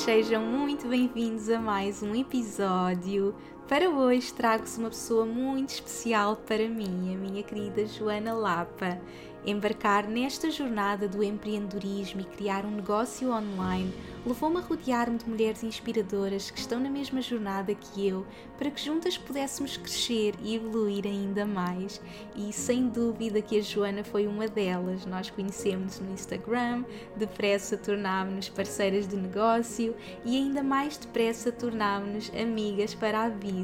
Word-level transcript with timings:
Sejam 0.00 0.42
muito 0.42 0.88
bem-vindos 0.88 1.50
a 1.50 1.60
mais 1.60 2.02
um 2.02 2.14
episódio. 2.14 3.34
Para 3.70 3.88
hoje 3.88 4.34
trago-vos 4.34 4.76
uma 4.78 4.88
pessoa 4.88 5.24
muito 5.24 5.68
especial 5.68 6.34
para 6.34 6.68
mim, 6.68 7.14
a 7.14 7.16
minha 7.16 7.40
querida 7.40 7.86
Joana 7.86 8.34
Lapa. 8.34 9.00
Embarcar 9.46 10.06
nesta 10.06 10.50
jornada 10.50 11.08
do 11.08 11.22
empreendedorismo 11.22 12.20
e 12.20 12.24
criar 12.24 12.66
um 12.66 12.72
negócio 12.72 13.30
online 13.30 13.94
levou-me 14.26 14.58
a 14.58 14.60
rodear-me 14.60 15.16
de 15.16 15.28
mulheres 15.28 15.62
inspiradoras 15.62 16.50
que 16.50 16.58
estão 16.58 16.78
na 16.78 16.90
mesma 16.90 17.22
jornada 17.22 17.74
que 17.74 18.06
eu, 18.06 18.26
para 18.58 18.70
que 18.70 18.84
juntas 18.84 19.16
pudéssemos 19.16 19.78
crescer 19.78 20.34
e 20.42 20.56
evoluir 20.56 21.06
ainda 21.06 21.46
mais. 21.46 22.02
E 22.36 22.52
sem 22.52 22.88
dúvida 22.88 23.40
que 23.40 23.58
a 23.58 23.62
Joana 23.62 24.04
foi 24.04 24.26
uma 24.26 24.46
delas. 24.46 25.06
Nós 25.06 25.30
conhecemos 25.30 25.98
no 26.00 26.12
Instagram, 26.12 26.84
depressa 27.16 27.78
tornámos-nos 27.78 28.50
parceiras 28.50 29.08
de 29.08 29.16
negócio 29.16 29.96
e 30.22 30.36
ainda 30.36 30.62
mais 30.62 30.98
depressa 30.98 31.50
tornámos-nos 31.50 32.30
amigas 32.38 32.94
para 32.94 33.22
a 33.22 33.28
vida. 33.30 33.59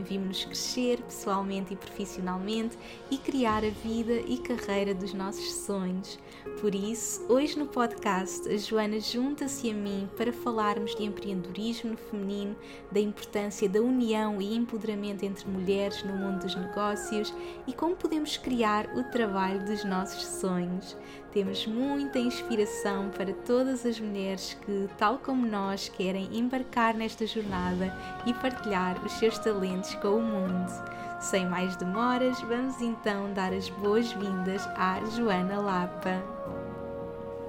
Vimos-nos 0.00 0.44
crescer 0.44 1.02
pessoalmente 1.02 1.72
e 1.72 1.76
profissionalmente 1.76 2.78
e 3.10 3.18
criar 3.18 3.64
a 3.64 3.70
vida 3.70 4.14
e 4.26 4.38
carreira 4.38 4.94
dos 4.94 5.14
nossos 5.14 5.52
sonhos. 5.52 6.18
Por 6.60 6.74
isso, 6.74 7.24
hoje 7.28 7.58
no 7.58 7.66
podcast, 7.66 8.48
a 8.48 8.56
Joana 8.56 9.00
junta-se 9.00 9.70
a 9.70 9.74
mim 9.74 10.08
para 10.16 10.32
falarmos 10.32 10.94
de 10.94 11.04
empreendedorismo 11.04 11.96
feminino, 11.96 12.56
da 12.90 13.00
importância 13.00 13.68
da 13.68 13.80
união 13.80 14.40
e 14.40 14.54
empoderamento 14.54 15.24
entre 15.24 15.48
mulheres 15.48 16.02
no 16.02 16.14
mundo 16.14 16.42
dos 16.42 16.54
negócios 16.54 17.32
e 17.66 17.72
como 17.72 17.96
podemos 17.96 18.36
criar 18.36 18.86
o 18.96 19.04
trabalho 19.04 19.64
dos 19.64 19.84
nossos 19.84 20.24
sonhos. 20.24 20.96
Temos 21.32 21.66
muita 21.66 22.18
inspiração 22.18 23.10
para 23.10 23.32
todas 23.32 23.84
as 23.84 24.00
mulheres 24.00 24.56
que, 24.64 24.88
tal 24.96 25.18
como 25.18 25.46
nós, 25.46 25.88
querem 25.88 26.28
embarcar 26.32 26.94
nesta 26.94 27.26
jornada 27.26 27.94
e 28.24 28.32
partilhar 28.32 29.04
os 29.04 29.12
seus 29.12 29.38
talentos 29.38 29.94
com 29.96 30.16
o 30.16 30.22
mundo. 30.22 30.72
Sem 31.20 31.46
mais 31.46 31.76
demoras, 31.76 32.40
vamos 32.40 32.80
então 32.80 33.32
dar 33.34 33.52
as 33.52 33.68
boas-vindas 33.68 34.66
à 34.68 35.04
Joana 35.16 35.60
Lapa. 35.60 36.22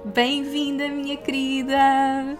Bem-vinda, 0.04 0.88
minha 0.88 1.16
querida! 1.16 2.36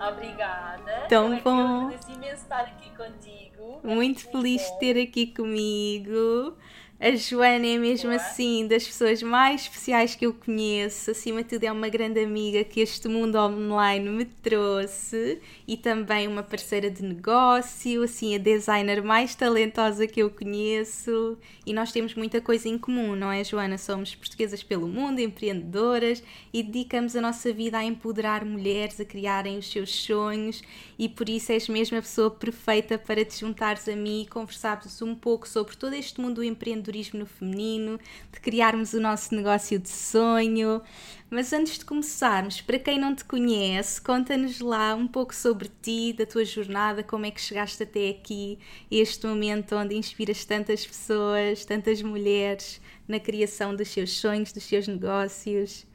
Obrigada. 0.00 1.06
Tão 1.08 1.32
eu 1.32 1.42
bom. 1.42 1.90
Eu 1.90 2.14
imenso 2.14 2.42
estar 2.42 2.60
aqui 2.60 2.90
contigo. 2.90 3.80
É 3.82 3.94
Muito 3.94 4.30
feliz 4.30 4.60
de 4.60 4.78
ter 4.78 5.02
aqui 5.02 5.28
comigo. 5.28 6.56
A 6.98 7.14
Joana 7.14 7.66
é 7.66 7.76
mesmo 7.76 8.08
Boa. 8.08 8.22
assim 8.22 8.66
das 8.66 8.86
pessoas 8.86 9.22
mais 9.22 9.62
especiais 9.62 10.14
que 10.14 10.24
eu 10.24 10.32
conheço. 10.32 11.10
Acima 11.10 11.42
de 11.42 11.50
tudo, 11.50 11.64
é 11.64 11.70
uma 11.70 11.90
grande 11.90 12.18
amiga 12.20 12.64
que 12.64 12.80
este 12.80 13.06
mundo 13.06 13.36
online 13.36 14.08
me 14.08 14.24
trouxe 14.24 15.38
e 15.68 15.76
também 15.76 16.26
uma 16.26 16.42
parceira 16.42 16.90
de 16.90 17.02
negócio, 17.02 18.02
assim, 18.02 18.34
a 18.34 18.38
designer 18.38 19.02
mais 19.02 19.34
talentosa 19.34 20.06
que 20.06 20.22
eu 20.22 20.30
conheço. 20.30 21.36
E 21.66 21.74
nós 21.74 21.92
temos 21.92 22.14
muita 22.14 22.40
coisa 22.40 22.66
em 22.66 22.78
comum, 22.78 23.14
não 23.14 23.30
é, 23.30 23.44
Joana? 23.44 23.76
Somos 23.76 24.14
portuguesas 24.14 24.62
pelo 24.62 24.88
mundo, 24.88 25.18
empreendedoras 25.20 26.22
e 26.50 26.62
dedicamos 26.62 27.14
a 27.14 27.20
nossa 27.20 27.52
vida 27.52 27.76
a 27.76 27.84
empoderar 27.84 28.42
mulheres 28.42 28.98
a 28.98 29.04
criarem 29.04 29.58
os 29.58 29.70
seus 29.70 29.94
sonhos. 29.94 30.62
E 30.98 31.10
por 31.10 31.28
isso 31.28 31.52
és 31.52 31.68
mesmo 31.68 31.98
a 31.98 32.00
pessoa 32.00 32.30
perfeita 32.30 32.96
para 32.96 33.22
te 33.22 33.38
juntares 33.38 33.86
a 33.86 33.94
mim 33.94 34.22
e 34.22 34.26
conversarmos 34.26 35.02
um 35.02 35.14
pouco 35.14 35.46
sobre 35.46 35.76
todo 35.76 35.92
este 35.92 36.18
mundo 36.22 36.36
do 36.36 36.44
empreendedorismo 36.44 36.85
no 37.14 37.26
feminino, 37.26 37.98
de 38.32 38.40
criarmos 38.40 38.92
o 38.92 39.00
nosso 39.00 39.34
negócio 39.34 39.78
de 39.78 39.88
sonho. 39.88 40.82
Mas 41.28 41.52
antes 41.52 41.78
de 41.78 41.84
começarmos, 41.84 42.60
para 42.60 42.78
quem 42.78 42.98
não 42.98 43.14
te 43.14 43.24
conhece, 43.24 44.00
conta-nos 44.00 44.60
lá 44.60 44.94
um 44.94 45.08
pouco 45.08 45.34
sobre 45.34 45.68
ti, 45.82 46.12
da 46.12 46.24
tua 46.24 46.44
jornada, 46.44 47.02
como 47.02 47.26
é 47.26 47.30
que 47.30 47.40
chegaste 47.40 47.82
até 47.82 48.10
aqui, 48.10 48.58
este 48.90 49.26
momento 49.26 49.74
onde 49.74 49.96
inspiras 49.96 50.44
tantas 50.44 50.86
pessoas, 50.86 51.64
tantas 51.64 52.00
mulheres 52.02 52.80
na 53.08 53.18
criação 53.18 53.74
dos 53.74 53.88
seus 53.88 54.12
sonhos, 54.18 54.52
dos 54.52 54.64
seus 54.64 54.86
negócios. 54.86 55.86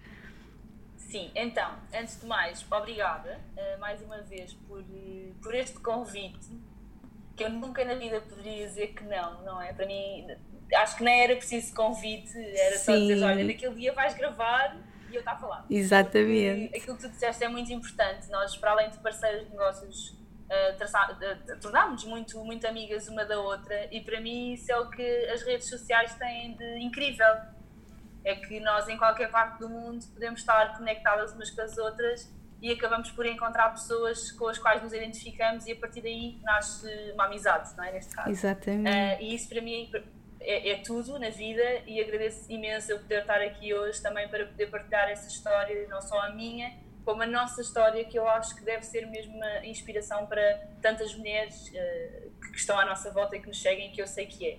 Sim, 1.11 1.29
então, 1.35 1.75
antes 1.93 2.21
de 2.21 2.25
mais, 2.25 2.65
obrigada 2.71 3.37
uh, 3.57 3.79
mais 3.81 4.01
uma 4.01 4.21
vez 4.21 4.53
por, 4.53 4.79
uh, 4.79 5.35
por 5.41 5.53
este 5.53 5.77
convite, 5.79 6.57
que 7.35 7.43
eu 7.43 7.49
nunca 7.49 7.83
na 7.83 7.95
vida 7.95 8.21
poderia 8.21 8.65
dizer 8.65 8.93
que 8.93 9.03
não, 9.03 9.43
não 9.43 9.61
é? 9.61 9.73
Para 9.73 9.85
mim, 9.85 10.25
acho 10.75 10.97
que 10.97 11.03
nem 11.03 11.23
era 11.23 11.35
preciso 11.35 11.73
convite, 11.73 12.37
era 12.37 12.77
só 12.77 12.93
Sim. 12.93 13.07
dizer, 13.07 13.23
olha, 13.23 13.43
naquele 13.43 13.75
dia 13.75 13.93
vais 13.93 14.13
gravar 14.13 14.77
e 15.09 15.15
eu 15.15 15.19
está 15.19 15.33
a 15.33 15.37
falar. 15.37 15.65
Exatamente. 15.69 16.69
Porque 16.69 16.77
aquilo 16.77 16.97
que 16.97 17.03
tu 17.03 17.09
disseste 17.09 17.43
é 17.43 17.49
muito 17.49 17.71
importante. 17.71 18.29
Nós, 18.29 18.55
para 18.55 18.71
além 18.71 18.89
de 18.89 18.97
parceiros 18.99 19.45
de 19.45 19.51
negócios, 19.51 20.09
uh, 20.09 21.59
tornámos-nos 21.59 22.05
muito, 22.05 22.43
muito 22.43 22.65
amigas 22.65 23.07
uma 23.07 23.25
da 23.25 23.39
outra 23.39 23.87
e 23.93 24.01
para 24.01 24.19
mim 24.19 24.53
isso 24.53 24.71
é 24.71 24.79
o 24.79 24.89
que 24.89 25.25
as 25.29 25.41
redes 25.43 25.69
sociais 25.69 26.15
têm 26.15 26.55
de 26.55 26.79
incrível. 26.79 27.35
É 28.23 28.35
que 28.35 28.59
nós, 28.59 28.87
em 28.87 28.97
qualquer 28.97 29.31
parte 29.31 29.59
do 29.59 29.67
mundo, 29.67 30.05
podemos 30.13 30.39
estar 30.39 30.77
conectadas 30.77 31.33
umas 31.33 31.49
com 31.49 31.61
as 31.61 31.77
outras 31.77 32.31
e 32.61 32.71
acabamos 32.71 33.09
por 33.09 33.25
encontrar 33.25 33.69
pessoas 33.69 34.31
com 34.33 34.47
as 34.47 34.59
quais 34.59 34.83
nos 34.83 34.93
identificamos 34.93 35.65
e 35.65 35.71
a 35.71 35.75
partir 35.75 36.01
daí 36.01 36.39
nasce 36.43 36.87
uma 37.13 37.25
amizade, 37.25 37.75
não 37.75 37.83
é? 37.83 37.91
Neste 37.91 38.13
caso. 38.13 38.29
Exatamente. 38.29 38.89
Uh, 38.89 39.23
e 39.23 39.35
isso 39.35 39.49
para 39.49 39.61
mim 39.61 39.89
é, 40.41 40.71
é 40.71 40.77
tudo 40.77 41.17
na 41.19 41.29
vida 41.29 41.63
e 41.85 42.01
agradeço 42.01 42.51
imenso 42.51 42.91
eu 42.91 42.99
poder 42.99 43.21
estar 43.21 43.41
aqui 43.41 43.73
hoje 43.73 44.01
também 44.01 44.27
para 44.27 44.45
poder 44.45 44.67
partilhar 44.67 45.09
essa 45.09 45.27
história, 45.27 45.87
não 45.87 46.01
só 46.01 46.19
a 46.19 46.31
minha, 46.31 46.73
como 47.05 47.21
a 47.23 47.25
nossa 47.25 47.61
história, 47.61 48.03
que 48.05 48.17
eu 48.17 48.27
acho 48.27 48.55
que 48.55 48.63
deve 48.63 48.83
ser 48.83 49.05
mesmo 49.07 49.35
uma 49.35 49.65
inspiração 49.65 50.25
para 50.25 50.67
tantas 50.81 51.15
mulheres 51.15 51.67
uh, 51.69 52.31
que 52.51 52.57
estão 52.57 52.77
à 52.79 52.85
nossa 52.85 53.11
volta 53.11 53.35
e 53.35 53.39
que 53.39 53.47
nos 53.47 53.61
seguem, 53.61 53.91
que 53.91 54.01
eu 54.01 54.07
sei 54.07 54.25
que 54.27 54.47
é. 54.47 54.57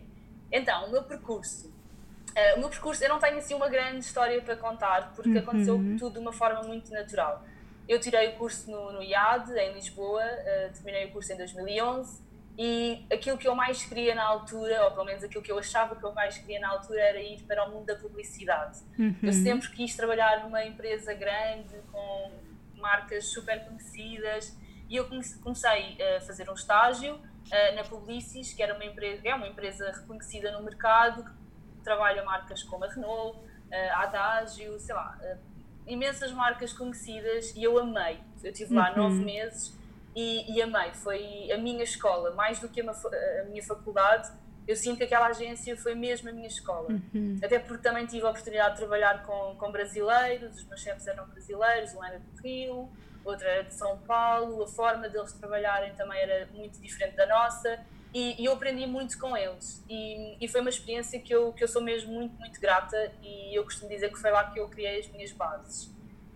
Então, 0.51 0.87
o 0.87 0.91
meu 0.91 1.03
percurso. 1.03 1.69
Uh, 1.69 2.57
o 2.57 2.61
meu 2.61 2.69
percurso, 2.69 3.05
eu 3.05 3.09
não 3.09 3.19
tenho 3.19 3.39
assim 3.39 3.55
uma 3.55 3.69
grande 3.69 4.01
história 4.01 4.41
para 4.43 4.57
contar, 4.57 5.13
porque 5.15 5.31
Uhum. 5.31 5.39
aconteceu 5.39 5.77
tudo 5.99 6.15
de 6.15 6.19
uma 6.19 6.33
forma 6.33 6.63
muito 6.63 6.91
natural. 6.93 7.45
Eu 7.89 8.01
tirei 8.01 8.29
o 8.29 8.33
curso 8.37 8.71
no, 8.71 8.93
no 8.93 9.03
IAD, 9.03 9.53
em 9.59 9.75
Lisboa, 9.75 10.23
uh, 10.25 10.73
terminei 10.73 11.07
o 11.07 11.13
curso 11.13 11.33
em 11.33 11.37
2011 11.37 12.32
e 12.59 13.07
aquilo 13.13 13.39
que 13.39 13.49
eu 13.49 13.55
mais 13.55 13.83
queria 13.85 14.15
na 14.15 14.25
altura, 14.25 14.85
ou 14.85 14.91
pelo 14.91 15.05
menos 15.05 15.25
aquilo 15.25 15.43
que 15.43 15.51
eu 15.51 15.59
achava 15.59 15.97
que 15.97 16.05
eu 16.05 16.13
mais 16.13 16.37
queria 16.37 16.61
na 16.61 16.69
altura, 16.69 17.01
era 17.01 17.21
ir 17.21 17.43
para 17.45 17.65
o 17.67 17.73
mundo 17.73 17.87
da 17.87 17.97
publicidade. 17.97 18.79
Uhum. 18.99 19.17
Eu 19.23 19.33
sempre 19.33 19.71
quis 19.71 19.97
trabalhar 19.97 20.43
numa 20.45 20.65
empresa 20.65 21.15
grande, 21.15 21.75
com 21.91 22.31
marcas 22.77 23.27
super 23.27 23.65
conhecidas, 23.65 24.57
e 24.89 24.97
eu 24.97 25.09
comece- 25.09 25.39
comecei 25.41 25.97
a 26.17 26.21
fazer 26.21 26.51
um 26.51 26.55
estágio 26.55 27.15
uh, 27.15 27.75
na 27.75 27.85
Publicis, 27.85 28.53
que 28.53 28.63
era 28.63 28.75
uma 28.75 28.85
empresa, 28.85 29.23
é 29.25 29.35
uma 29.35 29.47
empresa 29.49 29.91
reconhecida 29.91 30.53
no 30.53 30.63
mercado, 30.63 31.25
que 31.25 31.83
trabalha 31.83 32.23
marcas 32.25 32.63
como 32.65 32.85
a 32.85 32.89
Renault, 32.89 33.39
uh, 33.39 33.45
a 33.93 34.03
Adagio, 34.03 34.79
sei 34.79 34.95
lá, 34.95 35.19
uh, 35.23 35.39
imensas 35.87 36.31
marcas 36.33 36.73
conhecidas, 36.73 37.55
e 37.57 37.63
eu 37.65 37.79
amei. 37.79 38.21
Eu 38.45 38.51
estive 38.51 38.75
lá 38.75 38.91
Uhum. 38.91 38.97
nove 38.99 39.25
meses 39.25 39.75
e, 40.15 40.53
e 40.53 40.63
amei. 40.63 40.93
Foi 40.93 41.51
a 41.53 41.59
minha 41.59 41.83
escola, 41.83 42.35
mais 42.35 42.59
do 42.59 42.69
que 42.69 42.81
a, 42.81 42.91
a 42.91 43.45
minha 43.45 43.63
faculdade. 43.63 44.31
Eu 44.67 44.77
sinto 44.77 44.99
que 44.99 45.05
aquela 45.05 45.27
agência 45.27 45.77
foi 45.77 45.95
mesmo 45.95 46.29
a 46.29 46.33
minha 46.33 46.47
escola. 46.47 46.89
Uhum. 46.91 47.39
Até 47.43 47.59
porque 47.59 47.83
também 47.83 48.07
tive 48.07 48.25
a 48.25 48.31
oportunidade 48.31 48.75
de 48.75 48.81
trabalhar 48.81 49.25
com, 49.25 49.57
com 49.57 49.73
brasileiros, 49.73 50.57
os 50.57 50.65
meus 50.67 50.81
chefes 50.81 51.07
eram 51.07 51.27
brasileiros, 51.27 51.93
um 51.95 52.05
era 52.05 52.19
do 52.19 52.41
Rio, 52.41 52.89
outro 53.25 53.47
era 53.47 53.65
de 53.65 53.75
São 53.75 53.99
Paulo, 53.99 54.63
a 54.63 54.69
forma 54.69 55.09
deles 55.09 55.33
trabalharem 55.33 55.93
também 55.95 56.21
era 56.21 56.47
muito 56.53 56.81
diferente 56.81 57.17
da 57.17 57.27
nossa 57.27 57.85
e, 58.15 58.41
e 58.41 58.45
eu 58.45 58.53
aprendi 58.53 58.87
muito 58.87 59.19
com 59.19 59.37
eles. 59.37 59.83
E, 59.89 60.37
e 60.41 60.47
foi 60.47 60.61
uma 60.61 60.71
experiência 60.71 61.19
que 61.19 61.35
eu, 61.35 61.53
que 61.53 61.65
eu 61.65 61.69
sou 61.69 61.83
mesmo 61.83 62.13
muito, 62.13 62.39
muito 62.39 62.61
grata 62.61 63.13
e 63.23 63.57
eu 63.57 63.65
costumo 63.65 63.91
dizer 63.91 64.11
que 64.11 64.19
foi 64.19 64.31
lá 64.31 64.51
que 64.51 64.61
eu 64.61 64.69
criei 64.69 65.01
as 65.01 65.09
minhas 65.09 65.33
bases. 65.33 65.91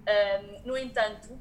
Ahm, 0.07 0.63
no 0.65 0.77
entanto, 0.77 1.39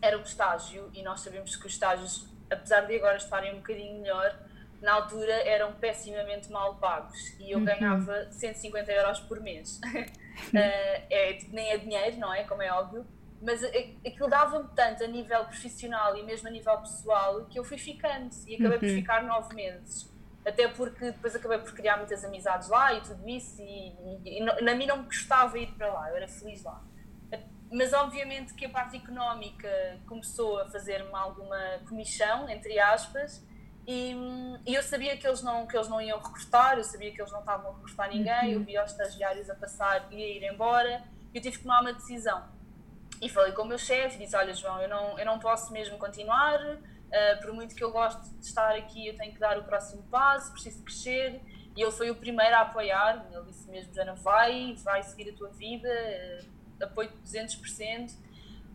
era 0.00 0.18
um 0.18 0.22
estágio 0.22 0.90
e 0.92 1.02
nós 1.02 1.20
sabemos 1.20 1.56
que 1.56 1.66
os 1.66 1.72
estágios, 1.72 2.26
apesar 2.50 2.82
de 2.82 2.96
agora 2.96 3.16
estarem 3.16 3.54
um 3.54 3.56
bocadinho 3.56 4.00
melhor, 4.00 4.38
na 4.80 4.94
altura 4.94 5.32
eram 5.32 5.72
pessimamente 5.72 6.50
mal 6.50 6.76
pagos 6.76 7.34
e 7.40 7.50
eu 7.50 7.58
uhum. 7.58 7.64
ganhava 7.64 8.28
150 8.30 8.92
euros 8.92 9.20
por 9.20 9.40
mês. 9.40 9.80
uh, 9.84 10.54
é, 11.10 11.32
tipo, 11.34 11.54
nem 11.54 11.70
é 11.70 11.78
dinheiro, 11.78 12.16
não 12.18 12.32
é? 12.32 12.44
Como 12.44 12.62
é 12.62 12.72
óbvio. 12.72 13.04
Mas 13.40 13.62
aquilo 13.62 14.28
dava-me 14.28 14.68
tanto 14.74 15.04
a 15.04 15.06
nível 15.06 15.44
profissional 15.44 16.16
e 16.16 16.24
mesmo 16.24 16.48
a 16.48 16.50
nível 16.50 16.76
pessoal 16.78 17.44
que 17.46 17.58
eu 17.58 17.64
fui 17.64 17.78
ficando 17.78 18.30
e 18.46 18.54
acabei 18.54 18.72
uhum. 18.72 18.78
por 18.78 18.88
ficar 18.88 19.22
nove 19.22 19.54
meses. 19.54 20.12
Até 20.44 20.66
porque 20.68 21.12
depois 21.12 21.36
acabei 21.36 21.58
por 21.58 21.72
criar 21.72 21.98
muitas 21.98 22.24
amizades 22.24 22.68
lá 22.68 22.94
e 22.94 23.00
tudo 23.02 23.28
isso, 23.28 23.60
e, 23.60 23.92
e, 24.24 24.38
e 24.38 24.62
na 24.62 24.74
mim 24.74 24.86
não 24.86 24.98
me 24.98 25.04
gostava 25.04 25.58
ir 25.58 25.68
para 25.74 25.92
lá, 25.92 26.10
eu 26.10 26.16
era 26.16 26.26
feliz 26.26 26.64
lá. 26.64 26.82
Mas 27.70 27.92
obviamente 27.92 28.54
que 28.54 28.64
a 28.64 28.70
parte 28.70 28.96
económica 28.96 29.68
começou 30.06 30.60
a 30.60 30.70
fazer-me 30.70 31.14
alguma 31.14 31.58
comissão, 31.86 32.48
entre 32.48 32.78
aspas, 32.78 33.44
e, 33.90 34.14
e, 34.66 34.74
eu 34.74 34.82
sabia 34.82 35.16
que 35.16 35.26
eles, 35.26 35.42
não, 35.42 35.66
que 35.66 35.74
eles 35.74 35.88
não 35.88 35.98
iam 35.98 36.18
recrutar, 36.18 36.76
eu 36.76 36.84
sabia 36.84 37.10
que 37.10 37.18
eles 37.20 37.32
não 37.32 37.40
estavam 37.40 37.70
a 37.70 37.74
recrutar 37.74 38.10
ninguém, 38.10 38.52
eu 38.52 38.58
uhum. 38.58 38.64
via 38.66 38.84
os 38.84 38.90
estagiários 38.90 39.48
a 39.48 39.54
passar 39.54 40.12
e 40.12 40.22
a 40.22 40.28
ir 40.28 40.52
embora, 40.52 41.02
e 41.32 41.38
eu 41.38 41.42
tive 41.42 41.56
que 41.56 41.62
tomar 41.62 41.80
uma 41.80 41.94
decisão. 41.94 42.46
E 43.20 43.30
falei 43.30 43.52
com 43.52 43.62
o 43.62 43.66
meu 43.66 43.78
chefe, 43.78 44.18
disse, 44.18 44.36
olha 44.36 44.52
João, 44.52 44.78
eu 44.82 44.90
não, 44.90 45.18
eu 45.18 45.24
não 45.24 45.38
posso 45.38 45.72
mesmo 45.72 45.96
continuar, 45.96 46.60
uh, 46.62 47.40
por 47.40 47.54
muito 47.54 47.74
que 47.74 47.82
eu 47.82 47.90
goste 47.90 48.28
de 48.34 48.44
estar 48.44 48.76
aqui, 48.76 49.08
eu 49.08 49.16
tenho 49.16 49.32
que 49.32 49.40
dar 49.40 49.58
o 49.58 49.64
próximo 49.64 50.02
passo, 50.04 50.52
preciso 50.52 50.84
crescer, 50.84 51.40
e 51.74 51.82
ele 51.82 51.90
foi 51.90 52.10
o 52.10 52.14
primeiro 52.14 52.54
a 52.56 52.60
apoiar, 52.60 53.26
ele 53.32 53.44
disse 53.46 53.70
mesmo, 53.70 53.94
Jana, 53.94 54.14
vai, 54.16 54.74
vai 54.84 55.02
seguir 55.02 55.30
a 55.30 55.34
tua 55.34 55.48
vida, 55.48 55.88
uh, 55.88 56.57
apoio 56.82 57.10
200%, 57.24 58.10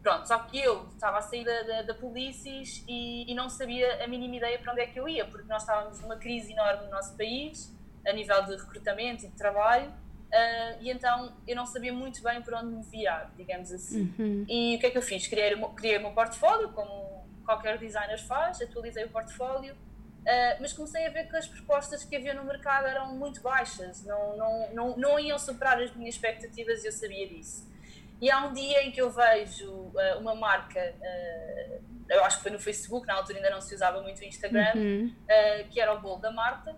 Pronto, 0.04 0.28
só 0.28 0.38
que 0.40 0.60
eu 0.60 0.86
estava 0.90 1.20
a 1.20 1.22
sair 1.22 1.46
da, 1.46 1.62
da, 1.64 1.82
da 1.84 1.94
Policis 1.94 2.84
e, 2.90 3.32
e, 3.32 3.34
não 3.34 3.50
sabia 3.50 4.04
a 4.04 4.08
mínima 4.08 4.36
ideia 4.36 4.60
para 4.60 4.74
onde 4.74 4.82
é 4.82 4.86
que 4.86 5.00
eu 5.00 5.08
ia, 5.08 5.26
porque 5.26 5.48
nós 5.48 5.62
estávamos 5.62 6.02
numa 6.02 6.18
crise 6.18 6.52
enorme 6.52 6.84
no 6.84 6.92
nosso 6.92 7.16
país, 7.16 7.74
a 8.06 8.12
nível 8.12 8.44
de 8.44 8.58
recrutamento 8.58 9.26
e 9.26 9.30
de 9.30 9.36
trabalho, 9.38 9.90
uh, 9.90 10.82
e 10.82 10.92
então 10.92 11.34
eu 11.48 11.56
não 11.56 11.66
sabia 11.66 11.94
muito 11.94 12.22
bem 12.22 12.42
para 12.42 12.60
onde 12.60 12.76
me 12.76 12.84
virar, 12.84 13.32
digamos 13.38 13.72
assim. 13.72 14.14
Uhum. 14.20 14.46
E 14.50 14.76
o 14.76 14.80
que 14.80 14.88
é 14.88 14.92
que 14.92 14.98
eu 14.98 15.02
fiz? 15.02 15.26
Criei, 15.26 15.56
criei 15.74 15.98
o 15.98 16.02
meu 16.02 16.12
portfólio, 16.12 16.70
como 16.74 17.26
qualquer 17.46 17.78
designer 17.78 18.20
faz, 18.20 18.62
atualizei 18.62 19.06
o 19.06 19.10
portfólio, 19.10 19.74
uh, 19.74 20.58
mas 20.60 20.74
comecei 20.74 21.08
a 21.08 21.12
ver 21.12 21.30
que 21.30 21.36
as 21.38 21.48
propostas 21.48 22.04
que 22.04 22.14
havia 22.14 22.34
no 22.34 22.44
mercado 22.44 22.88
eram 22.88 23.16
muito 23.16 23.42
baixas, 23.42 24.04
não, 24.04 24.36
não, 24.36 24.74
não, 24.74 24.98
não 24.98 25.18
iam 25.18 25.40
superar 25.40 25.82
as 25.82 25.96
minhas 25.96 26.16
expectativas 26.16 26.84
e 26.84 26.88
eu 26.88 26.92
sabia 26.92 27.26
disso. 27.30 27.72
E 28.22 28.32
há 28.32 28.46
um 28.46 28.54
dia 28.54 28.84
em 28.84 28.92
que 28.92 29.02
eu 29.02 29.12
vejo 29.12 29.70
uh, 29.70 30.20
uma 30.20 30.34
marca, 30.34 30.80
uh, 30.80 31.82
eu 32.10 32.24
acho 32.24 32.38
que 32.38 32.44
foi 32.44 32.52
no 32.52 32.60
Facebook, 32.60 33.06
na 33.06 33.16
altura 33.16 33.38
ainda 33.38 33.50
não 33.50 33.62
se 33.62 33.76
usava 33.76 34.02
muito 34.02 34.22
o 34.22 34.24
Instagram, 34.24 34.72
uhum. 34.76 35.14
uh, 35.14 35.70
que 35.70 35.80
era 35.80 35.94
o 35.94 36.00
bolo 36.00 36.22
da 36.22 36.32
Marta, 36.32 36.76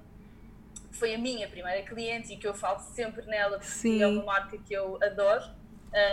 que 0.91 0.97
foi 0.97 1.13
a 1.13 1.17
minha 1.17 1.47
primeira 1.47 1.83
cliente 1.83 2.33
e 2.33 2.37
que 2.37 2.47
eu 2.47 2.53
falo 2.53 2.79
sempre 2.79 3.25
nela, 3.25 3.57
porque 3.57 3.71
Sim. 3.71 4.01
é 4.01 4.07
uma 4.07 4.23
marca 4.23 4.57
que 4.57 4.73
eu 4.73 4.97
adoro, 5.03 5.43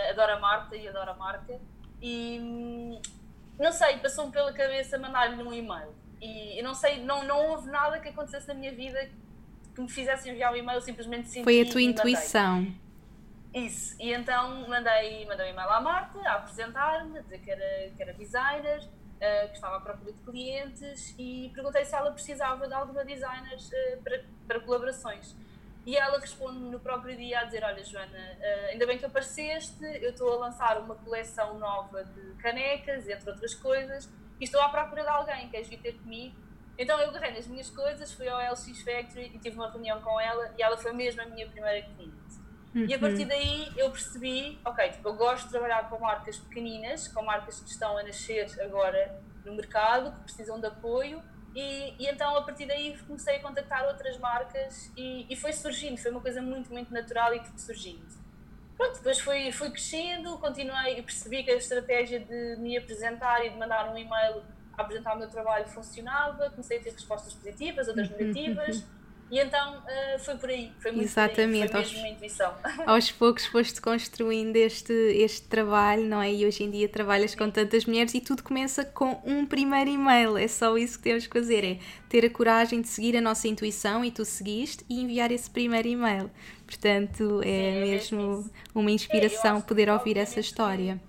adoro 0.09 0.33
a 0.33 0.39
Marta 0.39 0.75
e 0.75 0.87
adoro 0.87 1.11
a 1.11 1.15
marca. 1.15 1.59
E 2.01 2.39
não 3.59 3.71
sei, 3.71 3.97
passou-me 3.97 4.31
pela 4.31 4.51
cabeça 4.53 4.97
mandar-lhe 4.97 5.41
um 5.41 5.53
e-mail. 5.53 5.93
E 6.21 6.59
eu 6.59 6.63
não 6.63 6.73
sei, 6.73 7.03
não, 7.03 7.23
não 7.23 7.51
houve 7.51 7.69
nada 7.69 7.99
que 7.99 8.09
acontecesse 8.09 8.47
na 8.47 8.53
minha 8.53 8.73
vida 8.73 9.09
que 9.73 9.81
me 9.81 9.89
fizesse 9.89 10.29
enviar 10.29 10.53
um 10.53 10.55
e-mail, 10.55 10.81
simplesmente 10.81 11.27
senti 11.27 11.43
Foi 11.43 11.61
a 11.61 11.69
tua 11.69 11.81
intuição. 11.81 12.67
Isso, 13.53 13.95
e 13.99 14.11
então 14.11 14.67
mandei, 14.67 15.25
mandei 15.27 15.47
um 15.47 15.53
e-mail 15.53 15.69
à 15.69 15.79
Marta 15.79 16.19
a 16.27 16.33
apresentar-me, 16.37 17.21
dizer 17.21 17.37
que 17.39 17.51
era, 17.51 17.91
que 17.91 18.01
era 18.01 18.13
designer, 18.13 18.79
uh, 18.81 19.47
que 19.49 19.53
estava 19.53 19.77
à 19.77 19.79
procura 19.79 20.11
de 20.11 20.19
clientes 20.21 21.13
e 21.19 21.51
perguntei 21.53 21.85
se 21.85 21.95
ela 21.95 22.11
precisava 22.11 22.67
de 22.67 22.73
alguma 22.73 23.05
designer 23.05 23.55
uh, 23.57 24.01
para, 24.03 24.23
para 24.47 24.59
colaborações. 24.61 25.35
E 25.85 25.95
ela 25.95 26.17
responde-me 26.17 26.69
no 26.71 26.79
próprio 26.79 27.15
dia 27.15 27.41
a 27.41 27.43
dizer: 27.43 27.63
Olha, 27.63 27.83
Joana, 27.83 28.17
uh, 28.17 28.69
ainda 28.71 28.87
bem 28.87 28.97
que 28.97 29.05
apareceste, 29.05 29.83
eu 30.01 30.09
estou 30.09 30.33
a 30.33 30.47
lançar 30.47 30.79
uma 30.79 30.95
coleção 30.95 31.59
nova 31.59 32.03
de 32.05 32.33
canecas, 32.41 33.07
entre 33.07 33.29
outras 33.29 33.53
coisas, 33.53 34.09
e 34.39 34.45
estou 34.45 34.61
à 34.61 34.69
procura 34.69 35.03
de 35.03 35.09
alguém, 35.09 35.49
queres 35.49 35.67
vir 35.67 35.79
ter 35.79 35.93
comigo? 35.93 36.35
Então 36.75 36.99
eu 36.99 37.09
agarrei 37.09 37.33
nas 37.33 37.45
minhas 37.45 37.69
coisas, 37.69 38.11
fui 38.13 38.27
ao 38.27 38.39
LX 38.51 38.81
Factory 38.81 39.31
e 39.33 39.37
tive 39.37 39.57
uma 39.57 39.69
reunião 39.69 40.01
com 40.01 40.19
ela, 40.19 40.51
e 40.57 40.63
ela 40.63 40.75
foi 40.75 40.91
mesmo 40.91 41.21
a 41.21 41.25
minha 41.25 41.47
primeira 41.47 41.85
cliente. 41.87 42.22
Uhum. 42.75 42.85
E 42.85 42.93
a 42.93 42.99
partir 42.99 43.23
uhum. 43.23 43.27
daí 43.27 43.71
eu 43.77 43.91
percebi, 43.91 44.59
ok, 44.65 44.89
tipo, 44.89 45.07
eu 45.07 45.13
gosto 45.13 45.45
de 45.45 45.51
trabalhar 45.51 45.89
com 45.89 45.99
marcas 45.99 46.37
pequeninas, 46.37 47.07
com 47.07 47.21
marcas 47.21 47.59
que 47.59 47.69
estão 47.69 47.97
a 47.97 48.03
nascer 48.03 48.47
agora 48.61 49.21
no 49.45 49.53
mercado, 49.53 50.11
que 50.11 50.23
precisam 50.23 50.59
de 50.59 50.65
apoio, 50.65 51.21
e, 51.55 51.93
e 51.99 52.07
então 52.07 52.35
a 52.35 52.41
partir 52.41 52.65
daí 52.65 52.97
comecei 53.05 53.35
a 53.35 53.39
contactar 53.39 53.85
outras 53.85 54.17
marcas 54.17 54.91
e, 54.97 55.27
e 55.31 55.35
foi 55.35 55.53
surgindo, 55.53 55.97
foi 55.97 56.09
uma 56.09 56.21
coisa 56.21 56.41
muito, 56.41 56.71
muito 56.71 56.91
natural 56.91 57.35
e 57.35 57.39
que 57.39 57.61
surgindo. 57.61 58.23
Pronto, 58.75 58.95
depois 58.95 59.19
fui, 59.19 59.51
fui 59.51 59.69
crescendo, 59.69 60.35
continuei 60.39 60.97
e 60.97 61.03
percebi 61.03 61.43
que 61.43 61.51
a 61.51 61.55
estratégia 61.55 62.19
de 62.19 62.55
me 62.57 62.75
apresentar 62.75 63.45
e 63.45 63.51
de 63.51 63.57
mandar 63.57 63.93
um 63.93 63.97
e-mail 63.97 64.41
a 64.75 64.81
apresentar 64.81 65.15
o 65.15 65.19
meu 65.19 65.29
trabalho 65.29 65.67
funcionava, 65.67 66.49
comecei 66.49 66.79
a 66.79 66.81
ter 66.81 66.91
respostas 66.91 67.35
positivas, 67.35 67.87
outras 67.87 68.09
uhum. 68.09 68.17
negativas. 68.17 68.83
E 69.31 69.39
então 69.39 69.77
uh, 69.77 70.19
foi 70.19 70.35
por 70.35 70.49
aí, 70.49 70.71
foi 70.79 70.91
muito 70.91 71.05
Exatamente, 71.05 71.71
por 71.71 71.77
aí, 71.77 71.85
foi 71.85 71.93
mesmo 71.93 72.07
aos, 72.07 72.15
intuição. 72.15 72.53
Aos 72.85 73.11
poucos 73.11 73.45
foste 73.47 73.81
construindo 73.81 74.55
este, 74.55 74.93
este 74.93 75.47
trabalho, 75.47 76.03
não 76.03 76.21
é? 76.21 76.31
E 76.31 76.45
hoje 76.45 76.63
em 76.63 76.69
dia 76.69 76.87
trabalhas 76.87 77.33
com 77.33 77.49
tantas 77.49 77.85
mulheres 77.85 78.13
e 78.13 78.21
tudo 78.21 78.43
começa 78.43 78.85
com 78.85 79.19
um 79.25 79.45
primeiro 79.45 79.89
e-mail, 79.89 80.37
é 80.37 80.47
só 80.47 80.77
isso 80.77 80.97
que 80.97 81.05
temos 81.05 81.25
que 81.25 81.39
fazer, 81.39 81.63
é 81.63 81.79
ter 82.07 82.25
a 82.25 82.29
coragem 82.29 82.81
de 82.81 82.87
seguir 82.87 83.17
a 83.17 83.21
nossa 83.21 83.47
intuição 83.47 84.05
e 84.05 84.11
tu 84.11 84.23
seguiste 84.23 84.85
e 84.87 85.01
enviar 85.01 85.31
esse 85.31 85.49
primeiro 85.49 85.87
e-mail. 85.87 86.29
Portanto, 86.65 87.41
é, 87.41 87.45
Sim, 87.45 87.51
é 87.51 87.85
mesmo 87.85 88.51
uma 88.73 88.91
inspiração 88.91 89.57
é, 89.57 89.61
poder 89.61 89.89
ouvir 89.89 90.17
essa 90.17 90.39
história. 90.39 91.01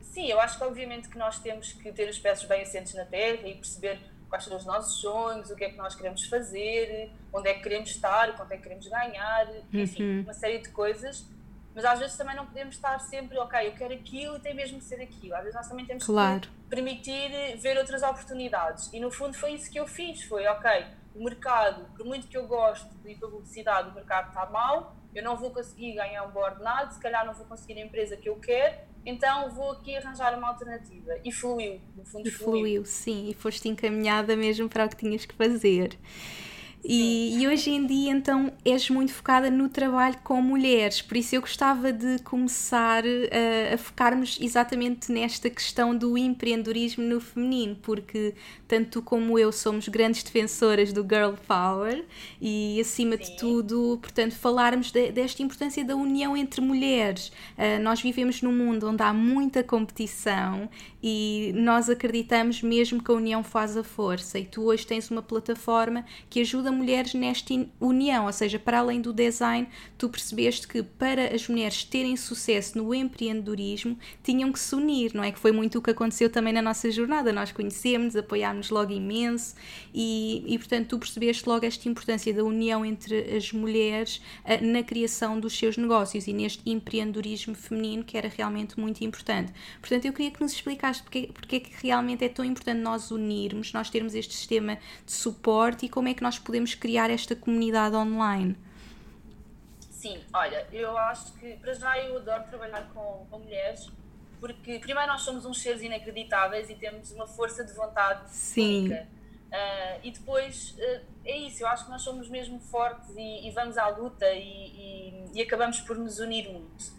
Sim, 0.00 0.28
eu 0.28 0.38
acho 0.38 0.56
que 0.56 0.64
obviamente 0.64 1.08
que 1.08 1.18
nós 1.18 1.40
temos 1.40 1.72
que 1.72 1.90
ter 1.90 2.08
os 2.08 2.18
pés 2.20 2.44
bem 2.44 2.62
assentes 2.62 2.94
na 2.94 3.04
terra 3.04 3.48
e 3.48 3.54
perceber 3.54 3.98
quais 4.34 4.44
são 4.44 4.56
os 4.56 4.64
nossos 4.64 5.00
sonhos, 5.00 5.48
o 5.48 5.54
que 5.54 5.64
é 5.64 5.70
que 5.70 5.76
nós 5.76 5.94
queremos 5.94 6.24
fazer, 6.26 7.12
onde 7.32 7.48
é 7.48 7.54
que 7.54 7.62
queremos 7.62 7.90
estar, 7.90 8.34
quanto 8.36 8.50
é 8.50 8.56
que 8.56 8.64
queremos 8.64 8.88
ganhar, 8.88 9.48
enfim, 9.72 10.02
uhum. 10.02 10.22
uma 10.22 10.34
série 10.34 10.58
de 10.58 10.70
coisas. 10.70 11.24
Mas 11.72 11.84
às 11.84 12.00
vezes 12.00 12.16
também 12.16 12.34
não 12.34 12.44
podemos 12.44 12.74
estar 12.74 12.98
sempre, 12.98 13.38
ok, 13.38 13.68
eu 13.68 13.72
quero 13.74 13.94
aquilo 13.94 14.36
e 14.36 14.40
tem 14.40 14.52
mesmo 14.52 14.78
que 14.78 14.84
ser 14.84 15.00
aquilo. 15.00 15.36
Às 15.36 15.42
vezes 15.42 15.54
nós 15.54 15.68
também 15.68 15.86
temos 15.86 16.04
claro. 16.04 16.40
que 16.40 16.48
permitir 16.68 17.56
ver 17.58 17.78
outras 17.78 18.02
oportunidades. 18.02 18.92
E 18.92 18.98
no 18.98 19.10
fundo 19.10 19.34
foi 19.34 19.52
isso 19.52 19.70
que 19.70 19.78
eu 19.78 19.86
fiz, 19.86 20.24
foi, 20.24 20.46
ok, 20.48 20.84
o 21.14 21.22
mercado, 21.22 21.86
por 21.96 22.04
muito 22.04 22.26
que 22.26 22.36
eu 22.36 22.48
goste 22.48 22.88
de 23.04 23.14
publicidade, 23.14 23.90
o 23.90 23.94
mercado 23.94 24.28
está 24.28 24.46
mal, 24.46 24.96
eu 25.14 25.22
não 25.22 25.36
vou 25.36 25.52
conseguir 25.52 25.94
ganhar 25.94 26.24
um 26.24 26.30
bom 26.32 26.40
ordenado, 26.40 26.92
se 26.92 27.00
calhar 27.00 27.24
não 27.24 27.34
vou 27.34 27.46
conseguir 27.46 27.80
a 27.80 27.84
empresa 27.84 28.16
que 28.16 28.28
eu 28.28 28.36
quero, 28.40 28.78
então 29.04 29.50
vou 29.50 29.72
aqui 29.72 29.96
arranjar 29.96 30.36
uma 30.36 30.48
alternativa. 30.48 31.12
E 31.24 31.32
fluiu, 31.32 31.80
no 31.96 32.04
fundo 32.04 32.28
e 32.28 32.30
fluiu. 32.30 32.58
fluiu. 32.60 32.84
sim, 32.84 33.28
e 33.28 33.34
foste 33.34 33.68
encaminhada 33.68 34.36
mesmo 34.36 34.68
para 34.68 34.86
o 34.86 34.88
que 34.88 34.96
tinhas 34.96 35.24
que 35.24 35.34
fazer. 35.34 35.98
E, 36.86 37.40
e, 37.40 37.48
hoje 37.48 37.70
em 37.70 37.86
dia, 37.86 38.12
então, 38.12 38.52
és 38.62 38.90
muito 38.90 39.10
focada 39.10 39.50
no 39.50 39.70
trabalho 39.70 40.18
com 40.22 40.42
mulheres, 40.42 41.00
por 41.00 41.16
isso 41.16 41.34
eu 41.34 41.40
gostava 41.40 41.90
de 41.90 42.18
começar 42.22 43.02
a, 43.06 43.74
a 43.74 43.78
focarmos 43.78 44.38
exatamente 44.38 45.10
nesta 45.10 45.48
questão 45.48 45.96
do 45.96 46.18
empreendedorismo 46.18 47.02
no 47.02 47.20
feminino, 47.20 47.74
porque 47.80 48.34
tanto 48.68 48.90
tu 48.90 49.02
como 49.02 49.38
eu 49.38 49.50
somos 49.50 49.88
grandes 49.88 50.22
defensoras 50.22 50.92
do 50.92 51.02
Girl 51.02 51.32
Power 51.48 52.04
e, 52.38 52.78
acima 52.78 53.16
Sim. 53.16 53.22
de 53.22 53.36
tudo, 53.38 53.98
portanto, 54.02 54.34
falarmos 54.34 54.90
de, 54.90 55.10
desta 55.10 55.42
importância 55.42 55.82
da 55.82 55.96
união 55.96 56.36
entre 56.36 56.60
mulheres. 56.60 57.28
Uh, 57.56 57.82
nós 57.82 58.02
vivemos 58.02 58.42
num 58.42 58.52
mundo 58.52 58.90
onde 58.90 59.02
há 59.02 59.12
muita 59.12 59.62
competição 59.62 60.68
e 61.02 61.50
nós 61.56 61.88
acreditamos 61.88 62.60
mesmo 62.60 63.02
que 63.02 63.10
a 63.10 63.14
união 63.14 63.42
faz 63.42 63.74
a 63.74 63.82
força, 63.82 64.38
e 64.38 64.44
tu 64.44 64.64
hoje 64.64 64.86
tens 64.86 65.10
uma 65.10 65.22
plataforma 65.22 66.04
que 66.28 66.40
ajuda 66.40 66.73
mulheres 66.74 67.14
nesta 67.14 67.54
união, 67.80 68.26
ou 68.26 68.32
seja, 68.32 68.58
para 68.58 68.78
além 68.78 69.00
do 69.00 69.12
design, 69.12 69.68
tu 69.96 70.08
percebeste 70.08 70.66
que 70.66 70.82
para 70.82 71.34
as 71.34 71.48
mulheres 71.48 71.84
terem 71.84 72.16
sucesso 72.16 72.76
no 72.76 72.94
empreendedorismo 72.94 73.98
tinham 74.22 74.52
que 74.52 74.58
se 74.58 74.74
unir, 74.74 75.14
não 75.14 75.22
é? 75.22 75.32
Que 75.32 75.38
foi 75.38 75.52
muito 75.52 75.78
o 75.78 75.82
que 75.82 75.90
aconteceu 75.90 76.28
também 76.30 76.52
na 76.52 76.62
nossa 76.62 76.90
jornada. 76.90 77.32
Nós 77.32 77.52
conhecemos, 77.52 78.16
apoiámos 78.16 78.70
logo 78.70 78.92
imenso 78.92 79.54
e, 79.94 80.44
e 80.46 80.58
portanto, 80.58 80.88
tu 80.88 80.98
percebeste 80.98 81.48
logo 81.48 81.64
esta 81.64 81.88
importância 81.88 82.32
da 82.32 82.44
união 82.44 82.84
entre 82.84 83.36
as 83.36 83.52
mulheres 83.52 84.20
uh, 84.44 84.64
na 84.64 84.82
criação 84.82 85.38
dos 85.38 85.56
seus 85.56 85.76
negócios 85.76 86.26
e 86.26 86.32
neste 86.32 86.68
empreendedorismo 86.68 87.54
feminino 87.54 88.04
que 88.04 88.16
era 88.16 88.28
realmente 88.28 88.78
muito 88.78 89.04
importante. 89.04 89.52
Portanto, 89.80 90.04
eu 90.04 90.12
queria 90.12 90.30
que 90.30 90.40
nos 90.40 90.52
explicasse 90.52 91.02
porque, 91.02 91.30
porque 91.32 91.56
é 91.56 91.60
que 91.60 91.70
realmente 91.82 92.24
é 92.24 92.28
tão 92.28 92.44
importante 92.44 92.80
nós 92.80 93.10
unirmos, 93.10 93.72
nós 93.72 93.90
termos 93.90 94.14
este 94.14 94.34
sistema 94.34 94.78
de 95.04 95.12
suporte 95.12 95.86
e 95.86 95.88
como 95.88 96.08
é 96.08 96.14
que 96.14 96.22
nós 96.22 96.38
podemos 96.38 96.63
podemos 96.64 96.74
criar 96.74 97.10
esta 97.10 97.36
comunidade 97.36 97.94
online? 97.94 98.56
Sim, 99.90 100.20
olha, 100.32 100.66
eu 100.72 100.96
acho 100.96 101.32
que 101.34 101.56
para 101.56 101.74
já 101.74 101.98
eu 101.98 102.16
adoro 102.16 102.44
trabalhar 102.44 102.88
com, 102.92 103.26
com 103.30 103.38
mulheres 103.38 103.90
porque 104.40 104.78
primeiro 104.78 105.10
nós 105.10 105.22
somos 105.22 105.44
uns 105.46 105.62
seres 105.62 105.80
inacreditáveis 105.82 106.68
e 106.68 106.74
temos 106.74 107.10
uma 107.12 107.26
força 107.26 107.64
de 107.64 107.72
vontade 107.72 108.30
Sim. 108.30 108.80
única. 108.80 109.06
Uh, 109.46 110.00
e 110.02 110.10
depois 110.10 110.74
uh, 110.78 111.00
é 111.24 111.36
isso, 111.36 111.62
eu 111.62 111.68
acho 111.68 111.84
que 111.84 111.90
nós 111.90 112.02
somos 112.02 112.28
mesmo 112.28 112.58
fortes 112.58 113.08
e, 113.16 113.48
e 113.48 113.50
vamos 113.52 113.78
à 113.78 113.86
luta 113.88 114.26
e, 114.32 114.42
e, 114.42 115.30
e, 115.34 115.42
acabamos 115.42 115.80
por 115.80 115.96
nos 115.96 116.18
unir 116.18 116.50
muito. 116.50 116.92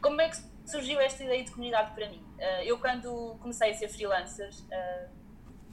Como 0.00 0.20
é 0.20 0.28
que 0.28 0.36
surgiu 0.64 1.00
esta 1.00 1.24
ideia 1.24 1.42
de 1.42 1.50
comunidade 1.50 1.94
para 1.94 2.08
mim? 2.08 2.24
Uh, 2.38 2.62
eu, 2.64 2.78
quando 2.78 3.36
comecei 3.40 3.72
a 3.72 3.74
ser 3.74 3.88
freelancer, 3.88 4.50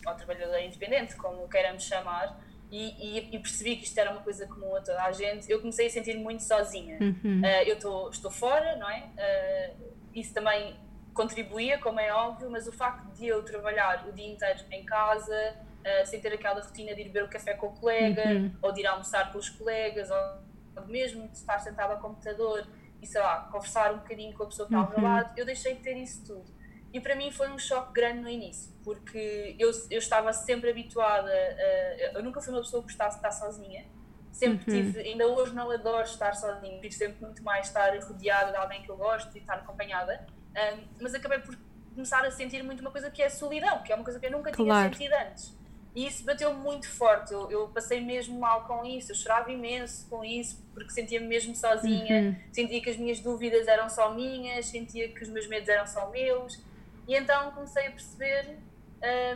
ou 0.05 0.15
trabalhador 0.15 0.59
independente, 0.59 1.15
como 1.15 1.47
queiramos 1.47 1.83
chamar, 1.83 2.38
e, 2.75 3.39
percebi 3.39 3.75
que 3.75 3.84
isto 3.84 3.98
era 3.98 4.12
uma 4.12 4.22
coisa 4.22 4.48
comum 4.48 4.75
a 4.75 4.82
toda 4.82 5.03
a 5.03 5.12
gente, 5.12 5.50
eu 5.51 5.60
comecei 5.60 5.88
a 5.88 5.89
sentir 5.89 6.18
muito 6.18 6.44
sozinha. 6.44 6.98
Uhum. 7.00 7.42
eu 7.65 7.77
tô, 7.77 8.10
estou 8.10 8.32
fora, 8.32 8.75
não 8.77 8.89
é? 8.89 9.74
isso 10.13 10.34
também 10.34 10.75
contribuía, 11.13 11.77
como 11.77 12.00
é 12.00 12.13
óbvio, 12.13 12.50
mas 12.50 12.68
o 12.68 12.72
facto 12.72 13.06
de 13.13 13.27
eu 13.27 13.44
trabalhar 13.44 14.08
o 14.08 14.12
dia 14.12 14.27
inteiro 14.27 14.60
em 14.72 14.84
casa 14.84 15.56
uh, 15.84 16.06
sem 16.06 16.20
ter 16.20 16.34
aquela 16.34 16.62
rotina 16.62 16.94
de 16.96 17.01
ir 17.01 17.06
beber 17.06 17.24
o 17.24 17.30
café 17.30 17.53
com 17.53 17.68
o 17.68 17.72
colega, 17.72 18.24
uhum. 18.25 18.51
ou 18.62 18.72
de 18.72 18.82
ir 18.82 18.88
almoçar 18.88 19.32
com 19.32 19.38
os 19.38 19.50
colegas, 19.50 20.10
ou 20.10 20.86
mesmo 20.88 21.27
de 21.27 21.38
estar 21.38 21.60
sentado 21.60 21.92
ao 21.92 22.00
computador 22.00 22.68
e, 23.01 23.06
sei 23.06 23.22
lá, 23.22 23.48
conversar 23.51 23.94
um 23.94 23.98
bocadinho 23.98 24.34
com 24.34 24.44
a 24.44 24.48
pessoa 24.48 24.68
que 24.68 24.74
está 24.74 24.86
ao 24.86 24.89
meu 24.89 25.00
uhum. 25.00 25.15
lado, 25.15 25.34
eu 25.38 25.46
deixei 25.46 25.75
de 25.75 25.82
ter 25.82 25.98
isso 25.98 26.25
tudo. 26.25 26.62
E 26.93 27.01
para 27.01 27.15
mim 27.15 27.31
foi 27.31 27.50
um 27.50 27.57
choque 27.57 27.91
grande 27.91 28.21
no 28.21 28.29
início, 28.29 28.71
porque 28.83 29.55
eu, 29.57 29.71
eu 29.89 29.97
estava 29.97 30.31
sempre 30.31 30.69
habituada, 30.69 31.27
a, 31.27 32.12
eu 32.13 32.23
nunca 32.23 32.39
fui 32.39 32.53
uma 32.53 32.62
pessoa 32.62 32.83
que 32.83 32.89
gostasse 32.89 33.19
de 33.19 33.25
estar 33.25 33.31
sozinha, 33.31 33.85
sempre 34.31 34.71
uhum. 34.71 34.83
tive, 34.83 35.00
ainda 35.00 35.27
hoje 35.27 35.55
não 35.55 35.71
adoro 35.71 36.03
estar 36.03 36.35
sozinha, 36.35 36.79
prefiro 36.79 36.93
sempre 36.93 37.25
muito 37.25 37.43
mais 37.43 37.67
estar 37.67 37.97
rodeada 38.03 38.51
de 38.51 38.57
alguém 38.57 38.83
que 38.83 38.89
eu 38.89 38.95
gosto 38.95 39.35
e 39.35 39.39
estar 39.39 39.55
acompanhada, 39.55 40.23
um, 40.55 40.83
mas 41.01 41.15
acabei 41.15 41.39
por 41.39 41.57
começar 41.95 42.23
a 42.23 42.29
sentir 42.29 42.63
muito 42.63 42.81
uma 42.81 42.91
coisa 42.91 43.09
que 43.09 43.23
é 43.23 43.29
solidão, 43.29 43.81
que 43.81 43.91
é 43.91 43.95
uma 43.95 44.03
coisa 44.03 44.19
que 44.19 44.27
eu 44.27 44.31
nunca 44.31 44.51
claro. 44.51 44.95
tinha 44.95 45.09
sentido 45.09 45.27
antes. 45.27 45.63
E 45.95 46.07
isso 46.07 46.23
bateu 46.25 46.51
muito 46.53 46.89
forte. 46.89 47.31
Eu, 47.31 47.51
eu, 47.51 47.67
passei 47.67 48.01
mesmo 48.01 48.39
mal 48.39 48.65
com 48.65 48.83
isso. 48.83 49.12
Eu 49.12 49.15
chorava 49.15 49.51
imenso 49.51 50.07
com 50.09 50.25
isso, 50.25 50.59
porque 50.73 50.89
sentia-me 50.89 51.27
mesmo 51.27 51.55
sozinha. 51.55 52.21
Uhum. 52.21 52.35
Sentia 52.51 52.81
que 52.81 52.89
as 52.89 52.97
minhas 52.97 53.19
dúvidas 53.19 53.67
eram 53.67 53.88
só 53.88 54.12
minhas, 54.12 54.65
sentia 54.65 55.07
que 55.09 55.21
os 55.21 55.29
meus 55.29 55.47
medos 55.47 55.69
eram 55.69 55.85
só 55.85 56.09
meus. 56.09 56.59
E 57.07 57.15
então 57.15 57.51
comecei 57.51 57.88
a 57.88 57.91
perceber 57.91 58.57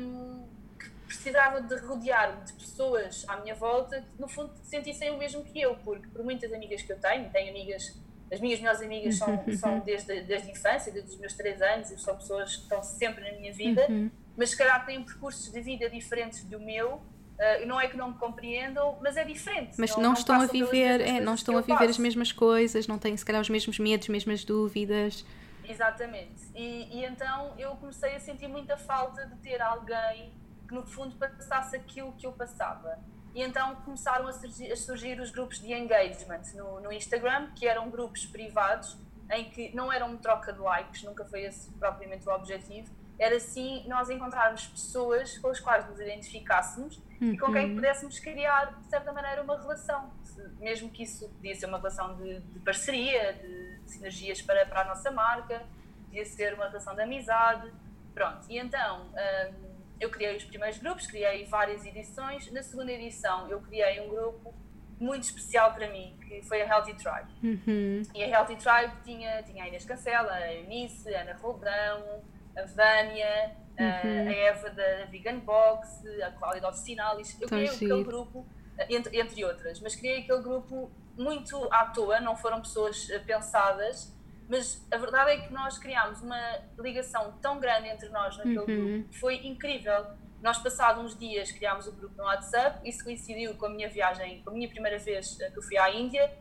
um, 0.01 0.45
que 0.79 0.89
precisava 1.05 1.61
de 1.61 1.75
rodear-me 1.77 2.43
de 2.45 2.53
pessoas 2.53 3.25
à 3.27 3.37
minha 3.37 3.55
volta 3.55 4.01
que, 4.01 4.21
no 4.21 4.27
fundo, 4.27 4.53
sentissem 4.63 5.11
o 5.11 5.17
mesmo 5.17 5.43
que 5.43 5.61
eu. 5.61 5.75
Porque, 5.77 6.07
por 6.07 6.23
muitas 6.23 6.51
amigas 6.53 6.81
que 6.81 6.91
eu 6.91 6.99
tenho, 6.99 7.29
tenho 7.29 7.49
amigas. 7.49 7.99
As 8.29 8.41
minhas 8.41 8.59
melhores 8.59 8.81
amigas 8.81 9.15
são, 9.15 9.45
são 9.57 9.79
desde, 9.79 10.21
desde 10.21 10.49
a 10.49 10.51
infância, 10.51 10.91
desde 10.91 11.11
os 11.11 11.17
meus 11.17 11.33
três 11.33 11.61
anos, 11.61 11.91
e 11.91 11.97
são 11.97 12.15
pessoas 12.15 12.57
que 12.57 12.63
estão 12.63 12.83
sempre 12.83 13.23
na 13.23 13.37
minha 13.37 13.53
vida. 13.53 13.85
Uhum 13.89 14.11
mas 14.37 14.51
se 14.51 14.57
calhar 14.57 14.85
têm 14.85 15.03
percursos 15.03 15.51
de 15.51 15.59
vida 15.59 15.89
diferentes 15.89 16.43
do 16.43 16.59
meu. 16.59 17.01
Uh, 17.37 17.65
não 17.67 17.81
é 17.81 17.87
que 17.87 17.97
não 17.97 18.09
me 18.09 18.17
compreendam, 18.17 18.97
mas 19.01 19.17
é 19.17 19.23
diferente. 19.23 19.75
Mas 19.77 19.91
não, 19.91 19.97
não, 19.97 20.03
não 20.09 20.13
estão 20.13 20.41
a 20.41 20.45
viver, 20.45 21.01
é, 21.01 21.19
não 21.19 21.33
estão 21.33 21.57
a 21.57 21.61
viver 21.61 21.77
faço. 21.77 21.89
as 21.89 21.97
mesmas 21.97 22.31
coisas, 22.31 22.87
não 22.87 22.97
têm 22.97 23.15
se 23.17 23.25
calhar 23.25 23.41
os 23.41 23.49
mesmos 23.49 23.77
medos, 23.79 24.05
as 24.05 24.09
mesmas 24.09 24.45
dúvidas. 24.45 25.25
Exatamente. 25.67 26.45
E, 26.55 26.97
e 26.97 27.05
então 27.05 27.53
eu 27.57 27.75
comecei 27.75 28.15
a 28.15 28.19
sentir 28.19 28.47
muita 28.47 28.77
falta 28.77 29.25
de 29.25 29.35
ter 29.37 29.61
alguém 29.61 30.33
que 30.67 30.73
no 30.73 30.85
fundo 30.85 31.15
passasse 31.15 31.75
aquilo 31.75 32.13
que 32.13 32.25
eu 32.25 32.33
passava. 32.33 32.99
E 33.33 33.41
então 33.41 33.75
começaram 33.77 34.27
a 34.27 34.33
surgir, 34.33 34.71
a 34.71 34.75
surgir 34.75 35.19
os 35.19 35.31
grupos 35.31 35.59
de 35.59 35.71
engagement 35.73 36.41
no, 36.55 36.79
no, 36.79 36.91
Instagram, 36.91 37.51
que 37.55 37.67
eram 37.67 37.89
grupos 37.89 38.25
privados, 38.25 38.97
em 39.29 39.49
que 39.49 39.75
não 39.75 39.91
eram 39.91 40.09
uma 40.09 40.17
troca 40.17 40.51
de 40.51 40.59
likes, 40.59 41.03
nunca 41.03 41.25
foi 41.25 41.43
esse 41.43 41.69
propriamente 41.73 42.27
o 42.27 42.31
objetivo, 42.33 42.89
era 43.19 43.39
sim 43.39 43.83
nós 43.87 44.09
encontrarmos 44.09 44.67
pessoas 44.67 45.37
com 45.39 45.49
as 45.49 45.59
quais 45.59 45.87
nos 45.89 45.99
identificássemos 45.99 46.97
uhum. 47.19 47.33
e 47.33 47.37
com 47.37 47.51
quem 47.51 47.69
uhum. 47.69 47.75
pudéssemos 47.75 48.19
criar, 48.19 48.79
de 48.79 48.89
certa 48.89 49.11
maneira, 49.11 49.41
uma 49.41 49.59
relação. 49.59 50.11
Mesmo 50.59 50.89
que 50.89 51.03
isso 51.03 51.27
podia 51.29 51.55
ser 51.55 51.65
uma 51.65 51.77
relação 51.77 52.15
de, 52.17 52.39
de 52.39 52.59
parceria, 52.59 53.33
de, 53.33 53.66
sinergias 53.87 54.41
para, 54.41 54.65
para 54.65 54.81
a 54.81 54.85
nossa 54.85 55.11
marca, 55.11 55.63
podia 56.05 56.25
ser 56.25 56.53
uma 56.53 56.67
relação 56.67 56.95
de 56.95 57.01
amizade. 57.01 57.71
Pronto, 58.13 58.45
e 58.49 58.57
então 58.57 59.05
hum, 59.05 59.53
eu 59.99 60.09
criei 60.09 60.35
os 60.35 60.43
primeiros 60.43 60.77
grupos, 60.79 61.07
criei 61.07 61.45
várias 61.45 61.85
edições. 61.85 62.51
Na 62.51 62.63
segunda 62.63 62.91
edição, 62.91 63.49
eu 63.49 63.61
criei 63.61 64.01
um 64.01 64.09
grupo 64.09 64.53
muito 64.99 65.23
especial 65.23 65.73
para 65.73 65.89
mim, 65.89 66.17
que 66.27 66.41
foi 66.41 66.61
a 66.61 66.65
Healthy 66.65 66.95
Tribe. 66.95 67.31
Uhum. 67.43 68.01
E 68.15 68.23
a 68.23 68.27
Healthy 68.27 68.55
Tribe 68.55 68.93
tinha, 69.03 69.43
tinha 69.43 69.63
a 69.63 69.67
Inês 69.67 69.85
Cancela, 69.85 70.33
a 70.33 70.53
Eunice, 70.53 71.13
a 71.13 71.21
Ana 71.21 71.33
Roldão 71.33 72.23
a 72.57 72.65
Vânia, 72.65 73.55
uhum. 73.79 74.27
a 74.27 74.33
Eva 74.33 74.69
da 74.71 75.05
Vegan 75.05 75.39
Box, 75.39 76.03
a 76.21 76.31
Cláudia 76.31 76.61
da 76.61 76.69
Oficinalis. 76.69 77.39
Eu 77.39 77.47
criei 77.47 77.69
aquele 77.69 78.03
grupo, 78.03 78.45
entre, 78.89 79.19
entre 79.19 79.45
outras, 79.45 79.79
mas 79.79 79.95
criei 79.95 80.21
aquele 80.21 80.41
grupo 80.41 80.91
muito 81.17 81.67
à 81.71 81.85
toa, 81.85 82.19
não 82.19 82.35
foram 82.35 82.61
pessoas 82.61 83.09
eh, 83.09 83.19
pensadas, 83.19 84.15
mas 84.47 84.85
a 84.91 84.97
verdade 84.97 85.31
é 85.31 85.37
que 85.41 85.51
nós 85.51 85.77
criámos 85.77 86.21
uma 86.21 86.39
ligação 86.79 87.33
tão 87.41 87.59
grande 87.59 87.89
entre 87.89 88.09
nós 88.09 88.37
naquele 88.37 88.59
uhum. 88.59 88.65
grupo, 88.65 89.13
foi 89.19 89.35
incrível. 89.45 90.05
Nós, 90.41 90.59
passados 90.59 91.03
uns 91.03 91.17
dias, 91.17 91.51
criámos 91.51 91.87
o 91.87 91.91
grupo 91.91 92.15
no 92.15 92.23
WhatsApp, 92.23 92.87
isso 92.87 93.03
coincidiu 93.03 93.55
com 93.55 93.65
a 93.65 93.69
minha 93.69 93.89
viagem, 93.89 94.41
com 94.43 94.51
a 94.51 94.53
minha 94.53 94.69
primeira 94.69 94.99
vez 94.99 95.39
eh, 95.41 95.49
que 95.49 95.57
eu 95.57 95.63
fui 95.63 95.77
à 95.77 95.91
Índia, 95.91 96.31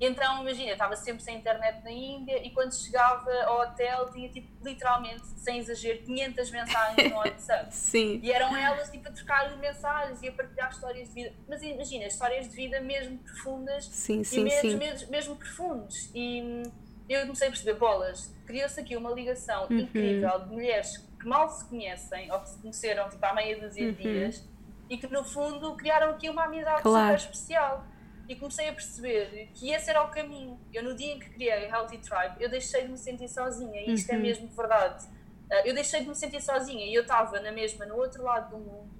então, 0.00 0.42
imagina, 0.42 0.72
estava 0.72 0.94
sempre 0.94 1.22
sem 1.22 1.38
internet 1.38 1.82
na 1.82 1.90
Índia 1.90 2.44
e 2.46 2.50
quando 2.50 2.72
chegava 2.72 3.30
ao 3.44 3.62
hotel 3.62 4.10
tinha, 4.12 4.28
tipo, 4.28 4.48
literalmente, 4.64 5.26
sem 5.36 5.58
exagero, 5.58 6.02
500 6.04 6.50
mensagens 6.50 7.10
no 7.10 7.16
WhatsApp. 7.16 7.66
Sim. 7.74 8.20
E 8.22 8.30
eram 8.30 8.56
elas, 8.56 8.90
tipo, 8.90 9.08
a 9.08 9.12
trocar 9.12 9.56
mensagens 9.56 10.22
e 10.22 10.28
a 10.28 10.32
partilhar 10.32 10.70
histórias 10.70 11.08
de 11.08 11.14
vida. 11.14 11.34
Mas 11.48 11.62
imagina, 11.62 12.06
histórias 12.06 12.48
de 12.48 12.54
vida 12.54 12.80
mesmo 12.80 13.18
profundas. 13.18 13.86
Sim, 13.86 14.22
sim, 14.22 14.40
e 14.40 14.44
mesmo, 14.44 14.70
sim. 14.70 14.76
Mesmo, 14.76 15.10
mesmo 15.10 15.36
profundos. 15.36 16.10
E 16.14 16.62
eu 17.08 17.22
comecei 17.22 17.48
a 17.48 17.50
perceber, 17.50 17.74
bolas, 17.74 18.32
criou-se 18.46 18.78
aqui 18.78 18.96
uma 18.96 19.10
ligação 19.10 19.66
uhum. 19.68 19.78
incrível 19.78 20.38
de 20.40 20.50
mulheres 20.50 20.96
que 21.18 21.26
mal 21.26 21.48
se 21.48 21.64
conhecem 21.68 22.30
ou 22.30 22.38
que 22.40 22.50
se 22.50 22.58
conheceram, 22.58 23.08
tipo, 23.08 23.24
há 23.26 23.34
meia 23.34 23.58
dúzia 23.58 23.86
uhum. 23.86 23.92
de 23.92 24.02
dias 24.02 24.48
e 24.88 24.96
que, 24.96 25.08
no 25.08 25.24
fundo, 25.24 25.74
criaram 25.76 26.10
aqui 26.10 26.30
uma 26.30 26.44
amizade 26.44 26.82
claro. 26.82 27.18
super 27.18 27.32
especial 27.32 27.84
e 28.28 28.36
comecei 28.36 28.68
a 28.68 28.72
perceber 28.72 29.48
que 29.54 29.70
esse 29.72 29.88
era 29.88 30.02
o 30.02 30.10
caminho. 30.10 30.60
Eu, 30.72 30.82
no 30.82 30.94
dia 30.94 31.14
em 31.14 31.18
que 31.18 31.30
criei 31.30 31.50
a 31.50 31.78
Healthy 31.78 31.98
Tribe, 31.98 32.34
eu 32.38 32.50
deixei 32.50 32.82
de 32.82 32.88
me 32.88 32.98
sentir 32.98 33.28
sozinha, 33.28 33.80
e 33.80 33.94
isto 33.94 34.10
é 34.10 34.14
uhum. 34.14 34.20
é 34.20 34.22
mesmo 34.22 34.48
verdade. 34.48 35.06
Uh, 35.06 35.64
eu 35.64 35.74
deixei 35.74 36.02
de 36.02 36.08
me 36.08 36.14
sentir 36.14 36.42
sozinha 36.42 36.84
e 36.84 36.92
eu 36.92 37.02
estava 37.02 37.40
na 37.40 37.50
mesma, 37.50 37.86
no 37.86 37.96
outro 37.96 38.22
lado 38.22 38.50
do 38.50 38.58
mundo, 38.58 38.90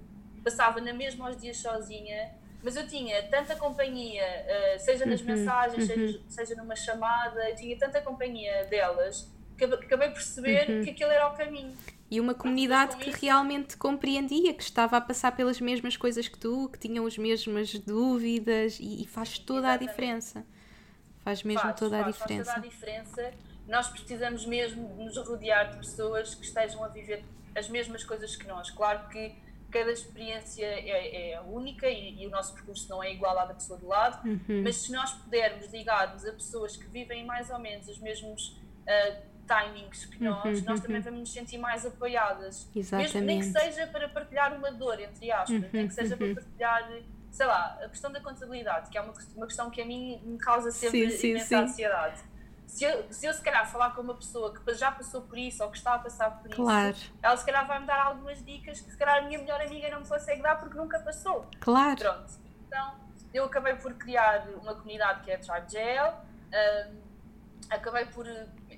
passava 0.43 0.81
na 0.81 0.95
mesma 0.95 1.29
aos 1.29 1.39
dias 1.39 1.59
sozinha, 1.59 2.35
mas 2.63 2.75
eu 2.75 2.89
tinha 2.89 3.23
tanta 3.29 3.55
companhia, 3.55 4.25
uh, 4.25 4.79
seja 4.81 5.05
nas 5.05 5.21
uhum. 5.21 5.27
mensagens, 5.27 5.89
uhum. 5.91 5.95
seja, 5.95 6.21
seja 6.29 6.55
numa 6.55 6.75
chamada, 6.75 7.51
eu 7.51 7.55
tinha 7.55 7.79
tanta 7.79 8.01
companhia 8.01 8.65
delas 8.65 9.31
acabei 9.65 10.09
por 10.09 10.15
perceber 10.15 10.69
uhum. 10.69 10.85
que 10.85 10.91
aquele 10.91 11.13
era 11.13 11.29
o 11.29 11.37
caminho 11.37 11.77
e 12.11 12.21
uma 12.21 12.35
comunidade 12.35 12.97
que 12.97 13.11
realmente 13.11 13.77
compreendia, 13.77 14.55
que 14.55 14.63
estava 14.63 14.97
a 14.97 15.01
passar 15.01 15.33
pelas 15.37 15.61
mesmas 15.61 15.97
coisas 15.97 16.27
que 16.27 16.39
tu, 16.39 16.69
que 16.71 16.79
tinham 16.79 17.07
as 17.07 17.19
mesmas 17.19 17.75
dúvidas 17.79 18.79
e, 18.81 19.03
e 19.03 19.07
faz 19.07 19.39
toda 19.39 19.69
Exatamente. 19.69 19.85
a 19.85 19.91
diferença. 19.91 20.47
Faz 21.23 21.43
mesmo 21.43 21.61
faz, 21.61 21.79
toda, 21.79 22.03
faz, 22.03 22.07
a 22.07 22.11
diferença. 22.11 22.45
faz 22.45 22.55
toda 22.55 22.67
a 22.67 22.71
diferença. 22.71 23.35
Nós 23.67 23.89
precisamos 23.89 24.47
mesmo 24.47 24.89
nos 24.97 25.19
rodear 25.19 25.71
de 25.73 25.77
pessoas 25.79 26.35
que 26.35 26.47
estejam 26.47 26.83
a 26.83 26.89
viver 26.89 27.23
as 27.55 27.69
mesmas 27.69 28.03
coisas 28.03 28.35
que 28.35 28.47
nós. 28.47 28.71
Claro 28.71 29.07
que 29.11 29.35
cada 29.71 29.93
experiência 29.93 30.65
é, 30.65 31.33
é 31.33 31.41
única 31.43 31.87
e, 31.91 32.23
e, 32.23 32.27
o 32.27 32.31
nosso 32.31 32.55
percurso 32.55 32.89
não 32.89 33.03
é 33.03 33.13
igual 33.13 33.39
à 33.39 33.45
da 33.45 33.53
pessoa 33.53 33.79
do 33.79 33.87
lado, 33.87 34.27
uhum. 34.27 34.63
mas 34.63 34.77
se 34.77 34.91
nós 34.91 35.13
pudermos 35.13 35.71
ligar-nos 35.71 36.25
a 36.25 36.33
pessoas 36.33 36.75
que 36.75 36.87
vivem 36.87 37.27
mais 37.27 37.51
ou 37.51 37.59
menos 37.59 37.87
os 37.87 37.99
mesmos 37.99 38.57
uh, 38.87 39.29
timings 39.49 40.05
que 40.05 40.23
nós, 40.23 40.45
uhum, 40.45 40.65
nós 40.67 40.81
também 40.81 40.97
uhum. 40.97 41.03
vamos 41.03 41.21
nos 41.21 41.33
sentir 41.33 41.59
mais 41.59 41.87
apoiadas. 41.87 42.69
Exatamente. 42.77 43.15
Mesmo 43.15 43.27
nem 43.27 43.41
que 43.41 43.47
seja 43.47 43.87
para 43.87 44.09
partilhar 44.09 44.55
uma 44.55 44.71
dor, 44.71 45.01
entre 45.01 45.33
aspas, 45.33 45.51
uhum, 45.51 45.69
nem 45.73 45.89
que 45.89 45.95
seja 45.95 46.17
para 46.17 46.27
uhum. 46.27 46.35
partilhar, 46.35 46.91
sei 47.31 47.47
lá, 47.47 47.79
a 47.83 47.89
questão 47.89 48.13
da 48.13 48.21
contabilidade, 48.21 48.91
que 48.91 48.99
é 48.99 49.01
uma, 49.01 49.15
uma 49.35 49.47
questão 49.47 49.71
que 49.71 49.81
a 49.81 49.87
mim 49.87 50.21
me 50.23 50.39
causa 50.39 50.71
sempre 50.71 51.11
sim, 51.11 51.17
sim, 51.17 51.31
imensa 51.31 51.47
sim. 51.47 51.55
ansiedade. 51.55 52.21
Se 52.67 52.85
eu, 52.85 53.11
se 53.11 53.25
eu 53.25 53.33
se 53.33 53.41
calhar 53.41 53.67
falar 53.71 53.95
com 53.95 54.03
uma 54.03 54.15
pessoa 54.15 54.53
que 54.53 54.75
já 54.75 54.93
passou 54.93 55.23
por 55.23 55.39
isso 55.39 55.65
ou 55.65 55.71
que 55.71 55.79
está 55.79 55.95
a 55.95 55.99
passar 55.99 56.31
por 56.43 56.51
claro. 56.51 56.91
isso, 56.91 57.11
ela 57.23 57.35
se 57.35 57.47
calhar 57.47 57.67
vai 57.67 57.81
me 57.81 57.87
dar 57.87 57.99
algumas 57.99 58.45
dicas 58.45 58.81
que 58.81 58.91
se 58.91 58.97
calhar 58.97 59.25
a 59.25 59.27
minha 59.27 59.39
melhor 59.39 59.59
amiga 59.63 59.89
não 59.89 60.01
me 60.01 60.07
consegue 60.07 60.43
dar 60.43 60.57
porque 60.61 60.77
nunca 60.77 60.99
passou. 61.01 61.47
Claro. 61.61 61.97
Pronto. 61.97 62.31
Então, 62.67 62.95
eu 63.33 63.45
acabei 63.45 63.75
por 63.77 63.95
criar 63.95 64.47
uma 64.61 64.75
comunidade 64.75 65.25
que 65.25 65.31
é 65.31 65.37
a 65.37 65.39
Tribe 65.39 65.71
GL. 65.71 66.15
Um, 66.53 67.09
acabei 67.71 68.05
por 68.05 68.27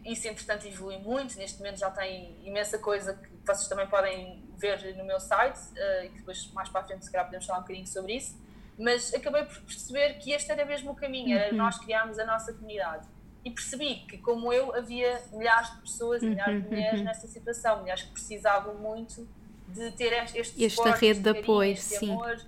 isso, 0.04 0.28
entretanto, 0.28 0.66
evolui 0.66 0.98
muito. 0.98 1.36
Neste 1.36 1.58
momento 1.58 1.78
já 1.78 1.90
tem 1.90 2.36
imensa 2.42 2.78
coisa 2.78 3.14
que 3.14 3.28
vocês 3.46 3.68
também 3.68 3.86
podem 3.86 4.42
ver 4.56 4.96
no 4.96 5.04
meu 5.04 5.18
site 5.20 5.58
uh, 5.58 6.04
e 6.04 6.08
que 6.10 6.18
depois, 6.18 6.50
mais 6.52 6.68
para 6.68 6.80
a 6.80 6.84
frente, 6.84 7.04
se 7.04 7.10
calhar, 7.10 7.26
podemos 7.26 7.46
falar 7.46 7.58
um 7.58 7.62
bocadinho 7.62 7.86
sobre 7.86 8.14
isso. 8.14 8.38
Mas 8.78 9.12
acabei 9.12 9.44
por 9.44 9.60
perceber 9.62 10.14
que 10.14 10.32
este 10.32 10.50
era 10.50 10.64
mesmo 10.64 10.92
o 10.92 10.94
caminho, 10.94 11.36
era 11.36 11.50
uhum. 11.50 11.58
nós 11.58 11.78
criarmos 11.78 12.18
a 12.18 12.24
nossa 12.24 12.52
comunidade. 12.52 13.06
E 13.44 13.50
percebi 13.50 14.06
que, 14.06 14.18
como 14.18 14.52
eu, 14.52 14.74
havia 14.74 15.22
milhares 15.32 15.70
de 15.74 15.80
pessoas, 15.82 16.22
milhares 16.22 16.62
de 16.62 16.68
uhum. 16.68 16.74
mulheres 16.74 17.02
nesta 17.02 17.26
situação, 17.26 17.80
mulheres 17.80 18.02
que 18.02 18.12
precisavam 18.12 18.74
muito 18.74 19.28
de 19.68 19.90
ter 19.92 20.12
este 20.34 20.64
esta 20.64 20.92
rede 20.92 21.20
de 21.20 21.30
apoio, 21.30 21.76
sim. 21.76 22.10
Amor, 22.10 22.40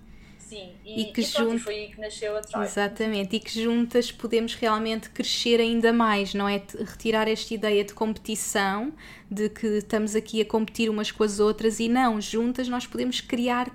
Sim, 0.53 0.71
e, 0.85 1.01
e 1.01 1.13
que 1.15 1.23
e 1.23 1.27
pronto, 1.27 1.59
foi 1.61 1.75
aí 1.77 1.91
que 1.91 1.99
nasceu 1.99 2.37
a 2.37 2.43
Tribe. 2.43 2.63
Exatamente, 2.67 3.37
e 3.37 3.41
que 3.41 3.63
juntas 3.63 4.13
podemos 4.13 4.55
realmente 4.55 5.09
crescer 5.09 5.59
ainda 5.59 5.95
mais, 5.95 6.35
não 6.35 6.47
é? 6.47 6.63
Retirar 6.79 7.27
esta 7.27 7.55
ideia 7.55 7.83
de 7.83 7.95
competição, 7.95 8.93
de 9.31 9.49
que 9.49 9.67
estamos 9.79 10.15
aqui 10.15 10.43
a 10.43 10.45
competir 10.45 10.91
umas 10.91 11.11
com 11.11 11.25
as 11.25 11.41
outras, 11.41 11.81
e 11.81 11.89
não, 11.89 12.21
juntas 12.21 12.69
nós 12.69 12.87
podemos 12.87 13.19
criar 13.23 13.75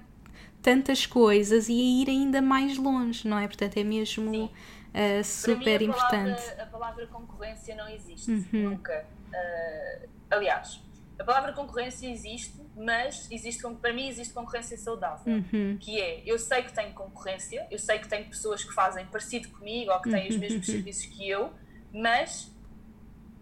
tantas 0.62 1.08
coisas 1.08 1.68
e 1.68 1.74
ir 1.74 2.10
ainda 2.10 2.44
mais 2.44 2.78
longe, 2.78 3.28
não 3.28 3.40
é? 3.40 3.48
Portanto, 3.48 3.76
é 3.76 3.84
mesmo 3.84 4.46
uh, 4.46 5.24
super 5.24 5.80
mim, 5.80 5.88
a 5.88 5.90
importante. 5.90 6.42
Palavra, 6.44 6.64
a 6.64 6.66
palavra 6.68 7.08
concorrência 7.08 7.76
não 7.76 7.90
existe, 7.90 8.30
uhum. 8.30 8.70
nunca. 8.70 9.04
Uh, 9.30 10.08
aliás, 10.30 10.80
a 11.20 11.24
palavra 11.24 11.52
concorrência 11.54 12.08
existe, 12.08 12.62
mas 12.76 13.28
existe, 13.32 13.64
para 13.82 13.92
mim 13.92 14.08
existe 14.08 14.34
concorrência 14.34 14.78
saudável, 14.78 15.34
uhum. 15.34 15.78
que 15.80 16.00
é, 16.00 16.22
eu 16.26 16.38
sei 16.38 16.62
que 16.64 16.74
tenho 16.74 16.94
concorrência, 16.94 17.68
eu 17.72 17.80
sei 17.80 17.98
que 18.00 18.08
tenho 18.08 18.26
pessoas 18.30 18.64
que 18.64 18.74
fazem 18.74 19.06
parecido 19.08 19.50
comigo 19.50 19.92
ou 19.92 20.00
que 20.02 20.12
têm 20.12 20.28
os 20.28 20.36
uhum. 20.36 20.42
mesmos 20.42 20.66
serviços 20.66 21.06
que 21.08 21.28
eu, 21.28 21.52
mas 21.92 22.52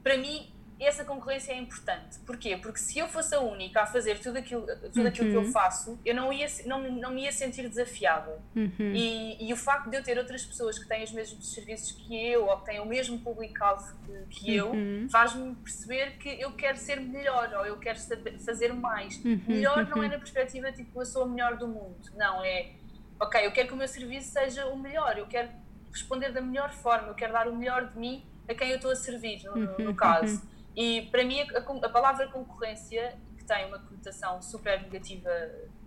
para 0.01 0.17
mim 0.17 0.55
essa 0.84 1.05
concorrência 1.05 1.53
é 1.53 1.58
importante. 1.58 2.20
Porquê? 2.25 2.58
Porque 2.58 2.79
se 2.79 3.00
eu 3.00 3.08
fosse 3.08 3.34
a 3.34 3.39
única 3.39 3.82
a 3.82 3.86
fazer 3.86 4.20
tudo 4.20 4.38
aquilo, 4.38 4.65
tudo 4.65 5.01
uhum. 5.01 5.08
aquilo 5.08 5.29
que 5.29 5.36
eu 5.36 5.41
uhum. 5.44 5.51
faço, 5.51 6.00
eu 6.03 6.13
não, 6.13 6.34
ia, 6.34 6.48
não, 6.65 6.91
não 6.91 7.12
me 7.12 7.24
ia 7.24 7.32
sentir 7.32 7.67
desafiada. 7.70 8.41
Uhum. 8.55 8.72
E, 8.79 9.48
e, 9.48 9.53
o 9.53 9.58
facto 9.58 9.89
de 9.89 9.98
eu 9.98 10.03
ter 10.03 10.17
outras 10.17 10.44
pessoas 10.44 10.77
que 10.77 10.88
têm 10.88 11.03
os 11.03 11.12
mesmos 11.12 11.53
serviços 11.53 11.91
que 11.94 12.15
eu 12.27 12.46
ou 12.46 12.58
que 12.60 12.65
têm 12.65 12.79
o 12.79 12.86
mesmo 12.86 13.20
público-alvo 13.20 13.96
que, 14.29 14.41
que 14.41 14.62
uhum. 14.62 15.03
eu, 15.03 15.10
faz-me 15.10 15.55
perceber 15.55 16.17
que 16.17 16.29
eu 16.41 16.51
quero 16.51 16.77
ser 16.77 17.00
melhor 17.00 17.53
ou 17.53 17.65
eu 17.65 17.77
quero 17.77 17.98
saber, 17.98 18.38
fazer 18.39 18.74
mais. 18.74 19.15
Uhum. 19.24 19.41
Melhor 19.48 19.88
não 19.88 20.03
é 20.03 20.10
na 20.10 20.17
perspectiva 20.17 20.72
tipo 20.72 21.01
eu 21.01 21.05
sou 21.05 21.24
a 21.24 21.27
melhor 21.27 21.58
do 21.58 21.67
mundo. 21.67 21.96
Não, 22.15 22.44
é 22.44 22.72
ok, 23.20 23.46
eu 23.46 23.51
quero 23.51 23.70
que 23.70 23.74
o 23.74 23.77
meu 23.77 23.88
serviço 23.88 24.32
seja 24.32 24.65
o 24.67 24.77
melhor, 24.77 25.17
eu 25.17 25.25
quero 25.27 25.50
responder 25.89 26.34
da 26.34 26.41
melhor 26.41 26.72
forma, 26.74 27.08
eu 27.08 27.15
quero 27.15 27.32
dar 27.32 27.48
o 27.48 27.55
melhor 27.55 27.89
de 27.91 27.98
mim 27.98 28.25
a 28.48 28.53
quem 28.53 28.70
eu 28.70 28.75
estou 28.75 28.91
a 28.91 28.96
servir, 28.96 29.41
no, 29.44 29.55
no 29.55 29.88
uhum. 29.88 29.96
caso. 29.96 30.41
E 30.75 31.03
para 31.03 31.24
mim 31.24 31.39
a, 31.41 31.60
a, 31.60 31.89
palavra 31.89 32.27
concorrência, 32.27 33.17
que 33.38 33.46
tem 33.46 33.65
uma 33.65 33.79
conotação 33.79 34.41
super 34.41 34.82
negativa 34.82 35.29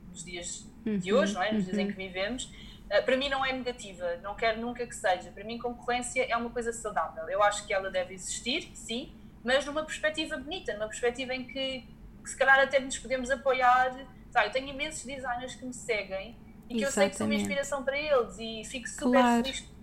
nos 0.09 0.25
dias 0.25 0.67
uhum, 0.87 0.99
de 0.99 1.13
hoje, 1.13 1.35
não 1.35 1.43
é? 1.43 1.53
nos 1.53 1.65
dias 1.65 1.77
em 1.77 1.85
uhum. 1.85 1.91
que 1.91 1.97
vivemos, 1.97 2.45
uh, 2.45 3.05
para 3.05 3.17
mim 3.17 3.29
não 3.29 3.45
é 3.45 3.53
negativa, 3.53 4.17
não 4.23 4.35
quero 4.35 4.61
nunca 4.61 4.87
que 4.87 4.95
seja. 4.95 5.31
Para 5.31 5.45
mim 5.45 5.59
concorrência 5.59 6.25
é 6.25 6.37
uma 6.37 6.51
coisa 6.51 6.73
saudável. 6.73 7.29
Eu 7.29 7.43
acho 7.43 7.67
que 7.67 7.75
ela 7.75 7.91
deve 7.91 8.15
existir, 8.15 8.71
sim, 8.75 9.13
mas 9.45 9.65
numa 9.67 9.85
perspectiva 9.85 10.37
bonita, 10.39 10.73
numa 10.73 10.89
perspectiva 10.89 11.35
em 11.35 11.45
que, 11.45 11.87
que 12.23 12.31
se 12.31 12.37
calhar 12.37 12.59
até 12.59 12.81
nos 12.81 12.99
podemos 12.99 13.31
apoiar. 13.31 13.95
Sabe, 14.31 14.49
eu 14.49 14.53
tenho 14.53 14.69
imensos 14.69 15.05
designers 15.05 15.55
que 15.55 15.65
me 15.65 15.73
seguem 15.73 16.37
e 16.69 16.75
que 16.77 16.83
Exatamente. 16.83 16.85
eu 16.85 16.91
sei 16.93 17.11
que 17.11 17.17
são 17.17 17.27
uma 17.27 17.35
inspiração 17.35 17.83
para 17.83 17.99
eles 17.99 18.39
e 18.39 18.63
fico 18.65 18.89
super 18.89 19.21
claro. 19.21 19.43
feliz 19.43 19.78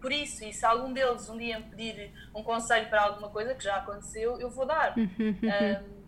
por 0.00 0.12
isso, 0.12 0.44
e 0.44 0.52
se 0.52 0.64
algum 0.64 0.92
deles 0.92 1.28
um 1.28 1.36
dia 1.36 1.58
me 1.58 1.66
pedir 1.66 2.12
um 2.34 2.42
conselho 2.42 2.88
para 2.88 3.02
alguma 3.02 3.28
coisa, 3.28 3.54
que 3.54 3.64
já 3.64 3.76
aconteceu, 3.76 4.40
eu 4.40 4.50
vou 4.50 4.66
dar. 4.66 4.94
um, 4.96 5.98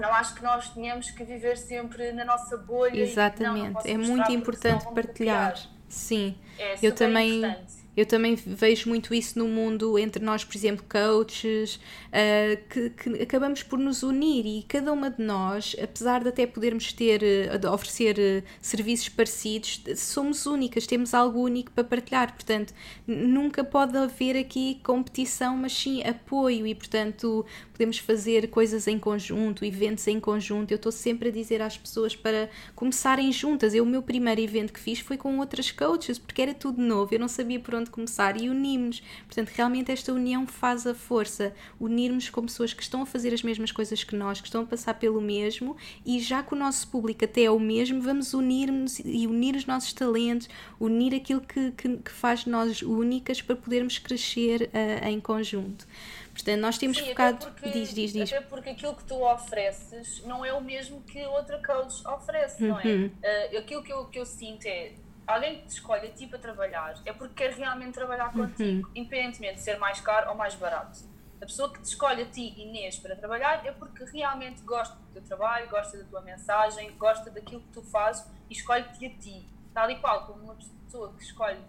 não 0.00 0.12
acho 0.12 0.34
que 0.34 0.42
nós 0.42 0.70
tenhamos 0.70 1.10
que 1.10 1.24
viver 1.24 1.56
sempre 1.56 2.12
na 2.12 2.24
nossa 2.24 2.56
bolha. 2.56 3.00
Exatamente, 3.00 3.72
não, 3.72 3.82
não 3.82 3.90
é 3.90 3.96
muito 3.96 4.32
importante 4.32 4.84
partilhar. 4.92 5.54
Sim, 5.88 6.36
é 6.58 6.76
eu 6.82 6.94
também. 6.94 7.38
Importante 7.38 7.83
eu 7.96 8.06
também 8.06 8.34
vejo 8.34 8.88
muito 8.88 9.14
isso 9.14 9.38
no 9.38 9.46
mundo 9.46 9.98
entre 9.98 10.24
nós, 10.24 10.44
por 10.44 10.56
exemplo, 10.56 10.84
coaches, 10.88 11.76
uh, 11.76 12.68
que, 12.68 12.90
que, 12.90 13.22
acabamos 13.22 13.62
por 13.62 13.78
nos 13.78 14.02
unir 14.02 14.44
e 14.46 14.62
cada 14.64 14.92
uma 14.92 15.10
de 15.10 15.22
nós, 15.22 15.76
apesar 15.82 16.22
de 16.22 16.28
até 16.28 16.46
podermos 16.46 16.92
ter, 16.92 17.20
de 17.58 17.66
oferecer 17.66 18.16
uh, 18.18 18.48
serviços 18.60 19.08
parecidos, 19.08 19.82
somos 19.96 20.46
únicas, 20.46 20.86
temos 20.86 21.14
algo 21.14 21.40
único 21.40 21.70
para 21.72 21.84
partilhar. 21.84 22.32
Portanto, 22.32 22.74
nunca 23.06 23.62
pode 23.62 23.96
haver 23.96 24.36
aqui 24.36 24.80
competição, 24.82 25.56
mas 25.56 25.72
sim 25.72 26.02
apoio 26.02 26.66
e, 26.66 26.74
portanto, 26.74 27.44
podemos 27.74 27.98
fazer 27.98 28.48
coisas 28.48 28.86
em 28.86 28.98
conjunto, 28.98 29.64
eventos 29.64 30.06
em 30.06 30.20
conjunto. 30.20 30.70
Eu 30.70 30.76
estou 30.76 30.92
sempre 30.92 31.28
a 31.28 31.32
dizer 31.32 31.60
às 31.60 31.76
pessoas 31.76 32.14
para 32.14 32.48
começarem 32.74 33.30
juntas. 33.32 33.74
Eu, 33.74 33.82
o 33.82 33.86
meu 33.86 34.00
primeiro 34.00 34.40
evento 34.40 34.72
que 34.72 34.78
fiz 34.78 35.00
foi 35.00 35.16
com 35.16 35.38
outras 35.40 35.72
coaches, 35.72 36.16
porque 36.16 36.40
era 36.40 36.54
tudo 36.54 36.80
novo, 36.80 37.12
eu 37.12 37.18
não 37.18 37.26
sabia 37.26 37.58
por 37.58 37.74
onde 37.74 37.90
começar 37.90 38.40
e 38.40 38.48
unimos. 38.48 39.02
Portanto, 39.26 39.48
realmente 39.48 39.90
esta 39.90 40.12
união 40.12 40.46
faz 40.46 40.86
a 40.86 40.94
força. 40.94 41.52
Unirmos 41.80 42.30
com 42.30 42.42
pessoas 42.42 42.72
que 42.72 42.82
estão 42.82 43.02
a 43.02 43.06
fazer 43.06 43.34
as 43.34 43.42
mesmas 43.42 43.72
coisas 43.72 44.04
que 44.04 44.14
nós, 44.14 44.40
que 44.40 44.46
estão 44.46 44.62
a 44.62 44.66
passar 44.66 44.94
pelo 44.94 45.20
mesmo 45.20 45.76
e 46.06 46.20
já 46.20 46.44
que 46.44 46.54
o 46.54 46.56
nosso 46.56 46.86
público 46.86 47.24
até 47.24 47.42
é 47.42 47.50
o 47.50 47.58
mesmo, 47.58 48.00
vamos 48.00 48.34
unir-nos 48.34 49.00
e 49.04 49.26
unir 49.26 49.56
os 49.56 49.66
nossos 49.66 49.92
talentos, 49.92 50.48
unir 50.78 51.12
aquilo 51.12 51.40
que, 51.40 51.72
que, 51.72 51.96
que 51.96 52.10
faz 52.10 52.46
nós 52.46 52.82
únicas 52.82 53.42
para 53.42 53.56
podermos 53.56 53.98
crescer 53.98 54.70
uh, 54.72 55.08
em 55.08 55.18
conjunto. 55.18 55.86
Portanto, 56.34 56.60
nós 56.60 56.76
temos 56.76 56.98
Sim, 56.98 57.06
focado. 57.06 57.38
Porque, 57.46 57.70
diz, 57.70 57.94
diz, 57.94 58.12
diz. 58.12 58.32
Até 58.32 58.40
porque 58.42 58.70
aquilo 58.70 58.94
que 58.96 59.04
tu 59.04 59.24
ofereces 59.24 60.22
não 60.24 60.44
é 60.44 60.52
o 60.52 60.60
mesmo 60.60 61.00
que 61.02 61.24
outra 61.26 61.62
coach 61.64 62.04
oferece, 62.06 62.62
uhum. 62.62 62.70
não 62.70 62.80
é? 62.80 62.84
Uh, 62.84 63.58
aquilo 63.58 63.82
que 63.82 63.92
eu, 63.92 64.04
que 64.06 64.18
eu 64.18 64.26
sinto 64.26 64.66
é 64.66 64.94
alguém 65.26 65.60
que 65.60 65.66
te 65.66 65.74
escolhe 65.74 66.06
a 66.06 66.10
ti 66.10 66.26
para 66.26 66.38
trabalhar 66.38 67.00
é 67.04 67.12
porque 67.12 67.34
quer 67.34 67.54
realmente 67.54 67.92
trabalhar 67.92 68.34
uhum. 68.34 68.48
contigo, 68.48 68.90
independentemente 68.94 69.54
de 69.54 69.60
ser 69.62 69.78
mais 69.78 70.00
caro 70.00 70.30
ou 70.30 70.36
mais 70.36 70.54
barato. 70.54 70.98
A 71.40 71.46
pessoa 71.46 71.72
que 71.72 71.80
te 71.80 71.86
escolhe 71.86 72.22
a 72.22 72.26
ti, 72.26 72.54
Inês, 72.60 72.98
para 72.98 73.14
trabalhar 73.16 73.64
é 73.66 73.72
porque 73.72 74.04
realmente 74.04 74.62
gosta 74.62 74.94
do 74.96 75.12
teu 75.12 75.22
trabalho, 75.22 75.68
gosta 75.68 75.98
da 75.98 76.04
tua 76.04 76.20
mensagem, 76.22 76.90
gosta 76.96 77.30
daquilo 77.30 77.60
que 77.60 77.72
tu 77.72 77.82
fazes 77.82 78.26
e 78.48 78.54
escolhe-te 78.54 79.06
a 79.06 79.10
ti. 79.10 79.48
Tal 79.72 79.90
e 79.90 79.96
qual 79.96 80.26
como 80.26 80.44
uma 80.44 80.54
pessoa 80.54 81.12
que 81.12 81.22
escolhe 81.22 81.60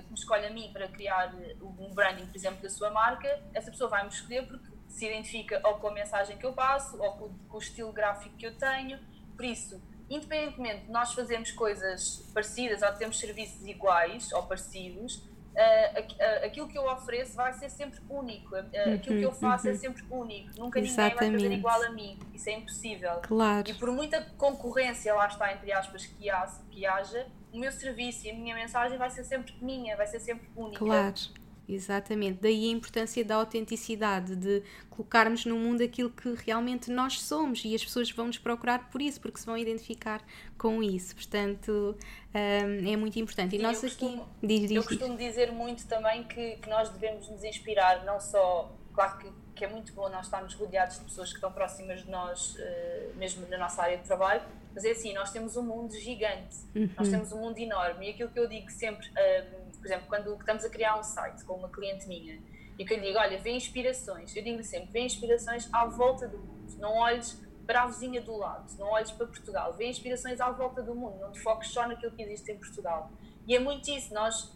que 0.00 0.08
me 0.08 0.14
escolhe 0.14 0.46
a 0.46 0.50
mim 0.50 0.70
para 0.72 0.88
criar 0.88 1.34
eh, 1.40 1.56
um 1.60 1.92
branding, 1.92 2.26
por 2.26 2.36
exemplo, 2.36 2.62
da 2.62 2.70
sua 2.70 2.90
marca, 2.90 3.42
essa 3.52 3.70
pessoa 3.70 3.90
vai 3.90 4.02
me 4.02 4.08
escolher 4.08 4.46
porque 4.46 4.66
se 4.88 5.06
identifica 5.06 5.60
ou 5.64 5.74
com 5.76 5.88
a 5.88 5.92
mensagem 5.92 6.36
que 6.36 6.46
eu 6.46 6.52
passo 6.52 7.00
ou 7.02 7.12
com, 7.12 7.28
com 7.48 7.56
o 7.56 7.60
estilo 7.60 7.92
gráfico 7.92 8.36
que 8.36 8.46
eu 8.46 8.56
tenho. 8.56 8.98
Por 9.36 9.44
isso, 9.44 9.82
independentemente 10.08 10.86
de 10.86 10.90
nós 10.90 11.12
fazermos 11.12 11.50
coisas 11.52 12.30
parecidas 12.32 12.82
ou 12.82 12.92
termos 12.92 13.18
serviços 13.18 13.66
iguais 13.66 14.30
ou 14.32 14.42
parecidos, 14.44 15.16
uh, 15.16 16.44
aquilo 16.44 16.68
que 16.68 16.76
eu 16.76 16.84
ofereço 16.84 17.36
vai 17.36 17.52
ser 17.54 17.70
sempre 17.70 18.00
único. 18.08 18.54
Uh, 18.54 18.94
aquilo 18.94 19.18
que 19.18 19.22
eu 19.22 19.30
uhum, 19.30 19.34
faço 19.34 19.68
é 19.68 19.72
uhum. 19.72 19.78
sempre 19.78 20.04
único. 20.10 20.50
Nunca 20.58 20.80
Exatamente. 20.80 21.12
ninguém 21.12 21.30
vai 21.30 21.40
fazer 21.40 21.54
igual 21.54 21.82
a 21.82 21.90
mim. 21.90 22.18
Isso 22.34 22.48
é 22.48 22.52
impossível. 22.52 23.20
Claro. 23.22 23.70
E 23.70 23.74
por 23.74 23.90
muita 23.90 24.22
concorrência, 24.36 25.14
lá 25.14 25.26
está, 25.26 25.52
entre 25.52 25.72
aspas, 25.72 26.06
que, 26.06 26.28
há, 26.28 26.46
que 26.70 26.86
haja, 26.86 27.26
o 27.52 27.58
meu 27.58 27.70
serviço 27.70 28.26
e 28.26 28.30
a 28.30 28.34
minha 28.34 28.54
mensagem 28.54 28.96
vai 28.98 29.10
ser 29.10 29.24
sempre 29.24 29.54
minha, 29.60 29.96
vai 29.96 30.06
ser 30.06 30.20
sempre 30.20 30.48
única. 30.56 30.78
Claro. 30.78 31.14
Exatamente, 31.68 32.40
daí 32.40 32.68
a 32.68 32.72
importância 32.72 33.24
da 33.24 33.36
autenticidade, 33.36 34.34
de 34.34 34.62
colocarmos 34.90 35.46
no 35.46 35.56
mundo 35.56 35.82
aquilo 35.82 36.10
que 36.10 36.34
realmente 36.44 36.90
nós 36.90 37.20
somos 37.22 37.64
e 37.64 37.74
as 37.74 37.84
pessoas 37.84 38.10
vão 38.10 38.26
nos 38.26 38.36
procurar 38.36 38.90
por 38.90 39.00
isso, 39.00 39.20
porque 39.20 39.38
se 39.38 39.46
vão 39.46 39.56
identificar 39.56 40.22
com 40.58 40.82
isso. 40.82 41.14
Portanto, 41.14 41.96
um, 42.34 42.92
é 42.92 42.96
muito 42.96 43.18
importante. 43.18 43.54
E 43.54 43.58
Sim, 43.58 43.62
nós 43.62 43.80
costumo, 43.80 44.22
aqui. 44.22 44.46
Diz, 44.46 44.60
diz, 44.60 44.70
eu 44.72 44.84
costumo 44.84 45.16
dizer 45.16 45.52
muito 45.52 45.86
também 45.86 46.24
que, 46.24 46.56
que 46.56 46.68
nós 46.68 46.90
devemos 46.90 47.28
nos 47.28 47.44
inspirar, 47.44 48.04
não 48.04 48.20
só. 48.20 48.76
Claro 48.92 49.18
que, 49.18 49.32
que, 49.62 49.66
é 49.66 49.68
muito 49.68 49.92
bom 49.92 50.08
nós 50.08 50.26
estarmos 50.26 50.54
rodeados 50.54 50.98
de 50.98 51.04
pessoas 51.04 51.28
que 51.28 51.36
estão 51.36 51.52
próximas 51.52 52.02
de 52.02 52.10
nós, 52.10 52.56
uh, 52.56 53.16
mesmo 53.16 53.46
na 53.48 53.56
nossa 53.56 53.80
área 53.80 53.96
de 53.96 54.02
trabalho, 54.02 54.42
mas 54.74 54.84
é 54.84 54.90
assim, 54.90 55.14
nós 55.14 55.30
temos 55.30 55.56
um 55.56 55.62
mundo 55.62 55.94
gigante, 55.94 56.56
uhum. 56.74 56.90
nós 56.96 57.08
temos 57.08 57.32
um 57.32 57.38
mundo 57.38 57.56
enorme 57.58 58.08
e 58.08 58.10
aquilo 58.10 58.28
que 58.30 58.40
eu 58.40 58.48
digo 58.48 58.68
sempre. 58.70 59.06
Uh, 59.10 59.72
por 59.78 59.86
exemplo, 59.86 60.06
quando 60.08 60.34
estamos 60.34 60.64
a 60.64 60.68
criar 60.68 60.98
um 60.98 61.04
site 61.04 61.44
com 61.44 61.54
uma 61.54 61.68
cliente 61.68 62.08
minha 62.08 62.40
e 62.76 62.84
que 62.84 62.92
eu 62.92 63.00
digo, 63.00 63.16
olha, 63.16 63.38
vê 63.38 63.50
inspirações, 63.52 64.34
eu 64.34 64.42
digo-lhe 64.42 64.64
sempre, 64.64 64.90
vê 64.90 65.00
inspirações 65.00 65.68
à 65.72 65.84
volta 65.86 66.26
do 66.26 66.38
mundo, 66.38 66.76
não 66.78 66.94
olhes 66.96 67.40
para 67.64 67.82
a 67.82 67.86
vizinha 67.86 68.20
do 68.20 68.36
lado, 68.36 68.66
não 68.78 68.88
olhes 68.88 69.12
para 69.12 69.26
Portugal, 69.26 69.74
vê 69.74 69.86
inspirações 69.88 70.40
à 70.40 70.50
volta 70.50 70.82
do 70.82 70.94
mundo, 70.94 71.20
não 71.20 71.30
te 71.30 71.40
foques 71.40 71.68
só 71.68 71.86
naquilo 71.86 72.10
que 72.10 72.22
existe 72.22 72.50
em 72.50 72.58
Portugal. 72.58 73.12
E 73.46 73.54
é 73.54 73.60
muito 73.60 73.88
isso, 73.90 74.12
nós 74.12 74.52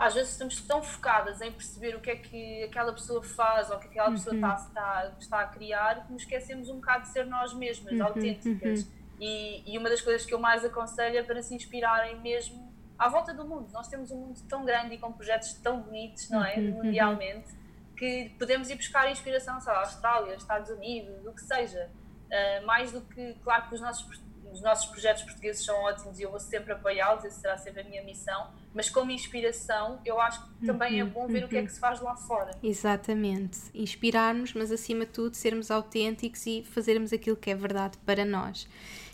às 0.00 0.14
vezes 0.14 0.32
estamos 0.32 0.58
tão 0.62 0.82
focadas 0.82 1.42
em 1.42 1.52
perceber 1.52 1.94
o 1.94 2.00
que 2.00 2.10
é 2.10 2.16
que 2.16 2.62
aquela 2.64 2.90
pessoa 2.90 3.22
faz 3.22 3.70
ou 3.70 3.76
o 3.76 3.80
que 3.80 3.88
aquela 3.88 4.10
pessoa 4.10 4.34
uhum. 4.34 4.40
está, 4.40 4.56
está, 4.56 5.12
está, 5.20 5.40
a 5.40 5.46
criar 5.48 6.06
que 6.06 6.12
nos 6.14 6.22
esquecemos 6.22 6.70
um 6.70 6.76
bocado 6.76 7.02
de 7.02 7.10
ser 7.10 7.26
nós 7.26 7.52
mesmas, 7.52 7.92
uhum. 7.92 8.06
autênticas. 8.06 8.84
Uhum. 8.84 8.90
E, 9.20 9.74
e, 9.74 9.76
uma 9.76 9.90
das 9.90 10.00
coisas 10.00 10.24
que 10.24 10.32
eu 10.32 10.38
mais 10.38 10.64
aconselho 10.64 11.18
é 11.18 11.22
para 11.22 11.42
se 11.42 11.54
inspirarem 11.54 12.18
mesmo 12.18 12.72
à 12.98 13.10
volta 13.10 13.34
do 13.34 13.44
mundo. 13.44 13.68
Nós 13.74 13.88
temos 13.88 14.10
um 14.10 14.16
mundo 14.16 14.40
tão 14.48 14.64
grande 14.64 14.94
e 14.94 14.98
com 14.98 15.12
projetos 15.12 15.52
tão 15.52 15.82
bonitos, 15.82 16.30
não 16.30 16.42
é? 16.42 16.56
Uhum, 16.56 16.68
uhum. 16.68 16.84
Mundialmente, 16.84 17.54
que 17.94 18.34
podemos 18.38 18.70
ir 18.70 18.76
buscar 18.76 19.10
inspiração, 19.10 19.60
sei 19.60 19.70
lá, 19.70 19.80
Austrália, 19.80 20.34
Estados 20.34 20.70
Unidos, 20.70 21.26
o 21.26 21.32
que 21.32 21.42
seja. 21.42 21.90
Uh, 22.30 22.64
mais 22.64 22.90
do 22.90 23.02
que, 23.02 23.34
claro 23.44 23.68
que 23.68 23.74
os 23.74 23.82
nossos, 23.82 24.22
os 24.50 24.62
nossos 24.62 24.86
projetos 24.86 25.24
portugueses 25.24 25.62
são 25.62 25.76
ótimos 25.82 26.18
e 26.18 26.22
eu 26.22 26.30
vou 26.30 26.40
sempre 26.40 26.72
apoiá-los, 26.72 27.22
essa 27.26 27.38
será 27.38 27.58
sempre 27.58 27.82
a 27.82 27.84
minha 27.84 28.02
missão, 28.02 28.50
mas 28.74 28.88
como 28.88 29.10
inspiração, 29.10 30.00
eu 30.04 30.20
acho 30.20 30.46
que 30.46 30.66
também 30.66 31.00
é 31.00 31.04
bom 31.04 31.26
ver 31.26 31.44
o 31.44 31.48
que 31.48 31.56
é 31.56 31.62
que 31.62 31.72
se 31.72 31.80
faz 31.80 32.00
lá 32.00 32.14
fora. 32.14 32.52
Exatamente. 32.62 33.58
Inspirar-nos, 33.74 34.54
mas 34.54 34.70
acima 34.70 35.04
de 35.04 35.12
tudo 35.12 35.34
sermos 35.34 35.70
autênticos 35.70 36.46
e 36.46 36.62
fazermos 36.62 37.12
aquilo 37.12 37.36
que 37.36 37.50
é 37.50 37.54
verdade 37.54 37.98
para 38.06 38.24
nós. 38.24 38.68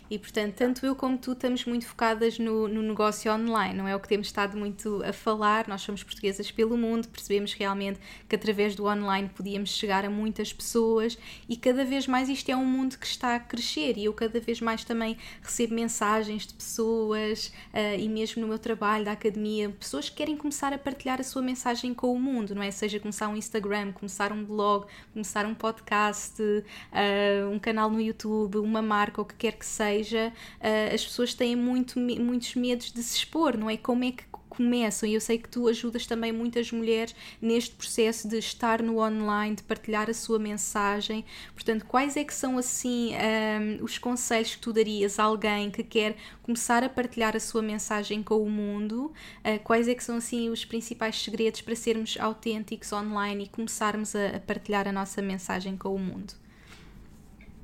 E 0.09 0.17
portanto, 0.17 0.55
tanto 0.55 0.85
eu 0.85 0.95
como 0.95 1.17
tu 1.17 1.33
estamos 1.33 1.65
muito 1.65 1.85
focadas 1.85 2.39
no, 2.39 2.67
no, 2.67 2.81
negócio 2.81 3.31
online, 3.31 3.73
não 3.73 3.87
é 3.87 3.95
o 3.95 3.99
que 3.99 4.07
temos 4.07 4.27
estado 4.27 4.57
muito 4.57 5.03
a 5.03 5.11
falar. 5.11 5.67
Nós 5.67 5.81
somos 5.81 6.03
portuguesas 6.03 6.49
pelo 6.51 6.77
mundo, 6.77 7.07
percebemos 7.09 7.53
realmente 7.53 7.99
que 8.27 8.35
através 8.35 8.75
do 8.75 8.85
online 8.85 9.29
podíamos 9.35 9.71
chegar 9.71 10.05
a 10.05 10.09
muitas 10.09 10.53
pessoas 10.53 11.17
e 11.49 11.57
cada 11.57 11.83
vez 11.83 12.07
mais 12.07 12.29
isto 12.29 12.49
é 12.49 12.55
um 12.55 12.65
mundo 12.65 12.97
que 12.97 13.05
está 13.05 13.35
a 13.35 13.39
crescer 13.39 13.97
e 13.97 14.05
eu 14.05 14.13
cada 14.13 14.39
vez 14.39 14.61
mais 14.61 14.83
também 14.83 15.17
recebo 15.41 15.73
mensagens 15.73 16.47
de 16.47 16.53
pessoas 16.53 17.51
uh, 17.73 17.99
e 17.99 18.07
mesmo 18.07 18.41
no 18.41 18.47
meu 18.47 18.59
trabalho 18.59 19.05
da 19.05 19.11
academia, 19.11 19.69
pessoas 19.69 20.09
que 20.09 20.15
querem 20.15 20.37
começar 20.37 20.73
a 20.73 20.77
partilhar 20.77 21.19
a 21.19 21.23
sua 21.23 21.41
mensagem 21.41 21.93
com 21.93 22.13
o 22.13 22.19
mundo, 22.19 22.55
não 22.55 22.61
é? 22.61 22.71
Seja 22.71 22.99
começar 22.99 23.27
um 23.27 23.35
Instagram, 23.35 23.91
começar 23.91 24.31
um 24.31 24.43
blog, 24.43 24.85
começar 25.11 25.45
um 25.45 25.53
podcast, 25.53 26.41
uh, 26.41 27.49
um 27.51 27.59
canal 27.59 27.89
no 27.89 27.99
YouTube, 27.99 28.57
uma 28.57 28.81
marca, 28.81 29.21
o 29.21 29.25
que 29.25 29.35
quer 29.35 29.53
que 29.53 29.65
seja, 29.65 29.96
uh, 30.11 30.93
as 30.93 31.03
pessoas 31.03 31.33
têm 31.33 31.55
muito, 31.55 31.99
muitos 31.99 32.55
medos 32.55 32.91
de 32.91 33.01
se 33.03 33.17
expor, 33.17 33.57
não 33.57 33.69
é? 33.69 33.77
Como 33.77 34.03
é 34.03 34.11
que 34.11 34.23
começam, 34.57 35.07
e 35.07 35.13
eu 35.13 35.21
sei 35.21 35.37
que 35.37 35.47
tu 35.47 35.67
ajudas 35.67 36.07
também 36.07 36.31
muitas 36.31 36.71
mulheres 36.71 37.15
neste 37.39 37.75
processo 37.75 38.27
de 38.27 38.39
estar 38.39 38.81
no 38.81 38.99
online, 38.99 39.55
de 39.55 39.61
partilhar 39.61 40.09
a 40.09 40.13
sua 40.15 40.39
mensagem. 40.39 41.23
Portanto, 41.53 41.85
quais 41.85 42.17
é 42.17 42.23
que 42.23 42.33
são 42.33 42.57
assim 42.57 43.13
um, 43.13 43.83
os 43.83 43.99
conselhos 43.99 44.55
que 44.55 44.61
tu 44.61 44.73
darias 44.73 45.19
a 45.19 45.25
alguém 45.25 45.69
que 45.69 45.83
quer 45.83 46.15
começar 46.41 46.83
a 46.83 46.89
partilhar 46.89 47.35
a 47.35 47.39
sua 47.39 47.61
mensagem 47.61 48.23
com 48.23 48.41
o 48.41 48.49
mundo? 48.49 49.13
Uh, 49.45 49.59
quais 49.63 49.87
é 49.87 49.93
que 49.93 50.03
são 50.03 50.17
assim 50.17 50.49
os 50.49 50.65
principais 50.65 51.21
segredos 51.21 51.61
para 51.61 51.75
sermos 51.75 52.17
autênticos 52.19 52.91
online 52.91 53.43
e 53.43 53.47
começarmos 53.47 54.15
a, 54.15 54.37
a 54.37 54.39
partilhar 54.39 54.87
a 54.87 54.91
nossa 54.91 55.21
mensagem 55.21 55.77
com 55.77 55.93
o 55.93 55.99
mundo? 55.99 56.33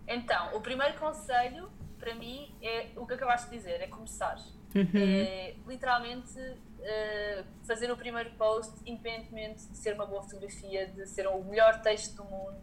Então, 0.07 0.55
o 0.55 0.61
primeiro 0.61 0.93
conselho 0.99 1.67
para 2.03 2.13
mim 2.15 2.53
é 2.61 2.89
o 2.97 3.07
que 3.07 3.13
acabaste 3.13 3.49
de 3.49 3.57
dizer, 3.57 3.81
é 3.81 3.87
começar. 3.87 4.37
Uhum. 4.75 4.89
É 4.93 5.55
literalmente 5.65 6.37
uh, 6.37 7.45
fazer 7.65 7.89
o 7.89 7.95
primeiro 7.95 8.31
post, 8.31 8.73
independentemente 8.85 9.65
de 9.67 9.77
ser 9.77 9.93
uma 9.93 10.05
boa 10.05 10.21
fotografia, 10.21 10.87
de 10.87 11.07
ser 11.07 11.27
o 11.27 11.41
melhor 11.45 11.81
texto 11.81 12.17
do 12.17 12.25
mundo. 12.25 12.57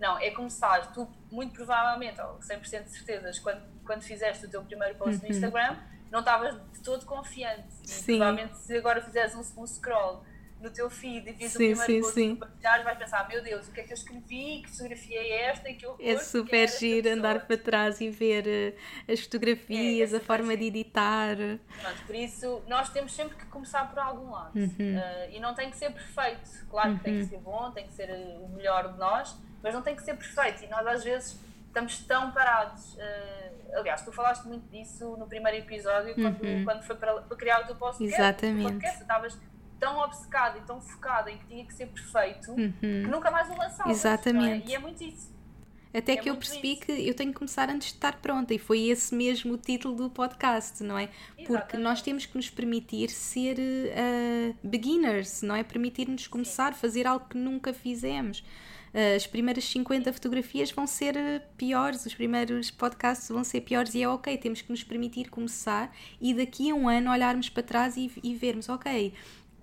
Não, 0.00 0.18
é 0.18 0.30
começar. 0.30 0.92
Tu, 0.92 1.06
muito 1.30 1.52
provavelmente, 1.52 2.18
ou 2.20 2.38
100% 2.38 2.84
de 2.84 2.90
certezas, 2.90 3.38
quando, 3.38 3.62
quando 3.84 4.02
fizeste 4.02 4.46
o 4.46 4.50
teu 4.50 4.64
primeiro 4.64 4.94
post 4.94 5.16
uhum. 5.16 5.28
no 5.28 5.34
Instagram, 5.34 5.76
não 6.10 6.20
estavas 6.20 6.54
de 6.72 6.80
todo 6.82 7.04
confiante. 7.04 7.66
Sim. 7.84 8.14
E, 8.14 8.16
provavelmente, 8.16 8.56
se 8.56 8.76
agora 8.76 9.02
fizeres 9.02 9.34
um, 9.34 9.62
um 9.62 9.66
scroll 9.66 10.24
no 10.60 10.70
teu 10.70 10.90
feed 10.90 11.36
e 11.38 11.48
sim, 11.48 11.72
o 11.72 11.76
primeiro 11.76 11.84
sim, 11.84 12.00
post 12.00 12.14
sim. 12.14 12.36
partilhar, 12.36 12.84
vais 12.84 12.98
pensar, 12.98 13.28
meu 13.28 13.42
Deus, 13.42 13.68
o 13.68 13.72
que 13.72 13.80
é 13.80 13.84
que 13.84 13.92
eu 13.92 13.96
escrevi, 13.96 14.62
que 14.62 14.70
fotografia 14.70 15.20
é 15.20 15.42
esta 15.50 15.68
e 15.68 15.74
que 15.74 15.86
eu 15.86 15.96
É 16.00 16.18
super 16.18 16.68
giro 16.68 17.08
andar 17.10 17.46
para 17.46 17.56
trás 17.56 18.00
e 18.00 18.10
ver 18.10 18.44
uh, 18.46 19.12
as 19.12 19.20
fotografias, 19.20 20.12
é, 20.12 20.16
é 20.16 20.18
a 20.18 20.20
forma 20.20 20.50
giro. 20.50 20.60
de 20.60 20.66
editar. 20.66 21.36
Pronto, 21.36 22.06
por 22.06 22.14
isso, 22.14 22.62
nós 22.66 22.88
temos 22.90 23.14
sempre 23.14 23.36
que 23.36 23.46
começar 23.46 23.88
por 23.88 23.98
algum 23.98 24.30
lado. 24.30 24.58
Uhum. 24.58 24.68
Uh, 24.68 25.30
e 25.30 25.38
não 25.38 25.54
tem 25.54 25.70
que 25.70 25.76
ser 25.76 25.90
perfeito. 25.92 26.66
Claro 26.68 26.90
que 26.90 26.96
uhum. 26.96 27.02
tem 27.02 27.14
que 27.14 27.22
uhum. 27.22 27.28
ser 27.28 27.38
bom, 27.38 27.70
tem 27.72 27.86
que 27.86 27.92
ser 27.92 28.10
eh, 28.10 28.38
o 28.40 28.48
melhor 28.48 28.92
de 28.92 28.98
nós, 28.98 29.36
mas 29.62 29.72
não 29.72 29.82
tem 29.82 29.94
que 29.94 30.02
ser 30.02 30.14
perfeito. 30.14 30.64
E 30.64 30.66
nós 30.66 30.86
às 30.86 31.04
vezes 31.04 31.38
estamos 31.66 31.98
tão 32.00 32.32
parados. 32.32 32.94
Uh, 32.94 33.78
aliás, 33.78 34.02
tu 34.02 34.10
falaste 34.10 34.44
muito 34.46 34.68
disso 34.70 35.16
no 35.16 35.26
primeiro 35.26 35.58
episódio, 35.58 36.14
quando, 36.14 36.42
uhum. 36.42 36.64
quando 36.64 36.82
foi 36.82 36.96
para, 36.96 37.20
para 37.20 37.36
criar 37.36 37.62
o 37.62 37.66
teu 37.66 37.76
podcast. 37.76 38.20
Exatamente. 38.20 38.72
Podcast, 38.72 39.00
estavas 39.00 39.38
tão 39.78 39.98
obcecada 39.98 40.58
e 40.58 40.60
tão 40.62 40.80
focada 40.80 41.30
em 41.30 41.38
que 41.38 41.46
tinha 41.46 41.64
que 41.64 41.74
ser 41.74 41.86
perfeito 41.86 42.52
uhum. 42.52 42.72
que 42.80 43.06
nunca 43.06 43.30
mais 43.30 43.48
o 43.48 43.56
lançava. 43.56 43.88
É? 43.88 43.92
Exatamente. 43.92 44.66
É? 44.66 44.70
E 44.70 44.74
é 44.74 44.78
muito 44.78 45.02
isso. 45.02 45.38
Até 45.92 46.12
é 46.12 46.16
que 46.16 46.28
eu 46.28 46.36
percebi 46.36 46.72
isso. 46.74 46.82
que 46.82 46.92
eu 46.92 47.14
tenho 47.14 47.32
que 47.32 47.38
começar 47.38 47.70
antes 47.70 47.88
de 47.88 47.94
estar 47.94 48.20
pronta, 48.20 48.52
e 48.52 48.58
foi 48.58 48.88
esse 48.88 49.14
mesmo 49.14 49.54
o 49.54 49.56
título 49.56 49.94
do 49.94 50.10
podcast, 50.10 50.82
não 50.82 50.98
é? 50.98 51.04
Exatamente. 51.04 51.46
Porque 51.46 51.76
nós 51.76 52.02
temos 52.02 52.26
que 52.26 52.36
nos 52.36 52.50
permitir 52.50 53.08
ser 53.08 53.56
uh, 53.58 54.54
beginners, 54.62 55.42
não 55.42 55.54
é? 55.54 55.62
Permitir-nos 55.62 56.26
começar, 56.26 56.68
a 56.68 56.74
fazer 56.74 57.06
algo 57.06 57.26
que 57.28 57.38
nunca 57.38 57.72
fizemos. 57.72 58.40
Uh, 58.92 59.16
as 59.16 59.26
primeiras 59.26 59.64
50 59.64 60.12
fotografias 60.12 60.70
vão 60.70 60.86
ser 60.86 61.16
piores, 61.56 62.04
os 62.04 62.14
primeiros 62.14 62.70
podcasts 62.70 63.28
vão 63.28 63.42
ser 63.42 63.62
piores, 63.62 63.94
e 63.94 64.02
é 64.02 64.08
ok, 64.08 64.36
temos 64.36 64.60
que 64.60 64.70
nos 64.70 64.84
permitir 64.84 65.30
começar 65.30 65.94
e 66.20 66.34
daqui 66.34 66.70
a 66.70 66.74
um 66.74 66.88
ano 66.88 67.10
olharmos 67.10 67.48
para 67.48 67.62
trás 67.62 67.96
e, 67.96 68.12
e 68.22 68.34
vermos, 68.34 68.68
ok, 68.68 69.14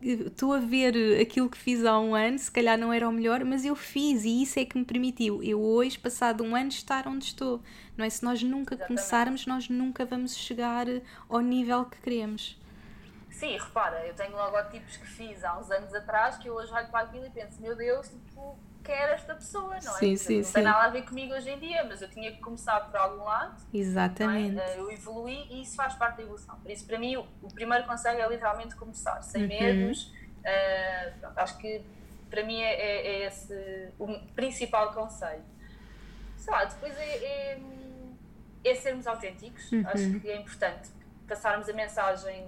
estou 0.06 0.54
a 0.54 0.60
ver 0.60 1.20
aquilo 1.20 1.50
que 1.50 1.58
fiz 1.58 1.84
há 1.84 2.00
um 2.00 2.14
ano, 2.14 2.38
se 2.38 2.52
calhar 2.52 2.78
não 2.78 2.94
era 2.94 3.10
o 3.10 3.12
melhor, 3.12 3.44
mas 3.44 3.66
eu 3.66 3.76
fiz 3.76 4.24
e 4.24 4.44
isso 4.44 4.60
é 4.60 4.66
que 4.66 4.78
me 4.78 4.86
permitiu 4.86 5.42
eu 5.42 5.60
hoje, 5.60 5.98
passado 5.98 6.44
um 6.44 6.56
ano, 6.56 6.70
estar 6.70 7.08
onde 7.08 7.26
estou. 7.26 7.62
Não 7.98 8.06
é? 8.06 8.10
Se 8.10 8.24
nós 8.24 8.44
nunca 8.44 8.76
Exatamente. 8.76 8.88
começarmos, 8.88 9.46
nós 9.48 9.70
nunca 9.70 10.06
vamos 10.06 10.36
chegar 10.36 10.86
ao 11.28 11.40
nível 11.40 11.86
que 11.86 11.98
queremos. 12.02 12.58
Sim, 13.32 13.58
repara, 13.58 14.06
eu 14.06 14.14
tenho 14.14 14.36
logotipos 14.36 14.96
que 14.96 15.08
fiz 15.08 15.44
há 15.44 15.58
uns 15.58 15.70
anos 15.70 15.94
atrás 15.94 16.38
que 16.38 16.48
eu 16.48 16.54
hoje 16.54 16.72
olho 16.72 16.88
para 16.88 17.02
aquilo 17.02 17.26
e 17.26 17.30
penso, 17.30 17.62
meu 17.62 17.76
Deus, 17.76 18.08
tipo, 18.08 18.58
quer 18.86 19.10
esta 19.10 19.34
pessoa, 19.34 19.78
não 19.84 19.96
é? 19.96 20.00
Sim, 20.00 20.16
sim, 20.16 20.38
não 20.38 20.44
sim. 20.44 20.54
tem 20.54 20.64
nada 20.64 20.84
a 20.84 20.90
ver 20.90 21.04
comigo 21.04 21.34
hoje 21.34 21.50
em 21.50 21.60
dia, 21.60 21.84
mas 21.84 22.02
eu 22.02 22.10
tinha 22.10 22.32
que 22.32 22.40
começar 22.40 22.80
por 22.82 22.96
algum 22.96 23.24
lado. 23.24 23.56
É? 23.74 23.78
Exatamente. 23.78 24.60
É? 24.60 24.80
Eu 24.80 24.92
evoluí 24.92 25.48
e 25.50 25.64
isso 25.64 25.76
faz 25.76 25.96
parte 25.96 26.18
da 26.18 26.24
evolução. 26.24 26.58
Por 26.60 26.70
isso, 26.70 26.86
para 26.86 27.00
mim, 27.00 27.18
o, 27.18 27.28
o 27.42 27.54
primeiro 27.54 27.86
conselho 27.86 28.22
é 28.22 28.28
literalmente 28.30 28.76
começar, 28.76 29.22
sem 29.24 29.42
uhum. 29.42 29.48
medos. 29.48 30.14
Uh, 30.40 31.20
pronto, 31.20 31.38
acho 31.40 31.58
que 31.58 31.84
para 32.30 32.44
mim 32.44 32.62
é, 32.62 32.74
é, 32.74 33.08
é, 33.08 33.28
esse 33.28 33.90
o 33.98 34.08
principal 34.36 34.94
conselho. 34.94 35.44
Sei 36.38 36.54
lá, 36.54 36.66
depois 36.66 36.96
é, 36.98 37.18
é, 37.26 37.60
é 38.64 38.76
sermos 38.76 39.08
autênticos. 39.08 39.72
Uhum. 39.72 39.84
Acho 39.88 40.20
que 40.20 40.30
é 40.30 40.38
importante 40.38 40.90
passarmos 41.28 41.68
a 41.68 41.74
mensagem 41.74 42.48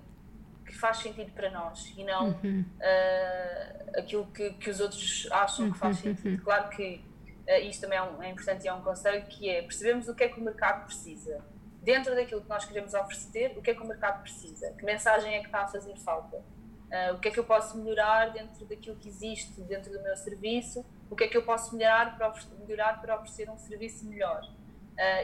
que 0.67 0.75
faz 0.75 0.97
sentido 0.97 1.32
para 1.32 1.49
nós 1.49 1.93
e 1.97 2.03
não 2.03 2.30
uhum. 2.43 2.65
uh, 2.77 3.99
aquilo 3.99 4.27
que, 4.27 4.51
que 4.51 4.69
os 4.69 4.80
outros 4.82 5.27
acham 5.32 5.71
que 5.71 5.77
faz 5.77 5.97
uhum. 5.97 6.15
sentido. 6.15 6.43
Claro 6.43 6.69
que 6.69 7.03
uh, 7.47 7.63
isto 7.63 7.82
também 7.82 7.97
é, 7.97 8.03
um, 8.03 8.21
é, 8.21 8.30
importante 8.30 8.65
e 8.65 8.67
é 8.67 8.73
um 8.73 8.82
conselho 8.82 9.25
que 9.27 9.49
é 9.49 9.62
percebemos 9.62 10.10
o 10.10 10.13
que 10.13 10.25
é 10.25 10.30
que 10.30 10.39
o 10.39 10.43
mercado 10.43 10.86
precisa. 10.86 11.43
Dentro 11.82 12.13
daquilo 12.13 12.41
que 12.41 12.49
nós 12.49 12.65
queremos 12.65 12.93
oferecer, 12.93 13.58
o 13.58 13.62
que 13.62 13.71
é 13.71 13.73
que 13.73 13.82
o 13.82 13.88
mercado 13.88 14.21
precisa? 14.21 14.73
Que 14.73 14.84
mensagem 14.84 15.36
é 15.36 15.39
que 15.39 15.45
está 15.45 15.62
a 15.62 15.67
fazer 15.67 15.95
falta? 15.97 16.36
Uh, 16.38 17.15
o 17.15 17.19
que 17.19 17.30
é 17.30 17.32
que 17.32 17.39
eu 17.39 17.45
posso 17.45 17.77
melhorar 17.77 18.32
dentro 18.32 18.65
daquilo 18.65 18.97
que 18.97 19.08
existe 19.08 19.62
dentro 19.62 19.91
do 19.91 20.01
meu 20.03 20.17
serviço? 20.17 20.86
O 21.10 21.15
que 21.15 21.23
é 21.23 21.27
que 21.30 21.38
eu 21.38 21.43
posso 21.43 21.75
melhorar 21.75 22.17
para, 22.17 22.34
melhorar 22.60 22.99
para 22.99 23.15
oferecer 23.15 23.49
um 23.49 23.58
serviço 23.58 24.06
melhor? 24.06 24.41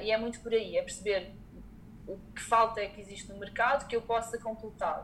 e 0.03 0.11
é 0.11 0.17
muito 0.19 0.39
por 0.41 0.53
aí, 0.53 0.77
é 0.77 0.83
perceber 0.83 1.33
o 2.07 2.15
que 2.35 2.41
falta 2.43 2.79
é 2.79 2.87
que 2.87 3.01
existe 3.01 3.27
no 3.31 3.39
mercado 3.39 3.87
que 3.87 3.95
eu 3.95 4.03
possa 4.03 4.37
completar. 4.37 5.03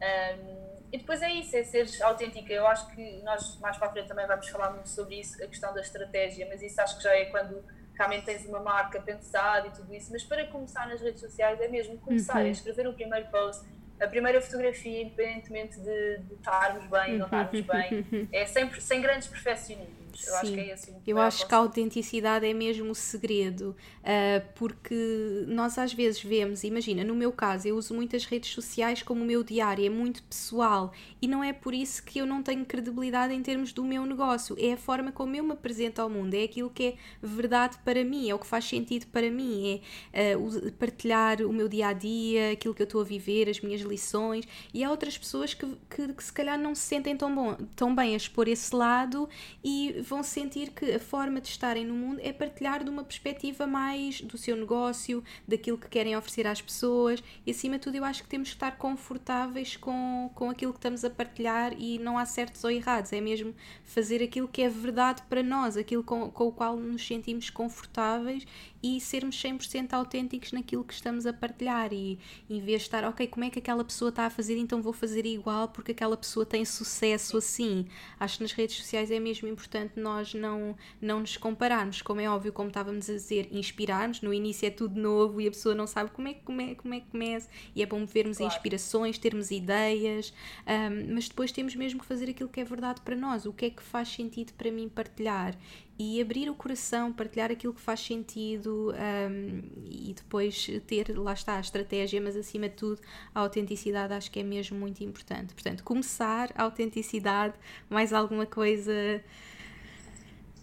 Um, 0.00 0.70
e 0.92 0.98
depois 0.98 1.22
é 1.22 1.30
isso, 1.30 1.56
é 1.56 1.62
ser 1.62 1.86
autêntica. 2.02 2.52
Eu 2.52 2.66
acho 2.66 2.90
que 2.94 3.22
nós 3.22 3.58
mais 3.60 3.76
para 3.76 3.88
a 3.88 3.92
frente 3.92 4.08
também 4.08 4.26
vamos 4.26 4.48
falar 4.48 4.70
muito 4.70 4.88
sobre 4.88 5.20
isso, 5.20 5.42
a 5.42 5.46
questão 5.46 5.72
da 5.72 5.80
estratégia, 5.80 6.46
mas 6.48 6.62
isso 6.62 6.80
acho 6.80 6.96
que 6.96 7.04
já 7.04 7.14
é 7.14 7.26
quando 7.26 7.62
realmente 7.94 8.24
tens 8.24 8.46
uma 8.46 8.60
marca 8.60 9.00
pensada 9.00 9.68
e 9.68 9.70
tudo 9.70 9.94
isso. 9.94 10.10
Mas 10.10 10.24
para 10.24 10.46
começar 10.46 10.88
nas 10.88 11.00
redes 11.00 11.20
sociais 11.20 11.60
é 11.60 11.68
mesmo 11.68 11.98
começar, 11.98 12.40
uhum. 12.40 12.46
é 12.46 12.50
escrever 12.50 12.88
o 12.88 12.94
primeiro 12.94 13.30
post, 13.30 13.64
a 14.00 14.08
primeira 14.08 14.40
fotografia, 14.40 15.02
independentemente 15.02 15.78
de, 15.78 16.18
de 16.18 16.34
estarmos 16.34 16.86
bem 16.86 17.12
ou 17.12 17.18
não 17.18 17.26
estarmos 17.26 17.60
bem, 17.60 18.28
é 18.32 18.46
sempre 18.46 18.80
sem 18.80 19.00
grandes 19.00 19.28
perfeccionismos. 19.28 19.99
Eu 20.26 20.36
acho 20.36 20.52
que 20.52 20.60
é 20.60 20.74
esse 20.74 20.94
Eu 21.06 21.18
acho 21.18 21.46
que 21.46 21.54
a 21.54 21.58
autenticidade 21.58 22.46
é 22.46 22.54
mesmo 22.54 22.90
o 22.90 22.94
segredo, 22.94 23.76
uh, 24.00 24.46
porque 24.54 25.44
nós 25.46 25.78
às 25.78 25.92
vezes 25.92 26.22
vemos, 26.22 26.64
imagina, 26.64 27.04
no 27.04 27.14
meu 27.14 27.32
caso, 27.32 27.68
eu 27.68 27.76
uso 27.76 27.94
muitas 27.94 28.24
redes 28.24 28.50
sociais 28.50 29.02
como 29.02 29.22
o 29.22 29.26
meu 29.26 29.42
diário, 29.42 29.84
é 29.84 29.88
muito 29.88 30.22
pessoal 30.22 30.92
e 31.20 31.26
não 31.26 31.42
é 31.42 31.52
por 31.52 31.74
isso 31.74 32.02
que 32.02 32.18
eu 32.18 32.26
não 32.26 32.42
tenho 32.42 32.64
credibilidade 32.64 33.34
em 33.34 33.42
termos 33.42 33.72
do 33.72 33.84
meu 33.84 34.04
negócio, 34.04 34.56
é 34.58 34.72
a 34.72 34.76
forma 34.76 35.12
como 35.12 35.34
eu 35.36 35.44
me 35.44 35.52
apresento 35.52 36.00
ao 36.00 36.08
mundo, 36.08 36.34
é 36.34 36.44
aquilo 36.44 36.70
que 36.70 36.84
é 36.84 36.94
verdade 37.22 37.78
para 37.84 38.04
mim, 38.04 38.28
é 38.28 38.34
o 38.34 38.38
que 38.38 38.46
faz 38.46 38.64
sentido 38.64 39.06
para 39.06 39.30
mim, 39.30 39.80
é 40.12 40.36
uh, 40.36 40.72
partilhar 40.72 41.42
o 41.42 41.52
meu 41.52 41.68
dia 41.68 41.88
a 41.88 41.92
dia, 41.92 42.52
aquilo 42.52 42.74
que 42.74 42.82
eu 42.82 42.84
estou 42.84 43.00
a 43.00 43.04
viver, 43.04 43.48
as 43.48 43.60
minhas 43.60 43.80
lições, 43.80 44.46
e 44.72 44.82
há 44.84 44.90
outras 44.90 45.16
pessoas 45.16 45.54
que, 45.54 45.66
que, 45.88 46.12
que 46.12 46.24
se 46.24 46.32
calhar 46.32 46.58
não 46.58 46.74
se 46.74 46.82
sentem 46.82 47.16
tão, 47.16 47.34
bom, 47.34 47.56
tão 47.76 47.94
bem 47.94 48.14
a 48.14 48.16
expor 48.16 48.48
esse 48.48 48.74
lado 48.74 49.28
e 49.62 49.99
vão 50.00 50.22
sentir 50.22 50.70
que 50.70 50.92
a 50.92 50.98
forma 50.98 51.40
de 51.40 51.48
estarem 51.48 51.84
no 51.84 51.94
mundo 51.94 52.20
é 52.22 52.32
partilhar 52.32 52.82
de 52.82 52.90
uma 52.90 53.04
perspectiva 53.04 53.66
mais 53.66 54.20
do 54.20 54.36
seu 54.36 54.56
negócio, 54.56 55.22
daquilo 55.46 55.78
que 55.78 55.88
querem 55.88 56.16
oferecer 56.16 56.46
às 56.46 56.60
pessoas. 56.60 57.22
E 57.46 57.50
acima 57.50 57.76
de 57.76 57.82
tudo 57.82 57.96
eu 57.96 58.04
acho 58.04 58.22
que 58.22 58.28
temos 58.28 58.48
que 58.48 58.56
estar 58.56 58.76
confortáveis 58.76 59.76
com, 59.76 60.30
com 60.34 60.50
aquilo 60.50 60.72
que 60.72 60.78
estamos 60.78 61.04
a 61.04 61.10
partilhar 61.10 61.74
e 61.78 61.98
não 61.98 62.18
há 62.18 62.24
certos 62.24 62.62
ou 62.64 62.70
errados, 62.70 63.12
é 63.12 63.20
mesmo 63.20 63.54
fazer 63.84 64.22
aquilo 64.22 64.48
que 64.48 64.62
é 64.62 64.68
verdade 64.68 65.22
para 65.28 65.42
nós, 65.42 65.76
aquilo 65.76 66.02
com, 66.02 66.30
com 66.30 66.48
o 66.48 66.52
qual 66.52 66.76
nos 66.76 67.06
sentimos 67.06 67.50
confortáveis 67.50 68.46
e 68.82 69.00
sermos 69.00 69.36
100% 69.36 69.92
autênticos 69.92 70.52
naquilo 70.52 70.84
que 70.84 70.94
estamos 70.94 71.26
a 71.26 71.32
partilhar. 71.32 71.92
E 71.92 72.18
em 72.48 72.60
vez 72.60 72.82
de 72.82 72.88
estar, 72.88 73.04
ok, 73.04 73.26
como 73.26 73.44
é 73.44 73.50
que 73.50 73.58
aquela 73.58 73.84
pessoa 73.84 74.08
está 74.08 74.26
a 74.26 74.30
fazer, 74.30 74.56
então 74.56 74.80
vou 74.80 74.92
fazer 74.92 75.26
igual 75.26 75.68
porque 75.68 75.92
aquela 75.92 76.16
pessoa 76.16 76.46
tem 76.46 76.64
sucesso 76.64 77.36
assim. 77.36 77.86
Acho 78.18 78.38
que 78.38 78.44
nas 78.44 78.52
redes 78.52 78.76
sociais 78.76 79.10
é 79.10 79.20
mesmo 79.20 79.48
importante 79.48 79.89
importante 79.90 80.00
nós 80.00 80.34
não, 80.34 80.76
não 81.00 81.20
nos 81.20 81.36
compararmos, 81.36 82.02
como 82.02 82.20
é 82.20 82.28
óbvio, 82.28 82.52
como 82.52 82.68
estávamos 82.68 83.08
a 83.10 83.14
dizer, 83.14 83.48
inspirarmos. 83.50 84.20
No 84.20 84.32
início 84.32 84.66
é 84.66 84.70
tudo 84.70 85.00
novo 85.00 85.40
e 85.40 85.48
a 85.48 85.50
pessoa 85.50 85.74
não 85.74 85.86
sabe 85.86 86.10
como 86.10 86.28
é, 86.28 86.34
como 86.34 86.60
é, 86.60 86.74
como 86.74 86.94
é 86.94 87.00
que 87.00 87.10
começa, 87.10 87.48
e 87.74 87.82
é 87.82 87.86
bom 87.86 88.04
vermos 88.06 88.38
claro. 88.38 88.52
inspirações, 88.52 89.18
termos 89.18 89.50
ideias, 89.50 90.32
um, 90.66 91.14
mas 91.14 91.28
depois 91.28 91.52
temos 91.52 91.74
mesmo 91.74 92.00
que 92.00 92.06
fazer 92.06 92.30
aquilo 92.30 92.48
que 92.48 92.60
é 92.60 92.64
verdade 92.64 93.00
para 93.00 93.16
nós, 93.16 93.46
o 93.46 93.52
que 93.52 93.66
é 93.66 93.70
que 93.70 93.82
faz 93.82 94.08
sentido 94.08 94.52
para 94.54 94.70
mim 94.70 94.88
partilhar 94.88 95.56
e 96.02 96.18
abrir 96.18 96.48
o 96.48 96.54
coração, 96.54 97.12
partilhar 97.12 97.50
aquilo 97.50 97.74
que 97.74 97.80
faz 97.80 98.00
sentido 98.00 98.90
um, 98.94 99.62
e 99.84 100.14
depois 100.14 100.66
ter, 100.86 101.14
lá 101.18 101.34
está, 101.34 101.58
a 101.58 101.60
estratégia, 101.60 102.18
mas 102.22 102.34
acima 102.36 102.70
de 102.70 102.74
tudo 102.74 103.02
a 103.34 103.40
autenticidade 103.40 104.14
acho 104.14 104.30
que 104.30 104.40
é 104.40 104.42
mesmo 104.42 104.78
muito 104.78 105.04
importante. 105.04 105.52
Portanto, 105.52 105.84
começar, 105.84 106.52
a 106.54 106.62
autenticidade, 106.62 107.52
mais 107.90 108.14
alguma 108.14 108.46
coisa. 108.46 109.22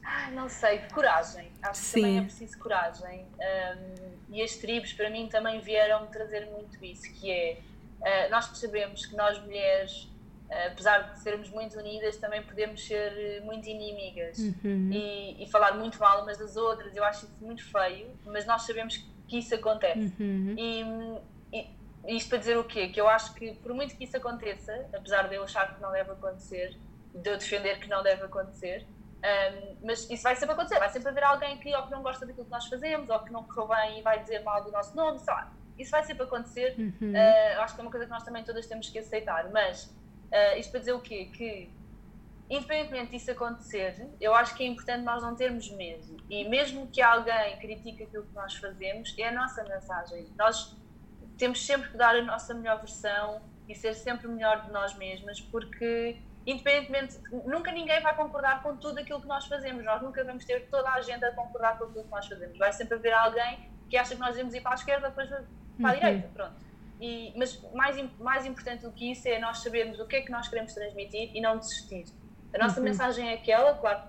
Ah, 0.10 0.32
não 0.32 0.48
sei, 0.48 0.80
coragem. 0.94 1.52
Acho 1.62 1.82
Sim. 1.82 1.94
que 1.94 2.02
também 2.02 2.18
é 2.20 2.22
preciso 2.22 2.58
coragem. 2.60 3.26
Um, 3.38 4.18
e 4.30 4.42
as 4.42 4.56
tribos, 4.56 4.94
para 4.94 5.10
mim, 5.10 5.28
também 5.28 5.60
vieram 5.60 6.08
trazer 6.08 6.46
muito 6.46 6.84
isso, 6.84 7.12
que 7.14 7.30
é, 7.30 7.60
uh, 8.00 8.32
nós 8.32 8.48
percebemos 8.48 9.06
que 9.06 9.16
nós 9.18 9.38
mulheres 9.40 10.10
apesar 10.68 11.12
de 11.12 11.20
sermos 11.20 11.50
muito 11.50 11.78
unidas, 11.78 12.16
também 12.18 12.42
podemos 12.42 12.86
ser 12.86 13.42
muito 13.44 13.68
inimigas 13.68 14.38
uhum. 14.38 14.90
e, 14.94 15.44
e, 15.44 15.52
falar 15.52 15.74
muito 15.74 16.00
mal 16.00 16.24
umas 16.24 16.38
das 16.38 16.56
outras. 16.56 16.96
Eu 16.96 17.04
acho 17.04 17.26
isso 17.26 17.38
muito 17.42 17.70
feio, 17.70 18.10
mas 18.26 18.46
nós 18.46 18.62
sabemos 18.62 19.06
que 19.28 19.40
isso 19.40 19.54
acontece. 19.54 20.14
Uhum. 20.18 20.56
E, 20.58 21.60
e, 22.06 22.16
isto 22.16 22.30
para 22.30 22.38
dizer 22.38 22.58
o 22.58 22.64
quê? 22.64 22.88
Que 22.88 23.02
eu 23.02 23.10
acho 23.10 23.34
que, 23.34 23.56
por 23.56 23.74
muito 23.74 23.98
que 23.98 24.06
isso 24.06 24.16
aconteça, 24.16 24.88
apesar 24.94 25.28
de 25.28 25.36
eu 25.36 25.44
achar 25.44 25.76
que 25.76 25.82
não 25.82 25.92
deve 25.92 26.12
acontecer, 26.12 26.78
de 27.14 27.30
eu 27.30 27.38
defender 27.38 27.80
que 27.80 27.90
não 27.90 28.02
deve 28.02 28.24
acontecer, 28.24 28.88
um, 29.18 29.78
mas 29.84 30.10
isso 30.10 30.24
vai 30.24 30.36
sempre 30.36 30.54
acontecer. 30.54 30.80
Vai 30.80 30.90
sempre 30.90 31.10
haver 31.10 31.24
alguém 31.24 31.58
que 31.58 31.76
ou 31.76 31.84
que 31.84 31.92
não 31.92 32.02
gosta 32.02 32.26
daquilo 32.26 32.46
que 32.46 32.52
nós 32.52 32.66
fazemos, 32.68 33.10
ou 33.10 33.20
que 33.20 33.32
não 33.32 33.44
correu 33.44 33.68
bem 33.68 34.00
e 34.00 34.02
vai 34.02 34.20
dizer 34.22 34.44
mal 34.44 34.64
do 34.64 34.72
nosso 34.72 34.96
nome, 34.96 35.20
sei 35.20 35.34
lá. 35.34 35.52
Isso 35.78 35.92
vai 35.92 36.04
sempre 36.04 36.24
acontecer. 36.24 36.76
Uhum. 36.78 37.12
Uh, 37.12 37.62
acho 37.62 37.76
que 37.76 37.82
é 37.82 37.84
uma 37.84 37.92
coisa 37.92 38.06
que 38.06 38.12
nós 38.12 38.24
também 38.24 38.44
todas 38.44 38.66
temos 38.66 38.90
que 38.90 39.00
aceitar. 39.00 39.50
Mas 39.52 39.96
Uh, 40.28 40.60
isto 40.60 40.72
para 40.72 40.80
dizer 40.82 40.94
o 40.94 41.00
quê? 41.00 41.30
Que, 41.34 41.70
independentemente 42.50 43.12
disso 43.12 43.32
acontecer, 43.32 44.08
eu 44.20 44.34
acho 44.36 44.56
que 44.56 44.64
é 44.64 44.68
importante 44.68 45.04
nós 45.04 45.24
não 45.24 45.36
termos 45.36 45.70
medo. 45.72 46.18
E 46.30 46.48
mesmo 46.48 46.88
que 46.88 47.02
alguém 47.02 47.58
critique 47.60 48.04
aquilo 48.04 48.24
que 48.24 48.36
nós 48.36 48.56
fazemos, 48.56 49.14
é 49.18 49.30
a 49.30 49.32
nossa 49.32 49.64
mensagem. 49.64 50.28
Nós 50.38 50.76
temos 51.38 51.66
sempre 51.66 51.90
que 51.92 51.98
dar 51.98 52.16
a 52.16 52.22
nossa 52.22 52.54
melhor 52.54 52.78
versão 52.80 53.42
e 53.68 53.76
ser 53.76 53.94
sempre 53.94 54.28
melhor 54.28 54.66
de 54.66 54.72
nós 54.72 54.96
mesmas, 54.96 55.40
porque 55.40 56.18
independentemente, 56.48 57.20
nunca 57.46 57.74
ninguém 57.74 58.02
vai 58.02 58.16
concordar 58.16 58.64
com 58.64 58.78
tudo 58.78 59.00
aquilo 59.00 59.20
que 59.20 59.28
nós 59.28 59.46
fazemos. 59.46 59.84
Nós 59.84 60.02
nunca 60.02 60.24
vamos 60.24 60.46
ter 60.46 60.70
toda 60.70 60.90
a 60.90 61.02
gente 61.02 61.24
a 61.26 61.32
concordar 61.34 61.78
com 61.78 61.88
tudo 61.88 62.06
que 62.06 62.10
nós 62.10 62.26
fazemos. 62.26 62.58
Vai 62.58 62.72
sempre 62.72 62.96
haver 62.96 63.14
alguém 63.14 63.70
que 63.90 63.98
acha 63.98 64.16
que 64.16 64.22
nós 64.22 64.32
devemos 64.32 64.54
ir 64.54 64.62
para 64.62 64.72
a 64.72 64.76
esquerda, 64.76 65.10
depois 65.10 65.28
para 65.28 65.40
a 65.40 65.44
uhum. 65.92 66.00
direita. 66.00 66.28
Pronto. 66.34 66.56
E, 67.02 67.34
mas 67.38 67.62
mais, 67.74 67.98
mais 68.18 68.46
importante 68.46 68.84
do 68.84 68.92
que 68.92 69.12
isso 69.12 69.28
é 69.28 69.40
nós 69.40 69.60
sabermos 69.60 70.00
o 70.00 70.08
que 70.08 70.16
é 70.16 70.22
que 70.22 70.32
nós 70.32 70.48
queremos 70.48 70.74
transmitir 70.74 71.36
e 71.36 71.42
não 71.42 71.58
desistir. 71.58 72.06
A 72.56 72.58
nossa 72.58 72.80
uhum. 72.80 72.86
mensagem 72.86 73.30
é 73.30 73.34
aquela, 73.34 73.74
claro 73.76 74.04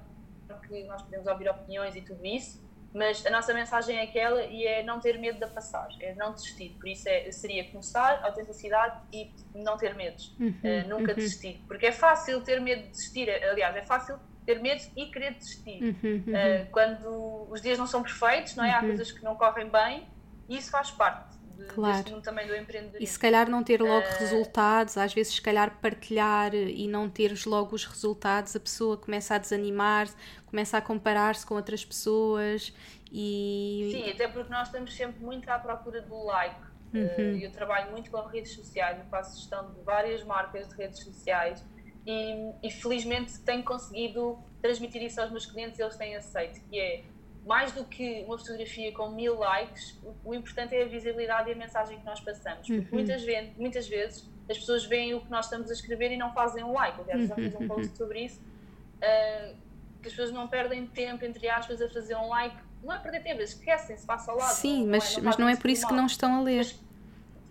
que 0.68 0.84
nós 0.84 1.02
podemos 1.02 1.26
ouvir 1.26 1.48
opiniões 1.48 1.96
e 1.96 2.02
tudo 2.02 2.24
isso, 2.24 2.62
mas 2.92 3.24
a 3.26 3.30
nossa 3.30 3.52
mensagem 3.52 3.96
é 3.96 4.02
aquela 4.02 4.42
e 4.44 4.66
é 4.66 4.82
não 4.82 4.98
ter 4.98 5.18
medo 5.18 5.38
de 5.38 5.52
passar, 5.52 5.88
é 6.00 6.14
não 6.14 6.32
desistir. 6.32 6.76
Por 6.78 6.88
isso 6.88 7.08
é, 7.08 7.30
seria 7.30 7.64
começar, 7.70 8.24
autenticidade 8.24 8.98
e 9.12 9.30
não 9.54 9.76
ter 9.76 9.94
medos, 9.94 10.34
uhum. 10.40 10.48
uh, 10.48 10.88
nunca 10.88 11.12
uhum. 11.12 11.18
desistir. 11.18 11.62
Porque 11.66 11.86
é 11.86 11.92
fácil 11.92 12.42
ter 12.42 12.60
medo 12.60 12.82
de 12.82 12.88
desistir, 12.88 13.30
aliás, 13.30 13.76
é 13.76 13.82
fácil 13.82 14.18
ter 14.46 14.60
medo 14.60 14.82
e 14.96 15.06
querer 15.06 15.34
desistir. 15.34 15.82
Uh, 15.82 16.70
quando 16.70 17.46
os 17.50 17.60
dias 17.60 17.78
não 17.78 17.86
são 17.86 18.02
perfeitos, 18.02 18.56
não 18.56 18.64
é? 18.64 18.72
Há 18.72 18.80
uhum. 18.80 18.88
coisas 18.88 19.12
que 19.12 19.22
não 19.22 19.36
correm 19.36 19.68
bem 19.68 20.08
e 20.48 20.56
isso 20.56 20.70
faz 20.70 20.90
parte 20.90 21.37
claro. 21.66 22.20
também 22.20 22.46
do 22.46 22.54
empreendedorismo. 22.54 23.02
E 23.02 23.06
se 23.06 23.18
calhar 23.18 23.48
não 23.48 23.62
ter 23.62 23.80
logo 23.80 24.06
uh... 24.06 24.18
resultados, 24.18 24.96
às 24.96 25.12
vezes 25.12 25.34
se 25.34 25.42
calhar 25.42 25.78
partilhar 25.80 26.54
e 26.54 26.86
não 26.86 27.08
teres 27.08 27.44
logo 27.44 27.74
os 27.74 27.84
resultados, 27.84 28.54
a 28.54 28.60
pessoa 28.60 28.96
começa 28.96 29.34
a 29.34 29.38
desanimar, 29.38 30.08
começa 30.46 30.78
a 30.78 30.80
comparar-se 30.80 31.44
com 31.44 31.54
outras 31.54 31.84
pessoas 31.84 32.72
e... 33.10 33.90
Sim, 33.92 34.10
até 34.10 34.28
porque 34.28 34.50
nós 34.50 34.68
estamos 34.68 34.94
sempre 34.94 35.22
muito 35.22 35.48
à 35.48 35.58
procura 35.58 36.00
do 36.02 36.24
like. 36.24 36.68
Uhum. 36.92 37.04
Uh, 37.04 37.38
eu 37.42 37.52
trabalho 37.52 37.90
muito 37.90 38.10
com 38.10 38.20
redes 38.22 38.52
sociais, 38.52 38.98
eu 38.98 39.04
faço 39.06 39.38
gestão 39.38 39.70
de 39.72 39.80
várias 39.82 40.24
marcas 40.24 40.68
de 40.68 40.74
redes 40.74 41.00
sociais 41.00 41.62
e, 42.06 42.52
e 42.62 42.70
felizmente 42.70 43.38
tenho 43.40 43.62
conseguido 43.62 44.38
transmitir 44.62 45.02
isso 45.02 45.20
aos 45.20 45.30
meus 45.30 45.44
clientes 45.44 45.78
e 45.78 45.82
eles 45.82 45.96
têm 45.96 46.16
aceito, 46.16 46.60
que 46.68 46.78
é 46.80 47.04
mais 47.48 47.72
do 47.72 47.82
que 47.82 48.22
uma 48.26 48.36
fotografia 48.36 48.92
com 48.92 49.10
mil 49.10 49.38
likes, 49.38 49.98
o, 50.02 50.30
o 50.30 50.34
importante 50.34 50.76
é 50.76 50.82
a 50.82 50.86
visibilidade 50.86 51.48
e 51.48 51.54
a 51.54 51.56
mensagem 51.56 51.98
que 51.98 52.04
nós 52.04 52.20
passamos. 52.20 52.66
Porque 52.66 52.74
uhum. 52.74 52.86
muitas, 52.92 53.24
vezes, 53.24 53.56
muitas 53.56 53.88
vezes 53.88 54.30
as 54.50 54.58
pessoas 54.58 54.84
veem 54.84 55.14
o 55.14 55.20
que 55.22 55.30
nós 55.30 55.46
estamos 55.46 55.70
a 55.70 55.72
escrever 55.72 56.12
e 56.12 56.16
não 56.18 56.30
fazem 56.34 56.62
um 56.62 56.72
like. 56.74 57.00
Aliás, 57.00 57.26
já 57.26 57.34
fiz 57.34 57.54
um 57.54 57.60
uhum. 57.60 57.68
post 57.68 57.96
sobre 57.96 58.24
isso. 58.26 58.38
Uh, 58.40 59.56
que 60.02 60.08
as 60.08 60.14
pessoas 60.14 60.30
não 60.30 60.46
perdem 60.46 60.86
tempo, 60.86 61.24
entre 61.24 61.48
aspas, 61.48 61.80
a 61.80 61.88
fazer 61.88 62.16
um 62.16 62.28
like. 62.28 62.56
Não 62.82 62.94
é 62.94 62.98
perder 62.98 63.22
tempo, 63.22 63.40
esquecem-se, 63.40 64.06
passa 64.06 64.30
ao 64.30 64.36
lado. 64.36 64.52
Sim, 64.52 64.82
não, 64.82 64.90
mas, 64.90 65.04
não 65.04 65.08
é, 65.08 65.16
não 65.16 65.24
mas 65.24 65.36
não 65.38 65.48
é 65.48 65.56
por 65.56 65.70
isso 65.70 65.88
que 65.88 65.94
não 65.94 66.06
estão 66.06 66.36
a 66.36 66.42
ler. 66.42 66.58
Mas, 66.58 66.80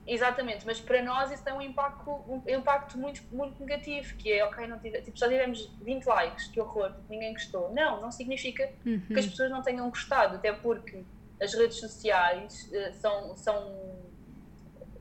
Exatamente, 0.08 0.66
mas 0.66 0.80
para 0.80 1.04
nós 1.04 1.32
isso 1.32 1.44
tem 1.44 1.54
um 1.54 1.62
impacto, 1.62 2.10
um 2.10 2.42
impacto 2.48 2.98
muito, 2.98 3.22
muito 3.30 3.60
negativo, 3.60 4.16
que 4.16 4.32
é, 4.32 4.46
ok, 4.46 4.66
não 4.66 4.80
tive, 4.80 5.02
tipo, 5.02 5.20
só 5.20 5.28
tivemos 5.28 5.70
20 5.82 6.06
likes, 6.06 6.48
que 6.48 6.62
horror, 6.62 6.94
ninguém 7.10 7.34
gostou. 7.34 7.74
Não, 7.74 8.02
não 8.02 8.10
significa 8.10 8.72
uhum. 8.86 9.02
que 9.02 9.20
as 9.20 9.28
pessoas 9.28 9.52
não 9.52 9.62
tenham 9.62 9.90
gostado, 9.90 10.38
até 10.38 10.54
porque 10.54 11.04
as 11.42 11.54
redes 11.54 11.78
sociais 11.78 12.72
uh, 12.72 12.94
são, 12.94 13.36
são, 13.36 14.00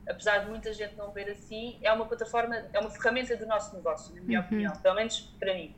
apesar 0.09 0.39
de 0.39 0.49
muita 0.49 0.73
gente 0.73 0.95
não 0.97 1.09
ver 1.11 1.29
assim, 1.31 1.79
é 1.81 1.91
uma 1.93 2.05
plataforma, 2.05 2.65
é 2.73 2.79
uma 2.79 2.89
ferramenta 2.89 3.37
do 3.37 3.45
nosso 3.45 3.73
negócio, 3.77 4.13
na 4.13 4.21
minha 4.21 4.41
uhum. 4.41 4.45
opinião, 4.45 4.75
pelo 4.75 4.95
menos 4.95 5.21
para 5.39 5.53
mim. 5.53 5.73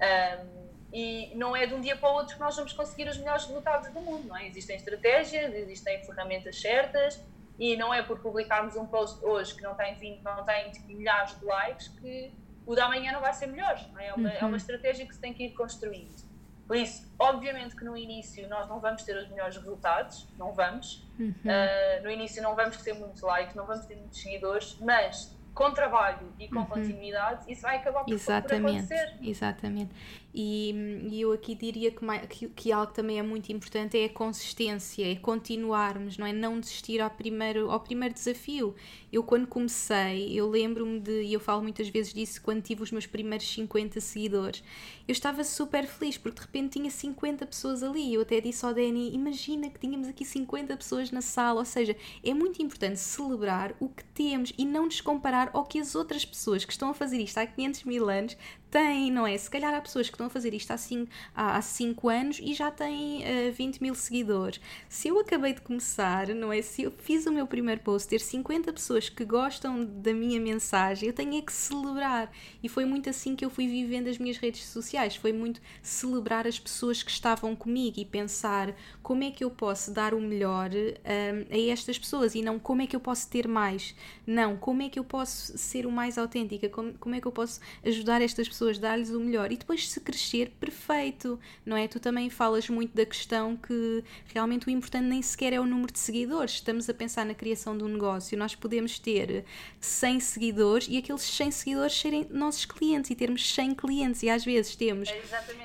Um, 0.00 0.68
e 0.92 1.34
não 1.34 1.54
é 1.54 1.66
de 1.66 1.74
um 1.74 1.80
dia 1.80 1.96
para 1.96 2.10
o 2.10 2.14
outro 2.14 2.34
que 2.34 2.40
nós 2.40 2.54
vamos 2.54 2.72
conseguir 2.72 3.08
os 3.08 3.18
melhores 3.18 3.44
resultados 3.44 3.90
do 3.90 4.00
mundo, 4.00 4.28
não 4.28 4.36
é? 4.36 4.46
Existem 4.46 4.76
estratégias, 4.76 5.52
existem 5.52 6.02
ferramentas 6.04 6.60
certas, 6.60 7.20
e 7.58 7.76
não 7.76 7.92
é 7.92 8.02
por 8.02 8.20
publicarmos 8.20 8.76
um 8.76 8.86
post 8.86 9.24
hoje 9.24 9.54
que 9.54 9.62
não 9.62 9.74
tem 9.74 9.94
20, 9.94 10.22
não 10.22 10.44
tem 10.44 10.70
tipo, 10.70 10.86
milhares 10.88 11.38
de 11.38 11.44
likes 11.44 11.88
que 11.88 12.32
o 12.64 12.74
da 12.74 12.86
manhã 12.86 13.12
não 13.12 13.20
vai 13.20 13.32
ser 13.32 13.46
melhor. 13.46 13.78
É? 13.98 14.08
é? 14.08 14.14
uma, 14.14 14.28
uhum. 14.28 14.36
é 14.36 14.44
uma 14.44 14.56
estratégia 14.56 15.06
que 15.06 15.14
se 15.14 15.20
tem 15.20 15.32
que 15.32 15.44
ir 15.44 15.52
construindo. 15.54 16.28
Por 16.66 16.76
isso, 16.76 17.10
obviamente 17.18 17.74
que 17.74 17.82
no 17.82 17.96
início 17.96 18.46
nós 18.46 18.68
não 18.68 18.78
vamos 18.78 19.02
ter 19.02 19.16
os 19.16 19.26
melhores 19.30 19.56
resultados, 19.56 20.28
não 20.36 20.52
vamos. 20.52 21.08
Uhum. 21.18 21.30
Uh, 21.30 22.04
no 22.04 22.10
início 22.10 22.42
não 22.42 22.54
vamos 22.54 22.76
ter 22.82 22.92
muito 22.92 23.24
like, 23.24 23.56
não 23.56 23.66
vamos 23.66 23.86
ter 23.86 23.96
muitos 23.96 24.20
seguidores, 24.20 24.76
mas 24.78 25.34
com 25.54 25.72
trabalho 25.72 26.32
e 26.38 26.46
com 26.46 26.60
uhum. 26.60 26.66
continuidade, 26.66 27.50
isso 27.50 27.62
vai 27.62 27.78
acabar 27.78 28.04
por, 28.04 28.12
exatamente, 28.12 28.62
por 28.62 28.70
acontecer. 28.70 29.18
Exatamente. 29.20 29.94
E, 30.34 30.74
e 31.10 31.20
eu 31.22 31.32
aqui 31.32 31.54
diria 31.54 31.90
que, 31.90 32.06
que, 32.28 32.48
que, 32.48 32.72
algo 32.72 32.92
também 32.92 33.18
é 33.18 33.22
muito 33.22 33.50
importante 33.50 33.98
é 33.98 34.04
a 34.04 34.08
consistência, 34.10 35.10
é 35.10 35.16
continuarmos, 35.16 36.18
não 36.18 36.26
é? 36.26 36.32
Não 36.32 36.60
desistir 36.60 37.00
ao 37.00 37.10
primeiro, 37.10 37.70
ao 37.70 37.80
primeiro 37.80 38.14
desafio. 38.14 38.74
Eu, 39.10 39.22
quando 39.22 39.46
comecei, 39.46 40.38
eu 40.38 40.48
lembro-me 40.48 41.00
de, 41.00 41.22
e 41.22 41.32
eu 41.32 41.40
falo 41.40 41.62
muitas 41.62 41.88
vezes 41.88 42.12
disso, 42.12 42.42
quando 42.42 42.62
tive 42.62 42.82
os 42.82 42.92
meus 42.92 43.06
primeiros 43.06 43.48
50 43.48 44.00
seguidores, 44.00 44.62
eu 45.08 45.12
estava 45.12 45.42
super 45.42 45.86
feliz 45.86 46.18
porque 46.18 46.40
de 46.40 46.46
repente 46.46 46.78
tinha 46.78 46.90
50 46.90 47.46
pessoas 47.46 47.82
ali. 47.82 48.12
Eu 48.12 48.20
até 48.20 48.38
disse 48.38 48.64
ao 48.66 48.74
Dani: 48.74 49.14
imagina 49.14 49.70
que 49.70 49.78
tínhamos 49.80 50.08
aqui 50.08 50.26
50 50.26 50.76
pessoas 50.76 51.10
na 51.10 51.22
sala. 51.22 51.60
Ou 51.60 51.64
seja, 51.64 51.96
é 52.22 52.34
muito 52.34 52.62
importante 52.62 53.00
celebrar 53.00 53.74
o 53.80 53.88
que 53.88 54.04
temos 54.04 54.52
e 54.58 54.66
não 54.66 54.84
nos 54.84 55.00
comparar 55.00 55.48
ao 55.54 55.64
que 55.64 55.78
as 55.80 55.94
outras 55.94 56.24
pessoas 56.24 56.66
que 56.66 56.72
estão 56.72 56.90
a 56.90 56.94
fazer 56.94 57.18
isto 57.18 57.38
há 57.38 57.46
500 57.46 57.84
mil 57.84 58.10
anos 58.10 58.36
têm, 58.70 59.10
não 59.10 59.26
é? 59.26 59.36
Se 59.36 59.50
calhar 59.50 59.74
há 59.74 59.80
pessoas 59.80 60.08
que 60.08 60.14
estão 60.14 60.26
a 60.26 60.30
fazer 60.30 60.54
isto 60.54 60.70
há 60.70 60.76
5 60.76 61.08
há 61.34 61.60
cinco 61.62 62.08
anos 62.08 62.40
e 62.42 62.54
já 62.54 62.70
têm 62.70 63.22
uh, 63.22 63.48
eh, 63.48 63.50
20 63.50 63.80
mil 63.80 63.94
seguidores. 63.94 64.60
Se 64.88 65.08
eu 65.08 65.18
acabei 65.18 65.52
de 65.52 65.60
começar, 65.60 66.28
não 66.28 66.52
é? 66.52 66.60
Se 66.62 66.82
eu 66.82 66.90
fiz 66.90 67.26
o 67.26 67.32
meu 67.32 67.46
primeiro 67.46 67.80
post, 67.80 68.08
ter 68.08 68.20
50 68.20 68.72
pessoas 68.72 69.08
que 69.08 69.24
gostam 69.24 69.84
da 69.84 70.12
minha 70.12 70.40
mensagem, 70.40 71.08
eu 71.08 71.12
tenho 71.12 71.38
é 71.38 71.42
que 71.42 71.52
celebrar. 71.52 72.30
E 72.62 72.68
foi 72.68 72.84
muito 72.84 73.08
assim 73.08 73.36
que 73.36 73.44
eu 73.44 73.50
fui 73.50 73.66
vivendo 73.66 74.08
as 74.08 74.18
minhas 74.18 74.36
redes 74.36 74.64
sociais. 74.64 75.16
Foi 75.16 75.32
muito 75.32 75.60
celebrar 75.82 76.46
as 76.46 76.58
pessoas 76.58 77.02
que 77.02 77.10
estavam 77.10 77.54
comigo 77.54 78.00
e 78.00 78.04
pensar 78.04 78.74
como 79.02 79.24
é 79.24 79.30
que 79.30 79.44
eu 79.44 79.50
posso 79.50 79.92
dar 79.92 80.14
o 80.14 80.20
melhor 80.20 80.70
um, 80.70 80.94
eh, 81.04 81.46
a 81.50 81.72
estas 81.72 81.98
pessoas 81.98 82.34
e 82.34 82.42
não 82.42 82.58
como 82.58 82.82
é 82.82 82.86
que 82.86 82.96
eu 82.96 83.00
posso 83.00 83.28
ter 83.28 83.46
mais. 83.46 83.94
Não, 84.26 84.56
como 84.56 84.82
é 84.82 84.88
que 84.88 84.98
eu 84.98 85.04
posso 85.04 85.56
ser 85.56 85.86
o 85.86 85.90
mais 85.92 86.18
autêntica, 86.18 86.68
como, 86.68 86.94
como 86.94 87.14
é 87.14 87.20
que 87.20 87.26
eu 87.26 87.32
posso 87.32 87.60
ajudar 87.84 88.20
estas 88.20 88.48
pessoas, 88.48 88.57
dar-lhes 88.78 89.10
o 89.10 89.20
melhor. 89.20 89.52
E 89.52 89.56
depois, 89.56 89.88
se 89.88 90.00
crescer, 90.00 90.50
perfeito, 90.58 91.38
não 91.64 91.76
é? 91.76 91.86
Tu 91.86 92.00
também 92.00 92.28
falas 92.28 92.68
muito 92.68 92.94
da 92.94 93.06
questão 93.06 93.56
que 93.56 94.02
realmente 94.32 94.66
o 94.66 94.70
importante 94.70 95.06
nem 95.06 95.22
sequer 95.22 95.52
é 95.52 95.60
o 95.60 95.66
número 95.66 95.92
de 95.92 95.98
seguidores. 95.98 96.54
Estamos 96.54 96.88
a 96.88 96.94
pensar 96.94 97.24
na 97.24 97.34
criação 97.34 97.76
de 97.76 97.84
um 97.84 97.88
negócio, 97.88 98.36
nós 98.36 98.54
podemos 98.54 98.98
ter 98.98 99.44
100 99.80 100.20
seguidores 100.20 100.88
e 100.90 100.96
aqueles 100.96 101.22
100 101.22 101.50
seguidores 101.50 101.94
serem 101.94 102.26
nossos 102.30 102.64
clientes 102.64 103.10
e 103.10 103.14
termos 103.14 103.48
100 103.54 103.74
clientes. 103.74 104.22
E 104.22 104.30
às 104.30 104.44
vezes 104.44 104.74
temos 104.74 105.08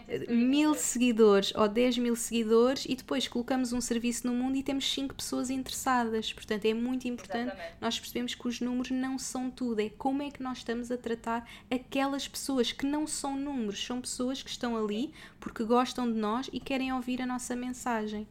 É 0.07 0.31
mil 0.31 0.75
seguidores 0.75 1.53
ou 1.55 1.67
10 1.67 1.97
mil 1.97 2.15
seguidores 2.15 2.85
e 2.87 2.95
depois 2.95 3.27
colocamos 3.27 3.73
um 3.73 3.81
serviço 3.81 4.27
no 4.27 4.33
mundo 4.33 4.55
e 4.55 4.63
temos 4.63 4.91
5 4.91 5.15
pessoas 5.15 5.49
interessadas. 5.49 6.31
Portanto, 6.31 6.65
é 6.65 6.73
muito 6.73 7.07
importante 7.07 7.47
Exatamente. 7.47 7.75
nós 7.81 7.99
percebemos 7.99 8.35
que 8.35 8.47
os 8.47 8.59
números 8.59 8.91
não 8.91 9.17
são 9.17 9.49
tudo, 9.49 9.79
é 9.81 9.89
como 9.89 10.21
é 10.21 10.29
que 10.29 10.43
nós 10.43 10.59
estamos 10.59 10.91
a 10.91 10.97
tratar 10.97 11.47
aquelas 11.71 12.27
pessoas 12.27 12.71
que 12.71 12.82
não 12.83 13.07
são 13.07 13.35
números, 13.35 13.83
são 13.83 14.01
pessoas 14.01 14.41
que 14.41 14.49
estão 14.49 14.77
ali 14.77 15.13
porque 15.39 15.63
gostam 15.63 16.11
de 16.11 16.17
nós 16.17 16.49
e 16.51 16.59
querem 16.59 16.93
ouvir 16.93 17.21
a 17.21 17.25
nossa 17.25 17.55
mensagem. 17.55 18.27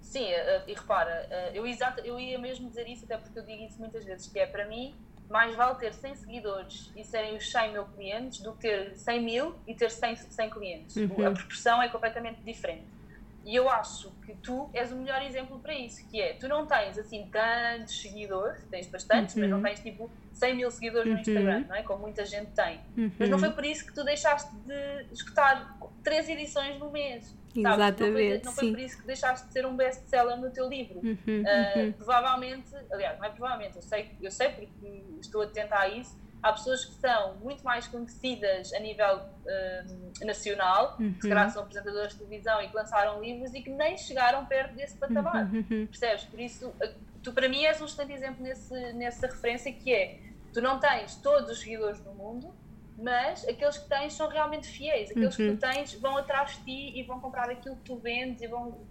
Sim, 0.00 0.24
eh, 0.24 0.62
e 0.66 0.74
repara, 0.74 1.26
eh, 1.30 1.50
eu, 1.54 1.66
exato, 1.66 2.00
eu 2.00 2.18
ia 2.18 2.38
mesmo 2.38 2.68
dizer 2.68 2.88
isso, 2.88 3.04
até 3.04 3.18
porque 3.18 3.38
eu 3.38 3.44
digo 3.44 3.62
isso 3.64 3.78
muitas 3.78 4.04
vezes, 4.04 4.26
que 4.26 4.38
é 4.38 4.46
para 4.46 4.66
mim, 4.66 4.94
mais 5.28 5.54
vale 5.54 5.74
ter 5.78 5.92
100 5.92 6.14
seguidores 6.16 6.90
e 6.96 7.04
serem 7.04 7.36
os 7.36 7.50
100 7.50 7.72
mil 7.72 7.84
clientes 7.84 8.40
do 8.40 8.52
que 8.54 8.60
ter 8.60 8.96
100 8.96 9.22
mil 9.22 9.54
e 9.66 9.74
ter 9.74 9.90
100, 9.90 10.16
100 10.16 10.50
clientes. 10.50 10.96
Uhum. 10.96 11.26
A 11.26 11.30
proporção 11.30 11.82
é 11.82 11.88
completamente 11.88 12.40
diferente. 12.42 12.86
E 13.44 13.54
eu 13.54 13.68
acho 13.70 14.12
que 14.24 14.34
tu 14.36 14.70
és 14.74 14.90
o 14.92 14.96
melhor 14.96 15.22
exemplo 15.22 15.60
para 15.60 15.72
isso, 15.72 15.96
que 16.10 16.20
é, 16.20 16.34
tu 16.34 16.48
não 16.48 16.66
tens 16.66 16.98
assim 16.98 17.28
tantos 17.30 18.00
seguidores, 18.00 18.64
tens 18.70 18.90
bastantes, 18.90 19.36
mas 19.36 19.48
não 19.48 19.58
Uhum. 19.58 19.62
tens 19.62 19.80
tipo 19.80 20.10
100 20.32 20.54
mil 20.56 20.70
seguidores 20.70 21.06
no 21.06 21.14
Uhum. 21.14 21.20
Instagram, 21.20 21.64
não 21.68 21.76
é? 21.76 21.82
Como 21.82 22.00
muita 22.02 22.24
gente 22.26 22.50
tem. 22.52 22.80
Mas 22.96 23.20
Uhum. 23.20 23.28
não 23.28 23.38
foi 23.38 23.50
por 23.52 23.64
isso 23.64 23.86
que 23.86 23.94
tu 23.94 24.04
deixaste 24.04 24.54
de 24.56 25.08
escutar 25.12 25.78
três 26.02 26.28
edições 26.28 26.78
no 26.78 26.90
mês. 26.90 27.24
sabes? 27.26 27.64
Não 27.64 27.64
foi, 27.66 27.72
Exatamente, 27.72 28.44
não 28.44 28.52
foi 28.52 28.70
por 28.70 28.78
isso 28.78 29.00
que 29.00 29.06
deixaste 29.06 29.46
de 29.46 29.52
ser 29.52 29.66
um 29.66 29.74
best-seller 29.76 30.36
no 30.36 30.52
teu 30.52 30.68
livro. 30.68 30.98
Uhum, 31.00 31.16
Uh, 31.26 31.84
uhum. 31.86 31.92
provavelmente, 31.94 32.68
aliás, 32.92 33.18
não 33.18 33.24
é 33.24 33.30
provavelmente, 33.30 33.76
eu 33.76 33.82
sei, 33.82 34.10
eu 34.20 34.30
sei 34.30 34.50
porque 34.50 35.06
estou 35.18 35.40
atenta 35.42 35.76
a 35.78 35.88
isso. 35.88 36.14
Há 36.42 36.52
pessoas 36.52 36.84
que 36.84 36.94
são 36.94 37.36
muito 37.40 37.62
mais 37.64 37.88
conhecidas 37.88 38.72
a 38.72 38.78
nível 38.78 39.20
um, 39.46 40.12
nacional, 40.26 40.96
Uhum. 41.00 41.14
que 41.14 41.22
se 41.22 41.28
calhar 41.28 41.50
são 41.50 41.62
apresentadores 41.62 42.12
de 42.12 42.18
televisão 42.18 42.62
e 42.62 42.68
que 42.68 42.76
lançaram 42.76 43.20
livros 43.20 43.52
e 43.54 43.62
que 43.62 43.70
nem 43.70 43.96
chegaram 43.96 44.46
perto 44.46 44.74
desse 44.76 44.96
patamar. 44.98 45.46
Uhum, 45.52 45.66
uhum. 45.70 45.86
Percebes? 45.86 46.24
Por 46.24 46.38
isso, 46.40 46.76
tu 47.22 47.32
para 47.32 47.48
mim 47.48 47.64
és 47.64 47.80
um 47.80 47.86
excelente 47.86 48.12
exemplo 48.12 48.42
nesse, 48.42 48.92
nessa 48.94 49.26
referência 49.26 49.72
que 49.72 49.92
é, 49.92 50.16
tu 50.52 50.60
não 50.60 50.78
tens 50.78 51.16
todos 51.16 51.50
os 51.50 51.60
seguidores 51.60 52.00
do 52.00 52.12
mundo, 52.14 52.54
mas 52.96 53.46
aqueles 53.48 53.78
que 53.78 53.88
tens 53.88 54.12
são 54.14 54.28
realmente 54.28 54.66
fiéis. 54.68 55.10
Aqueles 55.10 55.36
Uhum. 55.38 55.46
que 55.46 55.56
tu 55.56 55.60
tens 55.60 55.94
vão 56.00 56.16
atrás 56.16 56.52
de 56.52 56.64
ti 56.64 57.00
e 57.00 57.02
vão 57.04 57.20
comprar 57.20 57.50
aquilo 57.50 57.76
que 57.76 57.84
tu 57.84 57.98
vendes 57.98 58.40
e 58.42 58.46
vão 58.46 58.86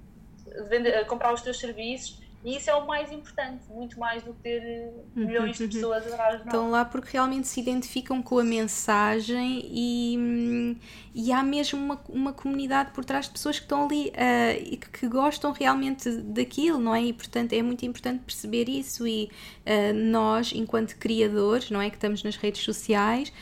vender, 0.70 1.06
comprar 1.06 1.34
os 1.34 1.42
teus 1.42 1.60
serviços. 1.60 2.20
E 2.46 2.56
isso 2.56 2.70
é 2.70 2.76
o 2.76 2.86
mais 2.86 3.12
importante, 3.12 3.64
muito 3.70 4.00
mais 4.00 4.24
do 4.24 4.34
que 4.34 4.42
ter 4.42 4.62
eh, 4.62 4.92
milhões 5.16 5.58
de 5.58 5.64
uhum. 5.64 5.70
pessoas 5.70 6.08
atrás 6.08 6.34
de 6.34 6.46
nós. 6.46 6.46
Estão 6.46 6.70
lá 6.70 6.86
porque 6.86 7.10
realmente 7.12 7.48
se 7.48 7.60
identificam 7.60 8.22
com 8.22 8.38
a 8.38 8.44
mensagem 8.44 9.62
e, 9.66 10.78
e 11.16 11.32
há 11.32 11.42
mesmo 11.42 11.80
uma, 11.80 12.00
uma 12.08 12.34
comunidade 12.34 12.92
por 12.92 13.04
trás 13.04 13.26
de 13.26 13.32
pessoas 13.32 13.58
que 13.58 13.66
estão 13.66 13.86
ali 13.86 14.14
ah, 14.16 14.54
e 14.54 14.78
que, 14.78 15.08
gostam 15.08 15.52
realmente 15.52 16.10
daquilo, 16.10 16.80
não 16.80 16.94
é? 16.94 17.02
E 17.02 17.14
portanto 17.14 17.54
é 17.54 17.62
muito 17.62 17.86
importante 17.86 18.22
perceber 18.24 18.70
isso 18.70 19.08
e 19.08 19.32
ah, 19.66 19.92
nós, 19.94 20.54
enquanto 20.54 20.96
criadores, 20.96 21.72
não 21.72 21.82
é? 21.82 21.90
Que 21.90 21.98
estamos 21.98 22.24
nas 22.24 22.36
redes 22.36 22.62
sociais, 22.62 23.34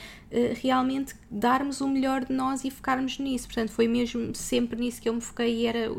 realmente 0.62 1.16
darmos 1.30 1.82
o 1.82 1.88
melhor 1.88 2.26
de 2.26 2.34
nós 2.34 2.64
e 2.66 2.72
focarmos 2.72 3.18
nisso. 3.20 3.48
Portanto, 3.48 3.72
foi 3.72 3.88
mesmo 3.88 4.34
sempre 4.36 4.80
nisso 4.80 5.02
que 5.02 5.08
eu 5.08 5.14
me 5.14 5.22
foquei 5.22 5.62
e 5.62 5.66
era, 5.66 5.90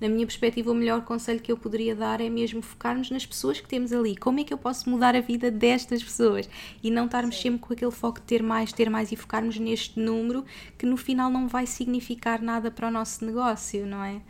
na 0.00 0.08
minha 0.08 0.26
perspectiva, 0.26 0.70
o 0.70 0.74
melhor 0.74 1.02
conselho 1.04 1.40
que 1.40 1.50
eu 1.50 1.56
poderia 1.56 1.94
dar 1.94 2.20
é 2.20 2.28
mesmo 2.28 2.62
focarmos 2.62 3.10
nas 3.10 3.24
pessoas 3.26 3.60
que 3.60 3.68
temos 3.68 3.92
ali. 3.92 4.16
Como 4.16 4.40
é 4.40 4.44
que 4.44 4.52
eu 4.52 4.58
posso 4.58 4.88
mudar 4.90 5.14
a 5.14 5.20
vida 5.20 5.50
destas 5.50 6.02
pessoas? 6.02 6.48
E 6.82 6.90
não 6.90 7.06
estarmos 7.06 7.36
Sim. 7.36 7.42
sempre 7.42 7.60
com 7.60 7.72
aquele 7.72 7.90
foco 7.92 8.20
de 8.20 8.26
ter 8.26 8.42
mais, 8.42 8.72
ter 8.72 8.90
mais 8.90 9.12
e 9.12 9.16
focarmos 9.16 9.58
neste 9.58 9.98
número 10.00 10.44
que 10.76 10.86
no 10.86 10.96
final 10.96 11.30
não 11.30 11.48
vai 11.48 11.66
significar 11.66 12.40
nada 12.42 12.70
para 12.70 12.88
o 12.88 12.90
nosso 12.90 13.24
negócio, 13.24 13.86
não 13.86 14.02
é? 14.02 14.20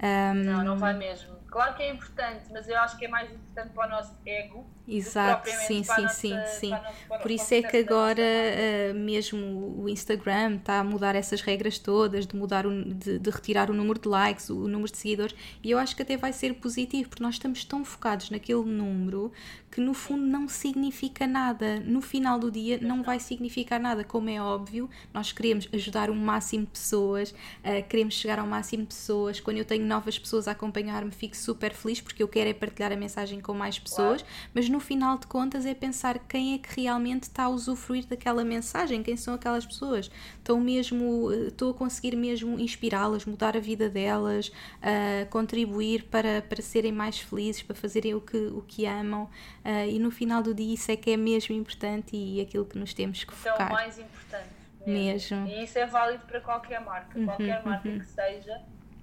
Ahm, 0.00 0.44
Não, 0.44 0.64
não 0.64 0.78
vai 0.78 0.94
mesmo. 0.96 1.31
Claro 1.52 1.76
que 1.76 1.82
é 1.82 1.90
importante, 1.92 2.44
mas 2.50 2.66
eu 2.66 2.78
acho 2.78 2.96
que 2.98 3.04
é 3.04 3.08
mais 3.08 3.30
importante 3.30 3.72
para 3.74 3.86
o 3.86 3.90
nosso 3.90 4.16
ego. 4.24 4.66
Exato, 4.88 5.48
sim, 5.48 5.84
sim, 5.84 6.02
nossa- 6.02 6.08
sim, 6.08 6.34
sim. 6.58 6.70
nossa- 6.70 6.92
o 7.08 7.18
Por 7.20 7.30
isso 7.30 7.54
é 7.54 7.62
que 7.62 7.76
agora 7.76 8.20
uh, 8.22 8.94
mesmo 8.94 9.80
o 9.80 9.88
Instagram 9.88 10.56
está 10.56 10.80
a 10.80 10.84
mudar 10.84 11.14
essas 11.14 11.40
regras 11.40 11.78
todas, 11.78 12.26
de 12.26 12.34
mudar 12.34 12.66
o- 12.66 12.84
de, 12.92 13.18
de 13.18 13.30
retirar 13.30 13.70
o 13.70 13.74
número 13.74 14.00
de 14.00 14.08
likes, 14.08 14.50
o, 14.50 14.64
o 14.64 14.68
número 14.68 14.90
de 14.90 14.98
seguidores, 14.98 15.36
e 15.62 15.70
eu 15.70 15.78
acho 15.78 15.94
que 15.94 16.02
até 16.02 16.16
vai 16.16 16.32
ser 16.32 16.54
positivo, 16.54 17.10
porque 17.10 17.22
nós 17.22 17.34
estamos 17.36 17.64
tão 17.64 17.84
focados 17.84 18.28
naquele 18.30 18.64
número 18.64 19.30
que 19.70 19.80
no 19.80 19.94
fundo 19.94 20.24
não 20.26 20.48
significa 20.48 21.26
nada. 21.26 21.78
No 21.80 22.00
final 22.02 22.38
do 22.38 22.50
dia 22.50 22.78
não 22.82 23.02
vai 23.04 23.20
significar 23.20 23.78
nada, 23.78 24.02
como 24.02 24.28
é 24.28 24.42
óbvio, 24.42 24.90
nós 25.14 25.30
queremos 25.32 25.68
ajudar 25.72 26.10
o 26.10 26.14
máximo 26.14 26.64
de 26.64 26.72
pessoas, 26.72 27.30
uh, 27.30 27.86
queremos 27.88 28.14
chegar 28.14 28.38
ao 28.40 28.46
máximo 28.46 28.82
de 28.82 28.88
pessoas. 28.88 29.38
Quando 29.38 29.58
eu 29.58 29.64
tenho 29.64 29.86
novas 29.86 30.18
pessoas 30.18 30.48
a 30.48 30.52
acompanhar-me, 30.52 31.12
fico 31.12 31.36
super 31.42 31.72
feliz 31.72 32.00
porque 32.00 32.22
eu 32.22 32.28
quero 32.28 32.50
é 32.50 32.54
partilhar 32.54 32.92
a 32.92 32.96
mensagem 32.96 33.40
com 33.40 33.52
mais 33.52 33.78
pessoas, 33.78 34.24
mas 34.54 34.68
no 34.68 34.80
final 34.80 35.18
de 35.18 35.26
contas 35.26 35.66
é 35.66 35.74
pensar 35.74 36.18
quem 36.20 36.54
é 36.54 36.58
que 36.58 36.80
realmente 36.80 37.24
está 37.24 37.44
a 37.44 37.48
usufruir 37.48 38.06
daquela 38.06 38.44
mensagem, 38.44 39.02
quem 39.02 39.16
são 39.16 39.34
aquelas 39.34 39.66
pessoas. 39.66 40.10
Estão 40.38 40.60
mesmo, 40.60 41.30
eh, 41.32 41.48
estou 41.48 41.70
a 41.70 41.74
conseguir 41.74 42.16
mesmo 42.16 42.58
inspirá-las, 42.58 43.24
mudar 43.24 43.56
a 43.56 43.60
vida 43.60 43.88
delas, 43.88 44.50
contribuir 45.30 46.04
para, 46.04 46.42
para 46.42 46.62
serem 46.62 46.92
mais 46.92 47.18
felizes, 47.18 47.62
para 47.62 47.74
fazerem 47.74 48.14
o 48.14 48.20
que, 48.20 48.36
o 48.36 48.62
que 48.66 48.86
amam. 48.86 49.28
ah, 49.64 49.86
e 49.86 49.98
no 49.98 50.10
final 50.10 50.42
do 50.42 50.54
dia 50.54 50.74
isso 50.74 50.90
é 50.90 50.96
que 50.96 51.10
é 51.10 51.16
mesmo 51.16 51.54
importante 51.54 52.16
e 52.16 52.40
aquilo 52.40 52.64
que 52.64 52.78
nos 52.78 52.94
temos 52.94 53.24
que 53.24 53.32
Isso 53.32 53.48
é 53.48 53.52
o 53.52 53.54
focar. 53.54 53.72
mais 53.72 53.98
importante. 53.98 54.62
Mesmo. 54.86 55.46
E 55.46 55.64
isso 55.64 55.78
é 55.78 55.86
válido 55.86 56.24
para 56.26 56.40
qualquer 56.40 56.80
marca. 56.80 57.18
Uhum, 57.18 57.26
qualquer 57.26 57.64
marca 57.64 57.88
uhum. 57.88 57.98
que 58.00 58.06
seja, 58.06 58.60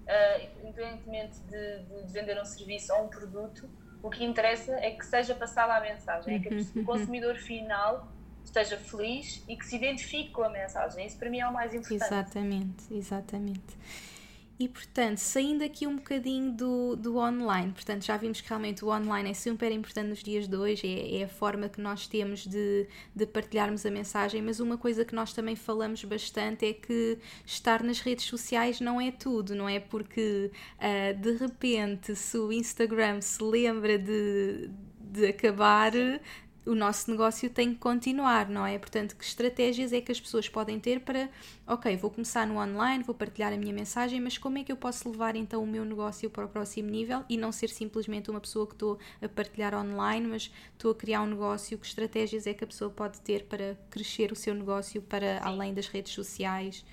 ah, 0.10 0.40
independentemente 0.64 1.40
de, 1.42 1.80
de- 1.84 2.04
de 2.08 2.12
vender 2.14 2.42
um 2.42 2.46
serviço 2.46 2.92
ou 2.94 3.06
um 3.06 3.08
produto, 3.08 3.70
o 4.02 4.10
que 4.10 4.24
interessa 4.24 4.74
é 4.74 4.92
que 4.92 5.06
seja 5.06 5.36
passada 5.36 5.76
a 5.76 5.82
mensagem, 5.82 6.36
é 6.36 6.40
que 6.40 6.50
Uhum, 6.50 6.66
o 6.78 6.84
consumidor 6.84 7.36
final 7.36 8.12
esteja 8.44 8.78
feliz 8.78 9.44
e 9.48 9.56
que 9.56 9.66
se 9.66 9.76
identifique 9.76 10.32
com 10.32 10.44
a 10.44 10.50
mensagem. 10.50 11.06
Isso 11.06 11.18
para 11.18 11.30
mim 11.30 11.40
é 11.40 11.48
o 11.48 11.54
mais 11.54 11.74
importante. 11.74 12.04
Exatamente, 12.04 12.94
exatamente. 12.94 13.78
E 14.60 14.68
portanto, 14.68 15.20
saindo 15.20 15.64
aqui 15.64 15.88
um 15.88 15.96
bocadinho 15.96 16.52
do, 16.52 16.94
do 16.98 17.18
online, 17.18 17.72
portanto, 17.72 18.04
já 18.04 18.18
vimos 18.18 18.42
que 18.42 18.50
realmente 18.50 18.84
o 18.84 18.90
online 18.90 19.30
é 19.30 19.34
super 19.34 19.72
importante 19.72 20.10
nos 20.10 20.22
dias 20.22 20.50
de 20.50 20.58
hoje, 20.58 20.86
é, 20.86 21.22
é 21.22 21.24
a 21.24 21.30
forma 21.30 21.70
que 21.70 21.80
nós 21.80 22.08
temos 22.08 22.46
de, 22.46 22.86
de 23.16 23.26
partilharmos 23.26 23.86
a 23.86 23.90
mensagem, 23.90 24.42
mas 24.42 24.60
uma 24.60 24.78
coisa 24.78 25.06
que 25.06 25.16
nós 25.16 25.32
também 25.32 25.56
falamos 25.56 26.04
bastante 26.04 26.66
é 26.66 26.74
que 26.74 27.18
estar 27.46 27.82
nas 27.82 28.02
redes 28.02 28.26
sociais 28.26 28.82
não 28.82 29.00
é 29.00 29.12
tudo, 29.12 29.56
não 29.56 29.70
é? 29.70 29.80
Porque 29.80 30.52
ah, 30.78 31.14
de 31.14 31.38
repente, 31.38 32.14
se 32.14 32.38
o 32.38 32.52
Instagram 32.52 33.22
se 33.22 33.42
lembra 33.42 33.98
de, 33.98 34.70
de 35.00 35.28
acabar, 35.28 35.94
o 36.70 36.76
nosso 36.76 37.10
negócio 37.10 37.50
tem 37.50 37.74
que 37.74 37.80
continuar, 37.80 38.48
não 38.48 38.64
é? 38.64 38.78
Portanto, 38.78 39.16
que 39.16 39.24
estratégias 39.24 39.92
é 39.92 40.00
que 40.00 40.12
as 40.12 40.22
pessoas 40.22 40.48
podem 40.48 40.80
ter 40.80 41.00
para, 41.00 41.28
ok, 41.66 41.98
vou 41.98 42.12
começar 42.12 42.46
no 42.46 42.60
online, 42.60 43.04
vou 43.04 43.16
partilhar 43.16 43.52
a 43.52 43.58
minha 43.58 43.74
mensagem, 43.74 44.22
mas 44.22 44.38
como 44.38 44.60
é 44.60 44.64
que 44.64 44.72
eu 44.72 44.78
posso 44.78 45.10
levar 45.10 45.36
então 45.36 45.64
o 45.64 45.68
meu 45.68 45.84
negócio 45.84 46.30
para 46.30 46.46
o 46.46 46.48
próximo 46.48 46.88
nível 46.88 47.26
e 47.28 47.38
não 47.38 47.52
ser 47.52 47.70
simplesmente 47.70 48.30
uma 48.30 48.40
pessoa 48.40 48.68
que 48.68 48.74
estou 48.74 49.00
a 49.20 49.28
partilhar 49.28 49.74
online, 49.74 50.28
mas 50.28 50.52
estou 50.74 50.92
a 50.92 50.96
criar 50.96 51.24
um 51.24 51.26
negócio? 51.26 51.76
Que 51.76 51.88
estratégias 51.88 52.46
é 52.46 52.54
que 52.54 52.64
a 52.64 52.68
pessoa 52.68 52.92
pode 52.92 53.20
ter 53.22 53.46
para 53.46 53.76
crescer 53.90 54.32
o 54.32 54.36
seu 54.36 54.54
negócio 54.54 55.02
para 55.02 55.42
além 55.44 55.74
das 55.74 55.88
redes 55.88 56.14
sociais? 56.14 56.86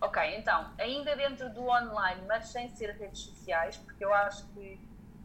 Ok, 0.00 0.22
então, 0.38 0.70
ainda 0.78 1.14
dentro 1.14 1.52
do 1.52 1.62
online, 1.64 2.22
mas 2.26 2.48
sem 2.48 2.68
ser 2.70 2.92
redes 2.92 3.20
sociais, 3.20 3.76
porque 3.76 4.02
eu 4.02 4.14
acho 4.14 4.46
que 4.54 4.78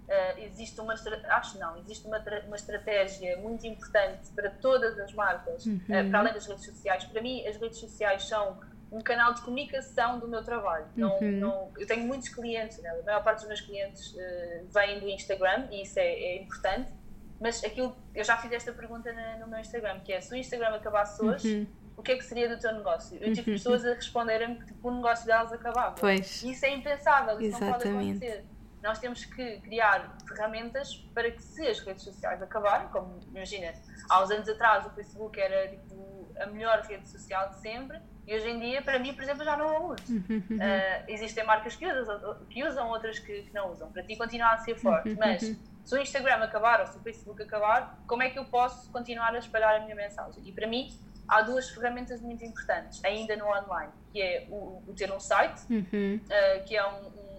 eh, 0.07 0.43
existe 0.45 0.79
uma 0.81 0.93
acho 0.93 1.57
não, 1.59 1.77
existe 1.77 2.05
uma, 2.07 2.19
uma 2.47 2.55
estratégia 2.55 3.37
muito 3.37 3.65
importante 3.65 4.29
para 4.35 4.49
todas 4.49 4.97
as 4.99 5.13
marcas, 5.13 5.65
eh, 5.89 6.03
para 6.09 6.19
além 6.19 6.33
das 6.33 6.45
redes 6.47 6.65
sociais. 6.65 7.03
Para 7.05 7.21
mim, 7.21 7.45
as 7.47 7.57
redes 7.57 7.79
sociais 7.79 8.23
são 8.27 8.59
um 8.91 8.99
canal 8.99 9.33
de 9.33 9.41
comunicação 9.41 10.19
do 10.19 10.27
meu 10.27 10.43
trabalho. 10.43 10.85
Não, 10.97 11.17
Uhum. 11.19 11.31
não- 11.39 11.71
eu 11.77 11.87
tenho 11.87 12.05
muitos 12.05 12.27
clientes, 12.29 12.77
né? 12.81 12.89
a 12.89 13.03
maior 13.03 13.23
parte 13.23 13.39
dos 13.39 13.47
meus 13.47 13.61
clientes 13.61 14.13
eh, 14.17 14.63
vêm 14.69 14.99
do 14.99 15.07
Instagram 15.07 15.67
e 15.71 15.83
isso 15.83 15.97
é, 15.97 16.03
é 16.11 16.41
importante. 16.41 16.91
Mas 17.39 17.63
aquilo, 17.63 17.95
eu 18.13 18.23
já 18.23 18.37
fiz 18.37 18.51
esta 18.51 18.71
pergunta 18.73 19.11
na- 19.13 19.37
no 19.37 19.47
meu 19.47 19.59
Instagram, 19.59 19.99
que 20.01 20.11
é 20.13 20.19
se 20.21 20.31
o 20.33 20.35
Instagram 20.35 20.75
acabasse 20.75 21.23
hoje, 21.23 21.55
Uhum. 21.55 21.67
o 21.97 22.03
que 22.03 22.11
é 22.11 22.17
que 22.17 22.23
seria 22.23 22.49
do 22.53 22.59
teu 22.59 22.71
negócio? 22.73 23.17
Eu 23.17 23.33
tive 23.33 23.53
pessoas 23.53 23.83
a 23.85 23.93
responderem 23.93 24.59
que 24.59 24.65
tipo, 24.65 24.89
o 24.89 24.93
negócio 24.95 25.25
delas 25.25 25.51
acabava. 25.53 25.95
Pois. 25.99 26.43
Isso 26.43 26.65
é 26.65 26.69
impensável, 26.75 27.39
isso 27.39 27.59
não 27.59 27.71
pode 27.71 27.83
Exatamente. 27.87 28.25
acontecer. 28.25 28.45
Nós 28.81 28.99
temos 28.99 29.25
que 29.25 29.59
criar 29.61 30.17
ferramentas 30.27 30.95
para 31.13 31.29
que 31.31 31.41
se 31.41 31.67
as 31.67 31.79
redes 31.79 32.03
sociais 32.03 32.41
acabarem, 32.41 32.87
como 32.89 33.19
imagina, 33.27 33.73
há 34.09 34.23
uns 34.23 34.31
anos 34.31 34.49
atrás 34.49 34.85
o 34.85 34.89
Facebook 34.91 35.39
era 35.39 35.69
tipo, 35.69 36.33
a 36.39 36.45
melhor 36.47 36.81
rede 36.81 37.07
social 37.07 37.49
de 37.49 37.59
sempre 37.59 37.99
e 38.27 38.35
hoje 38.35 38.49
em 38.49 38.59
dia, 38.59 38.81
para 38.81 38.99
mim, 38.99 39.13
por 39.13 39.23
exemplo, 39.23 39.43
já 39.43 39.57
não 39.57 39.67
a 39.67 39.79
uso. 39.79 40.17
Uh, 40.17 41.03
existem 41.07 41.43
marcas 41.43 41.75
que 41.75 41.85
usam, 41.85 42.45
que 42.49 42.63
usam 42.63 42.89
outras 42.89 43.19
que, 43.19 43.43
que, 43.43 43.53
não 43.53 43.71
usam. 43.71 43.91
Para 43.91 44.03
ti 44.03 44.15
continua 44.15 44.51
a 44.51 44.57
ser 44.59 44.75
forte, 44.75 45.15
mas 45.17 45.41
se 45.41 45.95
o 45.95 45.97
Instagram 45.97 46.35
acabar 46.43 46.79
ou 46.81 46.87
se 46.87 46.97
o 46.97 47.01
Facebook 47.01 47.41
acabar, 47.41 47.99
como 48.07 48.21
é 48.23 48.29
que 48.29 48.37
eu 48.37 48.45
posso 48.45 48.91
continuar 48.91 49.33
a 49.33 49.39
espalhar 49.39 49.75
a 49.75 49.79
minha 49.81 49.95
mensagem? 49.95 50.41
E 50.45 50.51
para 50.51 50.67
mim, 50.67 50.97
há 51.27 51.41
duas 51.41 51.69
ferramentas 51.71 52.21
muito 52.21 52.45
importantes 52.45 53.03
ainda 53.03 53.35
no 53.35 53.45
online, 53.47 53.91
que 54.13 54.21
é 54.21 54.47
o, 54.49 54.83
o 54.87 54.93
ter 54.95 55.11
um 55.11 55.19
site, 55.19 55.61
uhum. 55.69 56.19
uh, 56.23 56.63
que 56.65 56.77
é 56.77 56.87
um, 56.87 57.07
um, 57.07 57.30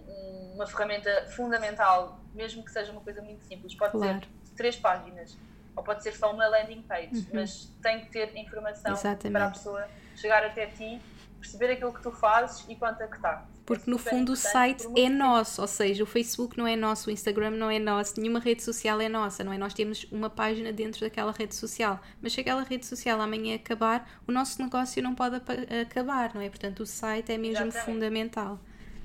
uma 0.53 0.67
ferramenta 0.67 1.27
fundamental, 1.35 2.19
mesmo 2.33 2.63
que 2.63 2.71
seja 2.71 2.91
uma 2.91 3.01
coisa 3.01 3.21
muito 3.21 3.43
simples, 3.43 3.73
pode 3.75 3.93
claro. 3.93 4.21
ser 4.21 4.53
três 4.55 4.75
páginas, 4.75 5.37
ou 5.75 5.83
pode 5.83 6.03
ser 6.03 6.15
só 6.15 6.31
uma 6.31 6.47
landing 6.47 6.83
page, 6.83 7.15
uhum. 7.15 7.25
mas 7.33 7.71
tem 7.81 8.01
que 8.01 8.11
ter 8.11 8.35
informação 8.37 8.93
Exatamente. 8.93 9.31
para 9.31 9.45
a 9.45 9.51
pessoa 9.51 9.87
chegar 10.15 10.43
até 10.43 10.67
ti, 10.67 11.01
perceber 11.39 11.71
aquilo 11.73 11.93
que 11.93 12.01
tu 12.01 12.11
fazes 12.11 12.65
e 12.69 12.75
quanto 12.75 13.01
é 13.01 13.07
que 13.07 13.15
está. 13.15 13.45
Porque 13.65 13.89
no 13.89 13.97
fundo 13.97 14.33
o 14.33 14.35
site 14.35 14.85
é 14.97 15.07
nosso, 15.07 15.61
ou 15.61 15.67
seja, 15.67 16.03
o 16.03 16.05
Facebook 16.05 16.57
não 16.57 16.67
é 16.67 16.75
nosso, 16.75 17.09
o 17.09 17.13
Instagram 17.13 17.51
não 17.51 17.71
é 17.71 17.79
nosso, 17.79 18.19
nenhuma 18.19 18.39
rede 18.39 18.61
social 18.61 18.99
é 18.99 19.07
nossa, 19.07 19.41
não 19.41 19.53
é? 19.53 19.57
Nós 19.57 19.73
temos 19.73 20.05
uma 20.11 20.29
página 20.29 20.71
dentro 20.73 20.99
daquela 20.99 21.31
rede 21.31 21.55
social, 21.55 21.99
mas 22.21 22.33
se 22.33 22.41
aquela 22.41 22.61
rede 22.63 22.85
social 22.85 23.21
amanhã 23.21 23.55
acabar, 23.55 24.09
o 24.27 24.33
nosso 24.33 24.61
negócio 24.61 25.01
não 25.01 25.15
pode 25.15 25.37
acabar, 25.81 26.33
não 26.33 26.41
é? 26.41 26.49
Portanto, 26.49 26.81
o 26.81 26.85
site 26.85 27.31
é 27.31 27.37
mesmo 27.37 27.67
Exatamente. 27.67 27.85
fundamental. 27.85 28.59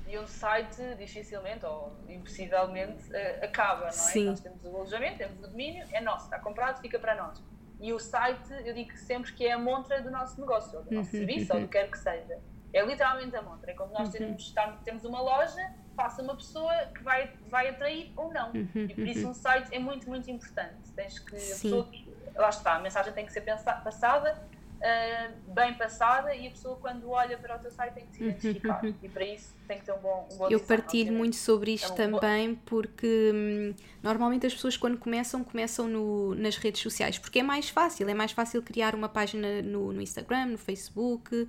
E 0.09 0.19
um 0.19 0.27
site 0.27 0.95
dificilmente 0.97 1.67
ou 1.67 1.95
impossivelmente 2.09 3.05
uh, 3.11 3.45
acaba, 3.45 3.81
não 3.81 3.89
é? 3.89 3.93
Sim. 3.93 4.25
Nós 4.27 4.41
temos 4.41 4.65
o 4.65 4.69
alojamento, 4.69 5.19
temos 5.19 5.39
o 5.39 5.49
domínio, 5.49 5.87
é 5.93 6.01
nosso, 6.01 6.25
está 6.25 6.39
comprado, 6.39 6.81
fica 6.81 6.99
para 6.99 7.15
nós. 7.15 7.43
E 7.81 7.93
o 7.93 7.99
site, 7.99 8.51
eu 8.65 8.75
digo 8.75 8.97
sempre 8.97 9.33
que 9.33 9.47
é 9.47 9.53
a 9.53 9.59
montra 9.59 10.01
do 10.01 10.11
nosso 10.11 10.41
negócio, 10.41 10.79
ou 10.79 10.85
do 10.85 10.95
nosso 10.95 11.15
uhum. 11.15 11.27
serviço, 11.27 11.53
ou 11.53 11.61
do 11.61 11.67
que 11.67 11.73
quer 11.73 11.91
que 11.91 11.99
seja. 11.99 12.39
É 12.73 12.85
literalmente 12.85 13.37
a 13.37 13.43
montra. 13.43 13.71
É 13.71 13.75
como 13.75 13.93
nós 13.93 14.09
uhum. 14.09 14.35
temos, 14.35 14.55
temos 14.85 15.05
uma 15.05 15.21
loja, 15.21 15.75
passa 15.95 16.23
uma 16.23 16.35
pessoa 16.35 16.75
que 16.87 17.03
vai, 17.03 17.31
vai 17.49 17.69
atrair 17.69 18.13
ou 18.17 18.33
não. 18.33 18.51
Uhum. 18.53 18.69
E 18.75 18.95
por 18.95 19.07
isso 19.07 19.29
um 19.29 19.35
site 19.35 19.75
é 19.75 19.79
muito, 19.79 20.09
muito 20.09 20.31
importante. 20.31 20.91
Tens 20.97 21.19
que. 21.19 21.37
A 21.37 21.39
pessoa, 21.39 21.89
lá 22.35 22.49
está, 22.49 22.75
a 22.75 22.81
mensagem 22.81 23.13
tem 23.13 23.27
que 23.27 23.33
ser 23.33 23.43
pensada, 23.43 23.81
passada 23.83 24.43
uh, 24.79 25.53
bem 25.53 25.75
passada 25.75 26.35
e 26.35 26.47
a 26.47 26.51
pessoa 26.51 26.77
quando 26.77 27.11
olha 27.11 27.37
para 27.37 27.57
o 27.57 27.59
teu 27.59 27.71
site 27.71 27.95
tem 27.95 28.07
que 28.07 28.17
se 28.17 28.25
identificar 28.25 28.85
uhum. 28.85 28.95
e 29.03 29.09
para 29.09 29.25
isso 29.25 29.57
tem 29.69 29.79
que 29.79 29.85
ter 29.85 29.93
um 29.93 29.99
bom, 29.99 30.27
um 30.33 30.37
bom 30.39 30.49
Eu 30.49 30.59
partilho 30.61 31.13
muito 31.13 31.37
sobre 31.37 31.73
isto 31.75 31.91
é 31.91 32.07
um 32.07 32.13
também 32.13 32.55
bom... 32.55 32.61
porque 32.65 33.31
hum, 33.35 33.75
normalmente 34.03 34.47
as 34.47 34.55
pessoas 34.55 34.79
quando 34.79 34.97
começam, 34.97 35.45
começam 35.45 35.87
no, 35.87 36.35
nas 36.35 36.57
redes 36.57 36.81
sociais 36.81 37.19
porque 37.19 37.41
é 37.41 37.43
mais 37.43 37.69
fácil, 37.69 38.09
é 38.09 38.15
mais 38.15 38.33
fácil 38.33 38.63
criar 38.63 38.95
uma 38.95 39.09
página 39.09 39.61
no, 39.61 39.93
no 39.93 40.01
Instagram, 40.01 40.47
no 40.47 40.59
Facebook 40.59 41.35
uh, 41.37 41.49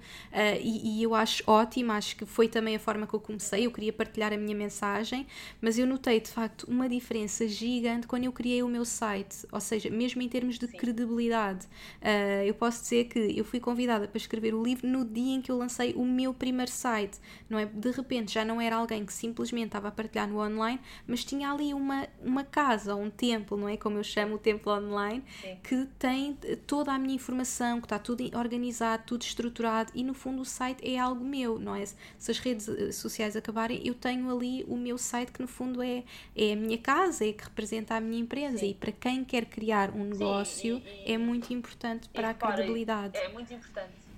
e, 0.61 0.99
e, 0.99 1.03
eu 1.03 1.15
acho 1.15 1.41
ótimo, 1.47 1.93
acho 1.93 2.17
que 2.17 2.25
foi 2.25 2.49
também 2.49 2.75
a 2.75 2.79
forma 2.79 3.07
que 3.07 3.13
eu 3.13 3.21
comecei, 3.21 3.65
eu 3.65 3.71
queria 3.71 3.93
partilhar 3.93 4.33
a 4.33 4.37
minha 4.37 4.55
mensagem, 4.55 5.25
mas 5.61 5.79
eu 5.79 5.87
notei 5.87 6.19
de 6.19 6.29
facto 6.29 6.63
uma 6.63 6.89
diferença 6.89 7.47
gigante 7.47 8.05
quando 8.05 8.25
eu 8.25 8.33
criei 8.33 8.61
o 8.61 8.67
meu 8.67 8.83
site, 8.83 9.47
ou 9.49 9.61
seja, 9.61 9.89
mesmo 9.89 10.21
em 10.21 10.27
termos 10.27 10.59
de 10.59 10.67
Sim. 10.67 10.77
credibilidade, 10.77 11.65
uh, 12.01 12.43
eu 12.45 12.53
posso 12.53 12.81
dizer 12.81 13.05
que 13.05 13.39
eu 13.39 13.45
fui 13.45 13.61
convidada 13.61 14.09
para 14.09 14.17
escrever 14.17 14.53
o 14.53 14.61
livro 14.61 14.85
no 14.85 15.05
dia 15.05 15.35
em 15.35 15.41
que 15.41 15.49
eu 15.49 15.57
lancei 15.57 15.93
o 15.93 16.03
meu 16.03 16.33
primeiro 16.33 16.71
site, 16.71 17.17
não 17.49 17.57
é? 17.57 17.65
De 17.65 17.91
repente 17.91 18.08
já 18.27 18.45
não 18.45 18.59
era 18.61 18.75
alguém 18.75 19.05
que 19.05 19.13
simplesmente 19.13 19.67
estava 19.67 19.87
a 19.87 19.91
partilhar 19.91 20.27
no 20.27 20.39
online, 20.39 20.79
mas 21.07 21.23
tinha 21.23 21.51
ali 21.51 21.73
uma, 21.73 22.07
uma 22.21 22.43
casa, 22.43 22.95
um 22.95 23.09
templo, 23.09 23.57
não 23.57 23.67
é? 23.67 23.77
Como 23.77 23.97
eu 23.97 24.03
chamo 24.03 24.35
o 24.35 24.37
templo 24.37 24.71
online, 24.71 25.23
Sim. 25.41 25.57
que 25.63 25.85
tem 25.97 26.37
toda 26.65 26.93
a 26.93 26.99
minha 26.99 27.15
informação, 27.15 27.79
que 27.79 27.85
está 27.85 27.99
tudo 27.99 28.23
organizado, 28.37 29.03
tudo 29.05 29.21
estruturado 29.23 29.91
e 29.95 30.03
no 30.03 30.13
fundo 30.13 30.41
o 30.41 30.45
site 30.45 30.87
é 30.87 30.97
algo 30.97 31.23
meu, 31.23 31.59
não 31.59 31.75
é? 31.75 31.85
Se 32.17 32.31
as 32.31 32.39
redes 32.39 32.67
eh, 32.67 32.91
sociais 32.91 33.35
acabarem, 33.35 33.81
eu 33.85 33.93
tenho 33.93 34.29
ali 34.35 34.63
o 34.67 34.75
meu 34.75 34.97
site 34.97 35.31
que 35.31 35.41
no 35.41 35.47
fundo 35.47 35.81
é, 35.81 36.03
é 36.35 36.53
a 36.53 36.55
minha 36.55 36.77
casa, 36.77 37.25
é 37.25 37.33
que 37.33 37.43
representa 37.43 37.95
a 37.95 38.01
minha 38.01 38.21
empresa 38.21 38.59
Sim. 38.59 38.69
e 38.69 38.73
para 38.73 38.91
quem 38.91 39.23
quer 39.23 39.45
criar 39.45 39.91
um 39.91 40.03
negócio 40.03 40.77
Sim, 40.77 40.83
e, 40.85 41.09
e, 41.09 41.13
é 41.13 41.17
muito 41.17 41.53
importante 41.53 42.09
para 42.09 42.29
a 42.29 42.33
credibilidade 42.33 42.89
verdade. 42.89 43.17
É 43.17 43.29
muito 43.29 43.53
importante. 43.53 44.08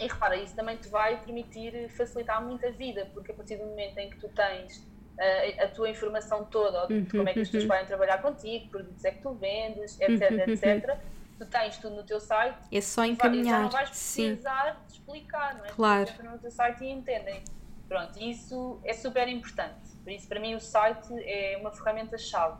E 0.00 0.06
repara, 0.06 0.36
isso 0.36 0.56
também 0.56 0.76
te 0.76 0.88
vai 0.88 1.20
permitir 1.20 1.90
facilitar 1.90 2.42
muito 2.42 2.66
a 2.66 2.70
vida, 2.70 3.10
porque 3.12 3.32
a 3.32 3.34
partir 3.34 3.56
do 3.56 3.66
momento 3.66 3.98
em 3.98 4.08
que 4.08 4.16
tu 4.16 4.28
tens 4.30 4.78
uh, 4.78 5.64
a 5.64 5.68
tua 5.68 5.90
informação 5.90 6.44
toda, 6.46 6.86
de 6.86 7.04
como 7.10 7.28
é 7.28 7.34
que 7.34 7.40
as 7.40 7.48
pessoas 7.48 7.66
podem 7.66 7.86
trabalhar 7.86 8.22
contigo, 8.22 8.70
produtos 8.70 9.04
é 9.04 9.10
que 9.10 9.20
tu 9.20 9.34
vendes, 9.34 10.00
etc, 10.00 10.48
etc, 10.48 10.98
tu 11.38 11.46
tens 11.46 11.76
tudo 11.78 11.96
no 11.96 12.02
teu 12.02 12.18
site. 12.18 12.58
É 12.72 12.80
só 12.80 13.04
encaminhar. 13.04 13.56
Já 13.56 13.60
não 13.60 13.70
vais 13.70 13.90
precisar 13.90 14.74
Sim. 14.74 14.86
de 14.86 14.92
explicar, 14.94 15.58
não 15.58 15.66
é? 15.66 15.68
Claro. 15.68 16.10
Tu 16.16 16.22
no 16.22 16.38
teu 16.38 16.50
site 16.50 16.84
e 16.84 16.90
entendem. 16.90 17.44
Pronto, 17.86 18.18
isso 18.18 18.80
é 18.84 18.94
super 18.94 19.28
importante. 19.28 19.90
Por 20.02 20.12
isso, 20.12 20.28
para 20.28 20.40
mim, 20.40 20.54
o 20.54 20.60
site 20.60 21.12
é 21.24 21.58
uma 21.60 21.72
ferramenta-chave. 21.72 22.56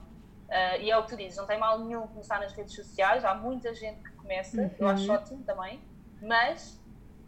Uh, 0.50 0.80
e 0.80 0.90
é 0.90 0.98
o 0.98 1.04
que 1.04 1.10
tu 1.10 1.16
dizes, 1.16 1.36
não 1.36 1.46
tem 1.46 1.58
mal 1.58 1.78
nenhum 1.78 2.08
começar 2.08 2.40
nas 2.40 2.52
redes 2.52 2.74
sociais, 2.74 3.24
há 3.24 3.34
muita 3.34 3.72
gente 3.72 4.02
que 4.02 4.10
começa, 4.16 4.60
uhum. 4.60 4.70
eu 4.80 4.88
acho 4.88 5.06
uhum. 5.06 5.14
ótimo 5.14 5.44
também, 5.44 5.80
mas 6.20 6.79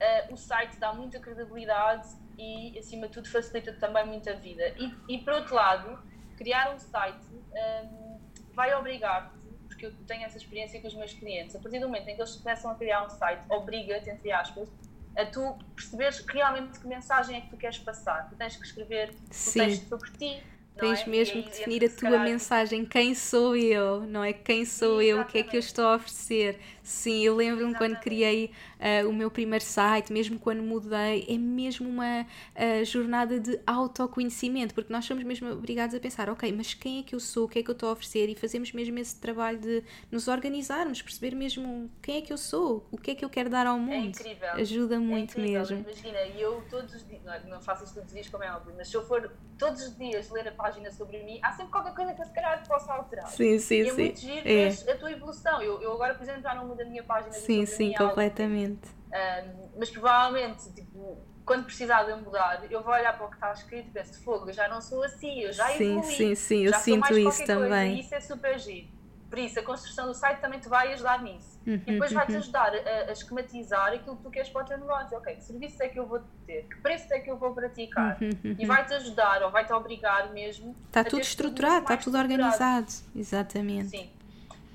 uh, 0.03 0.33
o 0.33 0.37
site 0.37 0.77
dá 0.79 0.93
muita 0.93 1.21
credibilidade 1.21 2.09
e, 2.39 2.77
acima 2.79 3.07
de 3.07 3.15
tudo, 3.15 3.29
facilita 3.31 3.73
também 3.75 4.05
muito 4.07 4.29
a 4.29 4.35
vida. 4.35 4.69
E, 4.79 4.95
e 5.09 5.19
por 5.19 5.35
outro 5.35 5.55
lado, 5.55 5.99
criar 6.37 6.75
um 6.75 6.79
site 6.79 7.25
um, 7.33 8.21
vai 8.53 8.75
obrigar-te, 8.75 9.39
porque 9.69 9.87
eu 9.87 9.93
tenho 10.07 10.25
essa 10.25 10.37
experiência 10.37 10.81
com 10.81 10.89
os 10.89 10.95
meus 10.95 11.13
clientes, 11.13 11.55
a 11.55 11.61
partir 11.61 11.79
do 11.79 11.87
momento 11.87 12.09
em 12.09 12.17
que 12.17 12.21
eles 12.21 12.37
começam 12.37 12.71
a 12.71 12.75
criar 12.75 13.05
um 13.05 13.11
site, 13.11 13.45
obriga-te, 13.49 14.11
entre 14.11 14.33
aspas, 14.33 14.69
a 15.17 15.27
tu 15.27 15.57
perceberes 15.75 16.25
realmente 16.27 16.81
que 16.81 16.87
mensagem 16.87 17.37
é 17.37 17.41
que 17.43 17.51
tu 17.51 17.57
queres 17.57 17.79
passar. 17.79 18.29
Tu 18.31 18.37
tens 18.37 18.57
que 18.57 18.65
escrever 18.65 19.11
o 19.11 19.53
texto 19.53 19.89
sobre 19.89 20.11
ti, 20.13 20.43
Tens 20.79 21.01
é? 21.01 21.07
mesmo 21.07 21.43
que 21.43 21.51
definir 21.51 21.85
a 21.85 21.89
tua 21.89 22.19
mensagem, 22.19 22.85
quem 22.85 23.15
sou 23.15 23.55
eu, 23.57 24.03
não 24.03 24.25
é? 24.25 24.33
Quem 24.33 24.65
sou 24.65 25.01
Exatamente. 25.01 25.11
eu, 25.11 25.21
o 25.21 25.25
que 25.27 25.39
é 25.39 25.43
que 25.43 25.57
eu 25.57 25.61
estou 25.61 25.85
a 25.85 25.97
oferecer. 25.97 26.59
Sim, 26.83 27.23
eu 27.23 27.37
lembro-me 27.37 27.75
quando 27.77 27.97
criei 28.01 28.51
uh, 28.81 29.09
o 29.09 29.13
meu 29.13 29.31
primeiro 29.31 29.65
site, 29.65 30.13
mesmo 30.13 30.39
quando 30.39 30.63
mudei, 30.63 31.25
é 31.29 31.39
mesmo 31.39 31.89
uma 31.89 32.23
uh, 32.23 32.85
jornada 32.85 33.39
de 33.39 33.61
autoconhecimento, 33.65 34.75
porque 34.75 34.93
nós 34.93 35.05
somos 35.05 35.23
mesmo 35.23 35.49
obrigados 35.53 35.95
a 35.95 36.01
pensar, 36.01 36.29
ok, 36.29 36.51
mas 36.53 36.75
quem 36.75 36.99
é 36.99 37.03
que 37.05 37.15
eu 37.15 37.21
sou, 37.21 37.45
o 37.45 37.49
que 37.49 37.61
é 37.61 37.63
que 37.63 37.71
eu 37.71 37.75
estou 37.75 37.89
a 37.89 37.93
oferecer, 37.93 38.29
e 38.29 38.35
fazemos 38.35 38.73
mesmo 38.73 38.99
esse 38.99 39.15
trabalho 39.15 39.59
de 39.59 39.85
nos 40.11 40.27
organizarmos, 40.27 41.01
perceber 41.01 41.37
mesmo 41.37 41.89
quem 42.03 42.17
é 42.17 42.21
que 42.21 42.33
eu 42.33 42.39
sou, 42.39 42.85
o 42.91 42.99
que 42.99 43.13
é 43.13 43.15
que 43.15 43.25
eu 43.25 43.31
quero 43.31 43.49
dar 43.49 43.67
ao 43.67 43.77
é 43.77 43.81
mundo. 43.81 43.93
É 43.93 44.09
incrível. 44.09 44.49
Ajuda 44.55 44.99
muito 44.99 45.39
é 45.39 45.43
incrível. 45.43 45.61
mesmo. 45.61 45.79
Imagina, 45.79 46.19
eu 46.37 46.65
todos 46.69 46.95
os 46.95 47.07
dias, 47.07 47.23
não, 47.23 47.51
não 47.51 47.61
faço 47.61 47.85
isto 47.85 47.95
todos 47.95 48.09
os 48.09 48.15
dias 48.15 48.29
como 48.29 48.43
é 48.43 48.53
óbvio, 48.53 48.75
mas 48.77 48.89
se 48.89 48.97
eu 48.97 49.07
for 49.07 49.31
todos 49.57 49.83
os 49.83 49.97
dias 49.97 50.29
ler 50.31 50.49
a 50.49 50.53
página 50.63 50.91
sobre 50.93 51.23
mim, 51.25 51.41
há 51.43 51.51
sempre 51.53 51.73
qualquer 51.73 51.95
coisa 51.95 52.15
que 52.15 52.23
eu 52.23 52.27
se 52.27 52.33
calhar 52.33 52.67
possa 52.67 52.93
alterar. 52.93 53.27
Sim, 53.27 53.59
sim, 53.59 53.75
e 53.75 53.89
é 53.89 53.91
sim. 53.91 54.03
muito 54.03 54.21
giro 54.21 54.49
é. 54.49 54.93
a 54.93 54.97
tua 54.97 55.11
evolução. 55.11 55.61
Eu, 55.61 55.83
eu 55.83 55.93
agora, 55.93 56.15
por 56.15 56.23
exemplo, 56.23 56.43
já 56.43 56.55
não 56.55 56.67
mudo 56.69 56.81
a 56.83 56.85
minha 56.85 57.03
página 57.03 57.33
Sim, 57.33 57.67
sim, 57.67 57.93
completamente. 57.95 58.89
Um, 59.13 59.71
mas 59.77 59.91
provavelmente, 59.91 60.73
tipo, 60.73 61.19
quando 61.45 61.65
precisar 61.65 62.05
de 62.05 62.15
mudar, 62.23 62.65
eu 62.71 62.83
vou 62.83 62.93
olhar 62.93 63.17
para 63.17 63.27
o 63.27 63.29
que 63.29 63.35
está 63.35 63.53
escrito 63.53 63.89
e 63.89 63.91
penso, 63.91 64.23
fogo, 64.23 64.49
eu 64.49 64.53
já 64.53 64.69
não 64.69 64.81
sou 64.81 65.03
assim, 65.03 65.41
eu 65.41 65.53
já 65.53 65.67
sim, 65.71 65.99
evolui. 65.99 66.15
Sim, 66.15 66.35
sim, 66.35 66.67
eu 66.67 66.75
sinto 66.75 67.19
isso 67.19 67.45
também. 67.45 67.69
Coisa, 67.69 67.85
e 67.87 68.01
isso 68.01 68.15
é 68.15 68.21
super 68.21 68.59
giro. 68.59 68.89
Por 69.29 69.39
isso, 69.39 69.59
a 69.59 69.63
construção 69.63 70.07
do 70.07 70.15
site 70.15 70.41
também 70.41 70.61
te 70.61 70.69
vai 70.69 70.93
ajudar 70.93 71.23
nisso. 71.23 71.52
Uhum, 71.67 71.75
e 71.75 71.93
depois 71.93 72.13
vai-te 72.13 72.33
uhum. 72.33 72.39
ajudar 72.39 72.75
a, 72.75 73.09
a, 73.09 73.13
esquematizar 73.13 73.93
aquilo 73.93 74.17
que 74.17 74.23
tu 74.23 74.31
queres 74.31 74.49
para 74.49 74.63
o 74.63 74.65
teu 74.67 74.79
negócio. 74.79 75.17
Ok, 75.17 75.35
que 75.37 75.45
serviço 75.45 75.83
é 75.83 75.89
que 75.89 75.99
eu 75.99 76.07
vou 76.07 76.21
ter? 76.47 76.63
Que 76.65 76.77
preço 76.81 77.13
é 77.13 77.21
que 77.21 77.31
eu 77.31 77.37
vou 77.37 77.55
praticar? 77.55 78.19
Uhum, 78.21 78.57
e 78.59 78.67
vai-te 78.67 78.95
ajudar 78.95 79.43
ou 79.43 79.51
vai-te 79.51 79.73
obrigar 79.73 80.33
mesmo. 80.33 80.75
Está 80.87 81.05
tudo 81.05 81.23
estruturado, 81.23 81.83
está 81.83 81.97
tudo 81.97 82.19
organizado. 82.19 82.93
Exatamente. 83.15 83.91
Sim. 83.91 84.11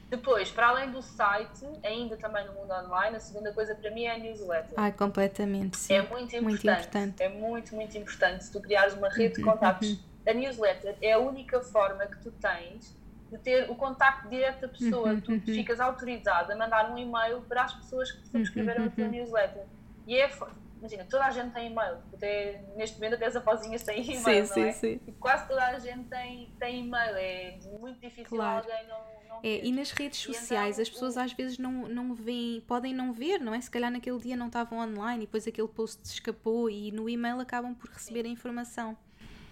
Depois, 0.09 0.49
para 0.49 0.69
além 0.69 0.89
do 0.89 1.01
site, 1.01 1.65
ainda 1.83 2.15
também 2.15 2.45
no 2.45 2.53
mundo 2.53 2.71
online, 2.71 3.17
a 3.17 3.19
segunda 3.19 3.51
coisa 3.51 3.75
para 3.75 3.91
mim 3.91 4.03
é 4.03 4.15
a 4.15 4.17
newsletter. 4.17 4.73
Ah, 4.77 4.89
completamente, 4.89 5.75
sim. 5.77 5.93
É 5.93 6.01
muito 6.01 6.33
importante. 6.33 6.43
Muito 6.43 6.65
importante. 6.65 7.23
É 7.23 7.29
muito, 7.29 7.75
muito 7.75 7.97
importante. 7.97 8.45
Se 8.45 8.51
tu 8.51 8.61
criares 8.61 8.93
uma 8.93 9.09
rede 9.09 9.35
de 9.35 9.41
contactos, 9.41 9.99
a 10.25 10.33
newsletter 10.33 10.95
é 11.01 11.11
a 11.11 11.19
única 11.19 11.59
forma 11.59 12.05
que 12.05 12.17
tu 12.19 12.31
tens 12.31 12.95
de 13.31 13.37
ter 13.37 13.69
o 13.69 13.75
contacto 13.75 14.29
direto 14.29 14.61
da 14.61 14.67
pessoa. 14.67 15.13
Uhum, 15.13 15.21
tu 15.21 15.31
uhum. 15.31 15.41
ficas 15.41 15.79
autorizado 15.79 16.51
a 16.51 16.55
mandar 16.55 16.91
um 16.91 16.97
e-mail 16.97 17.41
para 17.41 17.63
as 17.63 17.73
pessoas 17.73 18.11
que 18.11 18.27
subscreveram 18.27 18.83
uhum, 18.83 18.87
a 18.87 18.91
tua 18.91 19.03
uhum. 19.05 19.11
newsletter. 19.11 19.65
E 20.05 20.15
é, 20.15 20.31
imagina, 20.79 21.05
toda 21.09 21.25
a 21.25 21.31
gente 21.31 21.53
tem 21.53 21.71
e-mail. 21.71 21.97
Até, 22.13 22.63
neste 22.75 22.95
momento 22.95 23.15
até 23.15 23.25
as 23.25 23.35
aposinhas 23.35 23.83
têm 23.83 24.01
e-mail, 24.01 24.21
sim, 24.23 24.39
não 24.39 24.45
sim, 24.47 24.63
é? 24.63 24.71
Sim. 24.71 24.99
E 25.07 25.11
quase 25.13 25.47
toda 25.47 25.65
a 25.65 25.79
gente 25.79 26.07
tem, 26.09 26.51
tem 26.59 26.85
e-mail. 26.85 27.15
É 27.15 27.59
muito 27.79 27.99
difícil 27.99 28.37
claro. 28.37 28.65
alguém 28.65 28.87
não, 28.87 28.99
não 29.29 29.39
é, 29.43 29.65
e 29.65 29.71
nas 29.71 29.91
redes 29.91 30.19
sociais 30.19 30.75
então, 30.75 30.81
as 30.81 30.89
pessoas 30.89 31.17
às 31.17 31.33
vezes 31.33 31.57
não, 31.57 31.87
não 31.87 32.13
veem, 32.13 32.61
podem 32.61 32.93
não 32.93 33.13
ver, 33.13 33.39
não 33.39 33.53
é? 33.53 33.61
Se 33.61 33.69
calhar 33.69 33.91
naquele 33.91 34.17
dia 34.19 34.35
não 34.35 34.47
estavam 34.47 34.79
online 34.79 35.23
e 35.23 35.25
depois 35.27 35.47
aquele 35.47 35.67
post 35.67 36.01
escapou 36.05 36.69
e 36.69 36.91
no 36.91 37.09
e-mail 37.09 37.39
acabam 37.39 37.75
por 37.75 37.89
receber 37.89 38.25
a 38.25 38.29
informação. 38.29 38.97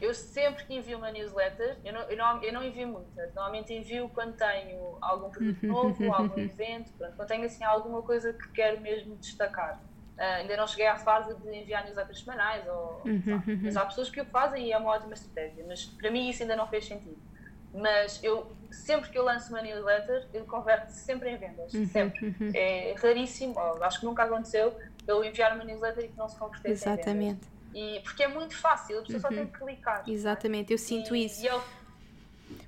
Eu 0.01 0.13
sempre 0.13 0.65
que 0.65 0.75
envio 0.75 0.97
uma 0.97 1.09
newsletter, 1.09 1.77
eu 1.83 1.93
não, 1.93 2.01
eu 2.01 2.17
não, 2.17 2.43
eu 2.43 2.53
não 2.53 2.63
envio 2.63 2.87
muitas, 2.87 3.33
normalmente 3.33 3.73
envio 3.73 4.09
quando 4.13 4.35
tenho 4.35 4.97
algum 5.01 5.29
produto 5.29 5.63
uhum. 5.63 5.71
novo, 5.71 6.03
algum 6.13 6.39
evento, 6.39 6.91
pronto, 6.97 7.15
quando 7.15 7.27
tenho 7.27 7.45
assim 7.45 7.63
alguma 7.63 8.01
coisa 8.01 8.33
que 8.33 8.49
quero 8.49 8.81
mesmo 8.81 9.15
destacar. 9.15 9.81
Uh, 10.17 10.21
ainda 10.21 10.55
não 10.55 10.65
cheguei 10.65 10.87
à 10.87 10.95
fase 10.95 11.35
de 11.35 11.49
enviar 11.49 11.83
newsletters 11.83 12.19
semanais, 12.19 12.65
ou, 12.67 13.01
uhum. 13.05 13.41
mas 13.61 13.75
há 13.75 13.85
pessoas 13.85 14.09
que 14.09 14.21
o 14.21 14.25
fazem 14.25 14.67
e 14.67 14.71
é 14.71 14.77
uma 14.77 14.91
ótima 14.91 15.13
estratégia, 15.13 15.65
mas 15.67 15.85
para 15.85 16.11
mim 16.11 16.29
isso 16.29 16.41
ainda 16.43 16.55
não 16.55 16.67
fez 16.67 16.85
sentido. 16.85 17.17
Mas 17.73 18.23
eu, 18.23 18.49
sempre 18.71 19.09
que 19.09 19.17
eu 19.17 19.23
lanço 19.23 19.49
uma 19.49 19.61
newsletter, 19.61 20.27
eu 20.33 20.45
converto 20.45 20.91
sempre 20.91 21.29
em 21.29 21.37
vendas, 21.37 21.73
uhum. 21.73 21.85
sempre. 21.85 22.33
É 22.53 22.95
raríssimo, 22.97 23.59
acho 23.81 23.99
que 23.99 24.05
nunca 24.05 24.23
aconteceu 24.23 24.73
eu 25.05 25.23
enviar 25.23 25.53
uma 25.53 25.63
newsletter 25.63 26.05
e 26.05 26.07
que 26.07 26.17
não 26.17 26.29
se 26.29 26.37
convertesse 26.37 26.87
Exatamente. 26.87 27.09
em 27.09 27.33
vendas. 27.33 27.54
E, 27.76 27.99
porque 27.99 28.23
é 28.23 28.28
muito 28.30 28.55
fácil, 28.55 28.99
a 28.99 29.01
pessoa 29.01 29.19
só 29.19 29.28
tem 29.28 29.39
uhum. 29.39 29.47
que 29.47 29.59
clicar. 29.59 30.03
Exatamente, 30.07 30.71
eu 30.71 30.78
sinto 30.78 31.13
e, 31.13 31.26
isso. 31.26 31.43
E 31.43 31.47
eu, 31.47 31.61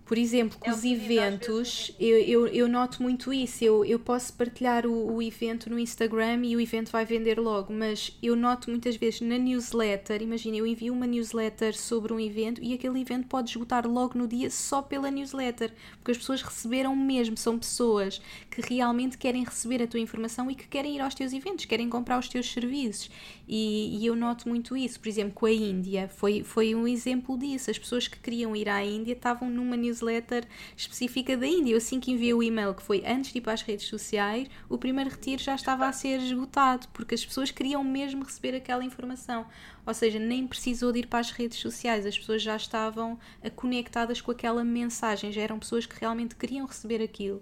por 0.07 0.17
exemplo, 0.17 0.57
com 0.57 0.69
é 0.69 0.73
os 0.73 0.85
eventos, 0.85 1.91
eu, 1.99 2.17
eu, 2.19 2.47
eu, 2.47 2.67
noto 2.69 3.03
muito 3.03 3.33
isso. 3.33 3.61
Eu, 3.61 3.83
eu 3.83 3.99
posso 3.99 4.31
partilhar 4.31 4.87
o, 4.87 5.15
o, 5.15 5.21
evento 5.21 5.69
no 5.69 5.77
Instagram 5.77 6.45
e 6.45 6.55
o 6.55 6.61
evento 6.61 6.89
vai 6.93 7.05
vender 7.05 7.37
logo, 7.37 7.73
mas 7.73 8.17
eu 8.23 8.33
noto 8.33 8.69
muitas 8.69 8.95
vezes 8.95 9.19
na 9.19 9.37
newsletter. 9.37 10.21
Imagina, 10.21 10.55
eu 10.55 10.65
envio 10.65 10.93
uma 10.93 11.05
newsletter 11.05 11.77
sobre 11.77 12.13
um 12.13 12.19
evento 12.21 12.63
e 12.63 12.73
aquele 12.73 13.01
evento 13.01 13.27
pode 13.27 13.49
esgotar 13.49 13.85
logo 13.85 14.17
no 14.17 14.25
dia 14.29 14.49
só 14.49 14.81
pela 14.81 15.11
newsletter, 15.11 15.73
porque 15.97 16.11
as 16.11 16.17
pessoas 16.17 16.41
receberam 16.41 16.95
mesmo. 16.95 17.35
São 17.35 17.59
pessoas 17.59 18.21
que 18.49 18.61
realmente 18.61 19.17
querem 19.17 19.43
receber 19.43 19.83
a 19.83 19.87
tua 19.87 19.99
informação 19.99 20.49
e 20.49 20.55
que 20.55 20.69
querem 20.69 20.95
ir 20.95 21.01
aos 21.01 21.15
teus 21.15 21.33
eventos, 21.33 21.65
querem 21.65 21.89
comprar 21.89 22.17
os 22.17 22.29
teus 22.29 22.49
serviços. 22.49 23.11
E, 23.45 23.97
e 23.99 24.05
eu 24.05 24.15
noto 24.15 24.47
muito 24.47 24.77
isso. 24.77 25.01
Por 25.01 25.09
exemplo, 25.09 25.33
com 25.33 25.45
a 25.45 25.51
Índia, 25.51 26.07
foi, 26.07 26.43
foi 26.45 26.73
um 26.73 26.87
exemplo 26.87 27.37
disso. 27.37 27.69
As 27.69 27.77
pessoas 27.77 28.07
que 28.07 28.17
queriam 28.17 28.55
ir 28.55 28.69
à 28.69 28.81
Índia 28.81 29.11
estavam 29.11 29.49
numa 29.49 29.75
newsletter 29.75 29.96
newsletter 29.97 30.45
específica 30.75 31.35
da 31.35 31.47
Índia. 31.47 31.73
Eu 31.73 31.77
assim 31.77 31.99
que 31.99 32.11
enviei 32.11 32.33
o 32.33 32.43
e-mail, 32.43 32.73
que 32.73 32.83
foi 32.83 33.03
antes 33.05 33.31
de 33.31 33.39
ir 33.39 33.41
para 33.41 33.53
as 33.53 33.61
redes 33.61 33.87
sociais, 33.87 34.47
o 34.69 34.77
primeiro 34.77 35.09
retiro 35.09 35.41
já 35.41 35.55
estava 35.55 35.87
a 35.87 35.91
ser 35.91 36.19
esgotado, 36.19 36.87
porque 36.93 37.15
as 37.15 37.25
pessoas 37.25 37.51
queriam 37.51 37.83
mesmo 37.83 38.23
receber 38.23 38.55
aquela 38.55 38.83
informação. 38.83 39.45
Ou 39.85 39.93
seja, 39.93 40.19
nem 40.19 40.45
precisou 40.45 40.91
de 40.91 40.99
ir 40.99 41.07
para 41.07 41.19
as 41.19 41.31
redes 41.31 41.59
sociais, 41.59 42.05
as 42.05 42.17
pessoas 42.17 42.41
já 42.41 42.55
estavam 42.55 43.17
conectadas 43.55 44.21
com 44.21 44.31
aquela 44.31 44.63
mensagem, 44.63 45.31
já 45.31 45.41
eram 45.41 45.59
pessoas 45.59 45.85
que 45.85 45.99
realmente 45.99 46.35
queriam 46.35 46.65
receber 46.65 47.01
aquilo. 47.01 47.41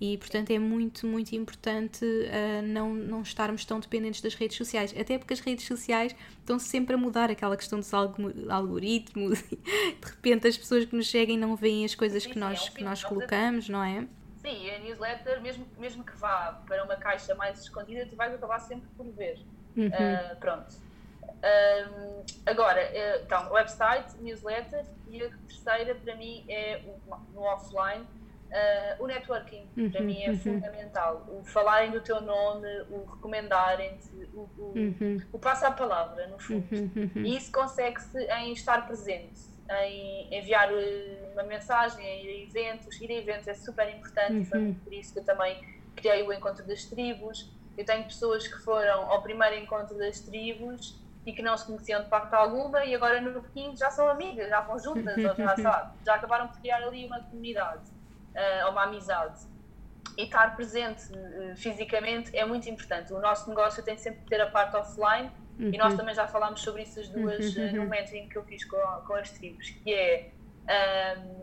E, 0.00 0.16
portanto, 0.16 0.50
é 0.50 0.58
muito, 0.58 1.06
muito 1.06 1.32
importante 1.32 2.04
uh, 2.04 2.62
não, 2.62 2.94
não 2.94 3.20
estarmos 3.20 3.66
tão 3.66 3.78
dependentes 3.78 4.22
das 4.22 4.34
redes 4.34 4.56
sociais. 4.56 4.94
Até 4.98 5.18
porque 5.18 5.34
as 5.34 5.40
redes 5.40 5.66
sociais 5.66 6.16
estão 6.38 6.58
sempre 6.58 6.94
a 6.94 6.98
mudar 6.98 7.30
aquela 7.30 7.54
questão 7.54 7.78
dos 7.78 7.92
algoritmos. 7.92 9.42
de 9.50 9.58
repente, 10.02 10.48
as 10.48 10.56
pessoas 10.56 10.86
que 10.86 10.96
nos 10.96 11.10
seguem 11.10 11.36
não 11.36 11.54
veem 11.54 11.84
as 11.84 11.94
coisas 11.94 12.24
que 12.24 12.38
nós, 12.38 12.68
é 12.68 12.70
que 12.70 12.82
nós 12.82 13.04
colocamos, 13.04 13.68
não 13.68 13.84
é? 13.84 14.06
Sim, 14.40 14.70
a 14.70 14.78
newsletter, 14.78 15.42
mesmo, 15.42 15.66
mesmo 15.78 16.02
que 16.02 16.16
vá 16.16 16.62
para 16.66 16.82
uma 16.82 16.96
caixa 16.96 17.34
mais 17.34 17.60
escondida, 17.60 18.06
tu 18.06 18.16
vais 18.16 18.32
acabar 18.32 18.58
sempre 18.58 18.88
por 18.96 19.06
ver. 19.12 19.38
Uhum. 19.76 19.88
Uh, 19.88 20.36
pronto. 20.36 20.76
Um, 21.22 22.24
agora, 22.46 22.90
uh, 22.90 23.22
então, 23.22 23.52
website, 23.52 24.16
newsletter 24.22 24.86
e 25.08 25.22
a 25.22 25.28
terceira 25.46 25.94
para 25.94 26.16
mim 26.16 26.42
é 26.48 26.82
o, 26.86 27.16
no 27.34 27.42
offline 27.42 28.06
Uh, 28.50 29.04
o 29.04 29.06
networking, 29.06 29.64
uhum, 29.76 29.90
para 29.92 30.00
mim, 30.00 30.24
é 30.24 30.30
uhum. 30.30 30.38
fundamental. 30.38 31.24
O 31.28 31.44
falarem 31.44 31.92
do 31.92 32.00
teu 32.00 32.20
nome, 32.20 32.66
o 32.90 33.04
recomendarem-te, 33.04 34.10
o, 34.34 34.40
o, 34.58 34.72
uhum. 34.74 35.22
o 35.32 35.38
passar 35.38 35.68
a 35.68 35.72
palavra, 35.72 36.26
no 36.26 36.36
fundo. 36.36 36.66
Uhum, 36.72 37.10
uhum. 37.14 37.22
E 37.22 37.36
isso 37.36 37.52
consegue-se 37.52 38.18
em 38.18 38.52
estar 38.52 38.88
presente, 38.88 39.40
em 39.82 40.36
enviar 40.36 40.68
eh, 40.72 41.30
uma 41.32 41.44
mensagem, 41.44 42.04
em 42.04 42.24
ir 42.24 42.28
a 42.28 42.42
eventos. 42.42 43.00
Ir 43.00 43.12
a 43.12 43.14
eventos 43.14 43.46
é 43.46 43.54
super 43.54 43.88
importante, 43.88 44.44
foi 44.46 44.58
uhum. 44.58 44.74
por 44.74 44.92
isso 44.92 45.12
que 45.12 45.20
eu 45.20 45.24
também 45.24 45.56
criei 45.94 46.24
o 46.24 46.32
Encontro 46.32 46.66
das 46.66 46.84
Tribos. 46.86 47.52
Eu 47.78 47.84
tenho 47.84 48.02
pessoas 48.02 48.48
que 48.48 48.58
foram 48.64 49.08
ao 49.08 49.22
primeiro 49.22 49.54
Encontro 49.54 49.96
das 49.96 50.18
Tribos 50.18 51.00
e 51.24 51.32
que 51.32 51.40
não 51.40 51.56
se 51.56 51.66
conheciam 51.66 52.02
de 52.02 52.08
parte 52.08 52.34
alguma 52.34 52.84
e 52.84 52.96
agora 52.96 53.20
no 53.20 53.40
Pequim 53.42 53.76
já 53.76 53.92
são 53.92 54.08
amigas, 54.08 54.48
já 54.48 54.60
vão 54.60 54.76
juntas, 54.76 55.22
já, 55.22 55.34
sabe, 55.56 55.98
já 56.04 56.14
acabaram 56.16 56.48
por 56.48 56.58
criar 56.58 56.82
ali 56.82 57.06
uma 57.06 57.20
comunidade 57.20 57.99
uh, 58.34 58.70
uma 58.70 58.84
amizade. 58.84 59.40
E 60.16 60.24
estar 60.24 60.56
presente 60.56 61.04
uh, 61.12 61.56
fisicamente 61.56 62.36
é 62.36 62.44
muito 62.44 62.68
importante. 62.68 63.12
O 63.12 63.20
nosso 63.20 63.48
negócio 63.48 63.82
tem 63.82 63.96
sempre 63.96 64.20
que 64.20 64.28
ter 64.28 64.40
a 64.40 64.50
parte 64.50 64.76
offline 64.76 65.30
uhum. 65.58 65.70
e 65.72 65.78
nós 65.78 65.92
uhum. 65.92 65.98
também 65.98 66.14
já 66.14 66.26
falámos 66.26 66.60
sobre 66.60 66.82
isso 66.82 67.00
as 67.00 67.08
duas 67.08 67.56
uhum. 67.56 67.68
uh, 67.68 67.76
no 67.76 67.86
mentoring 67.86 68.28
que 68.28 68.36
eu 68.36 68.44
fiz 68.44 68.64
com, 68.64 68.78
com 69.06 69.14
as 69.14 69.30
tribos, 69.30 69.70
que 69.70 69.94
é 69.94 70.30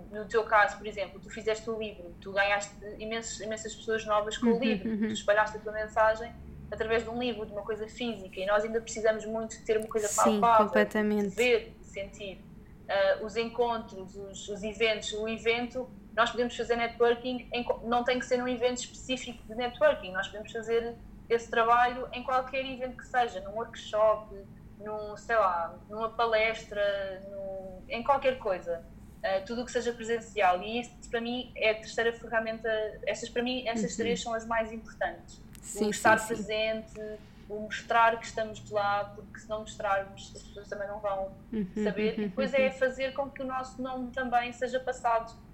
no 0.09 0.23
teu 0.25 0.45
caso, 0.45 0.77
por 0.77 0.87
exemplo, 0.87 1.19
tu 1.19 1.29
fizeste 1.29 1.69
o 1.69 1.77
livro, 1.77 2.15
tu 2.21 2.31
ganhaste 2.31 2.73
imensas, 2.97 3.41
imensas 3.41 3.75
pessoas 3.75 4.05
novas 4.05 4.37
com 4.37 4.47
o 4.47 4.53
uhum, 4.53 4.59
livro, 4.59 4.97
tu 4.99 5.11
espalhaste 5.11 5.57
a 5.57 5.59
tua 5.59 5.73
mensagem 5.73 6.33
através 6.71 7.03
de 7.03 7.09
um 7.09 7.19
livro, 7.19 7.45
de 7.45 7.51
uma 7.51 7.61
coisa 7.61 7.87
física, 7.87 8.39
e 8.39 8.45
nós 8.45 8.63
ainda 8.63 8.81
precisamos 8.81 9.25
muito 9.25 9.57
de 9.57 9.63
ter 9.63 9.77
uma 9.77 9.87
coisa 9.87 10.07
Sim, 10.07 10.39
palpável, 10.39 10.65
de 10.65 11.35
ver, 11.35 11.75
sentir. 11.81 12.41
Uh, 12.87 13.25
os 13.25 13.35
encontros, 13.35 14.15
os, 14.15 14.47
os, 14.47 14.63
eventos, 14.63 15.11
o 15.13 15.27
evento 15.27 15.89
nós 16.17 16.31
podemos 16.31 16.57
fazer 16.57 16.75
networking, 16.75 17.47
em, 17.53 17.63
não 17.83 18.03
tem 18.03 18.17
que 18.17 18.25
ser 18.25 18.37
num 18.37 18.47
evento 18.47 18.79
específico 18.79 19.47
de 19.47 19.53
networking, 19.53 20.11
nós 20.11 20.25
podemos 20.27 20.51
fazer 20.51 20.95
esse 21.29 21.47
trabalho 21.47 22.09
em 22.11 22.23
qualquer 22.23 22.65
evento 22.65 22.97
que 22.97 23.05
seja, 23.05 23.39
num 23.41 23.51
workshop, 23.51 24.35
num, 24.79 25.15
sei 25.15 25.35
lá, 25.35 25.77
numa 25.87 26.09
palestra, 26.09 27.21
num, 27.29 27.83
em 27.87 28.03
qualquer 28.03 28.39
coisa. 28.39 28.83
Uh, 29.17 29.45
tudo 29.45 29.61
o 29.61 29.65
que 29.65 29.71
seja 29.71 29.93
presencial. 29.93 30.61
E 30.63 30.79
isso, 30.79 30.91
para 31.11 31.21
mim, 31.21 31.51
é 31.55 31.71
a 31.71 31.75
terceira 31.75 32.13
ferramenta. 32.13 32.69
Essas, 33.05 33.29
para 33.29 33.43
mim, 33.43 33.67
essas 33.67 33.91
uhum. 33.91 33.97
três 33.97 34.21
são 34.21 34.33
as 34.33 34.45
mais 34.45 34.71
importantes. 34.71 35.41
Sim, 35.61 35.85
o 35.85 35.89
estar 35.89 36.17
sim, 36.17 36.27
presente, 36.27 36.91
sim. 36.91 37.17
o 37.49 37.59
mostrar 37.61 38.17
que 38.19 38.25
estamos 38.25 38.67
lá, 38.69 39.11
porque 39.15 39.39
se 39.39 39.49
não 39.49 39.61
mostrarmos, 39.61 40.31
as 40.35 40.43
pessoas 40.43 40.67
também 40.67 40.87
não 40.87 40.99
vão 40.99 41.31
uhum, 41.51 41.67
saber. 41.83 42.15
Uhum, 42.15 42.23
e 42.23 42.27
depois 42.29 42.53
é 42.53 42.71
fazer 42.71 43.13
com 43.13 43.29
que 43.29 43.41
o 43.41 43.45
nosso 43.45 43.81
nome 43.81 44.11
também 44.11 44.53
seja 44.53 44.79
passado 44.79 45.46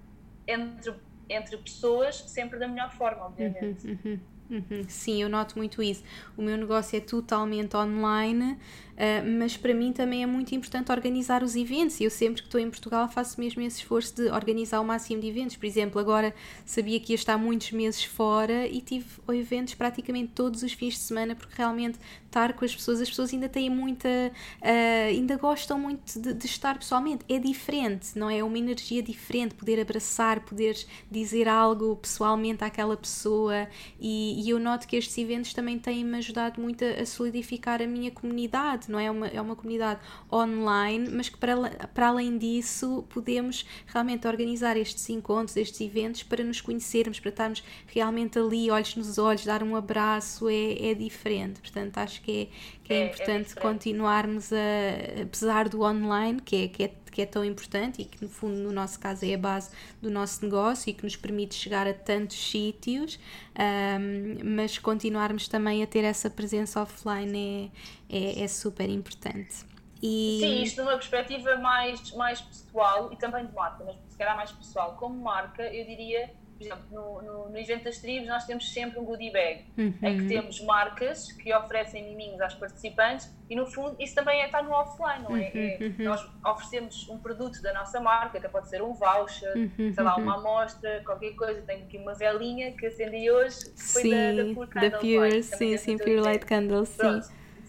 entre, 0.46 0.94
entre 1.28 1.56
pessoas, 1.58 2.16
sempre 2.16 2.58
da 2.58 2.68
melhor 2.68 2.90
forma, 2.92 3.26
obviamente. 3.26 3.86
Uhum, 3.86 3.98
uhum. 4.04 4.20
Uhum, 4.50 4.84
sim, 4.86 5.22
eu 5.22 5.28
noto 5.28 5.56
muito 5.56 5.82
isso. 5.82 6.04
O 6.36 6.42
meu 6.42 6.56
negócio 6.56 6.96
é 6.96 7.00
totalmente 7.00 7.74
online, 7.76 8.58
uh, 8.94 9.38
mas 9.38 9.56
para 9.56 9.74
mim 9.74 9.92
também 9.92 10.22
é 10.22 10.26
muito 10.26 10.54
importante 10.54 10.90
organizar 10.90 11.42
os 11.42 11.56
eventos. 11.56 12.00
Eu 12.00 12.10
sempre 12.10 12.42
que 12.42 12.48
estou 12.48 12.60
em 12.60 12.70
Portugal 12.70 13.08
faço 13.08 13.40
mesmo 13.40 13.62
esse 13.62 13.78
esforço 13.78 14.16
de 14.16 14.30
organizar 14.30 14.80
o 14.80 14.84
máximo 14.84 15.20
de 15.20 15.28
eventos. 15.28 15.56
Por 15.56 15.66
exemplo, 15.66 16.00
agora 16.00 16.34
sabia 16.64 16.98
que 17.00 17.12
ia 17.12 17.16
estar 17.16 17.36
muitos 17.36 17.72
meses 17.72 18.04
fora 18.04 18.66
e 18.66 18.80
tive 18.80 19.06
eventos 19.28 19.74
praticamente 19.74 20.32
todos 20.34 20.62
os 20.62 20.72
fins 20.72 20.94
de 20.94 21.00
semana, 21.00 21.34
porque 21.34 21.54
realmente 21.56 21.98
estar 22.34 22.52
com 22.54 22.64
as 22.64 22.74
pessoas, 22.74 23.00
as 23.00 23.08
pessoas 23.08 23.32
ainda 23.32 23.48
têm 23.48 23.70
muita. 23.70 24.08
Uh, 24.08 25.08
ainda 25.08 25.36
gostam 25.36 25.78
muito 25.78 26.20
de, 26.20 26.34
de, 26.34 26.46
estar 26.46 26.76
pessoalmente. 26.76 27.24
É 27.28 27.38
diferente, 27.38 28.18
não 28.18 28.28
é? 28.28 28.38
É 28.38 28.44
uma 28.44 28.58
energia 28.58 29.02
diferente 29.02 29.54
poder 29.54 29.80
abraçar, 29.80 30.40
poder 30.40 30.76
dizer 31.10 31.48
algo 31.48 31.96
pessoalmente 31.96 32.64
àquela 32.64 32.96
pessoa. 32.96 33.68
E, 34.00 34.42
e 34.44 34.50
eu 34.50 34.58
noto 34.58 34.88
que 34.88 34.96
estes 34.96 35.16
eventos 35.16 35.54
também 35.54 35.78
têm-me 35.78 36.18
ajudado 36.18 36.60
muito 36.60 36.84
a, 36.84 37.02
a, 37.02 37.06
solidificar 37.06 37.80
a 37.80 37.86
minha 37.86 38.10
comunidade, 38.10 38.83
não 38.90 38.98
é? 38.98 39.04
É 39.04 39.10
uma, 39.10 39.26
é 39.26 39.40
uma 39.40 39.54
comunidade 39.56 40.00
online, 40.32 41.08
mas 41.10 41.28
que 41.28 41.36
para, 41.36 41.56
para 41.92 42.08
além 42.08 42.38
disso 42.38 43.04
podemos 43.10 43.66
realmente 43.86 44.26
organizar 44.26 44.76
estes 44.76 45.08
encontros, 45.10 45.56
estes 45.56 45.80
eventos 45.80 46.22
para 46.22 46.42
nos 46.42 46.60
conhecermos, 46.60 47.20
para 47.20 47.30
estarmos 47.30 47.62
realmente 47.86 48.38
ali, 48.38 48.70
olhos 48.70 48.96
nos 48.96 49.18
olhos, 49.18 49.44
dar 49.44 49.62
um 49.62 49.76
abraço, 49.76 50.48
é, 50.48 50.90
é 50.90 50.94
diferente. 50.94 51.60
Portanto, 51.60 51.98
acho 51.98 52.22
que 52.22 52.42
é, 52.42 52.48
que 52.84 52.92
é, 52.92 52.96
é, 52.96 53.00
é 53.00 53.06
importante 53.06 53.54
é 53.56 53.60
continuarmos 53.60 54.52
a, 54.52 55.22
apesar 55.22 55.68
do 55.68 55.82
online, 55.82 56.40
que 56.40 56.64
é, 56.64 56.68
que, 56.68 56.84
é, 56.84 56.92
que 57.10 57.22
é 57.22 57.26
tão 57.26 57.44
importante 57.44 58.02
e 58.02 58.04
que 58.04 58.22
no 58.22 58.28
fundo 58.28 58.56
no 58.56 58.70
nosso 58.70 59.00
caso 59.00 59.24
é 59.24 59.34
a 59.34 59.38
base 59.38 59.70
do 60.00 60.10
nosso 60.10 60.44
negócio 60.44 60.90
e 60.90 60.92
que 60.92 61.02
nos 61.02 61.16
permite 61.16 61.54
chegar 61.54 61.86
a 61.86 61.94
tantos 61.94 62.36
sítios, 62.50 63.18
um, 63.58 64.54
mas 64.56 64.78
continuarmos 64.78 65.48
também 65.48 65.82
a 65.82 65.86
ter 65.86 66.04
essa 66.04 66.28
presença 66.28 66.82
offline 66.82 67.72
é, 68.10 68.16
é, 68.16 68.42
é 68.42 68.48
super 68.48 68.88
importante. 68.90 69.64
E... 70.02 70.38
Sim, 70.38 70.62
isto 70.62 70.82
numa 70.82 70.96
perspectiva 70.96 71.56
mais, 71.56 72.12
mais 72.12 72.38
pessoal 72.42 73.10
e 73.10 73.16
também 73.16 73.46
de 73.46 73.54
marca, 73.54 73.82
mas 73.84 73.96
se 74.10 74.18
calhar 74.18 74.36
mais 74.36 74.52
pessoal. 74.52 74.96
Como 74.96 75.18
marca, 75.22 75.62
eu 75.62 75.86
diria 75.86 76.30
por 76.56 76.64
exemplo, 76.64 76.84
no, 76.90 77.22
no, 77.22 77.48
no, 77.50 77.58
evento 77.58 77.84
das 77.84 77.98
tribos 77.98 78.28
nós 78.28 78.44
temos 78.46 78.72
sempre 78.72 78.98
um 78.98 79.04
goodie 79.04 79.30
bag, 79.30 79.64
uhum. 79.76 79.94
em 80.02 80.18
que 80.18 80.26
temos 80.26 80.60
marcas 80.60 81.32
que 81.32 81.52
oferecem 81.54 82.04
miminhos 82.04 82.40
às 82.40 82.54
participantes 82.54 83.34
e 83.50 83.56
no 83.56 83.66
fundo 83.66 83.96
isso 83.98 84.14
também 84.14 84.40
é, 84.40 84.46
está 84.46 84.62
no 84.62 84.70
offline, 84.70 85.22
não 85.22 85.36
é? 85.36 85.40
Uhum. 85.40 85.50
é 85.54 85.78
uhum. 85.80 85.94
nós 86.04 86.30
oferecemos 86.44 87.08
um 87.08 87.18
produto 87.18 87.60
da 87.60 87.72
nossa 87.72 88.00
marca, 88.00 88.38
até 88.38 88.48
pode 88.48 88.68
ser 88.68 88.82
um 88.82 88.94
voucher, 88.94 89.56
uhum. 89.56 89.92
sei 89.92 90.04
lá, 90.04 90.16
uma 90.16 90.36
amostra, 90.36 91.02
qualquer 91.04 91.34
coisa. 91.34 91.60
Tenho 91.62 91.84
aqui 91.84 91.98
uma 91.98 92.14
velinha 92.14 92.72
que 92.72 92.86
acendi 92.86 93.30
hoje, 93.30 93.70
que 93.72 93.82
foi 93.82 94.02
sim, 94.02 94.10
da, 94.10 94.42
da 94.42 94.54
Pure 94.54 94.68
Candle 94.68 94.90
da 94.90 94.98
Pure, 94.98 95.18
Light, 95.18 95.42
sim, 95.42 95.76
sim, 95.76 95.98
Pure 95.98 96.20
Light 96.20 96.46
Candle, 96.46 96.86
sim. 96.86 97.20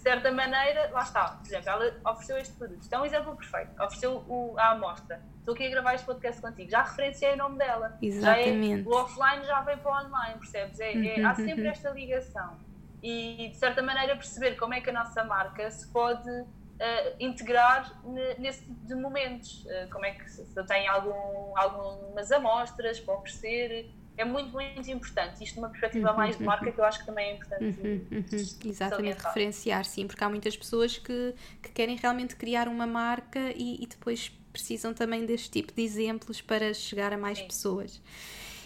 Certa 0.05 0.31
maneira, 0.31 0.91
lá 0.91 1.01
está, 1.01 1.29
por 1.29 1.47
exemplo, 1.47 1.67
ela 1.67 2.11
ofereceu 2.11 2.37
este 2.37 2.53
produto. 2.53 2.83
Isto 2.83 2.93
é 2.93 2.99
um 2.99 3.05
exemplo 3.05 3.35
perfeito. 3.35 3.71
Ofereceu 3.81 4.23
o, 4.27 4.53
a 4.55 4.69
amostra. 4.69 5.19
Estou 5.39 5.55
aqui 5.55 5.65
a 5.65 5.69
gravar 5.71 5.95
este 5.95 6.05
podcast 6.05 6.39
contigo. 6.39 6.69
Já 6.69 6.83
referenciei 6.83 7.33
o 7.33 7.37
nome 7.37 7.57
dela. 7.57 7.97
Exatamente. 7.99 8.83
Já 8.83 8.89
é, 8.89 8.93
o 8.93 8.95
offline 8.95 9.45
já 9.45 9.61
vem 9.61 9.77
para 9.79 9.91
o 9.91 10.05
online, 10.05 10.39
percebes? 10.39 10.79
É, 10.79 10.93
é, 10.93 11.25
há 11.25 11.33
sempre 11.33 11.63
uhum. 11.63 11.71
esta 11.71 11.89
ligação. 11.89 12.59
E, 13.01 13.49
de 13.49 13.55
certa 13.55 13.81
maneira, 13.81 14.15
perceber 14.15 14.55
como 14.57 14.75
é 14.75 14.81
que 14.81 14.91
a 14.91 14.93
nossa 14.93 15.23
marca 15.23 15.71
se 15.71 15.91
pode 15.91 16.29
uh, 16.29 17.15
integrar 17.19 17.91
nesse 18.37 18.63
tipo 18.63 18.85
de 18.85 18.93
momentos. 18.93 19.65
Uh, 19.65 19.89
como 19.91 20.05
é 20.05 20.11
que 20.11 20.29
se, 20.29 20.45
se 20.45 20.63
tem 20.65 20.87
algum, 20.87 21.57
algumas 21.57 22.31
amostras 22.31 22.99
para 22.99 23.15
oferecer 23.15 23.91
é 24.17 24.25
muito, 24.25 24.51
muito 24.51 24.89
importante. 24.89 25.43
Isto 25.43 25.57
numa 25.57 25.69
perspectiva 25.69 26.11
uhum, 26.11 26.17
mais 26.17 26.37
de 26.37 26.43
marca, 26.43 26.71
que 26.71 26.79
eu 26.79 26.83
acho 26.85 26.99
que 26.99 27.05
também 27.05 27.31
é 27.31 27.35
importante. 27.35 27.63
Uhum, 27.63 28.05
uhum. 28.11 28.69
Exatamente, 28.69 29.21
referenciar, 29.21 29.85
sim, 29.85 30.07
porque 30.07 30.23
há 30.23 30.29
muitas 30.29 30.55
pessoas 30.55 30.97
que, 30.97 31.33
que 31.61 31.71
querem 31.71 31.95
realmente 31.95 32.35
criar 32.35 32.67
uma 32.67 32.87
marca 32.87 33.51
e, 33.55 33.83
e 33.83 33.87
depois 33.87 34.31
precisam 34.51 34.93
também 34.93 35.25
deste 35.25 35.49
tipo 35.51 35.73
de 35.73 35.81
exemplos 35.81 36.41
para 36.41 36.73
chegar 36.73 37.11
a 37.11 37.17
mais 37.17 37.39
sim. 37.39 37.47
pessoas. 37.47 38.01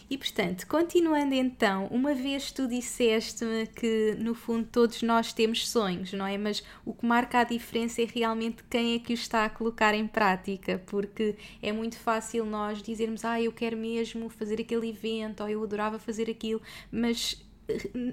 E 0.09 0.17
portanto, 0.17 0.65
continuando 0.65 1.35
então, 1.35 1.85
uma 1.91 2.15
vez 2.15 2.51
tu 2.51 2.67
disseste-me 2.67 3.67
que 3.67 4.15
no 4.17 4.33
fundo 4.33 4.67
todos 4.71 5.03
nós 5.03 5.31
temos 5.31 5.69
sonhos, 5.69 6.11
não 6.13 6.25
é? 6.25 6.35
Mas 6.35 6.63
o 6.83 6.93
que 6.93 7.05
marca 7.05 7.39
a 7.39 7.43
diferença 7.43 8.01
é 8.01 8.05
realmente 8.05 8.63
quem 8.67 8.95
é 8.95 8.99
que 8.99 9.13
o 9.13 9.19
está 9.19 9.45
a 9.45 9.49
colocar 9.49 9.93
em 9.93 10.07
prática, 10.07 10.81
porque 10.87 11.35
é 11.61 11.71
muito 11.71 11.97
fácil 11.97 12.43
nós 12.43 12.81
dizermos, 12.81 13.23
ah, 13.23 13.39
eu 13.39 13.51
quero 13.51 13.77
mesmo 13.77 14.29
fazer 14.29 14.59
aquele 14.59 14.89
evento, 14.89 15.43
ou 15.43 15.49
eu 15.49 15.63
adorava 15.63 15.99
fazer 15.99 16.27
aquilo, 16.27 16.59
mas 16.91 17.39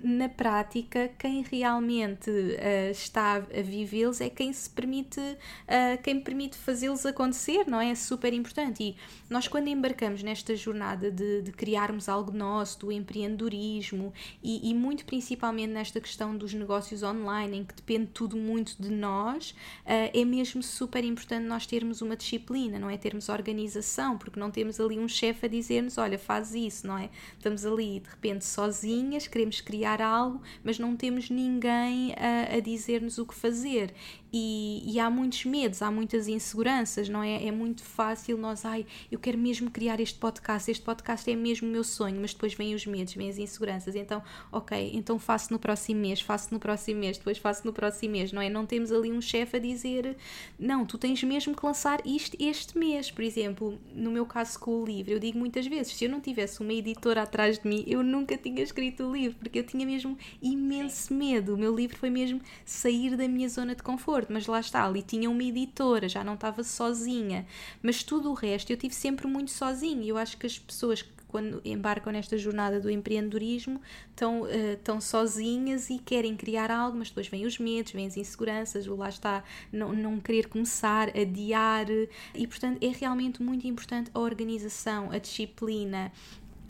na 0.03 0.29
prática, 0.29 1.11
quem 1.19 1.43
realmente 1.43 2.31
uh, 2.31 2.91
está 2.91 3.37
a 3.37 3.63
vivê-los 3.63 4.21
é 4.21 4.29
quem 4.29 4.53
se 4.53 4.69
permite, 4.69 5.21
uh, 5.21 6.03
quem 6.03 6.21
permite 6.21 6.57
fazê-los 6.57 7.07
acontecer, 7.07 7.67
não 7.67 7.81
é? 7.81 7.91
É 7.91 7.95
super 7.95 8.33
importante. 8.33 8.83
E 8.83 8.97
nós, 9.31 9.47
quando 9.47 9.69
embarcamos 9.69 10.23
nesta 10.23 10.57
jornada 10.57 11.11
de, 11.11 11.43
de 11.43 11.53
criarmos 11.53 12.09
algo 12.09 12.33
nosso, 12.33 12.81
do 12.81 12.93
empreendedorismo 12.93 14.13
e, 14.43 14.71
e, 14.71 14.75
muito 14.75 15.05
principalmente 15.05 15.71
nesta 15.71 16.01
questão 16.01 16.37
dos 16.37 16.53
negócios 16.53 17.03
online, 17.03 17.59
em 17.59 17.65
que 17.65 17.75
depende 17.75 18.09
tudo 18.13 18.37
muito 18.37 18.75
de 18.81 18.91
nós, 18.91 19.51
uh, 19.51 20.11
é 20.13 20.25
mesmo 20.25 20.63
super 20.63 21.05
importante 21.05 21.47
nós 21.47 21.67
termos 21.67 22.03
uma 22.03 22.17
disciplina, 22.17 22.79
não 22.79 22.91
é? 22.91 22.97
Termos 22.97 23.29
organização, 23.29 24.19
porque 24.19 24.39
não 24.39 24.51
temos 24.51 24.81
ali 24.81 24.99
um 24.99 25.09
chefe 25.09 25.47
a 25.47 25.49
dizer-nos: 25.49 25.97
olha, 25.99 26.19
faz 26.19 26.55
isso, 26.55 26.87
não 26.87 26.99
é? 26.99 27.09
Estamos 27.37 27.65
ali 27.65 28.01
de 28.01 28.09
repente 28.09 28.45
sozinhas, 28.45 29.27
queremos 29.27 29.45
queremos 29.47 29.61
criar 29.61 30.03
algo, 30.03 30.40
mas 30.62 30.78
não 30.78 30.97
temos 30.97 31.30
ninguém 31.30 32.14
a, 32.14 32.57
a 32.57 32.61
dizer-nos 32.61 33.18
o 33.18 33.26
que 33.26 33.34
fazer. 33.34 33.94
E, 34.32 34.82
e, 34.84 35.01
há 35.01 35.09
muitos 35.09 35.44
medos, 35.44 35.80
há 35.80 35.90
muitas 35.90 36.28
inseguranças, 36.28 37.09
não 37.09 37.22
é? 37.22 37.47
É 37.47 37.51
muito 37.51 37.82
fácil 37.82 38.36
nós, 38.36 38.66
ai, 38.66 38.84
eu 39.11 39.18
quero 39.18 39.38
mesmo 39.38 39.70
criar 39.70 39.99
este 39.99 40.18
podcast, 40.18 40.70
este 40.70 40.84
podcast 40.84 41.30
é 41.30 41.34
mesmo 41.34 41.66
o 41.66 41.70
meu 41.70 41.82
sonho, 41.82 42.20
mas 42.20 42.34
depois 42.34 42.53
vêm 42.53 42.74
os 42.74 42.84
medos, 42.84 43.14
vêm 43.14 43.30
as 43.30 43.38
inseguranças. 43.38 43.94
Então, 43.94 44.22
ok, 44.53 44.90
então 44.92 45.18
faço 45.18 45.53
no 45.53 45.59
próximo 45.59 46.01
mês, 46.01 46.20
faço 46.20 46.53
no 46.53 46.61
próximo 46.61 47.01
mês, 47.01 47.16
depois 47.16 47.38
faço 47.38 47.64
no 47.64 47.72
próximo 47.72 48.12
mês, 48.12 48.30
não 48.30 48.42
é? 48.42 48.51
Não 48.51 48.66
temos 48.66 48.92
ali 48.92 49.11
um 49.11 49.22
chefe 49.22 49.57
a 49.57 49.61
dizer, 49.61 50.16
não, 50.59 50.84
tu 50.84 50.99
tens 50.99 51.22
mesmo 51.22 51.55
que 51.55 51.64
lançar 51.64 52.03
isto 52.05 52.36
este 52.38 52.76
mês. 52.76 53.11
Por 53.11 53.22
exemplo, 53.22 53.78
no 53.94 54.11
meu 54.11 54.26
caso 54.26 54.59
com 54.59 54.82
o 54.82 54.84
livro, 54.84 55.12
eu 55.12 55.18
digo 55.18 55.38
muitas 55.38 55.66
vezes, 55.66 55.94
se 55.94 56.05
eu 56.05 56.11
não 56.11 56.20
tivesse 56.20 56.61
uma 56.61 56.74
editora 56.74 57.22
atrás 57.22 57.59
de 57.59 57.66
mim, 57.66 57.84
eu 57.86 58.03
nunca 58.03 58.36
tinha 58.36 58.62
escrito 58.62 59.05
o 59.05 59.12
livro, 59.12 59.36
porque 59.37 59.59
eu 59.59 59.64
tinha 59.64 59.87
mesmo 59.87 60.16
imenso 60.43 61.12
medo. 61.14 61.55
O 61.55 61.59
meu 61.59 61.74
livro 61.74 61.97
foi 61.97 62.11
mesmo 62.11 62.41
sair 62.64 63.16
da 63.16 63.28
minha 63.28 63.49
zona 63.49 63.74
de 63.74 63.82
conforto 63.82 64.32
mas 64.32 64.47
lá 64.47 64.61
está, 64.61 64.84
ali 64.84 65.03
tinha 65.03 65.30
uma 65.30 65.43
editora, 65.43 66.09
já 66.09 66.22
não 66.22 66.34
estava 66.34 66.62
sozinha. 66.62 67.47
Mas 67.82 68.03
tudo 68.03 68.30
o 68.30 68.34
resto 68.34 68.70
eu 68.70 68.76
tive 68.76 68.95
sempre 68.95 69.26
muito 69.26 69.51
sozinha. 69.51 70.05
Eu 70.05 70.16
acho 70.16 70.37
que 70.37 70.47
as 70.47 70.59
pessoas 70.59 71.03
que 71.03 71.16
quando 71.28 71.61
embarcam 71.64 72.12
nesta 72.12 72.39
jornada 72.39 72.80
do 72.80 72.91
empreendedorismo 72.91 73.80
estão, 74.09 74.43
uh, 74.43 74.72
estão 74.72 75.01
sozinhas 75.01 75.91
e 75.91 75.99
querem 75.99 76.37
criar 76.37 76.70
algo, 76.70 76.97
mas 76.97 77.09
depois 77.09 77.28
vêm 77.28 77.45
os 77.45 77.59
medos, 77.59 77.93
vêm 77.93 78.07
as 78.07 78.16
inseguranças, 78.16 78.87
o 78.87 78.95
lá 78.95 79.09
está, 79.09 79.45
não, 79.72 79.93
não 79.93 80.20
querer 80.20 80.49
começar, 80.49 81.11
adiar. 81.11 81.87
E 82.34 82.47
portanto 82.47 82.82
é 82.82 82.89
realmente 82.89 83.43
muito 83.43 83.66
importante 83.66 84.11
a 84.14 84.18
organização, 84.18 85.11
a 85.11 85.18
disciplina, 85.18 86.12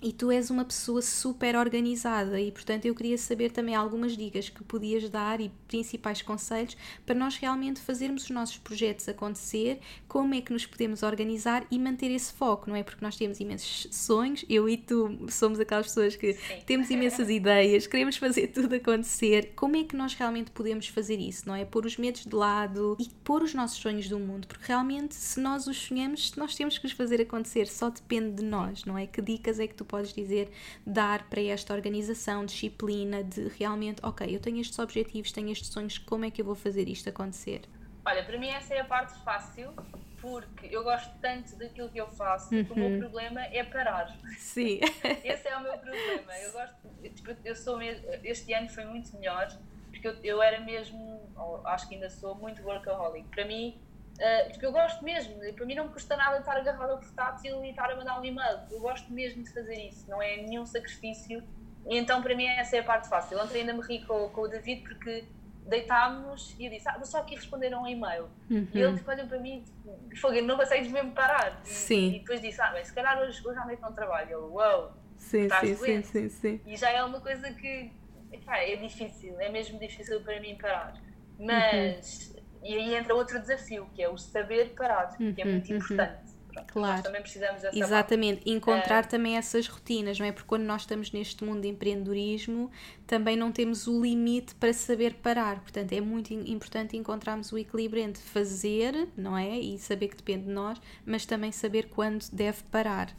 e 0.03 0.13
tu 0.13 0.31
és 0.31 0.51
uma 0.51 0.65
pessoa 0.65 1.01
super 1.03 1.57
organizada 1.57 2.41
e 2.41 2.53
portanto 2.53 2.87
eu 2.87 2.95
queria 2.95 3.19
saber 3.19 3.51
também 3.51 3.75
algumas 3.75 4.17
dicas 4.17 4.49
que 4.49 4.63
podias 4.65 5.09
dar 5.09 5.41
e 5.41 5.51
principais 5.69 6.23
conselhos 6.23 6.77
para 7.05 7.15
nós 7.15 7.37
realmente 7.37 7.81
fazermos 7.81 8.25
os 8.25 8.31
nossos 8.31 8.59
projetos 8.59 9.09
acontecer, 9.09 9.81
como 10.09 10.35
é 10.35 10.41
que 10.41 10.53
nos 10.53 10.67
podemos 10.67 11.03
organizar 11.03 11.67
e 11.71 11.79
manter 11.79 12.11
esse 12.11 12.33
foco, 12.33 12.69
não 12.69 12.77
é? 12.77 12.83
Porque 12.83 13.05
nós 13.05 13.17
temos 13.17 13.41
imensos 13.41 13.89
sonhos, 13.91 14.45
eu 14.49 14.69
e 14.69 14.77
tu 14.77 15.19
somos 15.29 15.59
aquelas 15.59 15.87
pessoas 15.87 16.17
que 16.17 16.35
Sim. 16.35 16.63
temos 16.67 16.91
imensas 16.91 17.29
ideias, 17.29 17.87
queremos 17.87 18.17
fazer 18.17 18.49
tudo 18.49 18.75
acontecer. 18.75 19.53
Como 19.57 19.77
é 19.77 19.85
que 19.85 19.97
nós 19.97 20.15
realmente 20.15 20.51
podemos 20.51 20.89
fazer 20.89 21.19
isso, 21.19 21.49
não 21.49 21.55
é? 21.55 21.65
Pôr 21.65 21.87
os 21.87 21.97
medos 21.97 22.25
de 22.25 22.35
lado 22.35 22.97
e 23.01 23.09
pôr 23.25 23.43
os 23.43 23.55
nossos 23.55 23.79
sonhos 23.79 24.09
do 24.09 24.19
mundo, 24.19 24.47
porque 24.47 24.65
realmente 24.67 25.15
se 25.15 25.41
nós 25.41 25.67
os 25.67 25.77
sonhamos, 25.77 26.35
nós 26.37 26.55
temos 26.55 26.79
que 26.79 26.87
os 26.87 26.93
fazer 26.93 27.21
acontecer, 27.21 27.67
só 27.67 27.91
depende 27.91 28.37
de 28.37 28.45
nós, 28.45 28.85
não 28.85 28.97
é? 28.97 29.07
Que 29.07 29.21
dicas 29.21 29.59
é 29.59 29.67
que 29.67 29.75
tu 29.75 29.85
podes 29.85 29.96
dizer, 30.05 30.51
dar 30.87 31.29
para 31.29 31.41
esta 31.43 31.75
organização, 31.75 32.45
disciplina, 32.45 33.23
de 33.23 33.49
realmente, 33.49 34.01
ok, 34.03 34.35
eu 34.35 34.41
tenho 34.41 34.61
estes 34.61 34.79
objetivos, 34.79 35.33
tenho 35.33 35.51
estes 35.51 35.69
sonhos, 35.69 35.99
como 35.99 36.25
é 36.25 36.31
que 36.31 36.41
eu 36.41 36.45
vou 36.45 36.55
fazer 36.55 36.89
isto 36.89 37.09
acontecer? 37.09 37.63
Olha, 38.05 38.25
para 38.25 38.39
mim 38.39 38.49
essa 38.49 38.75
é 38.75 38.81
a 38.81 38.85
parte 38.85 39.19
fácil, 39.25 39.73
porque 40.21 40.67
eu 40.71 40.83
gosto 40.83 41.13
tanto 41.21 41.57
daquilo 41.57 41.89
que 41.89 42.01
eu 42.01 42.09
faço 42.09 42.55
uhum. 42.55 42.65
que 42.65 42.73
o 42.73 42.77
meu 42.77 42.89
uhum. 42.89 42.99
problema 43.01 43.43
é 43.43 43.63
parar. 43.65 44.17
Sim. 44.39 44.81
Esse 45.25 45.49
é 45.49 45.57
o 45.57 45.63
meu 45.63 45.77
problema. 45.79 46.39
Eu 46.39 46.53
gosto, 46.53 46.77
tipo, 47.15 47.37
eu 47.45 47.55
sou 47.55 47.81
este 47.83 48.53
ano 48.53 48.69
foi 48.69 48.85
muito 48.85 49.15
melhor, 49.17 49.49
porque 49.91 50.09
eu, 50.09 50.17
eu 50.23 50.43
era 50.43 50.61
mesmo, 50.61 51.21
acho 51.65 51.89
que 51.89 51.95
ainda 51.95 52.11
sou, 52.11 52.35
muito 52.35 52.63
workaholic. 52.63 53.29
Para 53.29 53.45
mim, 53.45 53.79
Uh, 54.17 54.51
porque 54.51 54.65
eu 54.65 54.73
gosto 54.73 55.05
mesmo, 55.05 55.35
para 55.55 55.67
mim 55.67 55.75
não 55.75 55.85
me 55.85 55.93
custa 55.93 56.17
nada 56.17 56.39
estar 56.39 56.57
agarrado 56.57 56.91
ao 56.91 56.99
portátil 56.99 57.63
e 57.65 57.71
estar 57.71 57.91
a 57.91 57.97
mandar 57.97 58.19
um 58.19 58.25
e-mail. 58.25 58.61
Eu 58.71 58.81
gosto 58.81 59.13
mesmo 59.13 59.43
de 59.43 59.53
fazer 59.53 59.77
isso, 59.89 60.09
não 60.09 60.23
é 60.23 60.39
nenhum 60.39 60.65
sacrifício. 60.65 61.43
E 61.87 61.99
então 61.99 62.23
para 62.23 62.35
mim 62.35 62.47
essa 62.47 62.77
é 62.77 62.81
a 62.81 62.83
parte 62.85 63.09
fácil. 63.09 63.39
Ontem 63.39 63.61
ainda 63.61 63.75
me 63.75 63.83
ri 63.83 64.05
com, 64.07 64.29
com 64.31 64.41
o 64.43 64.49
David 64.49 64.83
porque 64.83 65.25
deitámos 65.67 66.55
e 66.59 66.65
eu 66.65 66.71
disse: 66.71 66.89
Ah, 66.89 66.97
vou 66.97 67.05
só 67.05 67.19
aqui 67.19 67.35
responder 67.35 67.75
a 67.75 67.81
um 67.81 67.87
e-mail. 67.87 68.29
Uhum. 68.51 68.67
E 68.73 68.81
ele 68.81 68.97
tipo, 68.97 69.11
olhou 69.11 69.27
para 69.27 69.39
mim, 69.39 69.63
tipo, 69.63 70.17
fogo, 70.17 70.41
não 70.41 70.57
consegues 70.57 70.91
mesmo 70.91 71.13
parar. 71.13 71.61
E, 71.65 71.69
sim. 71.69 72.15
e 72.15 72.19
depois 72.21 72.41
disse: 72.41 72.61
Ah, 72.61 72.73
bem, 72.73 72.85
se 72.85 72.95
calhar 72.95 73.19
hoje, 73.21 73.47
hoje 73.47 73.59
à 73.59 73.67
noite 73.67 73.83
não 73.83 73.93
trabalho. 73.93 74.29
Ele, 74.29 74.35
uau, 74.35 74.83
wow, 74.83 74.93
sim, 75.19 75.49
sim, 75.49 75.75
sim, 75.75 76.03
sim, 76.03 76.29
sim. 76.31 76.61
E 76.65 76.75
já 76.75 76.91
é 76.91 77.05
uma 77.05 77.21
coisa 77.21 77.53
que 77.53 77.93
epá, 78.33 78.59
é 78.59 78.77
difícil, 78.77 79.39
é 79.39 79.51
mesmo 79.51 79.79
difícil 79.79 80.23
para 80.23 80.41
mim 80.41 80.57
parar. 80.57 80.95
Mas. 81.39 82.31
Uhum 82.31 82.36
e 82.67 82.75
aí 82.75 82.95
entra 82.97 83.15
outro 83.15 83.41
desafio, 83.41 83.89
que 83.95 84.03
é 84.03 84.09
o 84.09 84.19
saber 84.19 84.75
parar, 84.75 85.17
que 85.17 85.41
é 85.41 85.45
uhum, 85.45 85.53
muito 85.53 85.71
uhum. 85.71 85.77
importante. 85.77 86.35
claro. 86.67 86.95
Nós 86.95 87.03
também 87.03 87.23
precisamos 87.23 87.63
dessa 87.63 87.79
Exatamente, 87.79 88.39
parte. 88.39 88.51
encontrar 88.51 89.05
uh, 89.05 89.09
também 89.09 89.37
essas 89.37 89.69
rotinas, 89.69 90.19
não 90.19 90.27
é? 90.27 90.33
Porque 90.33 90.49
quando 90.49 90.65
nós 90.65 90.83
estamos 90.83 91.13
neste 91.13 91.45
mundo 91.45 91.61
de 91.61 91.69
empreendedorismo, 91.69 92.69
também 93.07 93.37
não 93.37 93.53
temos 93.53 93.87
o 93.87 94.03
limite 94.03 94.55
para 94.57 94.73
saber 94.73 95.15
parar. 95.15 95.61
Portanto, 95.61 95.93
é 95.93 96.01
muito 96.01 96.33
importante 96.35 96.97
encontrarmos 96.97 97.53
o 97.53 97.59
equilíbrio 97.59 98.03
entre 98.03 98.23
fazer, 98.23 99.09
não 99.17 99.39
é? 99.39 99.51
E 99.51 99.79
saber 99.79 100.09
que 100.09 100.17
depende 100.17 100.47
de 100.47 100.51
nós, 100.51 100.81
mas 101.05 101.25
também 101.25 101.53
saber 101.53 101.89
quando 101.89 102.29
deve 102.33 102.65
parar. 102.65 103.11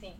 Sim, 0.00 0.16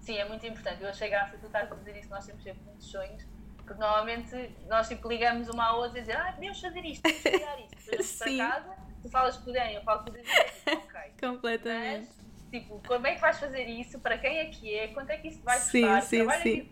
sim, 0.00 0.16
é 0.16 0.28
muito 0.28 0.46
importante. 0.46 0.80
Eu 0.80 0.90
achei 0.90 1.08
graça 1.08 1.36
tu 1.38 1.46
estás 1.46 1.72
a 1.72 1.74
dizer 1.74 1.98
isso, 1.98 2.08
nós 2.08 2.24
temos 2.24 2.40
sempre 2.42 2.62
muitos 2.64 2.86
sonhos 2.86 3.29
porque 3.70 3.80
normalmente 3.80 4.50
nós 4.66 4.88
tipo, 4.88 5.08
ligamos 5.08 5.48
uma 5.48 5.66
à 5.66 5.76
outra 5.76 5.98
e 5.98 6.00
dizer 6.00 6.16
ah, 6.16 6.32
podemos 6.32 6.60
fazer 6.60 6.84
isto, 6.84 7.02
podemos 7.02 7.22
criar 7.22 7.60
isto. 7.60 7.76
Depois 7.88 8.18
para 8.18 8.36
casa, 8.36 8.76
tu 9.00 9.08
falas 9.08 9.46
o 9.46 9.52
Dan, 9.52 9.70
eu 9.70 9.82
falo 9.82 10.00
o 10.00 10.10
Dan, 10.10 10.20
ok. 10.66 11.00
Completamente. 11.20 12.08
Mas, 12.08 12.50
tipo, 12.50 12.82
como 12.84 13.06
é 13.06 13.14
que 13.14 13.20
vais 13.20 13.38
fazer 13.38 13.64
isso? 13.66 14.00
Para 14.00 14.18
quem 14.18 14.38
é 14.38 14.46
que 14.46 14.74
é? 14.74 14.88
Quanto 14.88 15.10
é 15.10 15.18
que 15.18 15.28
isso 15.28 15.40
vai 15.44 15.56
custar? 15.56 16.02
Sim, 16.02 16.28
sim, 16.28 16.42
sim. 16.42 16.68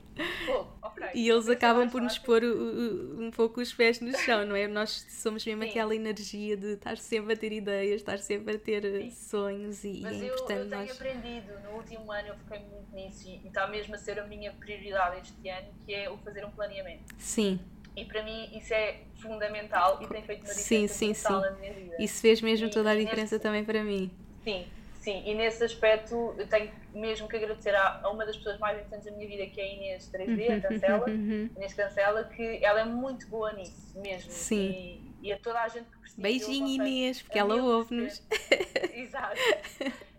Okay. 0.83 1.11
E 1.15 1.29
eles 1.29 1.49
acabam 1.49 1.89
por 1.89 2.01
nos 2.01 2.19
pôr 2.19 2.43
um 2.45 3.31
pouco 3.31 3.61
os 3.61 3.73
pés 3.73 4.01
no 4.01 4.17
chão, 4.19 4.45
não 4.45 4.57
é? 4.57 4.67
Nós 4.67 5.07
somos 5.09 5.45
mesmo 5.45 5.63
sim. 5.63 5.69
aquela 5.69 5.95
energia 5.95 6.57
de 6.57 6.73
estar 6.73 6.97
sempre 6.97 7.35
a 7.35 7.37
ter 7.37 7.53
ideias, 7.53 8.01
estar 8.01 8.19
sempre 8.19 8.57
a 8.57 8.59
ter 8.59 8.83
sim. 8.83 9.11
sonhos 9.11 9.85
e, 9.85 10.01
Mas 10.03 10.17
e 10.17 10.25
é 10.25 10.31
eu, 10.31 10.35
importante 10.35 10.61
eu 10.61 10.69
tenho 10.69 10.81
nós... 10.81 10.91
aprendido, 10.91 11.61
no 11.63 11.71
último 11.77 12.11
ano 12.11 12.29
eu 12.29 12.37
fiquei 12.37 12.59
muito 12.61 12.95
nisso 12.95 13.29
e, 13.29 13.41
e 13.45 13.47
está 13.47 13.67
mesmo 13.67 13.95
a 13.95 13.99
ser 13.99 14.19
a 14.19 14.27
minha 14.27 14.53
prioridade 14.53 15.21
este 15.21 15.49
ano, 15.49 15.69
que 15.85 15.95
é 15.95 16.11
o 16.11 16.17
fazer 16.19 16.45
um 16.45 16.51
planeamento. 16.51 17.05
Sim. 17.19 17.61
E 17.97 18.05
para 18.05 18.23
mim 18.23 18.49
isso 18.57 18.73
é 18.73 19.01
fundamental 19.17 20.01
e 20.03 20.07
tem 20.07 20.23
feito 20.23 20.45
uma 20.45 20.55
diferença 20.55 20.63
sim, 20.63 20.89
sim, 20.89 21.15
sim. 21.15 21.33
na 21.33 21.51
minha 21.53 21.73
vida. 21.73 21.97
Isso 21.99 22.21
fez 22.21 22.41
mesmo 22.41 22.69
e, 22.69 22.71
toda 22.71 22.91
a 22.91 22.95
diferença 22.95 23.35
neste... 23.35 23.43
também 23.43 23.65
para 23.65 23.83
mim. 23.83 24.11
Sim, 24.45 24.67
Sim, 24.99 25.23
e 25.25 25.35
nesse 25.35 25.63
aspecto 25.63 26.35
eu 26.37 26.47
tenho 26.49 26.73
mesmo 26.93 27.29
que 27.29 27.37
agradecer 27.37 27.75
a, 27.75 28.01
a 28.03 28.11
uma 28.11 28.27
das 28.27 28.37
pessoas 28.37 28.59
mais 28.59 28.79
importantes 28.79 29.07
da 29.07 29.17
minha 29.17 29.29
vida, 29.29 29.47
que 29.47 29.61
é 29.61 29.65
a 29.65 29.73
Inês 29.73 30.11
3D, 30.13 30.59
a 30.59 30.61
Cancela, 30.61 31.11
Inês 31.11 31.75
Cancela, 31.75 32.25
que 32.25 32.65
ela 32.65 32.81
é 32.81 32.85
muito 32.85 33.27
boa 33.29 33.53
nisso 33.53 33.99
mesmo. 34.01 34.31
Sim. 34.31 34.71
E, 34.71 35.29
e 35.29 35.33
a 35.33 35.39
toda 35.39 35.61
a 35.61 35.69
gente 35.69 35.89
que 35.89 35.99
precisa. 35.99 36.21
Beijinho, 36.21 36.67
Inês, 36.67 37.23
porque 37.23 37.39
ela 37.39 37.55
ouve-nos. 37.55 38.23
Exato. 38.93 39.37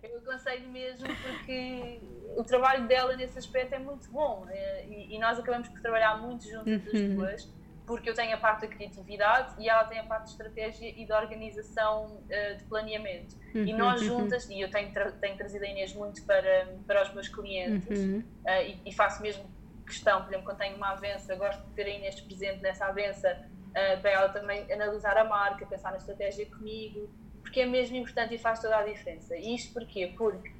Eu 0.01 0.17
aconselho 0.19 0.69
mesmo 0.69 1.07
porque 1.07 1.99
o 2.37 2.43
trabalho 2.43 2.87
dela 2.87 3.15
nesse 3.15 3.37
aspecto 3.37 3.73
é 3.75 3.79
muito 3.79 4.09
bom 4.09 4.47
eh, 4.49 4.85
e, 4.87 5.15
e 5.15 5.19
nós 5.19 5.37
acabamos 5.37 5.67
por 5.67 5.81
trabalhar 5.81 6.21
muito 6.21 6.49
juntas 6.49 6.87
as 6.87 6.93
uhum. 6.93 7.15
duas 7.15 7.58
porque 7.89 8.07
eu 8.07 8.13
tenho 8.13 8.35
a 8.35 8.37
parte 8.37 8.61
da 8.61 8.67
criatividade 8.67 9.55
e 9.57 9.67
ela 9.67 9.83
tem 9.85 9.97
a 9.97 10.03
parte 10.03 10.25
de 10.25 10.29
estratégia 10.29 10.93
e 10.95 11.07
da 11.07 11.19
organização 11.19 12.05
uh, 12.05 12.55
de 12.55 12.63
planeamento. 12.65 13.35
Uhum, 13.55 13.65
e 13.65 13.73
nós 13.73 13.99
uhum. 14.03 14.19
juntas, 14.19 14.45
uhum. 14.45 14.51
e 14.51 14.61
eu 14.61 14.69
tenho, 14.69 14.93
tra 14.93 15.11
tenho 15.13 15.35
trazido 15.35 15.65
a 15.65 15.67
Inês 15.67 15.95
muito 15.95 16.23
para, 16.23 16.67
para 16.85 17.01
os 17.01 17.11
meus 17.15 17.27
clientes 17.27 17.97
uhum. 17.97 18.23
uh, 18.45 18.49
e, 18.63 18.79
e, 18.85 18.93
faço 18.93 19.23
mesmo 19.23 19.43
questão, 19.87 20.21
por 20.21 20.29
exemplo, 20.29 20.45
quando 20.45 20.59
tenho 20.59 20.77
uma 20.77 20.91
avença, 20.91 21.35
gosto 21.35 21.65
de 21.65 21.71
ter 21.71 21.87
a 21.87 21.89
Inês 21.89 22.21
presente 22.21 22.61
nessa 22.61 22.85
avença 22.85 23.43
uh, 23.69 23.99
para 24.01 24.11
ela 24.11 24.29
também 24.29 24.71
analisar 24.71 25.17
a 25.17 25.23
marca, 25.23 25.65
pensar 25.65 25.89
na 25.89 25.97
estratégia 25.97 26.45
comigo, 26.45 27.09
porque 27.41 27.61
é 27.61 27.65
mesmo 27.65 27.95
importante 27.97 28.35
e 28.35 28.37
faz 28.37 28.61
toda 28.61 28.77
a 28.77 28.83
diferença. 28.83 29.35
E 29.35 29.55
isto 29.55 29.73
porquê? 29.73 30.13
Porque, 30.15 30.51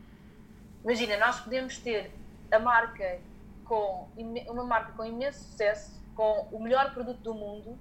imagina, 0.84 1.16
nós 1.18 1.42
podemos 1.42 1.78
ter 1.78 2.10
a 2.52 2.58
marca 2.58 3.20
com 3.66 4.10
uma 4.18 4.64
marca 4.64 4.94
com 4.94 5.06
imenso 5.06 5.44
sucesso 5.44 6.00
com 6.20 6.50
o 6.52 6.62
melhor 6.62 6.94
produto 6.94 7.22
do 7.22 7.34
mundo, 7.34 7.80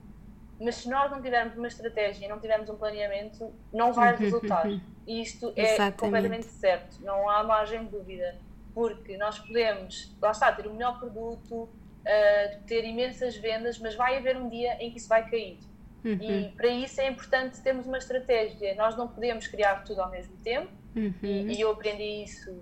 mas 0.61 0.77
se 0.77 0.89
nós 0.89 1.11
não 1.11 1.21
tivermos 1.21 1.57
uma 1.57 1.67
estratégia 1.67 2.25
e 2.25 2.29
não 2.29 2.39
tivermos 2.39 2.71
um 2.71 2.77
planeamento, 2.77 3.53
não 3.73 3.93
vai 3.93 4.15
resultar. 4.15 4.65
E 5.05 5.21
isto 5.21 5.53
é 5.57 5.75
Exatamente. 5.75 5.99
completamente 5.99 6.47
certo, 6.47 7.03
não 7.03 7.29
há 7.29 7.43
margem 7.43 7.85
de 7.85 7.91
dúvida. 7.91 8.37
Porque 8.73 9.17
nós 9.17 9.41
podemos, 9.41 10.15
lá 10.23 10.31
está, 10.31 10.53
ter 10.53 10.69
o 10.69 10.73
melhor 10.73 11.01
produto, 11.01 11.63
uh, 11.65 12.63
ter 12.65 12.85
imensas 12.85 13.37
vendas, 13.37 13.77
mas 13.81 13.97
vai 13.97 14.19
haver 14.19 14.37
um 14.37 14.49
dia 14.49 14.75
em 14.81 14.93
que 14.93 14.99
isso 14.99 15.09
vai 15.09 15.29
cair. 15.29 15.59
Uhum. 16.05 16.13
E 16.23 16.53
para 16.57 16.69
isso 16.69 17.01
é 17.01 17.09
importante 17.09 17.61
termos 17.61 17.87
uma 17.87 17.99
estratégia. 17.99 18.73
Nós 18.77 18.97
não 18.97 19.09
podemos 19.09 19.49
criar 19.49 19.83
tudo 19.83 20.01
ao 20.01 20.11
mesmo 20.13 20.37
tempo, 20.45 20.71
uhum. 20.95 21.13
e, 21.25 21.57
e 21.57 21.61
eu 21.61 21.73
aprendi 21.73 22.23
isso 22.23 22.57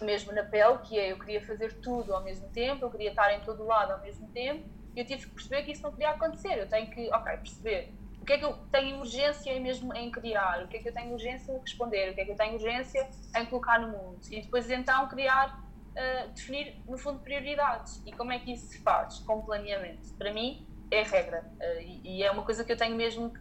mesmo 0.00 0.32
na 0.32 0.44
pele, 0.44 0.78
que 0.84 0.96
é 0.96 1.10
eu 1.10 1.18
queria 1.18 1.40
fazer 1.44 1.72
tudo 1.80 2.14
ao 2.14 2.22
mesmo 2.22 2.48
tempo, 2.50 2.84
eu 2.84 2.90
queria 2.90 3.10
estar 3.10 3.32
em 3.34 3.40
todo 3.40 3.64
lado 3.64 3.92
ao 3.92 4.00
mesmo 4.00 4.28
tempo, 4.28 4.75
eu 5.00 5.04
tive 5.04 5.26
que 5.26 5.30
perceber 5.32 5.62
que 5.62 5.72
isso 5.72 5.82
não 5.82 5.90
podia 5.90 6.10
acontecer. 6.10 6.58
Eu 6.58 6.68
tenho 6.68 6.90
que, 6.90 7.08
ok, 7.12 7.36
perceber 7.36 7.92
o 8.20 8.24
que 8.24 8.32
é 8.32 8.38
que 8.38 8.44
eu 8.44 8.54
tenho 8.72 8.98
urgência 8.98 9.60
mesmo 9.60 9.94
em 9.94 10.10
criar, 10.10 10.64
o 10.64 10.68
que 10.68 10.78
é 10.78 10.80
que 10.80 10.88
eu 10.88 10.92
tenho 10.92 11.12
urgência 11.12 11.52
em 11.52 11.58
responder, 11.60 12.10
o 12.10 12.14
que 12.14 12.20
é 12.22 12.24
que 12.24 12.30
eu 12.32 12.36
tenho 12.36 12.54
urgência 12.54 13.08
em 13.36 13.46
colocar 13.46 13.78
no 13.78 13.88
mundo. 13.88 14.18
E 14.30 14.42
depois 14.42 14.68
então 14.70 15.06
criar, 15.08 15.62
uh, 15.96 16.28
definir 16.32 16.76
no 16.88 16.98
fundo 16.98 17.20
prioridades. 17.20 18.02
E 18.04 18.12
como 18.12 18.32
é 18.32 18.38
que 18.38 18.52
isso 18.52 18.66
se 18.66 18.82
faz? 18.82 19.20
Com 19.20 19.42
planeamento. 19.42 20.12
Para 20.14 20.32
mim 20.32 20.66
é 20.90 21.02
regra. 21.02 21.44
Uh, 21.60 21.80
e, 21.80 22.18
e, 22.18 22.22
é 22.22 22.30
uma 22.30 22.42
coisa 22.42 22.64
que 22.64 22.72
eu 22.72 22.76
tenho 22.76 22.96
mesmo 22.96 23.32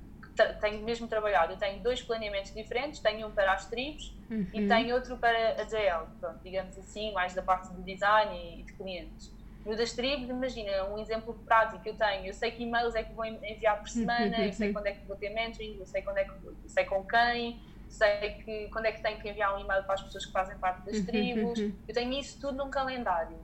tenho 0.59 0.83
mesmo 0.83 1.07
trabalhado. 1.07 1.53
Eu 1.53 1.57
tenho 1.57 1.81
dois 1.81 2.01
planeamentos 2.01 2.53
diferentes, 2.53 2.99
tenho 2.99 3.27
um 3.27 3.31
para 3.31 3.53
as 3.53 3.65
tribos 3.69 4.13
uhum. 4.29 4.47
e 4.53 4.67
tenho 4.67 4.93
outro 4.93 5.17
para 5.17 5.61
a 5.61 5.63
JL, 5.63 6.07
pronto, 6.19 6.39
digamos 6.43 6.77
assim, 6.77 7.13
mais 7.13 7.33
da 7.33 7.41
parte 7.41 7.73
de 7.73 7.81
design 7.81 8.59
e 8.59 8.63
de 8.63 8.73
clientes. 8.73 9.33
No 9.65 9.75
das 9.75 9.93
tribos, 9.93 10.29
imagina, 10.29 10.85
um 10.85 10.99
exemplo 10.99 11.33
prático 11.45 11.81
que 11.81 11.89
eu 11.89 11.95
tenho. 11.95 12.27
Eu 12.27 12.33
sei 12.33 12.51
que 12.51 12.63
e-mails 12.63 12.93
é 12.93 13.03
que 13.03 13.13
vou 13.13 13.25
enviar 13.25 13.79
por 13.79 13.89
semana, 13.89 14.37
eu 14.45 14.53
sei 14.53 14.71
quando 14.71 14.87
é 14.87 14.91
que 14.91 15.05
vou 15.07 15.17
ter 15.17 15.29
mentoring, 15.29 15.77
eu 15.79 15.85
sei 15.85 16.01
quando 16.03 16.19
é 16.19 16.25
que 16.25 16.33
vou, 16.39 16.51
eu 16.51 16.69
sei 16.69 16.85
com 16.85 17.03
quem, 17.03 17.59
sei 17.89 18.31
que 18.43 18.69
quando 18.69 18.85
é 18.85 18.91
que 18.91 19.01
tenho 19.01 19.19
que 19.19 19.27
enviar 19.27 19.55
um 19.55 19.59
e-mail 19.59 19.83
para 19.83 19.95
as 19.95 20.03
pessoas 20.03 20.25
que 20.25 20.31
fazem 20.31 20.57
parte 20.57 20.85
das 20.85 20.99
tribos. 21.01 21.59
Eu 21.59 21.93
tenho 21.93 22.13
isso 22.13 22.39
tudo 22.39 22.57
num 22.57 22.69
calendário. 22.69 23.37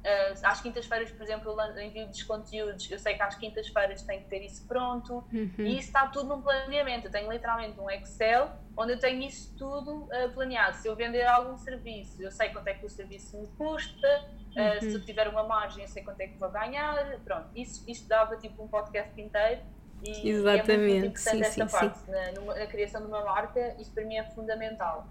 Uh, 0.00 0.32
às 0.44 0.62
quintas-feiras, 0.62 1.10
por 1.10 1.22
exemplo, 1.22 1.54
eu 1.60 1.82
envio 1.82 2.06
dos 2.06 2.22
conteúdos, 2.22 2.90
eu 2.90 2.98
sei 2.98 3.14
que 3.14 3.22
às 3.22 3.34
quintas-feiras 3.34 4.02
tenho 4.02 4.22
que 4.22 4.30
ter 4.30 4.42
isso 4.42 4.66
pronto 4.66 5.22
uhum. 5.30 5.50
e 5.58 5.78
isso 5.78 5.88
está 5.88 6.06
tudo 6.06 6.26
num 6.26 6.40
planeamento. 6.40 7.08
Eu 7.08 7.10
tenho 7.10 7.30
literalmente 7.30 7.78
um 7.78 7.88
Excel 7.90 8.50
onde 8.74 8.94
eu 8.94 8.98
tenho 8.98 9.22
isso 9.22 9.54
tudo 9.58 10.04
uh, 10.04 10.32
planeado. 10.32 10.76
Se 10.76 10.88
eu 10.88 10.96
vender 10.96 11.26
algum 11.26 11.58
serviço, 11.58 12.22
eu 12.22 12.30
sei 12.30 12.48
quanto 12.48 12.68
é 12.68 12.74
que 12.74 12.86
o 12.86 12.88
serviço 12.88 13.38
me 13.38 13.46
custa, 13.48 14.30
uh, 14.50 14.80
se 14.80 14.92
eu 14.92 15.04
tiver 15.04 15.28
uma 15.28 15.44
margem, 15.44 15.82
eu 15.82 15.88
sei 15.88 16.02
quanto 16.02 16.20
é 16.20 16.26
que 16.26 16.38
vou 16.38 16.50
ganhar. 16.50 17.18
Pronto, 17.24 17.48
isso, 17.54 17.84
isto 17.88 18.08
dava 18.08 18.36
tipo 18.36 18.62
um 18.62 18.68
podcast 18.68 19.20
inteiro. 19.20 19.60
E, 20.02 20.30
Exatamente. 20.30 20.72
É 20.72 20.76
muito 20.76 21.06
importante 21.06 21.36
sim, 21.36 21.42
esta 21.42 21.68
sim, 21.68 21.76
parte 21.76 21.98
sim. 21.98 22.10
Na, 22.10 22.32
numa, 22.32 22.54
na, 22.54 22.66
criação 22.66 23.00
de 23.02 23.06
uma 23.08 23.22
marca, 23.24 23.76
isso 23.78 23.92
para 23.92 24.04
mim 24.04 24.16
é 24.16 24.24
fundamental. 24.24 25.06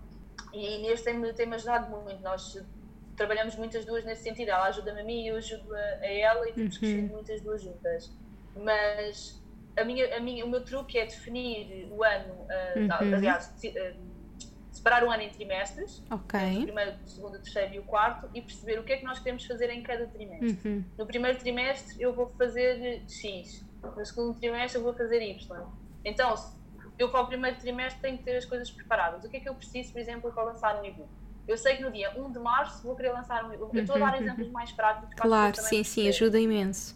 E 0.51 0.79
neste 0.79 1.05
tem-me 1.05 1.31
tem 1.33 1.53
ajudado 1.53 1.89
muito. 1.89 2.21
Nós 2.21 2.63
trabalhamos 3.15 3.55
muitas 3.55 3.85
duas 3.85 4.03
nesse 4.03 4.23
sentido. 4.23 4.49
Ela 4.49 4.65
ajuda-me 4.65 5.01
a 5.01 5.03
mim 5.03 5.23
e 5.23 5.27
eu 5.27 5.35
ajudo 5.35 5.75
a, 5.75 5.77
a 5.77 6.07
ela 6.07 6.49
e 6.49 6.53
temos 6.53 6.75
uhum. 6.75 6.79
crescido 6.79 7.13
muitas 7.13 7.41
duas 7.41 7.61
juntas. 7.61 8.11
Mas 8.55 9.39
a 9.77 9.83
minha, 9.83 10.15
a 10.15 10.19
minha, 10.19 10.45
o 10.45 10.49
meu 10.49 10.63
truque 10.63 10.97
é 10.97 11.05
definir 11.05 11.87
o 11.91 12.03
ano, 12.03 12.33
uh, 12.33 12.79
uhum. 12.79 13.15
aliás, 13.15 13.53
uh, 13.63 13.95
separar 14.71 15.03
o 15.03 15.11
ano 15.11 15.23
em 15.23 15.29
trimestres, 15.29 16.03
okay. 16.11 16.59
o 16.59 16.63
primeiro, 16.63 16.95
o 17.05 17.09
segundo, 17.09 17.35
o 17.35 17.39
terceiro 17.39 17.73
e 17.75 17.79
o 17.79 17.83
quarto, 17.83 18.29
e 18.33 18.41
perceber 18.41 18.79
o 18.79 18.83
que 18.83 18.93
é 18.93 18.97
que 18.97 19.03
nós 19.03 19.19
queremos 19.19 19.45
fazer 19.45 19.69
em 19.69 19.81
cada 19.81 20.07
trimestre. 20.07 20.69
Uhum. 20.69 20.83
No 20.97 21.05
primeiro 21.05 21.37
trimestre 21.39 22.01
eu 22.01 22.13
vou 22.13 22.27
fazer 22.37 23.03
X, 23.07 23.65
no 23.81 24.05
segundo 24.05 24.37
trimestre 24.37 24.79
eu 24.79 24.83
vou 24.83 24.93
fazer 24.93 25.21
Y. 25.21 25.67
Então, 26.05 26.33
eu 26.97 27.09
para 27.09 27.21
o 27.21 27.27
primeiro 27.27 27.57
trimestre 27.57 28.01
tenho 28.01 28.17
que 28.17 28.23
ter 28.23 28.35
as 28.35 28.45
coisas 28.45 28.69
preparadas. 28.69 29.23
O 29.23 29.29
que 29.29 29.37
é 29.37 29.39
que 29.39 29.49
eu 29.49 29.55
preciso, 29.55 29.91
por 29.91 29.99
exemplo, 29.99 30.31
para 30.31 30.43
lançar 30.43 30.79
um 30.79 30.85
e-book? 30.85 31.09
Eu 31.47 31.57
sei 31.57 31.77
que 31.77 31.81
no 31.81 31.91
dia 31.91 32.11
1 32.15 32.31
de 32.31 32.39
março 32.39 32.83
vou 32.83 32.95
querer 32.95 33.11
lançar 33.11 33.43
um 33.43 33.53
e-book. 33.53 33.75
Eu 33.75 33.81
estou 33.81 33.95
a 33.95 33.99
dar 33.99 34.13
uhum. 34.13 34.21
exemplos 34.21 34.51
mais 34.51 34.71
práticos. 34.71 35.15
Claro, 35.15 35.55
sim, 35.55 35.83
sim, 35.83 36.07
ajuda 36.07 36.39
imenso. 36.39 36.95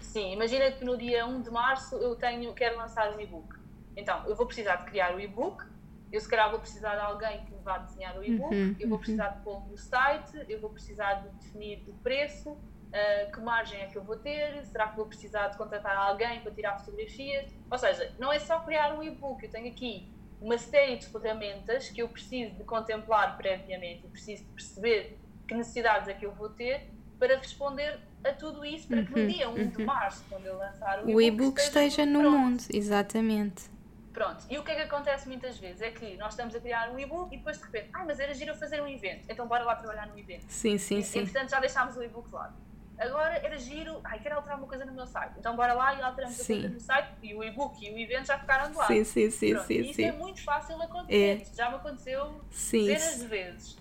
Sim, 0.00 0.32
imagina 0.32 0.70
que 0.70 0.84
no 0.84 0.96
dia 0.96 1.26
1 1.26 1.42
de 1.42 1.50
março 1.50 1.96
eu 1.96 2.14
tenho, 2.14 2.52
quero 2.52 2.76
lançar 2.76 3.12
um 3.16 3.20
e-book. 3.20 3.58
Então, 3.96 4.24
eu 4.26 4.36
vou 4.36 4.46
precisar 4.46 4.76
de 4.76 4.84
criar 4.84 5.14
o 5.14 5.20
e-book, 5.20 5.64
eu 6.12 6.20
se 6.20 6.28
calhar 6.28 6.50
vou 6.50 6.60
precisar 6.60 6.94
de 6.96 7.02
alguém 7.02 7.44
que 7.44 7.52
me 7.52 7.60
vá 7.62 7.78
desenhar 7.78 8.18
o 8.18 8.24
e-book, 8.24 8.54
uhum, 8.54 8.76
eu 8.78 8.88
vou 8.88 8.96
uhum. 8.96 8.98
precisar 8.98 9.28
de 9.28 9.42
pôr 9.42 9.66
no 9.68 9.76
site, 9.76 10.44
eu 10.48 10.60
vou 10.60 10.70
precisar 10.70 11.14
de 11.14 11.28
definir 11.36 11.84
o 11.88 11.94
preço, 11.94 12.50
uh, 12.50 13.32
que 13.32 13.40
margem 13.40 13.80
é 13.80 13.86
que 13.86 13.96
eu 13.96 14.02
vou 14.02 14.16
ter, 14.16 14.64
será 14.66 14.88
que 14.88 14.96
vou 14.96 15.06
precisar 15.06 15.48
de 15.48 15.56
contratar 15.56 15.96
alguém 15.96 16.40
para 16.40 16.52
tirar 16.52 16.78
fotografias? 16.78 17.52
Ou 17.70 17.78
seja, 17.78 18.12
não 18.18 18.32
é 18.32 18.38
só 18.38 18.60
criar 18.60 18.92
um 18.98 19.02
e-book, 19.02 19.44
eu 19.44 19.50
tenho 19.50 19.70
aqui 19.70 20.12
uma 20.40 20.58
série 20.58 20.96
de 20.96 21.06
ferramentas 21.06 21.90
que 21.90 22.00
eu 22.00 22.08
preciso 22.08 22.54
de 22.54 22.64
contemplar 22.64 23.36
previamente, 23.36 24.04
eu 24.04 24.10
preciso 24.10 24.44
de 24.44 24.50
perceber 24.50 25.18
que 25.46 25.54
necessidades 25.54 26.08
é 26.08 26.14
que 26.14 26.24
eu 26.24 26.32
vou 26.32 26.48
ter 26.48 26.90
para 27.18 27.36
responder 27.36 28.00
a 28.24 28.32
tudo 28.32 28.64
isso, 28.64 28.88
para 28.88 29.02
que 29.02 29.12
no 29.12 29.18
uhum, 29.18 29.26
dia 29.26 29.48
1 29.48 29.68
de 29.68 29.78
uhum. 29.78 29.84
março, 29.84 30.24
quando 30.28 30.46
eu 30.46 30.56
lançar 30.56 31.04
o 31.04 31.20
e-book, 31.20 31.58
esteja, 31.58 31.86
esteja 31.86 32.06
no 32.06 32.20
pronto. 32.20 32.38
mundo, 32.38 32.62
exatamente. 32.72 33.70
Pronto, 34.12 34.44
e 34.50 34.58
o 34.58 34.64
que 34.64 34.72
é 34.72 34.74
que 34.74 34.82
acontece 34.82 35.28
muitas 35.28 35.56
vezes? 35.58 35.80
É 35.80 35.90
que 35.90 36.16
nós 36.16 36.32
estamos 36.32 36.54
a 36.54 36.60
criar 36.60 36.90
um 36.90 36.98
e-book 36.98 37.32
e 37.32 37.38
depois 37.38 37.58
de 37.58 37.64
repente, 37.64 37.90
ah, 37.92 38.04
mas 38.04 38.18
era 38.18 38.34
giro 38.34 38.54
fazer 38.56 38.80
um 38.82 38.88
evento, 38.88 39.26
então 39.28 39.46
bora 39.46 39.64
lá 39.64 39.76
trabalhar 39.76 40.08
no 40.08 40.18
evento. 40.18 40.46
Sim, 40.48 40.78
sim, 40.78 40.98
e, 40.98 41.02
sim. 41.02 41.20
Entretanto 41.20 41.50
já 41.50 41.60
deixámos 41.60 41.96
o 41.96 42.02
e-book 42.02 42.28
lá. 42.32 42.52
Agora 42.98 43.34
era 43.38 43.56
giro, 43.56 44.00
ai, 44.04 44.18
quero 44.18 44.36
alterar 44.36 44.58
uma 44.58 44.66
coisa 44.66 44.84
no 44.84 44.92
meu 44.92 45.06
site, 45.06 45.34
então 45.38 45.56
bora 45.56 45.72
lá 45.72 45.94
e 45.94 46.02
alteramos 46.02 46.36
sim. 46.36 46.42
a 46.42 46.60
coisa 46.60 46.74
no 46.74 46.80
site 46.80 47.08
e 47.22 47.34
o 47.34 47.42
e-book 47.42 47.82
e 47.82 47.90
o 47.92 47.98
evento 47.98 48.26
já 48.26 48.38
ficaram 48.38 48.70
de 48.70 48.76
lado. 48.76 48.88
Sim, 48.88 49.04
sim, 49.04 49.30
sim, 49.30 49.54
Pronto, 49.54 49.66
sim. 49.66 49.74
E 49.74 49.80
isso 49.86 49.94
sim. 49.94 50.04
é 50.04 50.12
muito 50.12 50.44
fácil 50.44 50.82
acontecer, 50.82 51.40
é. 51.40 51.54
já 51.54 51.70
me 51.70 51.76
aconteceu 51.76 52.44
sim. 52.50 52.86
dezenas 52.86 53.20
de 53.20 53.26
vezes. 53.26 53.78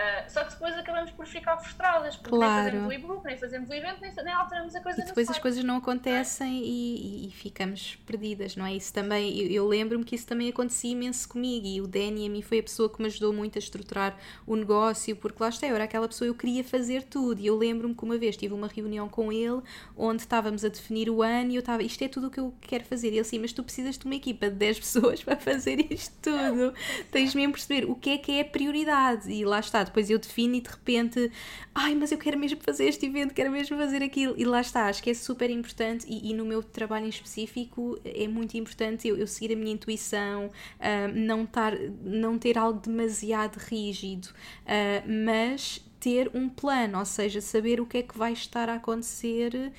Uh, 0.00 0.30
só 0.30 0.44
que 0.44 0.52
depois 0.52 0.74
acabamos 0.78 1.10
por 1.10 1.26
ficar 1.26 1.58
frustradas, 1.58 2.16
porque 2.16 2.34
claro. 2.34 2.62
nem 2.62 2.64
fazemos 2.64 2.88
o 2.88 2.92
e-book, 2.92 3.24
nem 3.26 3.36
fazemos 3.36 3.68
o 3.68 3.74
evento, 3.74 4.00
nem, 4.00 4.14
nem 4.14 4.32
alteramos 4.32 4.74
a 4.74 4.80
coisa 4.80 5.02
E 5.02 5.04
depois 5.04 5.28
as 5.28 5.38
coisas 5.38 5.62
não 5.62 5.76
acontecem 5.76 6.58
é? 6.58 6.64
e, 6.64 7.28
e, 7.28 7.30
ficamos 7.32 7.98
perdidas, 8.06 8.56
não 8.56 8.64
é? 8.64 8.74
Isso 8.74 8.94
também, 8.94 9.38
eu, 9.38 9.50
eu 9.50 9.68
lembro-me 9.68 10.02
que 10.02 10.14
isso 10.14 10.26
também 10.26 10.48
acontecia 10.48 10.92
imenso 10.92 11.28
comigo 11.28 11.66
e 11.66 11.82
o 11.82 11.86
Danny 11.86 12.26
a 12.26 12.30
mim 12.30 12.40
foi 12.40 12.60
a 12.60 12.62
pessoa 12.62 12.88
que 12.88 12.98
me 13.02 13.08
ajudou 13.08 13.30
muito 13.32 13.56
a 13.56 13.58
estruturar 13.58 14.16
o 14.46 14.56
negócio, 14.56 15.14
porque 15.16 15.42
lá 15.42 15.50
está, 15.50 15.66
eu 15.66 15.74
era 15.74 15.84
aquela 15.84 16.08
pessoa, 16.08 16.28
eu 16.28 16.34
queria 16.34 16.64
fazer 16.64 17.02
tudo 17.02 17.38
e 17.38 17.46
eu 17.46 17.56
lembro-me 17.58 17.94
que 17.94 18.02
uma 18.02 18.16
vez 18.16 18.38
tive 18.38 18.54
uma 18.54 18.68
reunião 18.68 19.06
com 19.06 19.30
ele 19.30 19.60
onde 19.96 20.22
estávamos 20.22 20.64
a 20.64 20.68
definir 20.68 21.10
o 21.10 21.22
ano 21.22 21.50
e 21.50 21.56
eu 21.56 21.60
estava, 21.60 21.82
isto 21.82 22.02
é 22.02 22.08
tudo 22.08 22.28
o 22.28 22.30
que 22.30 22.40
eu 22.40 22.54
quero 22.62 22.84
fazer. 22.84 23.08
E 23.08 23.10
ele 23.10 23.20
assim, 23.20 23.38
mas 23.38 23.52
tu 23.52 23.62
precisas 23.62 23.98
de 23.98 24.06
uma 24.06 24.14
equipa 24.14 24.48
de 24.48 24.56
10 24.56 24.80
pessoas 24.80 25.22
para 25.22 25.36
fazer 25.36 25.92
isto 25.92 26.14
tudo. 26.22 26.72
Tens 27.12 27.34
mesmo 27.34 27.52
perceber 27.52 27.84
o 27.84 27.94
que 27.94 28.10
é 28.10 28.18
que 28.18 28.32
é 28.32 28.40
a 28.40 28.44
prioridade 28.44 29.30
e 29.30 29.44
lá 29.44 29.60
está, 29.60 29.89
depois 29.90 30.08
eu 30.08 30.18
defino 30.18 30.54
e 30.54 30.60
de 30.60 30.70
repente, 30.70 31.30
ai, 31.74 31.94
mas 31.94 32.10
eu 32.12 32.18
quero 32.18 32.38
mesmo 32.38 32.60
fazer 32.62 32.86
este 32.86 33.06
evento, 33.06 33.34
quero 33.34 33.50
mesmo 33.50 33.76
fazer 33.76 34.02
aquilo. 34.02 34.34
E 34.36 34.44
lá 34.44 34.60
está, 34.60 34.86
acho 34.86 35.02
que 35.02 35.10
é 35.10 35.14
super 35.14 35.50
importante 35.50 36.06
e, 36.08 36.30
e 36.30 36.34
no 36.34 36.44
meu 36.44 36.62
trabalho 36.62 37.06
em 37.06 37.10
específico 37.10 37.98
é 38.04 38.26
muito 38.26 38.56
importante 38.56 39.06
eu, 39.08 39.16
eu 39.16 39.26
seguir 39.26 39.52
a 39.52 39.56
minha 39.56 39.72
intuição, 39.72 40.46
uh, 40.46 41.12
não, 41.14 41.44
tar, 41.44 41.74
não 42.02 42.38
ter 42.38 42.56
algo 42.56 42.80
demasiado 42.80 43.56
rígido, 43.56 44.26
uh, 44.26 45.26
mas 45.26 45.84
ter 46.00 46.30
um 46.34 46.48
plano, 46.48 46.98
ou 46.98 47.04
seja, 47.04 47.42
saber 47.42 47.78
o 47.78 47.86
que 47.86 47.98
é 47.98 48.02
que 48.02 48.16
vai 48.16 48.32
estar 48.32 48.70
a 48.70 48.76
acontecer 48.76 49.54
uh, 49.54 49.72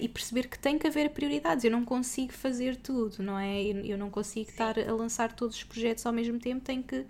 e 0.00 0.06
perceber 0.06 0.46
que 0.46 0.58
tem 0.58 0.78
que 0.78 0.86
haver 0.86 1.10
prioridades. 1.10 1.64
Eu 1.64 1.70
não 1.70 1.82
consigo 1.82 2.32
fazer 2.32 2.76
tudo, 2.76 3.22
não 3.22 3.38
é? 3.38 3.62
Eu, 3.62 3.84
eu 3.84 3.98
não 3.98 4.10
consigo 4.10 4.44
Sim. 4.44 4.52
estar 4.52 4.78
a 4.78 4.92
lançar 4.92 5.32
todos 5.32 5.56
os 5.56 5.64
projetos 5.64 6.04
ao 6.04 6.12
mesmo 6.12 6.38
tempo, 6.38 6.62
tem 6.62 6.82
que 6.82 6.96
uh, 6.98 7.06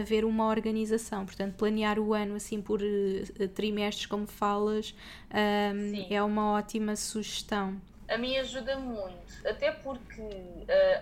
haver 0.00 0.24
uma 0.24 0.48
organização. 0.48 1.26
Portanto, 1.26 1.54
planear 1.54 1.98
o 1.98 2.14
ano 2.14 2.34
assim 2.34 2.62
por 2.62 2.80
uh, 2.80 3.48
trimestres, 3.48 4.06
como 4.06 4.26
falas, 4.26 4.94
um, 5.30 6.06
é 6.10 6.22
uma 6.22 6.52
ótima 6.52 6.96
sugestão. 6.96 7.78
A 8.08 8.16
mim 8.16 8.36
ajuda 8.38 8.78
muito, 8.78 9.46
até 9.46 9.70
porque 9.70 10.22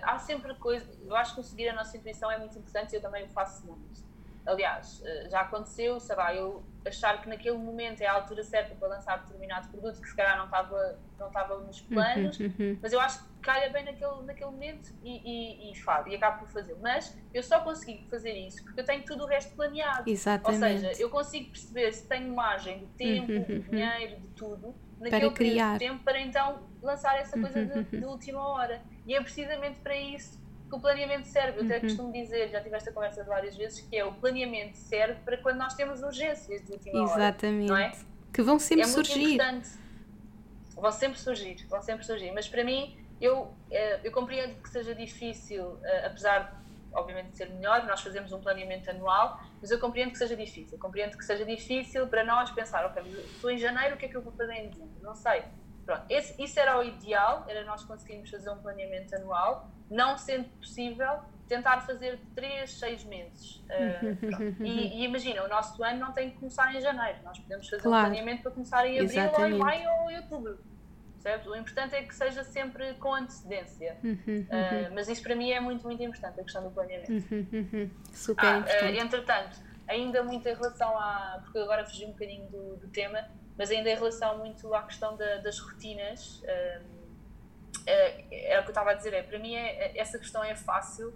há 0.01 0.17
sempre 0.19 0.53
coisas. 0.55 0.87
Eu 1.05 1.15
acho 1.15 1.35
que 1.35 1.43
seguir 1.43 1.67
a 1.69 1.73
nossa 1.73 1.97
intuição 1.97 2.31
é 2.31 2.37
muito 2.37 2.57
importante 2.57 2.93
e 2.93 2.95
eu 2.95 3.01
também 3.01 3.25
o 3.25 3.29
faço 3.29 3.65
muito 3.65 4.10
Aliás, 4.45 5.01
eh, 5.05 5.29
já 5.29 5.41
aconteceu, 5.41 5.99
sei 5.99 6.15
lá, 6.15 6.33
eu 6.33 6.63
achar 6.85 7.21
que 7.21 7.29
naquele 7.29 7.57
momento 7.57 8.01
é 8.01 8.07
a 8.07 8.13
altura 8.13 8.43
certa 8.43 8.73
para 8.73 8.87
lançar 8.87 9.19
determinado 9.19 9.69
produto 9.69 10.01
que 10.01 10.09
se 10.09 10.15
calhar 10.15 10.35
não 10.37 10.45
estava, 10.45 10.99
não 11.19 11.27
estava 11.27 11.59
nos 11.59 11.81
uhum, 11.81 11.87
planos, 11.87 12.39
uhum. 12.39 12.79
mas 12.81 12.91
eu 12.91 12.99
acho 12.99 13.23
que 13.23 13.31
calha 13.41 13.69
bem 13.69 13.85
naquele, 13.85 14.21
naquele 14.23 14.49
momento 14.49 14.91
e, 15.03 15.69
e, 15.69 15.71
e, 15.71 15.75
falo, 15.79 16.07
e 16.07 16.15
acabo 16.15 16.39
por 16.39 16.47
fazer. 16.47 16.75
Mas 16.81 17.15
eu 17.33 17.43
só 17.43 17.59
consigo 17.59 18.07
fazer 18.09 18.33
isso 18.33 18.63
porque 18.63 18.81
eu 18.81 18.85
tenho 18.85 19.03
tudo 19.03 19.23
o 19.23 19.27
resto 19.27 19.55
planeado. 19.55 20.09
Exatamente. 20.09 20.63
Ou 20.63 20.79
seja, 20.79 21.01
eu 21.01 21.09
consigo 21.09 21.51
perceber 21.51 21.91
se 21.91 22.07
tenho 22.07 22.33
margem 22.33 22.79
de 22.79 22.85
tempo, 22.93 23.31
uhum, 23.31 23.43
de 23.43 23.59
dinheiro, 23.59 24.21
de 24.21 24.27
tudo, 24.29 24.75
naquele 24.99 25.27
para 25.27 25.33
criar. 25.33 25.77
tempo 25.77 26.03
para 26.03 26.19
então 26.19 26.67
lançar 26.81 27.15
essa 27.19 27.39
coisa 27.39 27.63
de, 27.63 27.83
de 27.83 28.05
última 28.05 28.47
hora. 28.47 28.81
E 29.05 29.13
é 29.13 29.21
precisamente 29.21 29.79
para 29.79 29.95
isso 29.95 30.40
que 30.71 30.77
o 30.77 30.79
planeamento 30.79 31.27
serve. 31.27 31.59
Eu 31.59 31.65
até 31.65 31.75
uhum. 31.75 31.81
costumo 31.81 32.13
dizer, 32.13 32.49
já 32.49 32.61
tive 32.61 32.75
esta 32.75 32.91
conversa 32.93 33.23
várias 33.25 33.57
vezes, 33.57 33.81
que 33.81 33.97
é 33.97 34.05
o 34.05 34.13
planeamento 34.13 34.77
serve 34.77 35.19
para 35.25 35.37
quando 35.37 35.57
nós 35.57 35.73
temos 35.73 36.01
urgências 36.01 36.65
de 36.65 36.71
última 36.71 37.03
Exatamente. 37.03 37.71
hora. 37.71 37.85
Exatamente. 37.85 38.07
É? 38.07 38.31
Que 38.33 38.41
vão 38.41 38.57
sempre 38.57 38.85
é 38.85 38.87
surgir. 38.87 39.33
Importante. 39.33 39.69
Vão 40.75 40.91
sempre 40.91 41.19
surgir, 41.19 41.67
vão 41.67 41.81
sempre 41.81 42.05
surgir. 42.05 42.31
Mas 42.31 42.47
para 42.47 42.63
mim, 42.63 42.97
eu, 43.19 43.53
eh, 43.69 43.99
eu 44.03 44.11
compreendo 44.11 44.55
que 44.63 44.69
seja 44.69 44.95
difícil, 44.95 45.77
eh, 45.83 46.07
apesar 46.07 46.61
obviamente 46.93 47.31
de 47.31 47.37
ser 47.37 47.49
melhor, 47.49 47.85
nós 47.85 48.01
fazemos 48.01 48.31
um 48.33 48.41
planeamento 48.41 48.89
anual, 48.89 49.39
mas 49.61 49.71
eu 49.71 49.79
compreendo 49.79 50.11
que 50.11 50.17
seja 50.17 50.35
difícil. 50.35 50.77
Compreendo 50.77 51.17
que 51.17 51.23
seja 51.23 51.45
difícil 51.45 52.07
para 52.07 52.23
nós 52.23 52.51
pensar, 52.51 52.85
ok, 52.85 53.03
estou 53.33 53.49
em 53.49 53.57
janeiro, 53.57 53.95
o 53.95 53.97
que 53.97 54.05
é 54.05 54.09
que 54.09 54.15
eu 54.15 54.21
vou 54.21 54.33
fazer 54.33 54.53
em 54.53 54.69
dezembro? 54.69 55.01
Não 55.01 55.15
sei. 55.15 55.43
Pronto, 55.85 56.03
esse, 56.09 56.41
isso 56.41 56.59
era 56.59 56.77
o 56.79 56.83
ideal, 56.83 57.45
era 57.47 57.63
nós 57.63 57.83
conseguirmos 57.83 58.29
fazer 58.29 58.49
um 58.49 58.57
planeamento 58.57 59.15
anual, 59.15 59.69
não 59.91 60.17
sendo 60.17 60.45
possível, 60.57 61.19
tentar 61.47 61.81
fazer 61.81 62.15
de 62.15 62.25
3, 62.27 62.71
6 62.79 63.03
meses. 63.03 63.55
Uh, 63.57 64.63
e, 64.63 65.01
e, 65.01 65.03
imagina, 65.03 65.43
o 65.43 65.49
nosso 65.49 65.83
ano 65.83 65.99
não 65.99 66.13
tem 66.13 66.29
que 66.31 66.37
começar 66.37 66.73
em 66.73 66.79
janeiro, 66.79 67.19
nós 67.25 67.37
podemos 67.37 67.69
fazer 67.69 67.83
claro. 67.83 68.07
um 68.07 68.09
planeamento 68.11 68.41
para 68.41 68.51
começar 68.51 68.87
em 68.87 68.99
abril 68.99 69.03
Exatamente. 69.03 69.41
ou 69.41 69.47
em 69.47 69.59
maio 69.59 69.89
ou 70.01 70.11
em 70.11 70.17
outubro. 70.17 70.59
Percebes? 71.21 71.45
O 71.45 71.55
importante 71.55 71.93
é 71.93 72.01
que 72.01 72.15
seja 72.15 72.43
sempre 72.43 72.95
com 72.95 73.13
antecedência. 73.13 73.95
Uh, 74.03 74.95
mas 74.95 75.07
isso 75.07 75.21
para 75.21 75.35
mim 75.35 75.51
é 75.51 75.59
muito, 75.59 75.83
muito 75.83 76.01
importante, 76.01 76.39
a 76.39 76.43
questão 76.43 76.63
do 76.63 76.71
planeamento. 76.71 77.11
Super 78.11 78.45
ah, 78.45 78.57
importante. 78.57 78.97
Uh, 78.97 79.01
entretanto, 79.01 79.59
ainda 79.87 80.23
muito 80.23 80.47
em 80.47 80.55
relação 80.55 80.97
a. 80.97 81.41
Porque 81.43 81.59
agora 81.59 81.85
fugi 81.85 82.05
um 82.05 82.11
bocadinho 82.11 82.47
do, 82.47 82.77
do 82.77 82.87
tema, 82.87 83.27
mas 83.55 83.69
ainda 83.69 83.91
em 83.91 83.95
relação 83.95 84.39
muito 84.39 84.73
à 84.73 84.81
questão 84.83 85.15
da, 85.15 85.37
das 85.37 85.59
rotinas. 85.59 86.41
Um, 86.43 87.00
é, 87.85 88.53
é, 88.53 88.59
o 88.59 88.63
que 88.63 88.69
eu 88.69 88.71
estava 88.71 88.91
a 88.91 88.93
dizer, 88.93 89.13
é, 89.13 89.23
para 89.23 89.39
mim 89.39 89.55
é, 89.55 89.87
é, 89.87 89.99
essa 89.99 90.17
questão 90.17 90.43
é 90.43 90.55
fácil 90.55 91.13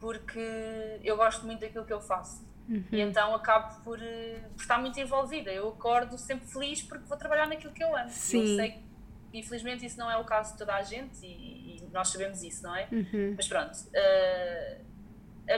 porque 0.00 1.00
eu 1.02 1.16
gosto 1.16 1.46
muito 1.46 1.60
daquilo 1.60 1.84
que 1.84 1.92
eu 1.92 2.00
faço. 2.00 2.46
Uhum. 2.68 2.84
E 2.90 3.00
então 3.00 3.34
acabo 3.34 3.80
por, 3.82 4.00
eh, 4.02 4.40
por, 4.54 4.60
estar 4.60 4.78
muito 4.78 4.98
envolvida. 4.98 5.50
Eu 5.50 5.68
acordo 5.68 6.18
sempre 6.18 6.46
feliz 6.46 6.82
porque 6.82 7.04
vou 7.06 7.16
trabalhar 7.16 7.46
naquilo 7.46 7.72
que 7.72 7.82
eu 7.82 7.96
amo. 7.96 8.10
Sim. 8.10 8.40
Eu 8.40 8.56
sei 8.56 8.70
que, 8.72 9.38
infelizmente, 9.38 9.86
isso 9.86 9.98
não 9.98 10.10
é 10.10 10.16
o 10.16 10.24
caso 10.24 10.52
de 10.52 10.58
toda 10.58 10.74
a 10.74 10.82
gente 10.82 11.24
e, 11.24 11.76
e 11.76 11.88
nós 11.92 12.08
sabemos 12.08 12.42
isso, 12.42 12.62
não 12.64 12.74
é? 12.74 12.88
Uhum. 12.90 13.34
Mas 13.36 13.48
pronto. 13.48 13.76
Uh, 13.76 14.84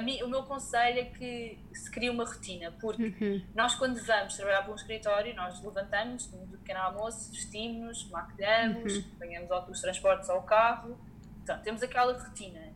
mim, 0.00 0.22
o 0.22 0.28
meu 0.28 0.42
conselho 0.42 1.00
é 1.00 1.04
que 1.04 1.58
se 1.72 1.90
crie 1.90 2.10
uma 2.10 2.24
rotina, 2.24 2.70
porque 2.78 3.02
uhum. 3.02 3.42
nós, 3.54 3.74
quando 3.74 3.98
vamos 4.04 4.36
trabalhar 4.36 4.62
para 4.62 4.72
um 4.72 4.76
escritório, 4.76 5.34
nós 5.34 5.62
levantamos 5.62 6.26
do 6.26 6.58
pequeno 6.58 6.80
almoço, 6.80 7.30
vestimos-nos, 7.30 8.10
maquilhamos, 8.10 8.96
uhum. 8.96 9.04
apanhamos 9.16 9.50
os 9.70 9.80
transportes 9.80 10.28
ao 10.28 10.42
carro, 10.42 10.98
então 11.42 11.58
temos 11.62 11.82
aquela 11.82 12.12
rotina. 12.12 12.68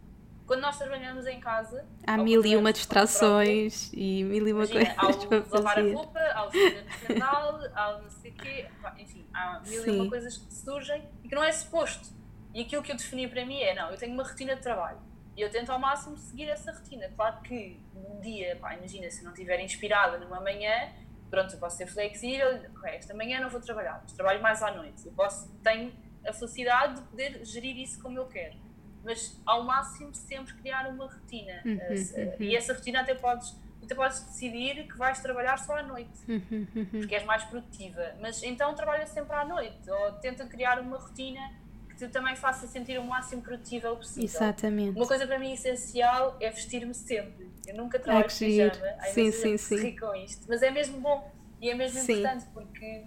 Quando 0.47 0.63
nós 0.63 0.77
trabalhamos 0.79 1.27
em 1.27 1.39
casa, 1.39 1.87
há 2.07 2.17
mil 2.17 2.45
e 2.45 2.57
uma 2.57 2.73
distrações 2.73 3.89
próprio, 3.89 4.03
e 4.03 4.25
mil 4.25 4.49
e 4.49 4.53
uma 4.53 4.67
coisas 4.67 4.95
para 5.29 5.45
lavar 5.51 5.79
a 5.79 5.83
roupa, 5.83 6.21
há 6.35 6.47
o 6.47 6.51
nacional, 6.85 7.61
há 7.75 7.99
não 8.03 8.11
sei 8.11 8.31
o 8.31 8.35
quê, 8.35 8.67
enfim, 8.99 9.27
há 9.35 9.61
mil 9.61 9.83
Sim. 9.83 9.91
e 9.91 10.01
uma 10.01 10.09
coisas 10.09 10.39
que 10.39 10.53
surgem 10.53 11.07
e 11.23 11.29
que 11.29 11.35
não 11.35 11.45
é 11.45 11.53
suposto. 11.53 12.09
E 12.55 12.63
aquilo 12.63 12.83
que 12.83 12.91
eu 12.91 12.97
defini 12.97 13.29
para 13.29 13.47
mim 13.47 13.61
é: 13.61 13.75
não, 13.75 13.91
eu 13.91 13.97
tenho 13.97 14.13
uma 14.13 14.25
rotina 14.25 14.57
de 14.57 14.63
trabalho 14.63 14.99
e 15.37 15.41
eu 15.41 15.51
tento 15.51 15.71
ao 15.71 15.79
máximo 15.79 16.17
seguir 16.17 16.49
essa 16.49 16.73
rotina. 16.73 17.09
Claro 17.17 17.41
que 17.43 17.81
num 17.95 18.21
dia, 18.21 18.57
pá, 18.57 18.75
imagina, 18.75 19.11
se 19.11 19.25
não 19.25 19.33
estiver 19.33 19.61
inspirada 19.61 20.19
numa 20.19 20.41
manhã, 20.41 20.93
pronto, 21.31 21.55
eu 21.55 21.59
posso 21.59 21.79
ser 21.79 21.87
flexível, 21.87 22.63
esta 22.85 23.15
manhã 23.15 23.41
não 23.41 23.49
vou 23.49 23.61
trabalhar, 23.61 24.01
mas 24.03 24.13
trabalho 24.13 24.43
mais 24.43 24.63
à 24.63 24.71
noite. 24.71 25.07
Eu 25.07 25.13
posso, 25.13 25.51
tenho 25.63 25.93
a 26.27 26.33
felicidade 26.33 27.01
de 27.01 27.09
poder 27.09 27.45
gerir 27.45 27.77
isso 27.79 28.01
como 28.03 28.19
eu 28.19 28.27
quero. 28.27 28.57
Mas 29.03 29.41
ao 29.45 29.65
máximo 29.65 30.15
sempre 30.15 30.55
criar 30.55 30.87
uma 30.89 31.07
rotina. 31.07 31.61
Uhum, 31.65 31.75
uh, 31.75 32.21
uhum. 32.21 32.37
E 32.39 32.55
essa 32.55 32.75
rotina 32.75 33.01
até 33.01 33.15
podes, 33.15 33.59
até 33.83 33.95
podes 33.95 34.23
decidir 34.27 34.87
que 34.87 34.97
vais 34.97 35.21
trabalhar 35.21 35.59
só 35.59 35.79
à 35.79 35.83
noite, 35.83 36.21
uhum, 36.29 36.69
uhum. 36.77 36.85
porque 36.85 37.15
és 37.15 37.25
mais 37.25 37.43
produtiva. 37.45 38.15
Mas 38.21 38.43
então 38.43 38.75
trabalha 38.75 39.07
sempre 39.07 39.35
à 39.35 39.45
noite, 39.45 39.91
ou 39.91 40.13
tenta 40.21 40.47
criar 40.47 40.79
uma 40.79 40.99
rotina 40.99 41.41
que 42.07 42.13
também 42.13 42.37
faça 42.37 42.67
sentir 42.67 42.99
o 42.99 43.05
máximo 43.05 43.43
produtiva 43.43 43.95
possível. 43.97 44.25
Exatamente. 44.25 44.97
Uma 44.97 45.07
coisa 45.07 45.27
para 45.27 45.39
mim 45.39 45.53
essencial 45.53 46.37
é 46.41 46.51
vestir-me 46.51 46.95
sempre. 46.95 47.51
Eu 47.67 47.77
nunca 47.77 47.99
trabalho 47.99 48.29
de 48.29 48.35
pijama, 48.35 48.73
sim, 49.13 49.31
sim, 49.31 49.57
sim. 49.57 49.97
com 49.97 50.15
isto, 50.15 50.45
mas 50.49 50.63
é 50.63 50.71
mesmo 50.71 51.01
bom 51.01 51.31
e 51.61 51.71
é 51.71 51.75
mesmo 51.75 52.01
sim. 52.01 52.13
importante 52.13 52.47
porque 52.53 53.05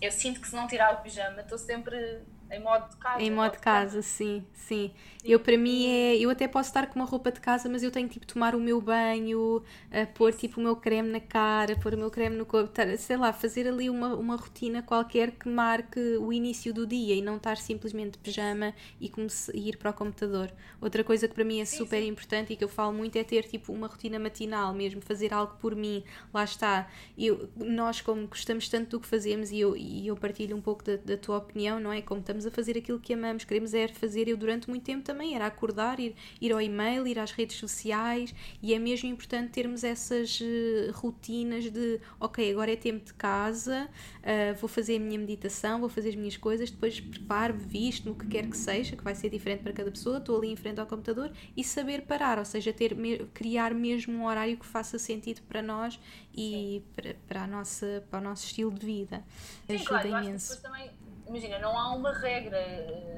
eu 0.00 0.12
sinto 0.12 0.40
que 0.40 0.48
se 0.48 0.54
não 0.54 0.66
tirar 0.66 0.94
o 0.94 1.02
pijama 1.02 1.40
estou 1.40 1.58
sempre 1.58 2.20
em 2.50 2.60
modo 2.60 2.88
de 2.88 2.96
casa. 2.96 3.22
Em 3.22 3.30
modo 3.30 3.52
de 3.52 3.58
casa, 3.58 3.84
casa, 3.96 4.02
sim, 4.02 4.44
sim. 4.52 4.92
Eu, 5.24 5.40
para 5.40 5.58
mim, 5.58 5.86
é. 5.86 6.16
Eu 6.16 6.30
até 6.30 6.48
posso 6.48 6.70
estar 6.70 6.86
com 6.86 6.98
uma 6.98 7.04
roupa 7.04 7.30
de 7.30 7.40
casa, 7.40 7.68
mas 7.68 7.82
eu 7.82 7.90
tenho 7.90 8.08
tipo 8.08 8.26
tomar 8.26 8.54
o 8.54 8.60
meu 8.60 8.80
banho, 8.80 9.62
a 9.90 10.06
pôr 10.06 10.32
tipo 10.32 10.60
o 10.60 10.62
meu 10.62 10.76
creme 10.76 11.10
na 11.10 11.20
cara, 11.20 11.76
pôr 11.76 11.94
o 11.94 11.98
meu 11.98 12.10
creme 12.10 12.36
no 12.36 12.46
corpo, 12.46 12.72
sei 12.96 13.16
lá, 13.16 13.32
fazer 13.32 13.68
ali 13.68 13.90
uma, 13.90 14.14
uma 14.14 14.36
rotina 14.36 14.82
qualquer 14.82 15.32
que 15.32 15.48
marque 15.48 16.00
o 16.18 16.32
início 16.32 16.72
do 16.72 16.86
dia 16.86 17.14
e 17.14 17.20
não 17.20 17.36
estar 17.36 17.56
simplesmente 17.56 18.12
de 18.12 18.18
pijama 18.18 18.72
e, 19.00 19.12
e 19.54 19.68
ir 19.68 19.76
para 19.76 19.90
o 19.90 19.94
computador. 19.94 20.52
Outra 20.80 21.02
coisa 21.04 21.28
que 21.28 21.34
para 21.34 21.44
mim 21.44 21.60
é 21.60 21.64
sim, 21.64 21.76
super 21.76 22.00
sim. 22.00 22.08
importante 22.08 22.52
e 22.52 22.56
que 22.56 22.64
eu 22.64 22.68
falo 22.68 22.92
muito 22.92 23.16
é 23.16 23.24
ter 23.24 23.44
tipo 23.44 23.72
uma 23.72 23.86
rotina 23.88 24.18
matinal 24.18 24.72
mesmo, 24.72 25.00
fazer 25.02 25.34
algo 25.34 25.56
por 25.60 25.74
mim. 25.74 26.04
Lá 26.32 26.44
está. 26.44 26.88
Eu, 27.16 27.48
nós, 27.56 28.00
como 28.00 28.26
gostamos 28.26 28.68
tanto 28.68 28.90
do 28.90 29.00
que 29.00 29.06
fazemos 29.06 29.50
e 29.50 29.60
eu, 29.60 29.76
e 29.76 30.06
eu 30.06 30.16
partilho 30.16 30.56
um 30.56 30.60
pouco 30.60 30.84
da, 30.84 30.96
da 30.96 31.16
tua 31.16 31.38
opinião, 31.38 31.80
não 31.80 31.92
é? 31.92 32.00
Como 32.00 32.20
estamos 32.20 32.37
a 32.46 32.50
fazer 32.50 32.76
aquilo 32.76 32.98
que 32.98 33.12
amamos, 33.14 33.44
queremos 33.44 33.74
é 33.74 33.88
fazer. 33.88 34.28
Eu, 34.28 34.36
durante 34.36 34.68
muito 34.68 34.84
tempo, 34.84 35.04
também 35.04 35.34
era 35.34 35.46
acordar, 35.46 36.00
ir, 36.00 36.14
ir 36.40 36.52
ao 36.52 36.60
e-mail, 36.60 37.06
ir 37.06 37.18
às 37.18 37.32
redes 37.32 37.56
sociais 37.56 38.34
e 38.62 38.74
é 38.74 38.78
mesmo 38.78 39.08
importante 39.08 39.50
termos 39.50 39.84
essas 39.84 40.40
uh, 40.40 40.92
rotinas 40.92 41.70
de 41.70 42.00
ok, 42.20 42.50
agora 42.50 42.72
é 42.72 42.76
tempo 42.76 43.04
de 43.04 43.14
casa, 43.14 43.88
uh, 44.18 44.58
vou 44.58 44.68
fazer 44.68 44.96
a 44.96 45.00
minha 45.00 45.18
meditação, 45.18 45.80
vou 45.80 45.88
fazer 45.88 46.10
as 46.10 46.16
minhas 46.16 46.36
coisas, 46.36 46.70
depois 46.70 47.00
preparo, 47.00 47.54
visto-me 47.54 48.12
o 48.12 48.14
que 48.14 48.26
quer 48.26 48.46
que 48.48 48.56
seja, 48.56 48.96
que 48.96 49.04
vai 49.04 49.14
ser 49.14 49.30
diferente 49.30 49.62
para 49.62 49.72
cada 49.72 49.90
pessoa, 49.90 50.18
estou 50.18 50.36
ali 50.38 50.50
em 50.50 50.56
frente 50.56 50.80
ao 50.80 50.86
computador 50.86 51.32
e 51.56 51.64
saber 51.64 52.02
parar, 52.02 52.38
ou 52.38 52.44
seja, 52.44 52.72
ter, 52.72 52.96
criar 53.34 53.74
mesmo 53.74 54.14
um 54.14 54.26
horário 54.26 54.56
que 54.56 54.66
faça 54.66 54.98
sentido 54.98 55.42
para 55.42 55.62
nós 55.62 55.98
e 56.34 56.82
para, 56.94 57.14
para, 57.26 57.42
a 57.42 57.46
nossa, 57.46 58.04
para 58.10 58.20
o 58.20 58.22
nosso 58.22 58.44
estilo 58.46 58.72
de 58.72 58.84
vida. 58.84 59.24
Sim, 59.66 59.74
Ajuda 59.74 59.88
claro, 59.88 60.08
imenso. 60.08 60.62
também 60.62 60.90
imagina, 61.28 61.58
não 61.58 61.78
há 61.78 61.94
uma 61.94 62.12
regra. 62.12 62.58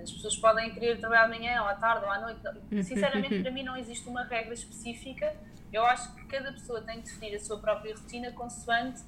As 0.03 0.11
pessoas 0.11 0.37
podem 0.37 0.73
querer 0.73 0.99
trabalhar 0.99 1.29
de 1.29 1.39
manhã, 1.39 1.63
ou 1.63 1.69
à 1.69 1.75
tarde, 1.75 2.05
ou 2.05 2.11
à 2.11 2.21
noite. 2.21 2.41
Sinceramente, 2.83 3.41
para 3.43 3.51
mim, 3.51 3.63
não 3.63 3.77
existe 3.77 4.09
uma 4.09 4.25
regra 4.25 4.55
específica. 4.55 5.35
Eu 5.73 5.85
acho 5.85 6.15
que 6.15 6.25
cada 6.27 6.53
pessoa 6.53 6.83
tem 6.83 7.01
que 7.01 7.09
definir 7.09 7.37
a 7.37 7.41
sua 7.41 7.59
própria 7.59 7.95
rotina 7.95 8.33
consoante 8.33 9.03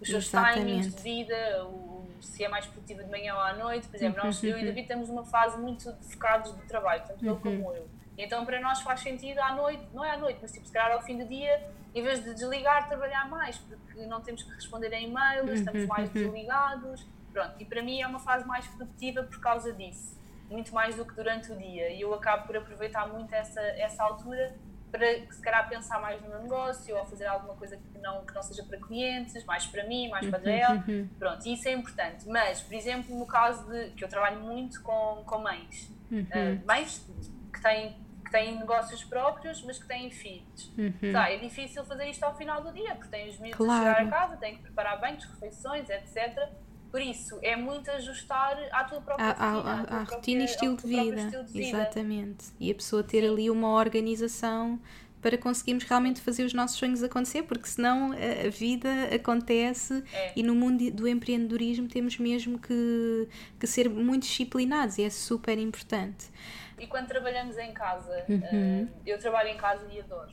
os 0.00 0.08
seus 0.08 0.26
Exatamente. 0.26 0.60
timings 0.60 0.94
de 0.94 1.02
vida, 1.02 1.64
o, 1.66 2.06
se 2.20 2.44
é 2.44 2.48
mais 2.48 2.66
produtiva 2.66 3.02
de 3.02 3.10
manhã 3.10 3.34
ou 3.34 3.40
à 3.40 3.54
noite. 3.54 3.88
Por 3.88 3.96
exemplo, 3.96 4.22
nós, 4.22 4.42
eu 4.42 4.58
e 4.58 4.64
David 4.64 4.86
temos 4.86 5.08
uma 5.08 5.24
fase 5.24 5.58
muito 5.58 5.92
focados 6.02 6.54
de 6.54 6.62
trabalho, 6.66 7.02
tanto 7.06 7.24
ele 7.24 7.36
como 7.36 7.74
eu. 7.74 7.88
Então, 8.18 8.44
para 8.44 8.60
nós 8.60 8.80
faz 8.80 9.00
sentido 9.00 9.38
à 9.40 9.54
noite, 9.54 9.82
não 9.92 10.04
é 10.04 10.12
à 10.12 10.16
noite, 10.16 10.38
mas 10.40 10.52
tipo, 10.52 10.66
se 10.66 10.72
calhar 10.72 10.92
ao 10.92 11.02
fim 11.02 11.18
do 11.18 11.26
dia, 11.26 11.70
em 11.94 12.02
vez 12.02 12.24
de 12.24 12.34
desligar, 12.34 12.88
trabalhar 12.88 13.28
mais, 13.28 13.58
porque 13.58 14.06
não 14.06 14.20
temos 14.20 14.42
que 14.42 14.50
responder 14.50 14.92
a 14.94 15.00
e-mails, 15.00 15.50
estamos 15.50 15.86
mais 15.86 16.10
desligados 16.10 17.06
Pronto, 17.36 17.52
e 17.60 17.66
para 17.66 17.82
mim 17.82 18.00
é 18.00 18.06
uma 18.06 18.18
fase 18.18 18.46
mais 18.46 18.66
produtiva 18.66 19.22
por 19.22 19.38
causa 19.40 19.70
disso, 19.70 20.18
muito 20.48 20.72
mais 20.72 20.96
do 20.96 21.04
que 21.04 21.12
durante 21.12 21.52
o 21.52 21.54
dia. 21.58 21.90
E 21.90 22.00
eu 22.00 22.14
acabo 22.14 22.46
por 22.46 22.56
aproveitar 22.56 23.06
muito 23.08 23.34
essa, 23.34 23.60
essa 23.60 24.02
altura 24.02 24.56
para 24.90 25.06
se 25.30 25.42
calhar 25.42 25.68
pensar 25.68 26.00
mais 26.00 26.18
no 26.22 26.30
meu 26.30 26.40
negócio 26.40 26.96
ou 26.96 27.04
fazer 27.04 27.26
alguma 27.26 27.54
coisa 27.54 27.76
que 27.76 27.98
não, 27.98 28.24
que 28.24 28.34
não 28.34 28.42
seja 28.42 28.62
para 28.62 28.78
clientes, 28.78 29.44
mais 29.44 29.66
para 29.66 29.84
mim, 29.84 30.08
mais 30.08 30.26
para 30.30 30.50
ela. 30.50 30.82
Uhum. 30.88 31.06
Pronto, 31.18 31.46
isso 31.46 31.68
é 31.68 31.72
importante. 31.72 32.26
Mas, 32.26 32.62
por 32.62 32.72
exemplo, 32.72 33.14
no 33.14 33.26
caso 33.26 33.70
de 33.70 33.90
que 33.90 34.02
eu 34.02 34.08
trabalho 34.08 34.40
muito 34.40 34.82
com, 34.82 35.22
com 35.26 35.38
mães, 35.38 35.92
uhum. 36.10 36.22
uh, 36.22 36.66
mães 36.66 37.06
que 37.52 37.60
têm, 37.60 37.98
que 38.24 38.30
têm 38.30 38.58
negócios 38.58 39.04
próprios, 39.04 39.62
mas 39.62 39.78
que 39.78 39.86
têm 39.86 40.10
filhos. 40.10 40.72
Uhum. 40.78 41.12
Tá, 41.12 41.30
é 41.30 41.36
difícil 41.36 41.84
fazer 41.84 42.08
isto 42.08 42.24
ao 42.24 42.34
final 42.34 42.62
do 42.62 42.72
dia, 42.72 42.94
porque 42.94 43.10
têm 43.10 43.28
os 43.28 43.38
miúdos 43.38 43.58
claro. 43.58 43.90
a 43.90 43.94
chegar 43.94 44.06
a 44.06 44.10
casa, 44.10 44.36
têm 44.38 44.56
que 44.56 44.62
preparar 44.62 44.98
banhos, 44.98 45.22
refeições, 45.24 45.90
etc. 45.90 46.48
Por 46.90 47.00
isso, 47.00 47.38
é 47.42 47.56
muito 47.56 47.90
ajustar 47.90 48.56
à 48.72 48.84
tua 48.84 49.00
própria 49.00 49.26
a, 49.26 49.52
rotina. 49.52 49.84
À, 49.88 50.02
rotina 50.04 50.42
e 50.42 50.44
estilo 50.44 50.76
de, 50.76 50.86
vida. 50.86 51.20
estilo 51.20 51.44
de 51.44 51.52
vida. 51.52 51.78
Exatamente. 51.78 52.46
E 52.58 52.70
a 52.70 52.74
pessoa 52.74 53.02
ter 53.02 53.22
Sim. 53.22 53.28
ali 53.28 53.50
uma 53.50 53.74
organização 53.74 54.80
para 55.20 55.36
conseguirmos 55.36 55.84
realmente 55.84 56.20
fazer 56.20 56.44
os 56.44 56.52
nossos 56.52 56.78
sonhos 56.78 57.02
acontecer, 57.02 57.42
porque 57.42 57.66
senão 57.66 58.12
a, 58.12 58.48
vida 58.48 58.88
acontece 59.12 60.04
é. 60.12 60.32
e 60.36 60.42
no 60.42 60.54
mundo 60.54 60.90
do 60.92 61.08
empreendedorismo 61.08 61.88
temos 61.88 62.16
mesmo 62.18 62.58
que, 62.58 63.28
que 63.58 63.66
ser 63.66 63.88
muito 63.90 64.22
disciplinados 64.22 64.98
e 64.98 65.02
é 65.02 65.10
super 65.10 65.58
importante. 65.58 66.30
E 66.78 66.86
quando 66.86 67.08
trabalhamos 67.08 67.56
em 67.58 67.72
casa, 67.72 68.24
uhum. 68.28 68.84
uh, 68.84 68.88
eu 69.04 69.18
trabalho 69.18 69.48
em 69.48 69.56
casa 69.56 69.84
e 69.90 69.98
adoro. 69.98 70.32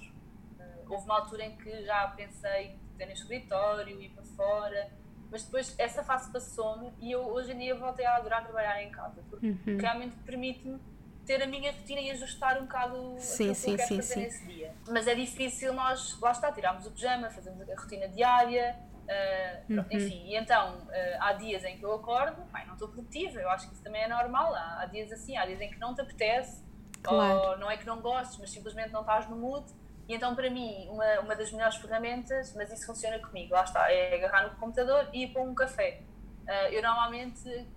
Uh, 0.60 0.92
houve 0.92 1.06
uma 1.06 1.22
altura 1.22 1.46
em 1.46 1.56
que 1.56 1.84
já 1.84 2.08
pensei 2.10 2.76
ter 2.98 3.06
no 3.06 3.14
escritório, 3.14 4.00
ir 4.00 4.10
para 4.10 4.24
fora 4.24 5.03
mas 5.34 5.44
depois 5.44 5.74
essa 5.80 6.04
fase 6.04 6.32
passou-me 6.32 6.94
e 7.02 7.12
eu 7.12 7.22
hoje 7.22 7.54
em 7.54 7.58
dia 7.58 7.74
voltei 7.74 8.06
a 8.06 8.18
adorar 8.18 8.44
trabalhar 8.44 8.80
em 8.84 8.92
casa, 8.92 9.20
porque 9.28 9.48
uhum. 9.48 9.78
realmente 9.80 10.16
permite-me 10.18 10.80
ter 11.26 11.42
a 11.42 11.48
minha 11.48 11.72
rotina 11.72 12.02
e 12.02 12.12
ajustar 12.12 12.58
um 12.60 12.66
bocado 12.66 13.16
sim, 13.18 13.50
aquilo 13.50 13.56
sim, 13.56 13.66
que 13.66 13.72
eu 13.72 13.78
quero 13.78 13.88
sim, 13.88 13.96
fazer 13.96 14.14
sim. 14.14 14.20
nesse 14.22 14.46
dia. 14.46 14.76
Mas 14.88 15.08
é 15.08 15.16
difícil 15.16 15.74
nós, 15.74 16.20
lá 16.22 16.32
está, 16.32 16.52
tirarmos 16.52 16.86
o 16.86 16.92
pijama, 16.92 17.32
fazemos 17.32 17.68
a 17.68 17.76
rotina 17.76 18.08
diária, 18.10 18.78
uh, 19.06 19.74
uhum. 19.74 19.86
enfim, 19.90 20.24
e 20.28 20.36
então 20.36 20.78
uh, 20.78 20.92
há 21.20 21.34
dias 21.34 21.64
em 21.64 21.80
que 21.80 21.84
eu 21.84 21.94
acordo, 21.94 22.44
não 22.68 22.74
estou 22.74 22.90
produtiva, 22.90 23.40
eu 23.40 23.50
acho 23.50 23.68
que 23.68 23.74
isso 23.74 23.84
também 23.84 24.04
é 24.04 24.08
normal, 24.08 24.54
há, 24.54 24.82
há 24.82 24.86
dias 24.86 25.12
assim, 25.12 25.36
há 25.36 25.48
dias 25.48 25.60
em 25.60 25.72
que 25.72 25.80
não 25.80 25.96
te 25.96 26.02
apetece, 26.02 26.64
claro. 27.02 27.40
ou 27.40 27.58
não 27.58 27.72
é 27.72 27.76
que 27.76 27.88
não 27.88 28.00
gostes, 28.02 28.38
mas 28.38 28.52
simplesmente 28.52 28.92
não 28.92 29.02
estás 29.02 29.28
no 29.28 29.36
mood, 29.36 29.66
e 30.08 30.16
então, 30.16 30.36
para 30.36 30.50
mim, 30.50 30.88
uma, 30.90 31.20
uma 31.22 31.36
das 31.36 31.52
melhores 31.52 31.78
ferramentas, 31.78 32.54
mas 32.56 32.72
isso 32.72 32.86
funciona 32.86 33.20
comigo, 33.20 33.54
lá 33.54 33.64
está, 33.64 33.90
é 33.90 34.16
agarrar 34.16 34.50
no 34.50 34.56
computador 34.58 35.08
e 35.14 35.24
ir 35.24 35.28
para 35.32 35.42
um 35.42 35.56
café. 35.56 36.02
Uh, 36.44 36.72
eu 36.72 36.82
normalmente, 36.82 37.68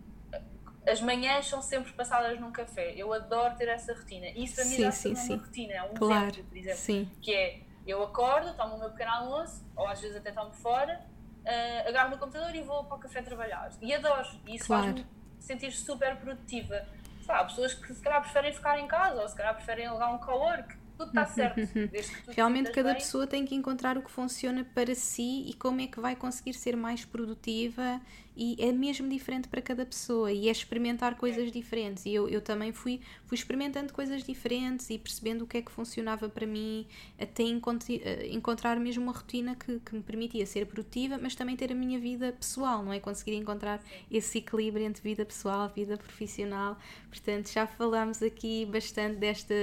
as 0.89 1.01
manhãs 1.01 1.47
são 1.47 1.63
sempre 1.63 1.93
passadas 1.93 2.39
num 2.41 2.51
café. 2.51 2.95
Eu 2.97 3.13
adoro 3.13 3.55
ter 3.55 3.69
essa 3.69 3.95
rotina. 3.95 4.27
E 4.27 4.43
isso 4.43 4.57
para 4.57 4.65
mim 4.65 4.77
já 4.77 4.91
se 4.91 5.09
uma 5.09 5.37
rotina, 5.37 5.73
é 5.73 5.83
um 5.85 5.95
claro. 5.95 6.27
exemplo, 6.27 6.45
por 6.45 6.57
exemplo. 6.57 6.79
Sim. 6.79 7.11
Que 7.23 7.33
é, 7.33 7.61
eu 7.87 8.03
acordo, 8.03 8.55
tomo 8.57 8.75
o 8.75 8.79
meu 8.79 8.91
pequeno 8.91 9.13
almoço, 9.13 9.65
ou 9.77 9.87
às 9.87 10.01
vezes 10.01 10.17
até 10.17 10.33
tomo 10.33 10.53
fora, 10.53 11.01
uh, 11.45 11.89
agarro 11.89 12.11
no 12.11 12.19
computador 12.19 12.53
e 12.57 12.63
vou 12.63 12.85
para 12.85 12.97
o 12.97 13.01
café 13.01 13.23
trabalhar. 13.23 13.71
E 13.81 13.95
adoro. 13.95 14.29
E 14.45 14.57
isso 14.57 14.67
claro. 14.67 14.87
faz-me 14.87 15.07
sentir 15.39 15.71
super 15.71 16.17
produtiva. 16.17 16.85
Há 17.29 17.45
pessoas 17.45 17.75
que 17.75 17.95
se 17.95 18.03
calhar 18.03 18.21
preferem 18.21 18.53
ficar 18.53 18.81
em 18.81 18.89
casa, 18.89 19.23
ou 19.23 19.29
se 19.29 19.37
calhar 19.37 19.55
preferem 19.55 19.87
alugar 19.87 20.13
um 20.13 20.19
co-work 20.19 20.77
tudo 20.97 21.09
está 21.09 21.27
certo. 21.27 21.61
Realmente 22.35 22.71
cada 22.71 22.91
bem. 22.91 23.01
pessoa 23.01 23.27
tem 23.27 23.45
que 23.45 23.55
encontrar 23.55 23.97
o 23.99 24.03
que 24.03 24.11
funciona 24.11 24.65
para 24.65 24.95
si 24.95 25.45
e 25.49 25.55
como 25.55 25.81
é 25.81 25.87
que 25.87 26.01
vai 26.01 26.17
conseguir 26.17 26.55
ser 26.55 26.77
mais 26.77 27.05
produtiva 27.05 28.01
e 28.37 28.57
é 28.59 28.71
mesmo 28.71 29.09
diferente 29.09 29.49
para 29.49 29.63
cada 29.63 29.87
pessoa 29.87 30.31
e 30.31 30.49
é 30.49 30.53
experimentar 30.53 31.17
coisas 31.17 31.51
diferentes 31.51 32.05
e 32.05 32.15
eu, 32.15 32.29
eu 32.29 32.41
também 32.41 32.73
fui, 32.73 33.01
fui 33.25 33.37
experimentando 33.37 33.93
coisas 33.93 34.23
diferentes 34.23 34.91
e 34.91 34.99
percebendo 34.99 35.43
o 35.43 35.47
que 35.47 35.57
é 35.57 35.63
que 35.63 35.73
funcionava 35.73 36.29
para 36.29 36.47
mim 36.47 36.87
até 37.19 37.43
eh, 37.43 38.29
encontrar 38.31 38.79
mesmo 38.79 39.05
uma 39.05 39.13
rotina 39.13 39.55
que, 39.55 39.81
que 39.81 39.95
me 39.95 40.03
permitia 40.03 40.45
ser 40.45 40.67
produtiva 40.67 41.19
mas 41.21 41.35
também 41.35 41.57
ter 41.57 41.73
a 41.73 41.75
minha 41.75 41.99
vida 41.99 42.33
pessoal, 42.33 42.83
não 42.83 42.93
é? 42.93 43.01
Conseguir 43.01 43.35
encontrar 43.35 43.83
esse 44.11 44.39
equilíbrio 44.39 44.85
entre 44.85 45.03
vida 45.03 45.25
pessoal 45.25 45.73
vida 45.75 45.97
profissional, 45.97 46.79
portanto 47.09 47.51
já 47.51 47.67
falámos 47.67 48.23
aqui 48.23 48.67
bastante 48.67 49.17
desta 49.17 49.55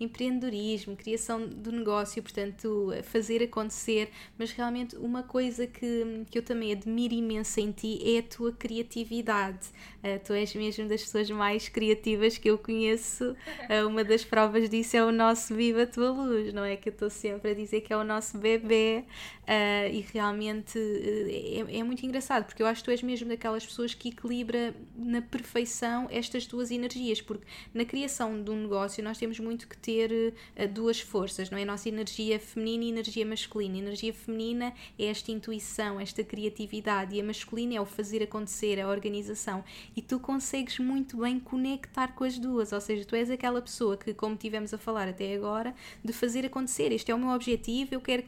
empreendedorismo, 0.00 0.96
criação 0.96 1.46
do 1.46 1.70
negócio, 1.70 2.22
portanto 2.22 2.90
fazer 3.02 3.42
acontecer, 3.42 4.10
mas 4.38 4.50
realmente 4.52 4.96
uma 4.96 5.22
coisa 5.22 5.66
que, 5.66 6.24
que 6.30 6.38
eu 6.38 6.42
também 6.42 6.72
admiro 6.72 7.14
imenso 7.14 7.60
em 7.60 7.70
ti 7.70 7.98
é 8.13 8.13
é 8.16 8.20
a 8.20 8.22
tua 8.22 8.52
criatividade. 8.52 9.68
Uh, 10.04 10.20
tu 10.22 10.34
és 10.34 10.54
mesmo 10.54 10.86
das 10.86 11.02
pessoas 11.02 11.30
mais 11.30 11.68
criativas 11.68 12.36
que 12.36 12.50
eu 12.50 12.58
conheço. 12.58 13.34
Uh, 13.70 13.88
uma 13.88 14.04
das 14.04 14.24
provas 14.24 14.68
disso 14.68 14.96
é 14.96 15.04
o 15.04 15.10
nosso 15.10 15.54
Viva 15.54 15.82
a 15.82 15.86
Tua 15.86 16.10
Luz, 16.10 16.52
não 16.52 16.64
é? 16.64 16.76
Que 16.76 16.90
eu 16.90 16.92
estou 16.92 17.08
sempre 17.08 17.52
a 17.52 17.54
dizer 17.54 17.80
que 17.80 17.92
é 17.92 17.96
o 17.96 18.04
nosso 18.04 18.36
bebê 18.36 19.04
uh, 19.44 19.92
e 19.92 20.04
realmente 20.12 20.78
é, 20.78 21.78
é, 21.78 21.82
muito 21.82 22.04
engraçado 22.04 22.44
porque 22.44 22.62
eu 22.62 22.66
acho 22.66 22.82
que 22.82 22.84
tu 22.84 22.90
és 22.90 23.02
mesmo 23.02 23.28
daquelas 23.28 23.64
pessoas 23.64 23.94
que 23.94 24.10
equilibra 24.10 24.74
na 24.94 25.22
perfeição 25.22 26.06
estas 26.10 26.46
duas 26.46 26.70
energias, 26.70 27.20
porque 27.20 27.46
na 27.72 27.84
criação 27.84 28.42
de 28.42 28.50
um 28.50 28.56
negócio 28.56 29.02
nós 29.02 29.16
temos 29.18 29.38
muito 29.38 29.66
que 29.66 29.76
ter 29.76 30.34
duas 30.72 31.00
forças, 31.00 31.50
não 31.50 31.58
é? 31.58 31.62
A 31.62 31.66
nossa 31.66 31.88
energia 31.88 32.38
feminina 32.38 32.84
e 32.84 32.88
energia 32.88 33.24
masculina. 33.24 33.76
A 33.76 33.78
energia 33.78 34.12
feminina 34.12 34.74
é 34.98 35.06
esta 35.06 35.30
intuição, 35.30 35.98
esta 35.98 36.22
criatividade 36.22 37.16
e 37.16 37.20
a 37.20 37.24
masculina 37.24 37.74
é 37.74 37.80
o 37.80 37.86
fazer 37.86 38.03
fazer 38.04 38.22
acontecer, 38.22 38.78
a 38.78 38.88
organização, 38.88 39.64
e 39.96 40.02
tu 40.02 40.20
consegues 40.20 40.78
muito 40.78 41.16
bem 41.16 41.40
conectar 41.40 42.08
com 42.08 42.24
as 42.24 42.38
duas, 42.38 42.70
ou 42.70 42.80
seja, 42.80 43.04
tu 43.04 43.16
és 43.16 43.30
aquela 43.30 43.62
pessoa 43.62 43.96
que, 43.96 44.12
como 44.12 44.36
tivemos 44.36 44.74
a 44.74 44.78
falar 44.78 45.08
até 45.08 45.34
agora, 45.34 45.74
de 46.04 46.12
fazer 46.12 46.44
acontecer. 46.44 46.92
Este 46.92 47.10
é 47.10 47.14
o 47.14 47.18
meu 47.18 47.30
objetivo, 47.30 47.94
eu 47.94 48.00
quero 48.00 48.24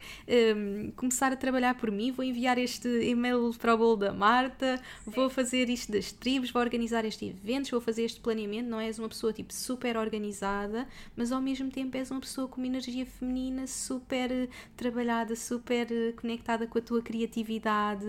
um, 0.56 0.90
começar 0.96 1.30
a 1.30 1.36
trabalhar 1.36 1.74
por 1.74 1.90
mim, 1.90 2.10
vou 2.10 2.24
enviar 2.24 2.56
este 2.56 2.88
e-mail 2.88 3.52
para 3.58 3.74
o 3.74 3.78
bolo 3.78 3.96
da 3.96 4.12
Marta, 4.12 4.80
Sim. 5.04 5.10
vou 5.10 5.28
fazer 5.28 5.68
isto 5.68 5.92
das 5.92 6.10
tribos, 6.10 6.50
vou 6.50 6.62
organizar 6.62 7.04
este 7.04 7.26
evento, 7.26 7.70
vou 7.70 7.80
fazer 7.80 8.04
este 8.04 8.18
planeamento. 8.20 8.68
Não 8.70 8.80
és 8.80 8.98
uma 8.98 9.08
pessoa 9.08 9.32
tipo 9.32 9.52
super 9.52 9.96
organizada, 9.98 10.88
mas 11.14 11.32
ao 11.32 11.40
mesmo 11.40 11.70
tempo 11.70 11.96
és 11.96 12.10
uma 12.10 12.20
pessoa 12.20 12.48
com 12.48 12.60
uma 12.60 12.66
energia 12.66 13.04
feminina 13.04 13.66
super 13.66 14.30
eh, 14.32 14.48
trabalhada, 14.74 15.36
super 15.36 15.86
eh, 15.90 16.12
conectada 16.12 16.66
com 16.66 16.78
a 16.78 16.80
tua 16.80 17.02
criatividade. 17.02 18.06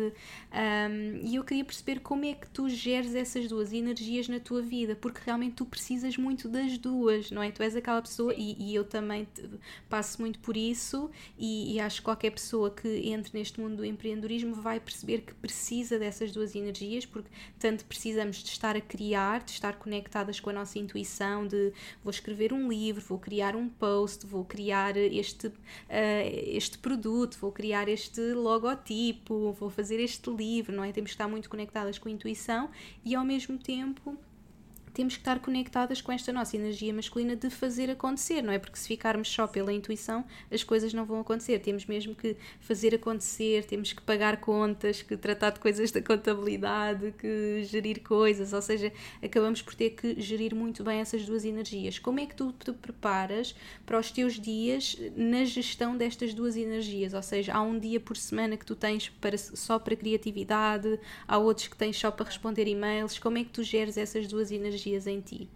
Um, 0.54 1.20
e 1.24 1.36
eu 1.36 1.44
queria 1.44 1.57
queria 1.58 1.66
perceber 1.66 2.00
como 2.02 2.26
é 2.26 2.34
que 2.34 2.48
tu 2.50 2.70
geres 2.70 3.16
essas 3.16 3.48
duas 3.48 3.74
energias 3.74 4.28
na 4.28 4.40
tua 4.40 4.62
vida, 4.62 4.96
porque 4.96 5.22
realmente 5.26 5.56
tu 5.56 5.66
precisas 5.66 6.18
muito 6.18 6.48
das 6.48 6.78
duas, 6.78 7.32
não 7.32 7.42
é? 7.42 7.50
Tu 7.52 7.64
és 7.64 7.76
aquela 7.76 8.02
pessoa, 8.02 8.34
e, 8.36 8.56
e, 8.60 8.76
eu 8.76 8.84
também 8.84 9.28
passo 9.90 10.22
muito 10.22 10.40
por 10.40 10.56
isso, 10.56 11.10
e, 11.38 11.76
e, 11.76 11.80
acho 11.80 11.98
que 11.98 12.04
qualquer 12.04 12.32
pessoa 12.32 12.70
que 12.70 12.88
entre 13.10 13.38
neste 13.38 13.60
mundo 13.60 13.78
do 13.78 13.86
empreendedorismo 13.86 14.54
vai 14.54 14.80
perceber 14.80 15.22
que 15.22 15.34
precisa 15.34 15.98
dessas 15.98 16.32
duas 16.32 16.56
energias, 16.56 17.06
porque 17.06 17.30
tanto 17.58 17.86
precisamos 17.86 18.38
de 18.38 18.50
estar 18.50 18.76
a 18.76 18.82
criar, 18.82 19.44
de 19.44 19.52
estar 19.52 19.74
conectadas 19.78 20.40
com 20.40 20.50
a 20.50 20.54
nossa 20.54 20.78
intuição, 20.78 21.48
de 21.48 21.74
vou 22.04 22.12
escrever 22.12 22.54
um 22.54 22.70
livro, 22.70 23.02
vou 23.02 23.18
criar 23.18 23.56
um 23.56 23.68
post, 23.68 24.26
vou 24.28 24.46
criar 24.46 24.96
este, 24.96 25.48
uh, 25.48 25.54
este 26.46 26.78
produto, 26.78 27.38
vou 27.40 27.52
criar 27.52 27.88
este 27.90 28.22
logotipo, 28.34 29.54
vou 29.54 29.70
fazer 29.70 30.00
este 30.00 30.30
livro, 30.30 30.76
não 30.76 30.84
é? 30.84 30.92
Temos 30.92 31.12
que 31.12 31.16
estar 31.16 31.28
muito 31.28 31.47
conectadas 31.48 31.98
com 31.98 32.10
a 32.10 32.12
intuição 32.12 32.70
e 33.04 33.16
ao 33.16 33.26
mesmo 33.26 33.58
tempo 33.58 34.18
temos 34.98 35.14
que 35.14 35.22
estar 35.22 35.40
conectadas 35.40 36.02
com 36.02 36.12
esta 36.12 36.34
nossa 36.34 36.58
energia 36.58 36.92
masculina 36.92 37.36
de 37.36 37.52
fazer 37.52 37.88
acontecer, 37.88 38.42
não 38.42 38.52
é? 38.52 38.58
Porque 38.58 38.80
se 38.80 38.88
ficarmos 38.88 39.28
só 39.30 39.46
pela 39.46 39.72
intuição, 39.72 40.26
as 40.52 40.64
coisas 40.64 40.92
não 40.92 41.06
vão 41.06 41.20
acontecer. 41.20 41.60
Temos 41.60 41.86
mesmo 41.86 42.16
que 42.16 42.36
fazer 42.60 42.96
acontecer, 42.96 43.64
temos 43.66 43.94
que 43.94 44.02
pagar 44.02 44.38
contas, 44.38 45.04
que 45.04 45.16
tratar 45.16 45.52
de 45.52 45.60
coisas 45.60 45.92
da 45.92 46.02
contabilidade, 46.02 47.14
que 47.20 47.64
gerir 47.66 48.02
coisas, 48.02 48.54
ou 48.54 48.62
seja, 48.62 48.92
acabamos 49.22 49.62
por 49.62 49.76
ter 49.76 49.92
que 49.92 50.20
gerir 50.20 50.56
muito 50.56 50.84
bem 50.84 51.00
essas 51.00 51.24
duas 51.28 51.46
energias. 51.46 52.00
Como 52.00 52.20
é 52.20 52.26
que 52.26 52.34
tu 52.34 52.52
te 52.52 52.72
preparas 52.72 53.56
para 53.86 54.00
os 54.00 54.10
teus 54.10 54.40
dias 54.40 54.98
na 55.16 55.46
gestão 55.46 55.96
destas 55.96 56.34
duas 56.34 56.58
energias? 56.58 57.14
Ou 57.14 57.22
seja, 57.22 57.54
há 57.54 57.62
um 57.62 57.78
dia 57.78 58.00
por 58.00 58.18
semana 58.18 58.58
que 58.58 58.66
tu 58.66 58.76
tens 58.76 59.10
para, 59.10 59.38
só 59.38 59.78
para 59.78 59.96
criatividade, 59.96 61.00
há 61.28 61.38
outros 61.38 61.68
que 61.68 61.78
tens 61.78 61.96
só 62.00 62.10
para 62.10 62.26
responder 62.26 62.68
e-mails. 62.68 63.20
Como 63.20 63.38
é 63.38 63.44
que 63.44 63.52
tu 63.52 63.62
geres 63.62 63.96
essas 63.96 64.28
duas 64.28 64.52
energias? 64.52 64.87
Energias 64.88 65.08
em 65.08 65.22
ti? 65.22 65.50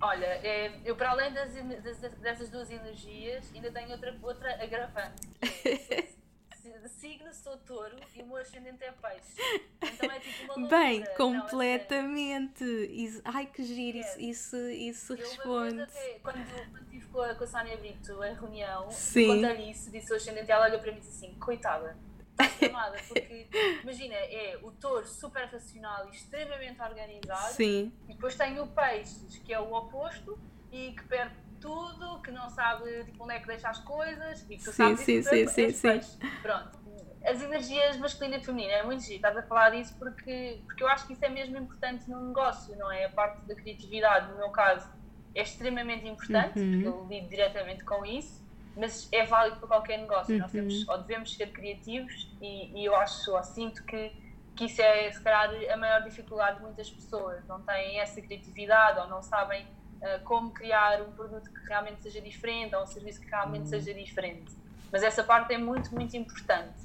Olha, 0.00 0.26
é, 0.26 0.80
eu 0.84 0.94
para 0.94 1.10
além 1.10 1.32
das, 1.32 1.52
das, 1.82 1.98
dessas 2.18 2.50
duas 2.50 2.70
energias, 2.70 3.50
ainda 3.54 3.72
tenho 3.72 3.90
outra, 3.90 4.16
outra 4.22 4.62
agravante. 4.62 5.26
É, 5.42 6.08
signo 6.88 7.32
sou 7.32 7.56
touro 7.58 7.96
e 8.14 8.22
o 8.22 8.26
meu 8.26 8.36
ascendente 8.36 8.84
é 8.84 8.92
peixe. 8.92 9.64
Então 9.82 10.10
é 10.10 10.20
tipo 10.20 10.44
uma 10.44 10.54
loucura. 10.54 10.78
Bem, 10.78 11.04
completamente. 11.16 12.64
Não, 12.64 12.84
isso, 12.84 13.22
ai 13.24 13.46
que 13.46 13.64
giro, 13.64 13.98
isso, 13.98 14.20
isso, 14.20 14.56
isso 14.56 15.14
responde. 15.14 15.80
Até, 15.80 16.18
quando, 16.22 16.70
quando 16.70 16.82
estive 16.82 17.06
com 17.06 17.20
a, 17.20 17.34
com 17.34 17.44
a 17.44 17.46
Sónia 17.46 17.76
Brito 17.76 18.22
em 18.22 18.34
reunião, 18.34 18.88
contar 18.88 19.54
isso, 19.54 19.90
disse 19.90 20.12
o 20.12 20.16
ascendente, 20.16 20.50
ela 20.50 20.66
olhou 20.66 20.78
para 20.78 20.92
mim 20.92 20.98
e 20.98 21.00
disse 21.00 21.24
assim: 21.24 21.34
coitada 21.38 21.96
tramada, 22.36 22.96
porque 23.08 23.48
imagina, 23.82 24.14
é 24.14 24.58
o 24.62 24.70
touro 24.72 25.06
super 25.06 25.46
racional 25.46 26.06
e 26.06 26.10
extremamente 26.10 26.80
organizado, 26.80 27.54
Sim. 27.54 27.92
e 28.08 28.14
depois 28.14 28.36
tem 28.36 28.58
o 28.60 28.66
peixe, 28.68 29.26
que 29.44 29.52
é 29.52 29.60
o 29.60 29.72
oposto 29.72 30.38
e 30.70 30.92
que 30.92 31.04
perde 31.04 31.34
tudo, 31.60 32.20
que 32.22 32.30
não 32.30 32.48
sabe 32.50 33.04
tipo, 33.04 33.24
onde 33.24 33.34
é 33.34 33.40
que 33.40 33.46
deixa 33.46 33.68
as 33.68 33.78
coisas 33.82 34.42
e 34.50 34.56
que 34.56 34.64
tu 34.64 34.72
Sim, 34.72 34.72
sabes 34.72 35.00
sim, 35.00 35.18
isso, 35.18 35.30
sim, 35.30 35.46
sim, 35.48 35.70
sim. 36.00 36.18
Pronto. 36.42 36.78
As 37.24 37.42
energias 37.42 37.96
masculina 37.96 38.36
e 38.36 38.44
feminina, 38.44 38.72
é 38.74 38.82
muito 38.84 39.02
giro, 39.02 39.16
estás 39.16 39.36
a 39.36 39.42
falar 39.42 39.70
disso 39.70 39.96
porque, 39.98 40.62
porque 40.64 40.84
eu 40.84 40.88
acho 40.88 41.06
que 41.06 41.14
isso 41.14 41.24
é 41.24 41.28
mesmo 41.28 41.56
importante 41.56 42.08
no 42.08 42.28
negócio, 42.28 42.76
não 42.76 42.92
é? 42.92 43.06
A 43.06 43.10
parte 43.10 43.46
da 43.48 43.54
criatividade, 43.56 44.30
no 44.30 44.36
meu 44.36 44.50
caso, 44.50 44.86
é 45.34 45.42
extremamente 45.42 46.06
importante, 46.06 46.58
Uhum. 46.60 46.72
porque 46.72 46.86
eu 46.88 47.08
lido 47.08 47.28
diretamente 47.28 47.84
com 47.84 48.04
isso, 48.06 48.45
mas 48.76 49.08
é 49.12 49.24
válido 49.24 49.56
para 49.58 49.68
qualquer 49.68 49.98
negócio. 49.98 50.36
Nós 50.38 50.52
Uhum. 50.52 50.60
temos, 50.60 50.88
ou 50.88 50.98
devemos 50.98 51.34
ser 51.34 51.52
criativos 51.52 52.12
e, 52.40 52.80
e 52.80 52.84
eu 52.84 52.94
acho, 52.96 53.32
ou 53.34 53.42
sinto 53.42 53.84
que, 53.86 54.12
que 54.54 54.66
isso 54.66 54.80
é, 54.82 55.10
se 55.10 55.22
calhar, 55.22 55.50
a 55.72 55.76
maior 55.76 56.02
dificuldade 56.02 56.58
de 56.58 56.62
muitas 56.62 56.90
pessoas. 56.90 57.46
Não 57.48 57.62
têm 57.62 58.00
essa 58.00 58.20
criatividade 58.20 58.98
ou 59.00 59.08
não 59.08 59.22
sabem 59.22 59.66
ah, 60.02 60.20
como 60.24 60.52
criar 60.52 61.00
um 61.02 61.12
produto 61.12 61.44
que 61.50 61.68
realmente 61.68 62.02
seja 62.02 62.20
diferente 62.20 62.74
ou 62.74 62.82
um 62.82 62.86
serviço 62.86 63.20
que 63.20 63.30
realmente 63.30 63.68
seja 63.68 63.92
diferente. 63.94 64.52
Mas 64.92 65.02
essa 65.02 65.24
parte 65.24 65.52
é 65.54 65.58
muito, 65.58 65.94
muito 65.94 66.16
importante. 66.16 66.80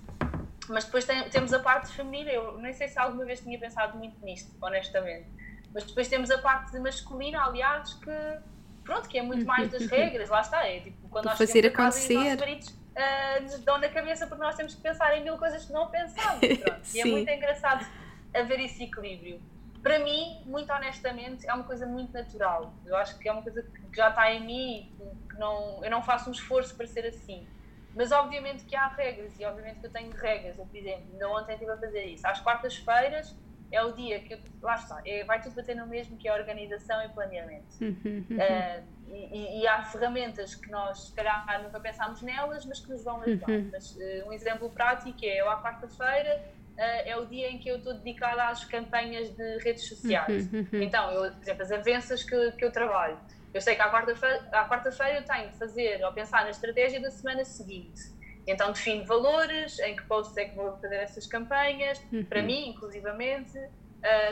Mas 0.69 0.85
depois 0.85 1.05
tem- 1.05 1.29
temos 1.29 1.51
a 1.53 1.59
parte 1.59 1.91
feminina, 1.91 2.31
eu 2.31 2.57
nem 2.59 2.71
sei 2.73 2.87
se 2.87 2.97
alguma 2.99 3.25
vez 3.25 3.41
tinha 3.41 3.59
pensado 3.59 3.97
muito 3.97 4.23
nisto, 4.23 4.55
honestamente. 4.61 5.29
Mas 5.73 5.85
depois 5.85 6.07
temos 6.07 6.29
a 6.31 6.37
parte 6.37 6.77
masculina, 6.79 7.43
aliás, 7.45 7.93
que 7.95 8.39
pronto, 8.91 9.07
que 9.07 9.17
é 9.17 9.21
muito 9.21 9.45
mais 9.45 9.69
das 9.69 9.85
regras, 9.89 10.29
lá 10.29 10.41
está, 10.41 10.67
é 10.67 10.81
tipo 10.81 11.07
quando 11.07 11.23
Do 11.23 11.29
nós 11.29 11.37
fazer 11.37 11.69
casa 11.71 11.97
os 11.97 12.05
acontecer. 12.05 12.39
maridos 12.39 12.81
ah, 12.95 13.39
nos 13.41 13.59
dão 13.59 13.77
na 13.77 13.87
cabeça 13.87 14.27
porque 14.27 14.43
nós 14.43 14.55
temos 14.55 14.75
que 14.75 14.81
pensar 14.81 15.17
em 15.17 15.23
mil 15.23 15.37
coisas 15.37 15.65
que 15.65 15.71
não 15.71 15.89
pensamos. 15.89 16.41
E 16.93 16.99
é 16.99 17.05
muito 17.05 17.29
engraçado 17.29 17.85
haver 18.33 18.59
esse 18.59 18.83
equilíbrio. 18.83 19.41
Para 19.81 19.99
mim, 19.99 20.43
muito 20.45 20.71
honestamente, 20.71 21.47
é 21.47 21.53
uma 21.53 21.63
coisa 21.63 21.85
muito 21.85 22.11
natural. 22.11 22.73
Eu 22.85 22.95
acho 22.97 23.17
que 23.17 23.27
é 23.27 23.31
uma 23.31 23.41
coisa 23.41 23.63
que 23.63 23.95
já 23.95 24.09
está 24.09 24.31
em 24.31 24.45
mim, 24.45 24.93
que 25.29 25.39
não, 25.39 25.83
eu 25.83 25.89
não 25.89 26.03
faço 26.03 26.29
um 26.29 26.33
esforço 26.33 26.75
para 26.75 26.85
ser 26.85 27.05
assim. 27.05 27.47
Mas 27.95 28.11
obviamente 28.11 28.63
que 28.65 28.75
há 28.75 28.87
regras 28.87 29.39
e 29.39 29.45
obviamente 29.45 29.79
que 29.79 29.85
eu 29.87 29.91
tenho 29.91 30.11
regras. 30.11 30.57
Eu, 30.57 30.65
por 30.65 30.77
exemplo, 30.77 31.05
ainda 31.11 31.29
ontem 31.29 31.53
estive 31.53 31.71
a 31.71 31.77
fazer 31.77 32.05
isso. 32.05 32.27
Às 32.27 32.39
quartas-feiras 32.41 33.35
é 33.71 33.81
o 33.83 33.93
dia 33.93 34.19
que 34.19 34.37
lá 34.61 34.75
está, 34.75 35.01
é, 35.05 35.23
vai 35.23 35.41
tudo 35.41 35.55
bater 35.55 35.75
no 35.75 35.87
mesmo 35.87 36.17
que 36.17 36.27
é 36.27 36.33
organização 36.33 37.01
e 37.03 37.09
planeamento. 37.09 37.67
Uhum. 37.79 38.25
Uh, 38.31 38.83
e, 39.07 39.61
e- 39.61 39.67
há 39.67 39.83
ferramentas 39.83 40.55
que 40.55 40.69
nós, 40.69 41.07
se 41.07 41.15
calhar, 41.15 41.45
nunca 41.63 41.79
pensámos 41.79 42.21
nelas, 42.21 42.65
mas 42.65 42.79
que 42.79 42.89
nos 42.89 43.03
vão 43.03 43.21
ajudar. 43.21 43.49
Uhum. 43.49 43.69
Mas, 43.71 43.95
uh, 43.95 44.27
um 44.27 44.33
exemplo 44.33 44.69
prático 44.69 45.17
é: 45.23 45.41
eu, 45.41 45.49
à 45.49 45.61
quarta-feira, 45.61 46.41
uh, 46.77 47.09
é 47.09 47.17
o 47.17 47.25
dia 47.25 47.49
em 47.49 47.59
que 47.59 47.69
eu 47.69 47.77
estou 47.77 47.93
dedicada 47.93 48.49
às 48.49 48.65
campanhas 48.65 49.29
de 49.29 49.57
redes 49.59 49.87
sociais. 49.87 50.49
Então, 50.73 51.11
eu, 51.11 51.31
por 51.31 51.41
exemplo, 51.41 51.63
as 51.63 51.71
avanças 51.71 52.23
que, 52.23 52.51
que 52.53 52.65
eu 52.65 52.71
trabalho, 52.71 53.19
eu 53.53 53.61
sei 53.61 53.75
que 53.75 53.81
à 53.81 53.89
quarta-feira 53.89 54.49
à 54.51 54.67
quarta-feira 54.67 55.19
eu 55.19 55.25
tenho 55.25 55.49
de 55.49 55.57
fazer 55.57 56.03
ou 56.03 56.13
pensar 56.13 56.43
na 56.43 56.51
estratégia 56.51 57.01
da 57.01 57.11
semana 57.11 57.43
seguinte. 57.43 57.99
Então, 58.47 58.71
defino 58.71 59.05
valores, 59.05 59.77
em 59.79 59.95
que 59.95 60.03
posts 60.07 60.35
é 60.37 60.45
que 60.45 60.55
vou 60.55 60.71
fazer 60.79 60.95
essas 60.95 61.27
campanhas, 61.27 62.01
Uhum. 62.11 62.25
para 62.25 62.41
mim, 62.41 62.69
inclusivamente. 62.69 63.57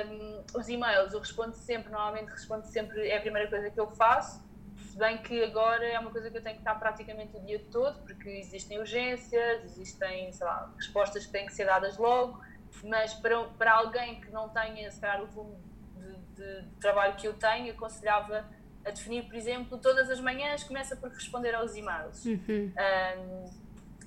Um, 0.07 0.43
os 0.55 0.67
e-mails 0.67 1.13
eu 1.13 1.19
respondo 1.19 1.55
sempre, 1.55 1.91
normalmente 1.91 2.29
respondo 2.31 2.65
sempre, 2.65 3.07
é 3.07 3.17
a 3.17 3.21
primeira 3.21 3.47
coisa 3.47 3.69
que 3.69 3.79
eu 3.79 3.87
faço, 3.91 4.41
se 4.75 4.97
bem 4.97 5.19
que 5.19 5.43
agora 5.43 5.85
é 5.85 5.99
uma 5.99 6.09
coisa 6.11 6.31
que 6.31 6.37
eu 6.37 6.41
tenho 6.41 6.55
que 6.55 6.61
estar 6.61 6.73
praticamente 6.75 7.37
o 7.37 7.45
dia 7.45 7.63
todo, 7.71 7.99
porque 8.03 8.29
existem 8.29 8.79
urgências, 8.79 9.63
existem, 9.63 10.31
sei 10.33 10.47
lá, 10.47 10.73
respostas 10.75 11.25
que 11.27 11.31
têm 11.31 11.45
que 11.45 11.53
ser 11.53 11.65
dadas 11.65 11.97
logo, 11.99 12.39
mas 12.83 13.13
para, 13.15 13.43
para 13.59 13.73
alguém 13.73 14.19
que 14.21 14.31
não 14.31 14.49
tenha, 14.49 14.89
se 14.89 14.99
calhar, 14.99 15.21
o 15.21 15.27
volume 15.27 15.63
de, 15.95 16.17
de- 16.35 16.69
trabalho 16.79 17.15
que 17.15 17.27
eu 17.27 17.33
tenho, 17.35 17.71
aconselhava 17.71 18.49
a 18.85 18.89
definir, 18.89 19.27
por 19.27 19.35
exemplo, 19.35 19.77
todas 19.77 20.09
as 20.09 20.19
manhãs 20.19 20.63
começa 20.63 20.95
por 20.95 21.09
responder 21.09 21.53
aos 21.53 21.75
e-mails. 21.75 22.25
Uhum. 22.25 22.73
Um, 22.75 23.45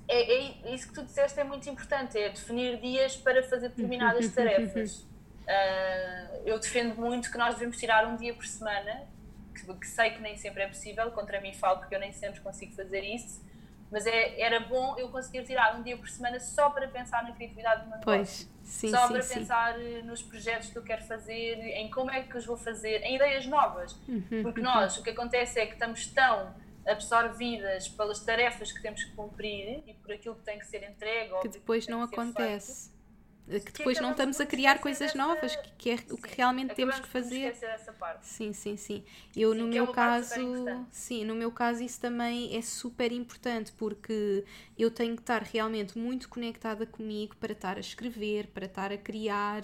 é, 0.07 0.67
é 0.67 0.73
isso 0.73 0.87
que 0.87 0.93
tu 0.93 1.03
disseste 1.03 1.39
é 1.39 1.43
muito 1.43 1.69
importante, 1.69 2.17
é 2.17 2.29
definir 2.29 2.79
dias 2.79 3.15
para 3.15 3.43
fazer 3.43 3.69
determinadas 3.69 4.29
tarefas. 4.33 4.97
Uh, 5.43 6.41
eu 6.45 6.57
defendo 6.59 6.95
muito 6.95 7.31
que 7.31 7.37
nós 7.37 7.55
devemos 7.55 7.77
tirar 7.77 8.07
um 8.07 8.15
dia 8.15 8.33
por 8.33 8.45
semana, 8.45 9.03
que, 9.53 9.73
que 9.73 9.87
sei 9.87 10.11
que 10.11 10.21
nem 10.21 10.37
sempre 10.37 10.63
é 10.63 10.67
possível, 10.67 11.11
contra 11.11 11.39
mim 11.41 11.53
falo 11.53 11.79
porque 11.79 11.95
eu 11.95 11.99
nem 11.99 12.11
sempre 12.11 12.39
consigo 12.41 12.73
fazer 12.73 13.01
isso, 13.01 13.41
mas 13.91 14.07
é, 14.07 14.39
era 14.41 14.59
bom 14.59 14.95
eu 14.97 15.09
conseguir 15.09 15.43
tirar 15.43 15.77
um 15.77 15.83
dia 15.83 15.95
por 15.95 16.09
semana 16.09 16.39
só 16.39 16.69
para 16.69 16.87
pensar 16.87 17.23
na 17.23 17.31
criatividade 17.31 17.83
do 17.83 17.89
meu 17.89 17.99
negócio. 17.99 18.03
Pois, 18.03 18.49
sim, 18.63 18.89
só 18.89 19.07
sim, 19.07 19.13
para 19.13 19.21
sim. 19.21 19.33
pensar 19.35 19.79
eh, 19.79 20.01
nos 20.01 20.23
projetos 20.23 20.69
que 20.69 20.77
eu 20.77 20.81
quero 20.81 21.03
fazer, 21.03 21.59
em 21.59 21.91
como 21.91 22.09
é 22.09 22.23
que 22.23 22.35
os 22.35 22.43
vou 22.43 22.57
fazer, 22.57 23.03
em 23.03 23.15
ideias 23.17 23.45
novas. 23.45 23.93
Uhum, 24.07 24.41
Porque 24.41 24.61
nós, 24.61 24.97
o 24.97 25.03
que 25.03 25.11
acontece 25.11 25.59
é 25.59 25.67
que 25.67 25.73
estamos 25.73 26.07
tão 26.07 26.55
absorvidas 26.87 27.87
pelas 27.89 28.19
tarefas 28.19 28.71
que 28.71 28.81
temos 28.81 29.03
que 29.03 29.11
cumprir 29.15 29.83
e 29.87 29.93
por 29.93 30.11
aquilo 30.11 30.35
que 30.35 30.43
tem 30.43 30.59
que 30.59 30.65
ser 30.65 30.83
entregue. 30.83 31.33
Que 31.41 31.49
depois 31.49 31.87
não 31.87 32.07
que 32.07 32.15
ser 32.15 32.21
acontece. 32.21 32.92
Que 33.47 33.71
Que 33.71 33.71
depois 33.73 33.99
não 33.99 34.11
acabamos 34.11 34.11
estamos 34.11 34.39
a 34.39 34.45
criar 34.45 34.79
coisas 34.79 35.13
novas, 35.13 35.55
que, 35.55 35.69
que 35.77 35.89
é 35.91 35.97
o 36.09 36.17
feito. 36.17 36.17
que 36.17 36.35
realmente 36.35 36.69
Sim, 36.69 36.75
temos 36.75 36.99
que 36.99 37.07
fazer. 37.07 37.55
Sim, 38.21 38.53
sim, 38.53 38.77
sim. 38.77 39.03
Eu 39.35 39.53
Sim, 39.53 39.57
no 39.57 39.67
que 39.69 39.77
é 39.77 39.81
meu 39.81 39.85
super 39.85 39.97
caso, 39.97 40.87
sim, 40.91 41.25
no 41.25 41.35
meu 41.35 41.51
caso 41.51 41.83
isso 41.83 41.99
também 41.99 42.55
é 42.55 42.61
super 42.61 43.11
importante 43.11 43.71
porque 43.73 44.45
eu 44.77 44.89
tenho 44.89 45.15
que 45.15 45.21
estar 45.21 45.43
realmente 45.43 45.97
muito 45.97 46.29
conectada 46.29 46.85
comigo 46.85 47.35
para 47.37 47.51
estar 47.51 47.77
a 47.77 47.79
escrever, 47.81 48.47
para 48.47 48.65
estar 48.65 48.91
a 48.93 48.97
criar 48.97 49.63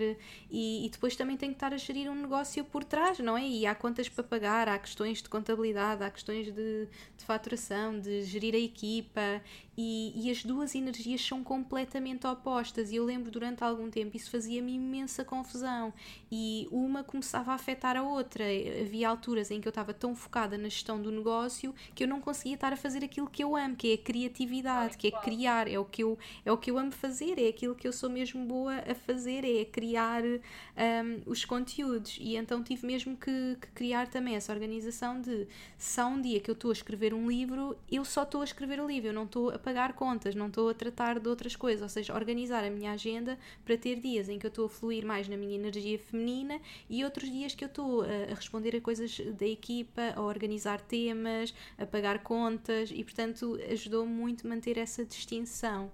e, 0.49 0.85
e 0.85 0.89
depois 0.89 1.15
também 1.15 1.37
tenho 1.37 1.53
que 1.53 1.57
estar 1.57 1.73
a 1.73 1.77
gerir 1.77 2.09
um 2.09 2.15
negócio 2.15 2.63
por 2.65 2.83
trás, 2.83 3.19
não 3.19 3.37
é? 3.37 3.47
E 3.47 3.65
há 3.65 3.73
contas 3.75 4.09
para 4.09 4.23
pagar, 4.23 4.67
há 4.67 4.77
questões 4.77 5.21
de 5.21 5.29
contabilidade, 5.29 6.03
há 6.03 6.09
questões 6.11 6.47
de, 6.53 6.85
de 7.17 7.23
faturação, 7.25 7.99
de 7.99 8.23
gerir 8.23 8.55
a 8.55 8.59
equipa 8.59 9.41
e, 9.81 10.11
e 10.13 10.29
as 10.29 10.43
duas 10.43 10.75
energias 10.75 11.25
são 11.25 11.41
completamente 11.41 12.27
opostas. 12.27 12.91
E 12.91 12.97
eu 12.97 13.05
lembro 13.05 13.31
durante 13.31 13.63
algum 13.63 13.89
tempo 13.89 14.17
isso 14.17 14.29
fazia-me 14.29 14.73
imensa 14.73 15.23
confusão 15.23 15.93
e 16.29 16.67
uma 16.69 17.01
começava 17.01 17.53
a 17.53 17.55
afetar 17.55 17.95
a 17.95 18.03
outra. 18.03 18.43
Havia 18.81 19.07
alturas 19.07 19.49
em 19.49 19.61
que 19.61 19.69
eu 19.69 19.71
estava 19.71 19.93
tão 19.93 20.13
focada 20.13 20.57
na 20.57 20.67
gestão 20.67 21.01
do 21.01 21.09
negócio 21.09 21.73
que 21.95 22.03
eu 22.03 22.09
não 22.09 22.19
conseguia 22.19 22.55
estar 22.55 22.73
a 22.73 22.75
fazer 22.75 23.05
aquilo 23.05 23.29
que 23.29 23.41
eu 23.41 23.55
amo, 23.55 23.77
que 23.77 23.91
é 23.91 23.93
a 23.93 23.97
criatividade, 23.97 24.97
que 24.97 25.07
é 25.07 25.11
criar, 25.11 25.65
é 25.65 25.79
o 25.79 25.85
que 25.85 26.03
eu, 26.03 26.19
é 26.43 26.51
o 26.51 26.57
que 26.57 26.69
eu 26.69 26.77
amo 26.77 26.91
fazer, 26.91 27.39
é 27.39 27.47
aquilo 27.47 27.73
que 27.73 27.87
eu 27.87 27.93
sou 27.93 28.09
mesmo 28.09 28.45
boa 28.45 28.83
a 28.85 28.93
fazer, 28.93 29.45
é 29.45 29.63
criar 29.63 30.23
hum, 30.25 31.21
os 31.25 31.45
conteúdos. 31.45 32.17
E 32.19 32.35
então 32.35 32.61
tive 32.61 32.85
mesmo 32.85 33.15
que, 33.15 33.57
que 33.61 33.67
criar 33.69 34.09
também 34.09 34.35
essa 34.35 34.51
organização 34.51 35.21
de 35.21 35.47
se 35.77 36.01
há 36.01 36.05
um 36.05 36.21
dia 36.21 36.41
que 36.41 36.51
eu 36.51 36.53
estou 36.53 36.69
a 36.69 36.73
escrever 36.73 37.13
um 37.13 37.29
livro, 37.29 37.77
eu 37.89 38.03
só 38.03 38.23
estou 38.23 38.41
a 38.41 38.43
escrever 38.43 38.81
o 38.81 38.85
livro, 38.85 39.07
eu 39.07 39.13
não 39.13 39.23
estou 39.23 39.51
a 39.51 39.68
pagar 39.69 39.93
contas, 39.93 40.33
não 40.33 40.47
estou 40.47 40.67
a 40.67 40.73
tratar 40.73 41.19
de 41.19 41.29
outras 41.29 41.55
coisas, 41.55 41.83
ou 41.83 41.89
seja, 41.89 42.15
organizar 42.15 42.63
a 42.63 42.71
minha 42.71 42.91
agenda 42.91 43.37
para 43.63 43.77
ter 43.77 43.99
dias 43.99 44.27
em 44.27 44.39
que 44.39 44.45
eu 44.47 44.49
estou 44.49 44.65
a 44.65 44.69
fluir 44.69 45.05
mais 45.05 45.29
na 45.29 45.37
minha 45.37 45.53
energia 45.53 45.99
feminina 45.99 46.59
e 46.89 47.03
outros 47.03 47.29
dias 47.29 47.53
que 47.53 47.63
eu 47.63 47.67
estou 47.67 48.01
a, 48.01 48.31
a 48.31 48.33
responder 48.33 48.75
a 48.75 48.81
coisas 48.81 49.19
da 49.37 49.45
equipa, 49.45 50.13
a 50.15 50.21
organizar 50.21 50.81
temas, 50.81 51.53
a 51.77 51.85
pagar 51.85 52.23
contas 52.23 52.89
e 52.91 53.03
portanto 53.03 53.59
ajudou 53.71 54.07
muito 54.07 54.47
manter 54.47 54.75
essa 54.79 55.05
distinção. 55.05 55.91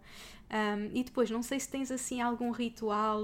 Um, 0.49 0.97
e 0.97 1.03
depois, 1.03 1.29
não 1.29 1.43
sei 1.43 1.59
se 1.59 1.67
tens 1.67 1.91
assim 1.91 2.21
algum 2.21 2.51
ritual 2.51 3.23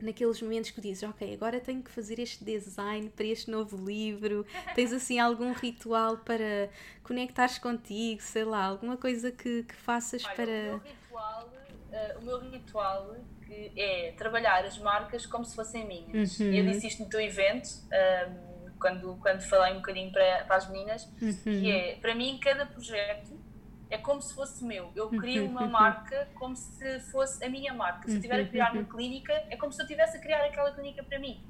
naqueles 0.00 0.40
momentos 0.40 0.70
que 0.70 0.80
dizes, 0.80 1.02
ok, 1.02 1.34
agora 1.34 1.60
tenho 1.60 1.82
que 1.82 1.90
fazer 1.90 2.18
este 2.18 2.44
design 2.44 3.10
para 3.10 3.26
este 3.26 3.50
novo 3.50 3.76
livro. 3.76 4.46
Tens 4.74 4.92
assim 4.92 5.18
algum 5.18 5.52
ritual 5.52 6.18
para 6.18 6.68
conectares 7.02 7.58
contigo, 7.58 8.20
sei 8.22 8.44
lá, 8.44 8.64
alguma 8.64 8.96
coisa 8.96 9.30
que, 9.32 9.62
que 9.64 9.74
faças 9.74 10.24
Olha, 10.24 10.34
para. 10.34 10.50
o 10.52 10.54
meu 10.70 10.78
ritual, 10.78 11.52
eh, 11.92 12.16
o 12.20 12.24
meu 12.24 12.50
ritual 12.50 13.16
que 13.46 13.72
é 13.76 14.12
trabalhar 14.12 14.64
as 14.64 14.78
marcas 14.78 15.24
como 15.26 15.44
se 15.44 15.56
fossem 15.56 15.86
minhas. 15.86 16.38
Uhum. 16.38 16.52
Eu 16.52 16.66
disse 16.66 16.86
isto 16.86 17.02
no 17.02 17.08
teu 17.08 17.20
evento, 17.20 17.68
ahm, 17.90 18.70
quando, 18.78 19.16
quando 19.20 19.40
falei 19.40 19.72
um 19.72 19.76
bocadinho 19.76 20.12
para, 20.12 20.44
para 20.44 20.56
as 20.56 20.68
meninas, 20.70 21.08
Uhum. 21.20 21.32
que 21.42 21.70
é, 21.70 21.96
para 21.96 22.14
mim, 22.14 22.38
cada 22.42 22.66
projeto 22.66 23.32
é 23.90 23.98
como 23.98 24.20
se 24.20 24.34
fosse 24.34 24.64
meu. 24.64 24.90
Eu 24.94 25.08
crio 25.08 25.46
uma 25.46 25.66
marca 25.68 26.28
como 26.34 26.54
se 26.54 27.00
fosse 27.10 27.42
a 27.44 27.48
minha 27.48 27.72
marca. 27.72 28.06
Se 28.06 28.14
eu 28.14 28.16
estiver 28.16 28.40
a 28.40 28.44
criar 28.48 28.72
uma 28.72 28.84
clínica, 28.84 29.32
é 29.50 29.56
como 29.56 29.72
se 29.72 29.80
eu 29.80 29.84
estivesse 29.84 30.16
a 30.16 30.20
criar 30.20 30.44
aquela 30.44 30.72
clínica 30.72 31.02
para 31.02 31.18
mim. 31.18 31.42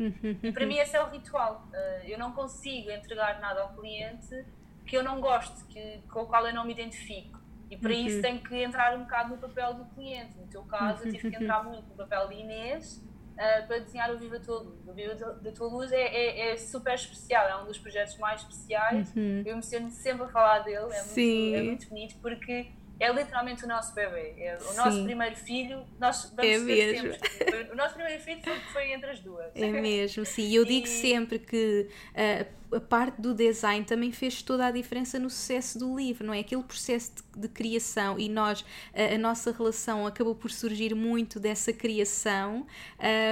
E 0.42 0.52
para 0.52 0.66
mim 0.66 0.78
esse 0.78 0.96
é 0.96 1.02
o 1.02 1.08
ritual. 1.08 1.68
Uh, 1.72 2.06
eu 2.06 2.18
não 2.18 2.32
consigo 2.32 2.90
entregar 2.90 3.40
nada 3.40 3.62
ao 3.62 3.74
cliente 3.74 4.44
que 4.86 4.96
eu 4.96 5.02
não 5.02 5.20
goste, 5.20 5.64
que, 5.66 6.00
com 6.10 6.22
o 6.22 6.26
qual 6.26 6.46
eu 6.46 6.54
não 6.54 6.64
me 6.64 6.72
identifico. 6.72 7.38
E 7.70 7.76
para 7.76 7.90
Uhum. 7.92 8.06
isso 8.06 8.22
tenho 8.22 8.40
que 8.40 8.56
entrar 8.56 8.96
um 8.96 9.02
bocado 9.02 9.30
no 9.30 9.36
papel 9.36 9.74
do 9.74 9.84
cliente. 9.94 10.38
No 10.38 10.46
teu 10.46 10.62
caso, 10.64 11.04
eu 11.06 11.12
tive 11.12 11.30
que 11.30 11.36
entrar 11.36 11.62
muito 11.62 11.86
no 11.88 11.94
papel 11.94 12.28
de 12.28 12.34
Inês 12.36 13.06
uh, 13.38 13.66
para 13.66 13.78
desenhar 13.78 14.12
o 14.12 14.18
Viva 14.18 14.36
Luz. 14.36 14.86
O 14.86 14.92
Viva 14.92 15.14
da 15.14 15.52
Tua 15.52 15.68
Luz 15.68 15.92
é, 15.92 16.02
é, 16.02 16.52
é 16.52 16.56
super 16.56 16.94
especial, 16.94 17.48
é 17.48 17.56
um 17.62 17.66
dos 17.66 17.78
projetos 17.78 18.18
mais 18.18 18.42
especiais. 18.42 19.12
Eu 19.16 19.52
emociono 19.52 19.90
sempre 19.90 20.24
a 20.24 20.28
falar 20.28 20.58
dele, 20.60 20.76
é 20.92 21.02
muito, 21.02 21.56
é 21.56 21.62
muito 21.62 21.88
bonito 21.88 22.16
porque 22.20 22.72
é 23.00 23.12
literalmente 23.12 23.64
o 23.64 23.68
nosso 23.68 23.94
bebê. 23.94 24.34
É 24.38 24.58
o 24.60 24.74
nosso 24.74 24.96
Sim. 24.96 25.04
primeiro 25.04 25.36
filho. 25.36 25.84
Nós 26.00 26.32
vamos 26.34 26.52
é 26.52 26.58
mesmo. 26.58 27.14
Sempre. 27.14 27.70
O 27.72 27.76
nosso 27.76 27.94
primeiro 27.94 28.20
filho 28.22 28.42
foi, 28.42 28.58
foi 28.72 28.92
entre 28.92 29.10
as 29.10 29.20
duas. 29.20 29.54
É 29.54 29.68
mesmo, 29.68 30.24
sim. 30.24 30.42
E 30.42 30.56
eu 30.56 30.64
digo 30.64 30.86
e... 30.86 30.90
sempre 30.90 31.38
que 31.38 31.88
uh, 32.10 32.57
a 32.72 32.80
parte 32.80 33.20
do 33.20 33.34
design 33.34 33.84
também 33.84 34.12
fez 34.12 34.42
toda 34.42 34.66
a 34.66 34.70
diferença 34.70 35.18
no 35.18 35.30
sucesso 35.30 35.78
do 35.78 35.96
livro, 35.96 36.26
não 36.26 36.34
é? 36.34 36.40
Aquele 36.40 36.62
processo 36.62 37.12
de, 37.14 37.42
de 37.42 37.48
criação 37.48 38.18
e 38.18 38.28
nós, 38.28 38.64
a, 38.94 39.14
a, 39.14 39.18
nossa 39.18 39.52
relação 39.52 40.06
acabou 40.06 40.34
por 40.34 40.50
surgir 40.50 40.94
muito 40.94 41.40
dessa 41.40 41.72
criação, 41.72 42.66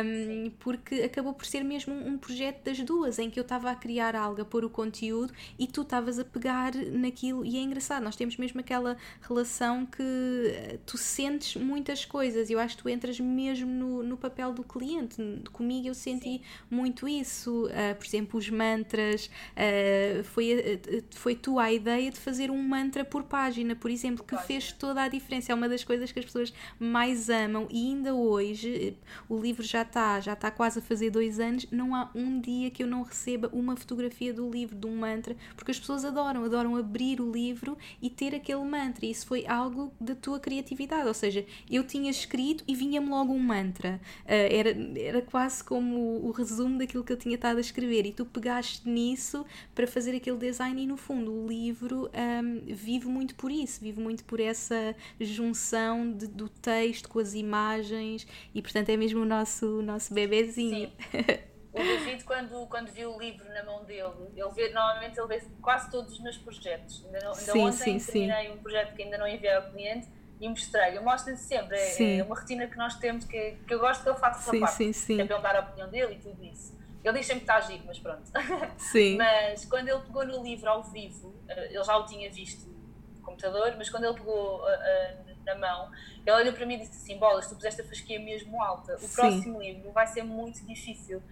um, 0.04 0.50
porque 0.58 0.96
acabou 0.96 1.34
por 1.34 1.46
ser 1.46 1.62
mesmo 1.62 1.94
um 1.94 2.16
projeto 2.18 2.64
das 2.64 2.78
duas, 2.80 3.18
em 3.18 3.30
que 3.30 3.38
eu 3.38 3.42
estava 3.42 3.70
a 3.70 3.74
criar 3.74 4.14
algo, 4.16 4.40
a 4.40 4.44
pôr 4.44 4.64
o 4.64 4.70
conteúdo 4.70 5.32
e 5.58 5.66
tu 5.66 5.82
estavas 5.82 6.18
a 6.18 6.24
pegar 6.24 6.74
naquilo. 6.74 7.44
E 7.44 7.56
é 7.56 7.60
engraçado, 7.60 8.02
nós 8.02 8.16
temos 8.16 8.36
mesmo 8.36 8.60
aquela 8.60 8.96
relação 9.20 9.84
que 9.84 10.02
eh, 10.02 10.78
tu 10.86 10.96
sentes 10.96 11.56
muitas 11.56 12.04
coisas. 12.04 12.50
Eu 12.50 12.58
acho 12.58 12.76
que 12.76 12.82
tu 12.82 12.88
entras 12.88 13.18
mesmo 13.20 13.70
no, 13.70 14.02
no 14.02 14.16
papel 14.16 14.52
do 14.52 14.62
cliente. 14.62 15.16
Comigo 15.52 15.88
eu 15.88 15.94
senti 15.94 16.38
Sim. 16.38 16.40
muito 16.70 17.08
isso. 17.08 17.66
Uh, 17.66 17.94
por 17.96 18.06
exemplo, 18.06 18.38
os 18.38 18.48
mantras 18.48 19.25
uh, 19.26 20.24
foi, 20.24 20.54
uh, 20.54 21.04
foi 21.10 21.34
tua 21.34 21.64
a 21.64 21.72
ideia 21.72 22.10
de 22.10 22.18
fazer 22.18 22.50
um 22.50 22.62
mantra 22.62 23.04
por 23.04 23.24
página, 23.24 23.74
por 23.74 23.90
exemplo, 23.90 24.24
que 24.24 24.36
fez 24.38 24.72
toda 24.72 25.02
a 25.02 25.08
diferença. 25.08 25.52
É 25.52 25.54
uma 25.54 25.68
das 25.68 25.84
coisas 25.84 26.12
que 26.12 26.18
as 26.18 26.24
pessoas 26.24 26.54
mais 26.78 27.28
amam 27.28 27.66
e 27.70 27.88
ainda 27.88 28.14
hoje, 28.14 28.96
o 29.28 29.38
livro 29.38 29.62
já 29.62 29.82
está, 29.82 30.20
já 30.20 30.32
está 30.34 30.50
quase 30.50 30.78
a 30.78 30.82
fazer 30.82 31.10
dois 31.10 31.40
anos, 31.40 31.66
não 31.70 31.94
há 31.94 32.10
um 32.14 32.40
dia 32.40 32.70
que 32.70 32.82
eu 32.82 32.86
não 32.86 33.02
receba 33.02 33.50
uma 33.52 33.76
fotografia 33.76 34.32
do 34.32 34.48
livro, 34.48 34.76
de 34.76 34.86
um 34.86 34.96
mantra, 34.96 35.36
porque 35.54 35.70
as 35.70 35.78
pessoas 35.78 36.04
adoram, 36.04 36.44
adoram 36.44 36.76
abrir 36.76 37.20
o 37.20 37.30
livro 37.30 37.76
e 38.00 38.08
ter 38.08 38.34
aquele 38.34 38.64
mantra. 38.64 39.04
E 39.06 39.10
isso 39.10 39.26
foi 39.26 39.46
algo 39.46 39.92
da 40.00 40.14
tua 40.14 40.38
criatividade, 40.38 41.08
ou 41.08 41.14
seja, 41.14 41.44
eu 41.70 41.84
tinha 41.84 42.10
escrito 42.10 42.62
e 42.66 42.74
vinha-me 42.74 43.08
logo 43.08 43.32
um 43.32 43.38
mantra. 43.38 44.00
Uh, 44.24 44.28
era, 44.28 44.76
era 44.98 45.22
quase 45.22 45.62
como 45.64 45.96
o, 45.96 46.28
o 46.28 46.30
resumo 46.30 46.78
daquilo 46.78 47.04
que 47.04 47.12
eu 47.12 47.16
tinha 47.16 47.34
estado 47.34 47.58
a 47.58 47.60
escrever 47.60 48.06
e 48.06 48.12
tu 48.12 48.24
pegaste 48.24 48.88
nisso 48.88 49.15
isso 49.16 49.44
para 49.74 49.86
fazer 49.86 50.14
aquele 50.14 50.36
design 50.36 50.82
e 50.82 50.86
no 50.86 50.96
fundo 50.96 51.32
o 51.32 51.48
livro 51.48 52.10
um, 52.14 52.74
vive 52.74 53.08
muito 53.08 53.34
por 53.34 53.50
isso, 53.50 53.80
vive 53.80 54.00
muito 54.00 54.24
por 54.24 54.38
essa 54.38 54.94
junção 55.20 56.12
de, 56.12 56.26
do 56.26 56.48
texto 56.48 57.08
com 57.08 57.18
as 57.18 57.34
imagens 57.34 58.26
e 58.54 58.60
portanto 58.60 58.90
é 58.90 58.96
mesmo 58.96 59.22
o 59.22 59.24
nosso, 59.24 59.78
o 59.78 59.82
nosso 59.82 60.12
bebezinho. 60.12 60.92
O 61.76 61.78
David, 61.78 62.24
quando, 62.24 62.66
quando 62.68 62.90
viu 62.90 63.14
o 63.14 63.20
livro 63.20 63.46
na 63.52 63.62
mão 63.62 63.84
dele, 63.84 64.10
ele 64.34 64.50
vê, 64.54 64.70
normalmente 64.70 65.20
ele 65.20 65.26
vê 65.28 65.42
quase 65.60 65.90
todos 65.90 66.14
os 66.14 66.20
meus 66.20 66.38
projetos. 66.38 67.04
Ainda, 67.04 67.18
não, 67.18 67.32
ainda 67.32 67.52
sim, 67.52 67.60
ontem 67.60 67.98
sim, 67.98 68.12
terminei 68.12 68.46
sim. 68.46 68.52
um 68.54 68.56
projeto 68.56 68.94
que 68.94 69.02
ainda 69.02 69.18
não 69.18 69.28
enviei 69.28 69.52
ao 69.52 69.70
cliente 69.70 70.08
e 70.40 70.48
mostrei. 70.48 70.96
Eu 70.96 71.02
mostro-lhe 71.02 71.36
sempre, 71.36 71.76
é, 71.76 72.18
é, 72.18 72.22
uma 72.22 72.34
rotina 72.34 72.66
que 72.66 72.78
nós 72.78 72.94
temos 72.94 73.26
que, 73.26 73.58
que 73.68 73.74
eu 73.74 73.78
gosto 73.78 74.02
que 74.02 74.08
ele 74.08 74.18
faça 74.18 74.58
parte. 74.58 74.74
Sim, 74.74 74.92
sim. 74.94 75.20
É 75.20 75.26
para 75.26 75.34
ele 75.34 75.42
dar 75.42 75.56
a 75.56 75.60
opinião 75.60 75.90
dele 75.90 76.14
e 76.14 76.18
tudo 76.18 76.42
isso. 76.42 76.74
Ele 77.04 77.18
diz 77.18 77.26
sempre 77.26 77.44
que 77.44 77.50
está 77.50 77.56
agir, 77.56 77.82
mas 77.86 77.98
pronto. 77.98 78.24
Sim. 78.76 79.16
mas 79.16 79.64
quando 79.64 79.88
ele 79.88 80.00
pegou 80.00 80.26
no 80.26 80.42
livro 80.42 80.68
ao 80.68 80.82
vivo, 80.82 81.34
eh, 81.48 81.66
ele 81.72 81.84
já 81.84 81.96
o 81.96 82.04
tinha 82.04 82.30
visto 82.30 82.68
no 82.68 83.22
computador, 83.22 83.74
mas 83.76 83.88
quando 83.88 84.04
ele 84.04 84.14
pegou 84.14 84.60
uh, 84.62 85.36
na 85.44 85.54
mão, 85.54 85.90
ele 86.26 86.36
olhou 86.36 86.52
para 86.52 86.66
mim 86.66 86.74
e 86.74 86.78
disse 86.78 86.96
assim: 86.96 87.18
Bolas, 87.18 87.46
tu 87.46 87.54
puseste 87.54 87.80
a 87.80 87.84
fasquia 87.84 88.18
mesmo 88.18 88.60
alta. 88.60 88.96
O 88.96 88.98
Sim. 88.98 89.14
próximo 89.14 89.62
livro 89.62 89.92
vai 89.92 90.06
ser 90.06 90.24
muito 90.24 90.64
difícil. 90.66 91.22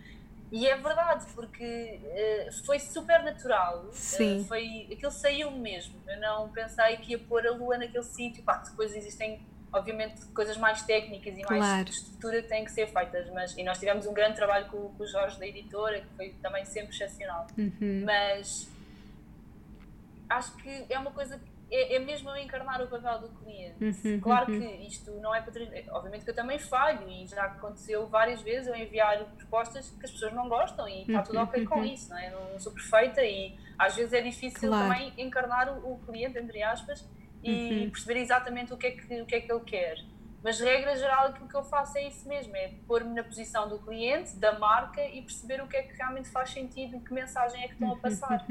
E 0.52 0.68
é 0.68 0.76
verdade, 0.76 1.26
porque 1.34 2.00
uh, 2.04 2.64
foi 2.64 2.78
super 2.78 3.24
natural. 3.24 3.88
Sim. 3.92 4.40
Uh, 4.40 4.44
foi, 4.44 4.88
aquilo 4.92 5.10
saiu 5.10 5.50
mesmo. 5.50 6.00
Eu 6.06 6.20
não 6.20 6.48
pensei 6.50 6.96
que 6.98 7.12
ia 7.12 7.18
pôr 7.18 7.44
a 7.44 7.50
lua 7.50 7.76
naquele 7.76 8.04
sítio. 8.04 8.44
depois 8.70 8.94
existem 8.94 9.44
obviamente 9.74 10.24
coisas 10.26 10.56
mais 10.56 10.82
técnicas 10.82 11.36
e 11.36 11.42
claro. 11.42 11.62
mais 11.62 11.84
de 11.84 11.90
estrutura 11.90 12.42
têm 12.42 12.64
que 12.64 12.70
ser 12.70 12.86
feitas, 12.86 13.28
mas 13.30 13.56
e 13.58 13.64
nós 13.64 13.78
tivemos 13.78 14.06
um 14.06 14.14
grande 14.14 14.36
trabalho 14.36 14.66
com, 14.66 14.88
com 14.94 15.02
o 15.02 15.06
Jorge 15.06 15.38
da 15.38 15.46
editora, 15.46 16.00
que 16.00 16.08
foi 16.16 16.30
também 16.40 16.64
sempre 16.64 16.94
excepcional. 16.94 17.46
Uhum. 17.58 18.04
Mas 18.04 18.70
acho 20.30 20.56
que 20.56 20.86
é 20.88 20.98
uma 20.98 21.10
coisa 21.10 21.38
que 21.38 21.54
é, 21.70 21.96
é 21.96 21.98
mesmo 21.98 22.30
eu 22.30 22.36
encarnar 22.36 22.80
o 22.80 22.86
papel 22.86 23.20
do 23.20 23.28
cliente. 23.40 23.84
Uhum, 23.84 24.20
claro 24.20 24.52
uhum. 24.52 24.60
que 24.60 24.86
isto 24.86 25.10
não 25.20 25.34
é 25.34 25.40
para 25.40 25.52
obviamente 25.90 26.24
que 26.24 26.30
eu 26.30 26.34
também 26.34 26.58
falho 26.58 27.08
e 27.08 27.26
já 27.26 27.44
aconteceu 27.44 28.06
várias 28.06 28.40
vezes 28.42 28.68
eu 28.68 28.76
enviar 28.76 29.24
propostas 29.36 29.90
que 29.90 30.04
as 30.04 30.12
pessoas 30.12 30.32
não 30.32 30.48
gostam 30.48 30.88
e 30.88 31.02
está 31.02 31.22
tudo 31.22 31.40
ok 31.40 31.64
com 31.66 31.80
uhum. 31.80 31.84
isso, 31.84 32.10
não 32.10 32.18
é? 32.18 32.32
Eu 32.32 32.52
não 32.52 32.60
sou 32.60 32.72
perfeita 32.72 33.22
e 33.24 33.58
às 33.76 33.96
vezes 33.96 34.12
é 34.12 34.20
difícil 34.20 34.68
claro. 34.68 34.88
também 34.88 35.12
encarnar 35.18 35.68
o, 35.76 35.94
o 35.94 35.98
cliente, 36.06 36.38
entre 36.38 36.62
aspas, 36.62 37.04
e 37.44 37.84
uhum. 37.84 37.90
perceber 37.90 38.20
exatamente 38.20 38.72
o 38.72 38.76
que, 38.76 38.86
é 38.86 38.90
que, 38.92 39.20
o 39.20 39.26
que 39.26 39.34
é 39.34 39.40
que 39.40 39.52
ele 39.52 39.60
quer. 39.60 39.98
Mas, 40.42 40.60
regra 40.60 40.94
geral, 40.96 41.28
aquilo 41.28 41.48
que 41.48 41.56
eu 41.56 41.64
faço 41.64 41.96
é 41.96 42.06
isso 42.06 42.28
mesmo: 42.28 42.54
é 42.56 42.72
pôr-me 42.86 43.14
na 43.14 43.24
posição 43.24 43.68
do 43.68 43.78
cliente, 43.78 44.36
da 44.36 44.58
marca 44.58 45.02
e 45.06 45.22
perceber 45.22 45.62
o 45.62 45.66
que 45.66 45.76
é 45.76 45.82
que 45.82 45.94
realmente 45.96 46.28
faz 46.28 46.50
sentido 46.50 46.96
e 46.96 47.00
que 47.00 47.12
mensagem 47.12 47.62
é 47.64 47.68
que 47.68 47.74
estão 47.74 47.92
a 47.92 47.96
passar. 47.96 48.46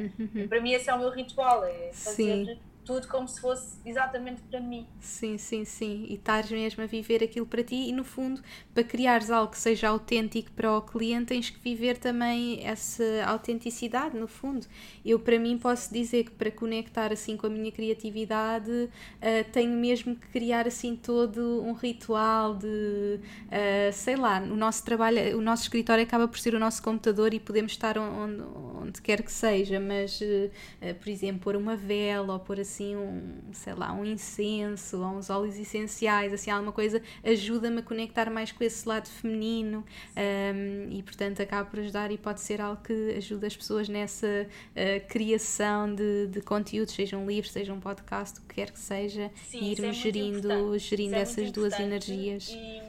Para 0.49 0.61
mim, 0.61 0.71
esse 0.71 0.89
é 0.89 0.93
o 0.93 0.99
meu 0.99 1.11
ritual: 1.11 1.63
é 1.63 1.91
fazer. 1.93 2.45
Sim 2.45 2.72
tudo 2.85 3.07
como 3.07 3.27
se 3.27 3.39
fosse 3.39 3.77
exatamente 3.85 4.41
para 4.43 4.59
mim. 4.59 4.85
Sim, 4.99 5.37
sim, 5.37 5.65
sim. 5.65 6.05
E 6.09 6.15
estás 6.15 6.51
mesmo 6.51 6.83
a 6.83 6.85
viver 6.85 7.23
aquilo 7.23 7.45
para 7.45 7.63
ti 7.63 7.75
e 7.75 7.91
no 7.91 8.03
fundo, 8.03 8.41
para 8.73 8.83
criares 8.83 9.31
algo 9.31 9.51
que 9.51 9.57
seja 9.57 9.89
autêntico 9.89 10.51
para 10.51 10.77
o 10.77 10.81
cliente, 10.81 11.27
tens 11.27 11.49
que 11.49 11.59
viver 11.59 11.97
também 11.97 12.65
essa 12.65 13.03
autenticidade, 13.25 14.17
no 14.17 14.27
fundo. 14.27 14.67
Eu, 15.05 15.19
para 15.19 15.39
mim, 15.39 15.57
posso 15.57 15.93
dizer 15.93 16.25
que 16.25 16.31
para 16.31 16.51
conectar 16.51 17.11
assim 17.11 17.37
com 17.37 17.47
a 17.47 17.49
minha 17.49 17.71
criatividade, 17.71 18.71
uh, 18.71 19.51
tenho 19.51 19.71
mesmo 19.77 20.15
que 20.15 20.27
criar 20.27 20.67
assim 20.67 20.95
todo 20.95 21.63
um 21.63 21.73
ritual 21.73 22.55
de, 22.55 22.67
uh, 22.67 23.93
sei 23.93 24.15
lá, 24.15 24.39
o 24.39 24.55
nosso 24.55 24.83
trabalho, 24.83 25.37
o 25.37 25.41
nosso 25.41 25.63
escritório 25.63 26.03
acaba 26.03 26.27
por 26.27 26.37
ser 26.37 26.53
o 26.53 26.59
nosso 26.59 26.83
computador 26.83 27.33
e 27.33 27.39
podemos 27.39 27.71
estar 27.71 27.97
onde, 27.97 28.43
onde 28.81 29.01
quer 29.01 29.21
que 29.23 29.31
seja, 29.31 29.79
mas, 29.79 30.19
uh, 30.19 30.95
por 30.99 31.09
exemplo, 31.09 31.41
pôr 31.41 31.55
uma 31.55 31.75
vela 31.75 32.33
ou 32.33 32.39
pôr 32.39 32.59
assim 32.59 32.72
assim 32.73 32.95
um, 32.95 33.53
sei 33.53 33.73
lá, 33.73 33.93
um 33.93 34.03
incenso 34.03 35.01
ou 35.01 35.17
uns 35.17 35.29
óleos 35.29 35.57
essenciais, 35.57 36.33
assim 36.33 36.49
alguma 36.49 36.71
coisa, 36.71 37.01
ajuda-me 37.23 37.79
a 37.79 37.83
conectar 37.83 38.29
mais 38.29 38.51
com 38.51 38.63
esse 38.63 38.87
lado 38.87 39.07
feminino 39.07 39.85
um, 40.17 40.91
e 40.91 41.03
portanto 41.03 41.41
acaba 41.41 41.69
por 41.69 41.79
ajudar 41.79 42.11
e 42.11 42.17
pode 42.17 42.41
ser 42.41 42.59
algo 42.59 42.81
que 42.81 43.13
ajuda 43.15 43.45
as 43.45 43.55
pessoas 43.55 43.87
nessa 43.87 44.27
uh, 44.27 45.07
criação 45.07 45.93
de, 45.93 46.27
de 46.27 46.41
conteúdos, 46.41 46.93
sejam 46.93 47.25
livros, 47.25 47.53
seja 47.53 47.71
um 47.71 47.79
podcast, 47.79 48.39
o 48.39 48.41
que 48.43 48.55
quer 48.55 48.71
que 48.71 48.79
seja, 48.79 49.31
sim, 49.35 49.59
e 49.59 49.71
irmos 49.71 49.89
é 49.89 49.93
gerindo, 49.93 50.79
gerindo 50.79 51.15
é 51.15 51.19
essas 51.19 51.51
duas 51.51 51.79
energias. 51.79 52.49
E, 52.49 52.81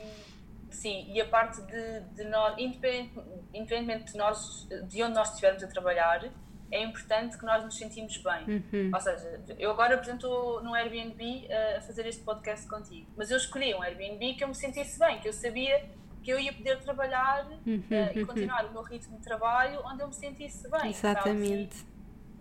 sim, 0.71 1.13
e 1.13 1.21
a 1.21 1.29
parte 1.29 1.61
de, 1.63 2.01
de 2.17 2.25
nós, 2.25 2.55
independentemente 2.59 4.13
de, 4.13 4.19
nós, 4.19 4.67
de 4.89 5.03
onde 5.03 5.15
nós 5.15 5.31
estivermos 5.31 5.63
a 5.63 5.67
trabalhar, 5.67 6.31
é 6.75 6.83
importante 6.83 7.39
que 7.39 7.47
nós 7.47 7.65
nos 7.65 7.79
sentimos 7.79 8.17
bem. 8.17 8.63
Uhum. 8.73 8.91
Ou 8.93 9.01
seja, 9.01 9.41
eu 9.59 9.71
agora, 9.71 9.97
por 9.97 10.03
exemplo, 10.03 10.27
estou 10.27 10.63
no 10.63 10.75
Airbnb 10.75 11.49
a 11.77 11.81
fazer 11.81 12.05
este 12.07 12.23
podcast 12.25 12.67
contigo, 12.69 13.07
mas 13.17 13.31
eu 13.31 13.37
escolhi 13.37 13.73
um 13.75 13.83
Airbnb 13.83 14.35
que 14.35 14.43
eu 14.43 14.49
me 14.49 14.55
sentisse 14.55 14.99
bem, 14.99 15.21
que 15.21 15.29
eu 15.29 15.33
sabia 15.33 15.89
que 16.21 16.33
eu 16.33 16.41
ia 16.41 16.53
poder 16.53 16.81
trabalhar 16.81 17.47
uhum. 17.67 17.77
uh, 17.77 18.19
e 18.19 18.25
continuar 18.25 18.65
o 18.65 18.73
meu 18.73 18.83
ritmo 18.83 19.19
de 19.19 19.23
trabalho 19.23 19.81
onde 19.85 20.03
eu 20.03 20.09
me 20.09 20.15
sentisse 20.15 20.69
bem. 20.69 20.91
Exatamente. 20.91 21.87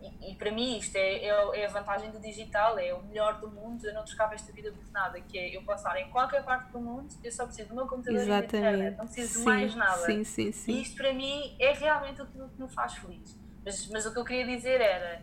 E, 0.01 0.31
e, 0.31 0.35
para 0.35 0.51
mim 0.51 0.77
isto 0.77 0.95
é, 0.95 1.25
é, 1.25 1.61
é, 1.61 1.65
a 1.65 1.69
vantagem 1.69 2.09
do 2.09 2.19
digital, 2.19 2.79
é 2.79 2.93
o 2.93 3.03
melhor 3.03 3.39
do 3.39 3.49
mundo, 3.49 3.85
eu 3.85 3.93
não 3.93 4.03
trocava 4.03 4.33
esta 4.33 4.51
vida 4.51 4.71
por 4.71 4.91
nada, 4.91 5.19
que 5.21 5.37
é 5.37 5.55
eu 5.55 5.63
passar 5.63 5.95
em 5.97 6.09
qualquer 6.09 6.43
parte 6.43 6.71
do 6.71 6.79
mundo, 6.79 7.13
eu 7.23 7.31
só 7.31 7.45
preciso 7.45 7.69
do 7.69 7.75
meu 7.75 7.85
computador 7.85 8.21
Exatamente. 8.21 8.55
e 8.55 8.61
da 8.61 8.69
internet, 8.69 8.97
não 8.97 9.05
preciso 9.05 9.33
sim, 9.33 9.39
de 9.39 9.45
mais 9.45 9.75
nada. 9.75 10.05
Sim, 10.05 10.23
sim, 10.23 10.51
sim. 10.51 10.71
E 10.73 10.81
isto 10.81 10.97
para 10.97 11.13
mim 11.13 11.55
é 11.59 11.71
realmente 11.73 12.21
o 12.21 12.25
que 12.25 12.61
me 12.61 12.69
faz 12.69 12.95
feliz. 12.95 13.42
Mas, 13.65 13.87
mas 13.87 14.05
o 14.05 14.13
que 14.13 14.19
eu 14.19 14.25
queria 14.25 14.45
dizer 14.45 14.81
era, 14.81 15.21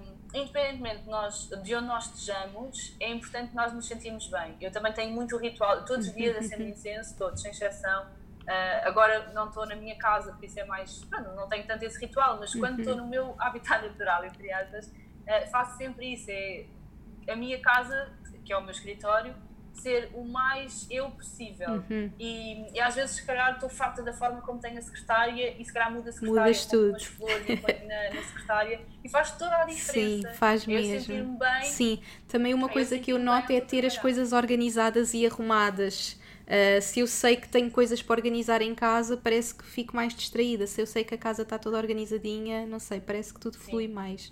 um, 0.00 0.16
independentemente 0.34 1.02
de, 1.02 1.08
nós, 1.08 1.48
de 1.48 1.74
onde 1.74 1.86
nós 1.86 2.06
estejamos, 2.06 2.96
é 3.00 3.10
importante 3.10 3.54
nós 3.54 3.72
nos 3.72 3.86
sentirmos 3.86 4.28
bem. 4.28 4.56
Eu 4.60 4.70
também 4.70 4.92
tenho 4.92 5.12
muito 5.12 5.36
ritual, 5.36 5.84
todos 5.84 6.06
os 6.08 6.14
dias 6.14 6.36
acendo 6.36 6.62
incenso, 6.68 7.16
todos, 7.16 7.40
sem 7.40 7.50
exceção. 7.50 8.06
Uh, 8.46 8.86
agora 8.86 9.32
não 9.32 9.48
estou 9.48 9.66
na 9.66 9.74
minha 9.74 9.96
casa, 9.98 10.32
por 10.32 10.44
isso 10.44 10.60
é 10.60 10.64
mais. 10.64 11.02
Não, 11.10 11.34
não 11.34 11.48
tenho 11.48 11.66
tanto 11.66 11.84
esse 11.84 11.98
ritual, 11.98 12.38
mas 12.38 12.54
quando 12.54 12.78
estou 12.78 12.94
uhum. 12.94 13.02
no 13.02 13.06
meu 13.08 13.34
habitat 13.40 13.84
natural, 13.84 14.24
entre 14.24 14.52
aspas, 14.52 14.86
uh, 14.86 15.50
faço 15.50 15.76
sempre 15.76 16.12
isso. 16.12 16.30
É 16.30 17.32
a 17.32 17.34
minha 17.34 17.60
casa, 17.60 18.12
que 18.44 18.52
é 18.52 18.56
o 18.56 18.60
meu 18.60 18.70
escritório, 18.70 19.34
ser 19.80 20.10
o 20.14 20.24
mais 20.24 20.86
eu 20.90 21.10
possível. 21.10 21.82
Uhum. 21.90 22.10
E, 22.18 22.72
e, 22.74 22.80
às 22.80 22.94
vezes, 22.94 23.16
se 23.16 23.24
calhar, 23.24 23.54
estou 23.54 23.68
farta 23.68 24.02
da 24.02 24.12
forma 24.12 24.40
como 24.40 24.60
tenho 24.60 24.78
a 24.78 24.82
secretária 24.82 25.54
e 25.58 25.64
se 25.64 25.72
calhar 25.72 25.92
muda 25.92 26.10
a 26.10 26.12
secretária, 26.12 26.42
Mudas 26.42 26.66
tudo. 26.66 27.04
flores 27.04 27.46
na, 27.46 28.14
na, 28.14 28.22
secretária 28.22 28.80
e 29.04 29.08
faz 29.08 29.32
toda 29.32 29.56
a 29.56 29.64
diferença. 29.66 30.30
Sim, 30.30 30.34
faz 30.34 30.66
eu 30.66 30.74
mesmo. 30.74 31.38
Bem, 31.38 31.64
Sim, 31.64 32.02
também 32.28 32.54
uma 32.54 32.68
coisa 32.68 32.98
que 32.98 33.12
eu 33.12 33.18
noto 33.18 33.52
é 33.52 33.60
ter 33.60 33.84
as 33.84 33.96
coisas 33.98 34.32
organizadas 34.32 35.14
e 35.14 35.26
arrumadas. 35.26 36.18
Uh, 36.46 36.80
se 36.80 37.00
eu 37.00 37.08
sei 37.08 37.34
que 37.36 37.48
tenho 37.48 37.68
coisas 37.70 38.00
para 38.00 38.14
organizar 38.14 38.62
em 38.62 38.72
casa, 38.72 39.16
parece 39.16 39.52
que 39.52 39.64
fico 39.64 39.96
mais 39.96 40.14
distraída. 40.14 40.66
Se 40.66 40.80
eu 40.80 40.86
sei 40.86 41.02
que 41.02 41.12
a 41.12 41.18
casa 41.18 41.42
está 41.42 41.58
toda 41.58 41.76
organizadinha, 41.76 42.64
não 42.66 42.78
sei, 42.78 43.00
parece 43.00 43.34
que 43.34 43.40
tudo 43.40 43.56
Sim. 43.56 43.70
flui 43.70 43.88
mais. 43.88 44.28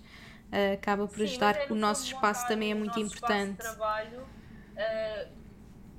uh, 0.53 0.75
acaba 0.75 1.09
por 1.09 1.17
Sim, 1.17 1.25
ajudar, 1.25 1.57
é, 1.57 1.67
o 1.71 1.75
nosso 1.75 2.07
espaço 2.07 2.47
também 2.47 2.71
é 2.71 2.75
muito 2.75 2.99
importante. 3.01 3.57
Trabalho, 3.57 4.25
uh, 4.75 5.45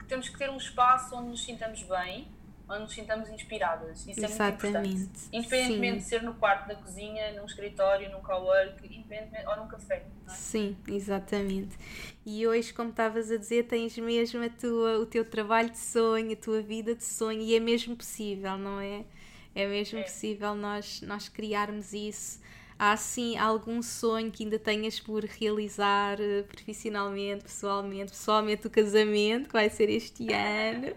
temos 0.08 0.30
que 0.30 0.38
ter 0.38 0.50
um 0.50 0.58
espaço 0.58 1.16
onde 1.16 1.30
nos 1.30 1.44
sintamos 1.44 1.82
bem, 1.84 2.28
onde 2.68 2.82
nos 2.82 2.94
sintamos 2.94 3.30
inspiradas. 3.30 4.08
Isso 4.08 4.24
Exatamente. 4.24 4.66
é 4.66 4.72
muito 4.72 4.88
importante. 4.88 5.30
Independentemente 5.32 5.94
Sim. 5.94 6.04
de 6.04 6.10
ser 6.10 6.24
no 6.24 6.34
quarto 6.36 6.68
da 6.68 6.76
cozinha, 6.76 7.34
num 7.34 7.46
escritório, 7.46 8.12
num 8.12 8.22
cowork, 8.22 8.86
independentemente, 8.86 9.48
ou 9.48 9.58
num 9.58 9.68
café. 9.68 10.06
É? 10.28 10.30
Sim, 10.32 10.76
exatamente. 10.88 11.78
E 12.26 12.46
hoje, 12.48 12.74
como 12.74 12.90
estavas 12.90 13.32
a 13.32 13.38
dizer, 13.38 13.68
tens 13.68 13.98
mesmo 13.98 14.44
a 14.44 14.50
tua, 14.50 15.00
o 15.00 15.06
teu 15.06 15.24
trabalho 15.24 15.70
de 15.70 15.78
sonho, 15.78 16.34
a 16.34 16.36
tua 16.36 16.62
vida 16.62 16.96
de 16.96 17.04
sonho, 17.04 17.42
e 17.42 17.56
é 17.56 17.60
mesmo 17.60 17.96
possível, 17.96 18.58
não 18.58 18.80
é? 18.80 19.06
É 19.54 19.68
mesmo 19.68 20.00
é. 20.00 20.04
possível 20.04 20.56
nós, 20.56 21.02
nós 21.02 21.30
criarmos 21.30 21.94
isso. 21.94 22.42
Há 22.78 22.98
sim 22.98 23.38
algum 23.38 23.82
sonho 23.82 24.30
que 24.32 24.44
ainda 24.44 24.60
tenhas 24.60 25.00
por 25.00 25.24
realizar 25.24 26.20
uh, 26.20 26.44
profissionalmente, 26.44 27.44
pessoalmente, 27.44 28.12
pessoalmente 28.12 28.68
o 28.68 28.70
casamento 28.70 29.48
que 29.48 29.54
vai 29.54 29.70
ser 29.70 29.90
este 29.90 30.28
ano? 30.34 30.94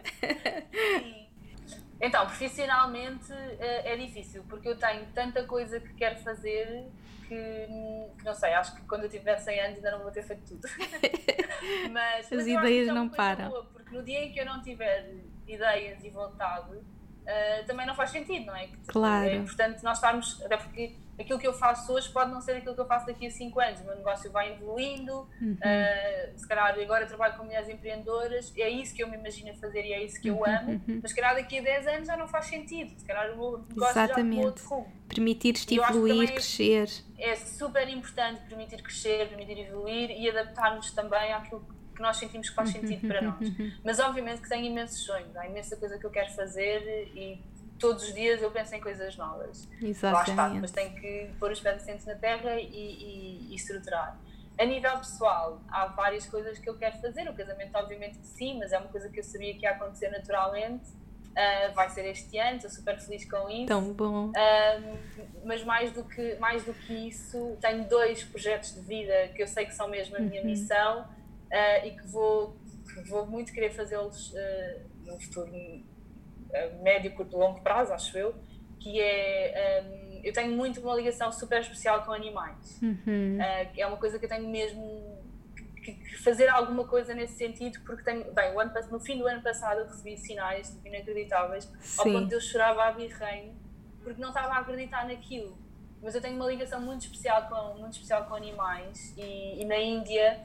Sim. 1.00 1.28
Então, 2.00 2.26
profissionalmente 2.26 3.32
é, 3.32 3.92
é 3.94 3.96
difícil, 3.96 4.44
porque 4.48 4.68
eu 4.68 4.76
tenho 4.76 5.04
tanta 5.14 5.44
coisa 5.44 5.80
que 5.80 5.92
quero 5.94 6.18
fazer 6.20 6.86
que, 7.28 7.34
que, 8.18 8.24
não 8.24 8.34
sei, 8.34 8.54
acho 8.54 8.74
que 8.74 8.82
quando 8.82 9.04
eu 9.04 9.08
tiver 9.08 9.36
100 9.36 9.60
anos 9.60 9.76
ainda 9.76 9.90
não 9.92 10.02
vou 10.02 10.10
ter 10.10 10.22
feito 10.22 10.42
tudo. 10.44 10.66
mas, 11.92 12.26
As 12.26 12.30
mas 12.30 12.46
ideias 12.46 12.88
é 12.88 12.92
não 12.92 13.08
param. 13.08 13.50
Boa, 13.50 13.64
porque 13.64 13.94
no 13.94 14.02
dia 14.02 14.24
em 14.24 14.32
que 14.32 14.40
eu 14.40 14.46
não 14.46 14.62
tiver 14.62 15.12
ideias 15.46 16.02
e 16.02 16.10
vontade, 16.10 16.76
uh, 16.76 17.66
também 17.66 17.86
não 17.86 17.94
faz 17.94 18.10
sentido, 18.10 18.46
não 18.46 18.56
é? 18.56 18.68
Claro. 18.86 19.28
É 19.28 19.34
importante 19.34 19.82
nós 19.82 19.98
estarmos, 19.98 20.42
até 20.42 20.56
porque 20.56 20.96
aquilo 21.18 21.38
que 21.38 21.46
eu 21.46 21.52
faço 21.52 21.92
hoje 21.92 22.08
pode 22.10 22.30
não 22.30 22.40
ser 22.40 22.52
aquilo 22.52 22.74
que 22.74 22.80
eu 22.80 22.86
faço 22.86 23.06
daqui 23.06 23.26
a 23.26 23.30
5 23.30 23.60
anos. 23.60 23.80
O 23.80 23.84
meu 23.84 23.96
negócio 23.96 24.30
vai 24.30 24.52
evoluindo, 24.52 25.28
uhum. 25.40 25.54
uh, 25.54 26.38
se 26.38 26.46
calhar 26.46 26.78
agora 26.78 27.06
trabalho 27.06 27.36
com 27.36 27.44
mulheres 27.44 27.68
empreendedoras, 27.68 28.52
é 28.56 28.68
isso 28.68 28.94
que 28.94 29.02
eu 29.02 29.08
me 29.08 29.16
imagino 29.16 29.54
fazer 29.56 29.84
e 29.84 29.92
é 29.92 30.04
isso 30.04 30.20
que 30.20 30.28
eu 30.28 30.36
uhum, 30.36 30.46
amo, 30.46 30.70
uhum. 30.86 31.00
mas 31.02 31.10
se 31.10 31.16
calhar 31.16 31.34
daqui 31.34 31.58
a 31.58 31.62
10 31.62 31.86
anos 31.88 32.06
já 32.06 32.16
não 32.16 32.28
faz 32.28 32.46
sentido, 32.46 32.98
se 32.98 33.04
calhar 33.04 33.32
o 33.32 33.36
meu 33.36 33.58
negócio 33.68 34.00
Exatamente. 34.00 34.42
já 34.42 34.46
outro 34.46 34.68
rumo. 34.68 34.92
Permitir-te 35.08 35.78
evoluir, 35.78 36.32
crescer. 36.32 36.88
É, 37.18 37.30
é 37.30 37.36
super 37.36 37.88
importante 37.88 38.42
permitir 38.48 38.82
crescer, 38.82 39.28
permitir 39.28 39.58
evoluir 39.60 40.10
e 40.10 40.28
adaptar-nos 40.28 40.90
também 40.92 41.32
àquilo 41.32 41.64
que 41.94 42.02
nós 42.02 42.16
sentimos 42.16 42.48
que 42.48 42.54
faz 42.54 42.70
sentido 42.70 43.08
para 43.08 43.20
nós. 43.20 43.48
Mas 43.84 43.98
obviamente 43.98 44.40
que 44.40 44.48
tenho 44.48 44.66
imensos 44.66 45.00
sonhos, 45.00 45.36
há 45.36 45.48
imensa 45.48 45.76
coisa 45.76 45.98
que 45.98 46.06
eu 46.06 46.10
quero 46.10 46.30
fazer 46.32 47.10
e 47.14 47.42
todos 47.78 48.04
os 48.04 48.14
dias 48.14 48.42
eu 48.42 48.50
penso 48.50 48.74
em 48.74 48.80
coisas 48.80 49.16
novas. 49.16 49.68
Exatamente. 49.80 50.36
Lá 50.36 50.46
está, 50.46 50.60
mas 50.60 50.70
tenho 50.70 50.94
que 50.94 51.30
pôr 51.38 51.52
os 51.52 51.60
pés 51.60 51.76
assentes 51.76 52.04
na 52.04 52.14
terra 52.14 52.60
e, 52.60 52.66
e, 52.66 53.52
e, 53.52 53.54
estruturar. 53.54 54.18
A 54.58 54.64
nível 54.64 54.98
pessoal, 54.98 55.60
há 55.68 55.86
várias 55.86 56.26
coisas 56.26 56.58
que 56.58 56.68
eu 56.68 56.76
quero 56.76 56.98
fazer. 56.98 57.28
O 57.28 57.34
casamento, 57.34 57.76
obviamente 57.76 58.18
que 58.18 58.26
sim, 58.26 58.58
mas 58.58 58.72
é 58.72 58.78
uma 58.78 58.88
coisa 58.88 59.08
que 59.08 59.20
eu 59.20 59.24
sabia 59.24 59.54
que 59.54 59.62
ia 59.62 59.70
acontecer 59.70 60.10
naturalmente. 60.10 60.90
Uh, 61.28 61.72
vai 61.72 61.88
ser 61.88 62.04
este 62.06 62.36
ano, 62.36 62.56
estou 62.56 62.70
super 62.70 62.98
feliz 62.98 63.24
com 63.30 63.48
isso. 63.48 63.66
Tão 63.66 63.92
bom. 63.92 64.30
Uh, 64.30 64.98
mas 65.44 65.62
mais 65.62 65.92
do, 65.92 66.02
que, 66.02 66.34
mais 66.36 66.64
do 66.64 66.74
que 66.74 66.92
isso, 66.92 67.56
tenho 67.60 67.88
dois 67.88 68.24
projetos 68.24 68.74
de 68.74 68.80
vida 68.80 69.28
que 69.28 69.42
eu 69.44 69.46
sei 69.46 69.64
que 69.64 69.72
são 69.72 69.88
mesmo 69.88 70.16
a 70.16 70.20
minha 70.20 70.40
uhum. 70.40 70.48
missão 70.48 71.02
uh, 71.02 71.86
e 71.86 71.92
que 71.92 72.08
vou, 72.08 72.56
que 72.92 73.08
vou 73.08 73.24
muito 73.24 73.52
querer 73.52 73.70
fazê-los 73.70 74.34
no 75.04 75.20
futuro 75.20 75.52
médio, 76.82 77.14
curto, 77.14 77.36
longo 77.36 77.60
prazo, 77.60 77.92
acho 77.92 78.16
eu, 78.16 78.34
que 78.78 79.00
é 79.00 79.84
um, 79.84 80.08
eu 80.24 80.32
tenho 80.32 80.52
muito 80.56 80.80
uma 80.80 80.94
ligação 80.94 81.30
super 81.32 81.60
especial 81.60 82.04
com 82.04 82.12
animais. 82.12 82.80
Uhum. 82.82 83.38
Uh, 83.38 83.70
é 83.76 83.86
uma 83.86 83.96
coisa 83.96 84.18
que 84.18 84.24
eu 84.24 84.28
tenho 84.28 84.48
mesmo 84.48 85.18
que, 85.76 85.92
que, 85.92 86.18
fazer 86.18 86.48
alguma 86.48 86.84
coisa 86.84 87.14
nesse 87.14 87.34
sentido, 87.34 87.80
porque 87.84 88.02
tenho, 88.02 88.32
bem, 88.32 88.48
ano, 88.58 88.72
no 88.90 89.00
fim 89.00 89.18
do 89.18 89.26
ano 89.26 89.42
passado 89.42 89.80
eu 89.80 89.86
recebi 89.86 90.16
sinais 90.16 90.70
tipo, 90.70 90.86
inacreditáveis, 90.86 91.70
Sim. 91.80 92.00
ao 92.00 92.04
ponto 92.04 92.28
de 92.28 92.34
eu 92.34 92.40
chorava 92.40 92.84
a 92.84 92.92
birreino, 92.92 93.54
porque 94.02 94.20
não 94.20 94.28
estava 94.28 94.54
a 94.54 94.58
acreditar 94.58 95.06
naquilo. 95.06 95.56
Mas 96.02 96.14
eu 96.14 96.20
tenho 96.20 96.36
uma 96.36 96.46
ligação 96.46 96.80
muito 96.80 97.02
especial 97.02 97.48
com, 97.48 97.78
muito 97.80 97.94
especial 97.94 98.24
com 98.26 98.34
animais 98.34 99.14
e, 99.16 99.60
e 99.60 99.64
na 99.64 99.78
Índia 99.78 100.40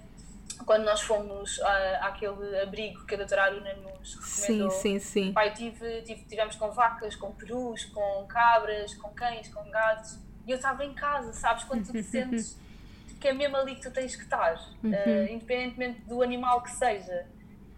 quando 0.65 0.83
nós 0.83 1.01
fomos 1.01 1.57
uh, 1.57 1.65
àquele 2.01 2.59
abrigo 2.61 3.05
que 3.05 3.15
a 3.15 3.17
doutora 3.17 3.43
Aruna 3.43 3.73
nos 3.73 4.15
recomendou, 4.15 4.71
sim, 4.71 4.99
sim, 4.99 4.99
sim. 4.99 5.33
Pai, 5.33 5.53
tive, 5.53 6.01
tive, 6.01 6.23
tivemos 6.25 6.55
com 6.55 6.71
vacas, 6.71 7.15
com 7.15 7.31
perus, 7.31 7.85
com 7.85 8.25
cabras, 8.27 8.93
com 8.95 9.09
cães, 9.09 9.47
com 9.47 9.69
gatos, 9.69 10.19
e 10.45 10.51
eu 10.51 10.57
estava 10.57 10.83
em 10.85 10.93
casa, 10.93 11.33
sabes? 11.33 11.63
Quando 11.63 11.85
tu 11.85 11.91
te 11.91 12.03
sentes 12.03 12.57
que 13.23 13.29
é 13.29 13.33
mesmo 13.33 13.55
ali 13.55 13.75
que 13.75 13.81
tu 13.81 13.91
tens 13.91 14.17
que 14.17 14.23
estar, 14.23 14.53
uhum. 14.83 14.91
uh, 14.91 15.31
independentemente 15.31 16.01
do 16.01 16.21
animal 16.21 16.61
que 16.61 16.71
seja. 16.71 17.25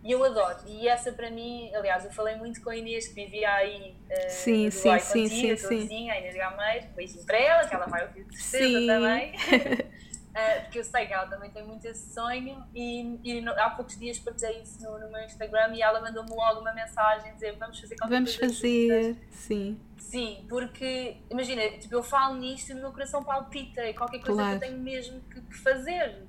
E 0.03 0.11
eu 0.11 0.23
adoro. 0.23 0.57
E 0.65 0.88
essa 0.88 1.11
para 1.11 1.30
mim, 1.30 1.72
aliás, 1.76 2.03
eu 2.03 2.11
falei 2.11 2.35
muito 2.35 2.61
com 2.64 2.72
a 2.72 2.76
Inês 2.76 3.07
que 3.07 3.14
vivia 3.14 3.53
aí 3.53 3.95
uh, 4.10 4.30
sim, 4.30 4.72
sim, 4.72 4.99
sim, 4.99 5.23
contigo, 5.23 5.57
sim, 5.57 5.88
sim. 5.88 6.10
a 6.10 6.19
Inês 6.19 6.35
Gameiro, 6.35 6.88
beijinho 6.95 7.23
para 7.26 7.38
ela, 7.38 7.68
que 7.68 7.76
ela 7.76 7.85
vai 7.85 8.07
ouvir 8.07 8.23
de 8.23 8.41
certeza 8.41 8.88
também. 8.88 9.34
Uh, 10.36 10.62
porque 10.64 10.80
eu 10.80 10.84
sei 10.84 11.06
que 11.06 11.14
ela 11.14 11.28
também 11.28 11.49
tem 11.49 11.66
muito 11.66 11.86
esse 11.86 12.14
sonho 12.14 12.62
e, 12.76 13.20
e 13.24 13.48
há 13.48 13.70
poucos 13.70 13.98
dias 13.98 14.20
partilhei 14.20 14.64
isso 14.64 14.84
no, 14.84 14.99
no, 14.99 15.10
meu 15.10 15.24
Instagram 15.24 15.74
e 15.74 15.82
ela 15.82 16.02
mandou-me 16.02 16.30
logo 16.32 16.60
uma 16.60 16.74
mensagem 16.74 17.34
dizer 17.36 17.56
vamos 17.57 17.80
fazer 17.80 17.95
qualquer 17.95 18.16
vamos 18.16 18.36
coisa 18.36 18.53
fazer, 18.53 19.03
juntas. 19.14 19.30
sim 19.32 19.80
sim, 19.98 20.45
porque 20.49 21.18
imagina, 21.30 21.62
tipo, 21.78 21.95
eu 21.95 22.03
falo 22.03 22.36
nisto 22.36 22.72
e 22.72 22.74
o 22.74 22.78
meu 22.78 22.91
coração 22.91 23.24
palpita 23.24 23.86
e 23.86 23.94
qualquer 23.94 24.20
coisa 24.20 24.41
claro. 24.41 24.60
que 24.60 24.66
eu 24.66 24.70
tenho 24.70 24.82
mesmo 24.82 25.22
que, 25.22 25.40
que 25.40 25.56
fazer 25.56 26.26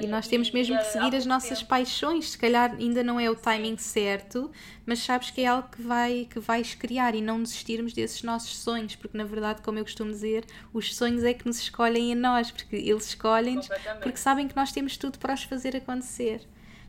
e 0.00 0.06
nós 0.06 0.28
temos 0.28 0.50
mesmo 0.50 0.76
que 0.78 0.84
seguir 0.84 1.14
as 1.16 1.26
nossas 1.26 1.62
paixões, 1.62 2.30
se 2.30 2.38
calhar 2.38 2.72
ainda 2.72 3.02
não 3.02 3.18
é 3.18 3.28
o 3.28 3.34
timing 3.34 3.76
certo, 3.76 4.50
mas 4.84 5.00
sabes 5.00 5.30
que 5.30 5.40
é 5.40 5.46
algo 5.46 5.68
que, 5.68 5.82
vai, 5.82 6.28
que 6.30 6.38
vais 6.38 6.74
criar 6.74 7.14
e 7.14 7.20
não 7.20 7.42
desistirmos 7.42 7.92
desses 7.92 8.22
nossos 8.22 8.58
sonhos, 8.58 8.94
porque 8.94 9.18
na 9.18 9.24
verdade, 9.24 9.62
como 9.62 9.78
eu 9.78 9.84
costumo 9.84 10.10
dizer, 10.10 10.44
os 10.72 10.94
sonhos 10.94 11.24
é 11.24 11.34
que 11.34 11.46
nos 11.46 11.58
escolhem 11.58 12.12
a 12.12 12.16
nós, 12.16 12.50
porque 12.50 12.76
eles 12.76 13.08
escolhem-nos 13.08 13.68
porque 14.00 14.18
sabem 14.18 14.46
que 14.46 14.54
nós 14.54 14.70
temos 14.70 14.96
tudo 14.96 15.18
para 15.18 15.34
os 15.34 15.42
fazer 15.42 15.74
acontecer. 15.76 16.46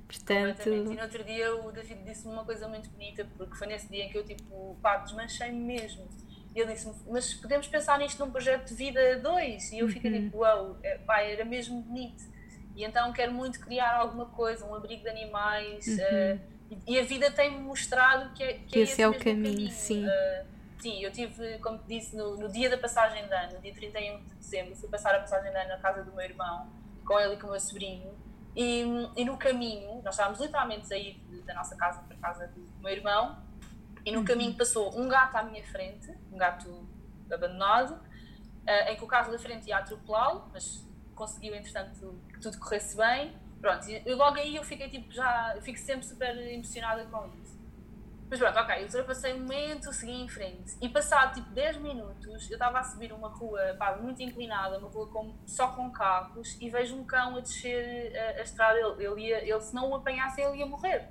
Portanto... 0.08 0.70
E 0.70 0.96
no 0.96 1.02
outro 1.02 1.24
dia 1.24 1.56
o 1.56 1.72
David 1.72 2.04
disse-me 2.04 2.34
uma 2.34 2.46
coisa 2.46 2.68
muito 2.68 2.90
bonita, 2.92 3.28
porque 3.38 3.56
foi 3.56 3.68
nesse 3.68 3.90
dia 3.90 4.06
em 4.06 4.10
que 4.10 4.18
eu 4.18 4.24
tipo, 4.24 4.78
pá, 4.82 4.98
desmanchei-me 4.98 5.60
mesmo. 5.60 6.08
E 6.56 6.60
ele 6.60 6.74
disse-me, 6.74 6.94
mas 7.10 7.34
podemos 7.34 7.68
pensar 7.68 7.98
nisto 7.98 8.24
num 8.24 8.32
projeto 8.32 8.70
de 8.70 8.76
vida 8.76 9.20
2? 9.20 9.72
E 9.72 9.80
eu 9.80 9.90
fiquei 9.90 10.12
uhum. 10.12 10.24
tipo, 10.26 10.38
uau, 10.38 10.66
wow, 10.68 10.78
é, 10.84 10.98
pá, 11.00 11.22
era 11.22 11.44
mesmo 11.44 11.82
bonito 11.82 12.37
e 12.78 12.84
então 12.84 13.12
quero 13.12 13.34
muito 13.34 13.60
criar 13.60 13.96
alguma 13.96 14.28
coisa, 14.28 14.64
um 14.64 14.76
abrigo 14.76 15.02
de 15.02 15.10
animais. 15.10 15.88
Uhum. 15.88 15.96
Uh, 15.96 16.40
e, 16.86 17.00
a 17.00 17.04
vida 17.04 17.32
tem-me 17.32 17.58
mostrado 17.58 18.32
que, 18.36 18.44
é, 18.44 18.54
que, 18.54 18.78
é 18.78 18.82
esse, 18.84 18.94
esse 18.94 19.02
é 19.02 19.08
o 19.08 19.18
caminho, 19.18 19.54
caminho. 19.56 19.72
sim. 19.72 20.06
Uh, 20.06 20.46
sim, 20.78 21.04
eu 21.04 21.12
tive, 21.12 21.58
como 21.58 21.80
te 21.80 21.88
disse, 21.88 22.16
no, 22.16 22.38
no, 22.38 22.48
dia 22.48 22.70
da 22.70 22.78
passagem 22.78 23.26
de 23.26 23.34
ano, 23.34 23.54
no 23.54 23.62
dia 23.62 23.74
31 23.74 24.20
de 24.20 24.36
dezembro, 24.36 24.76
fui 24.76 24.88
passar 24.90 25.16
a 25.16 25.20
passagem 25.22 25.50
de 25.50 25.58
ano 25.58 25.70
na 25.70 25.78
casa 25.80 26.04
do 26.04 26.12
meu 26.12 26.24
irmão, 26.24 26.70
com 27.04 27.20
ele 27.20 27.34
e 27.34 27.38
com 27.38 27.48
o 27.48 27.50
meu 27.50 27.60
sobrinho. 27.60 28.14
E, 28.56 28.84
e 29.16 29.26
no 29.26 29.38
caminho, 29.38 30.00
nós 30.04 30.14
estávamos 30.14 30.40
literalmente 30.40 30.82
a 30.82 30.86
sair 30.86 31.20
da 31.48 31.56
nossa 31.56 31.76
casa 31.76 32.04
para 32.04 32.16
a 32.16 32.20
casa 32.20 32.48
do 32.48 32.62
meu 32.80 32.92
irmão, 32.92 33.42
e 34.06 34.12
no 34.12 34.20
uhum. 34.20 34.26
caminho 34.26 34.54
passou 34.56 34.96
um 34.96 35.08
gato 35.10 35.36
à 35.36 35.42
minha 35.42 35.66
frente, 35.66 36.12
um 36.32 36.38
gato 36.38 36.88
abandonado, 37.32 37.94
uh, 37.94 38.90
em 38.92 38.96
que 38.96 39.04
o 39.04 39.08
carro 39.08 39.32
da 39.32 39.40
frente 39.40 39.68
ia 39.68 39.80
atropelá-lo, 39.80 40.48
mas 40.54 40.86
conseguiu, 41.18 41.56
entretanto, 41.56 42.22
que 42.38 42.42
tudo 42.44 42.60
corresse 42.60 42.96
bem. 42.96 43.36
Pronto, 43.60 43.90
e 43.90 44.14
logo 44.14 44.38
aí 44.38 44.56
eu 44.56 44.64
fiquei 44.64 44.88
tipo, 44.88 45.12
já, 45.12 45.54
eu 45.56 45.62
fico 45.62 45.80
sempre 45.80 46.06
super 46.06 46.38
emocionada 46.38 47.04
com 47.06 47.26
isso. 47.42 47.58
Mas 48.30 48.40
pronto, 48.40 48.60
ok, 48.60 48.84
ultrapassei 48.84 49.34
um 49.34 49.40
momento, 49.40 49.92
segui 49.94 50.12
em 50.12 50.28
frente. 50.28 50.78
E 50.82 50.90
passado 50.90 51.34
tipo 51.34 51.50
10 51.52 51.78
minutos, 51.78 52.50
eu 52.50 52.56
estava 52.56 52.80
a 52.80 52.84
subir 52.84 53.12
uma 53.14 53.30
rua 53.30 53.74
pá, 53.80 53.96
muito 53.96 54.22
inclinada, 54.22 54.78
uma 54.78 54.90
rua 54.90 55.08
com, 55.08 55.34
só 55.46 55.70
com 55.70 55.90
carros, 55.90 56.58
e 56.60 56.70
vejo 56.70 56.96
um 56.96 57.06
cão 57.06 57.38
a 57.38 57.40
descer 57.40 58.14
a, 58.16 58.40
a 58.40 58.42
estrada. 58.42 58.78
Ele, 58.78 59.06
ele, 59.06 59.22
ia, 59.28 59.50
ele, 59.50 59.62
se 59.62 59.74
não 59.74 59.90
o 59.90 59.96
apanhasse, 59.96 60.42
ele 60.42 60.58
ia 60.58 60.66
morrer. 60.66 61.10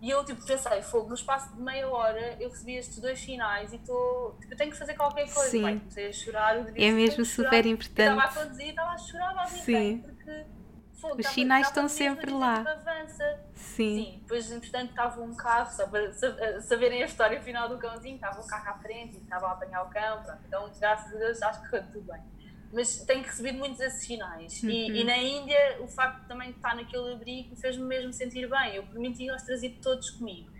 E 0.00 0.08
eu 0.08 0.24
tipo, 0.24 0.44
pensei, 0.44 0.82
fogo, 0.82 1.08
no 1.08 1.14
espaço 1.14 1.54
de 1.54 1.60
meia 1.60 1.88
hora 1.88 2.36
eu 2.40 2.48
recebi 2.48 2.76
estes 2.76 2.98
dois 2.98 3.20
sinais 3.20 3.72
e 3.72 3.76
estou. 3.76 4.36
Tipo, 4.40 4.54
eu 4.54 4.56
tenho 4.56 4.70
que 4.70 4.78
fazer 4.78 4.94
qualquer 4.94 5.30
coisa. 5.32 5.50
Sim. 5.50 5.62
Pai, 5.62 5.78
comecei 5.78 6.08
a 6.08 6.12
chorar. 6.12 6.56
Eu 6.56 6.74
é 6.74 6.90
mesmo 6.90 7.24
super 7.24 7.66
importante. 7.66 8.08
Eu 8.08 8.18
estava 8.18 8.40
a 8.40 8.44
conduzir 8.44 8.66
e 8.66 8.70
estava 8.70 8.90
a 8.90 8.98
chorar 8.98 9.38
a 9.38 9.46
Sim. 9.46 9.98
porque. 9.98 10.46
Fogo, 10.94 11.18
Os 11.18 11.28
sinais 11.28 11.66
estão 11.66 11.88
sempre 11.88 12.30
lá. 12.30 12.60
Avança. 12.60 13.40
Sim. 13.54 14.04
Sim. 14.04 14.18
Depois, 14.20 14.52
entretanto, 14.52 14.90
estava 14.90 15.22
um 15.22 15.34
carro, 15.34 15.70
só 15.72 15.86
para 15.86 16.12
saberem 16.60 17.02
a 17.02 17.06
história 17.06 17.40
final 17.40 17.70
do 17.70 17.78
cãozinho, 17.78 18.16
estava 18.16 18.38
um 18.38 18.46
carro 18.46 18.68
à 18.68 18.74
frente 18.74 19.16
e 19.16 19.22
estava 19.22 19.46
a 19.46 19.52
apanhar 19.52 19.82
o 19.82 19.88
cão. 19.88 20.22
Pronto. 20.22 20.40
Então, 20.46 20.70
graças 20.78 21.14
a 21.14 21.18
Deus, 21.18 21.40
acho 21.40 21.62
que 21.62 21.70
foi 21.70 21.82
tudo 21.84 22.02
bem 22.02 22.20
mas 22.72 22.98
tenho 23.04 23.22
recebido 23.22 23.58
muitos 23.58 23.80
esses 23.80 24.04
sinais. 24.04 24.62
Uhum. 24.62 24.70
E, 24.70 25.00
e, 25.00 25.04
na 25.04 25.16
Índia, 25.16 25.78
o 25.80 25.88
facto 25.88 26.20
de 26.22 26.28
também 26.28 26.50
estar 26.50 26.76
naquele 26.76 27.12
abrigo 27.12 27.56
fez-me 27.56 27.84
mesmo 27.84 28.12
sentir 28.12 28.48
bem. 28.48 28.76
Eu 28.76 28.84
permiti-os 28.84 29.42
trazer 29.42 29.78
todos 29.82 30.10
comigo. 30.10 30.50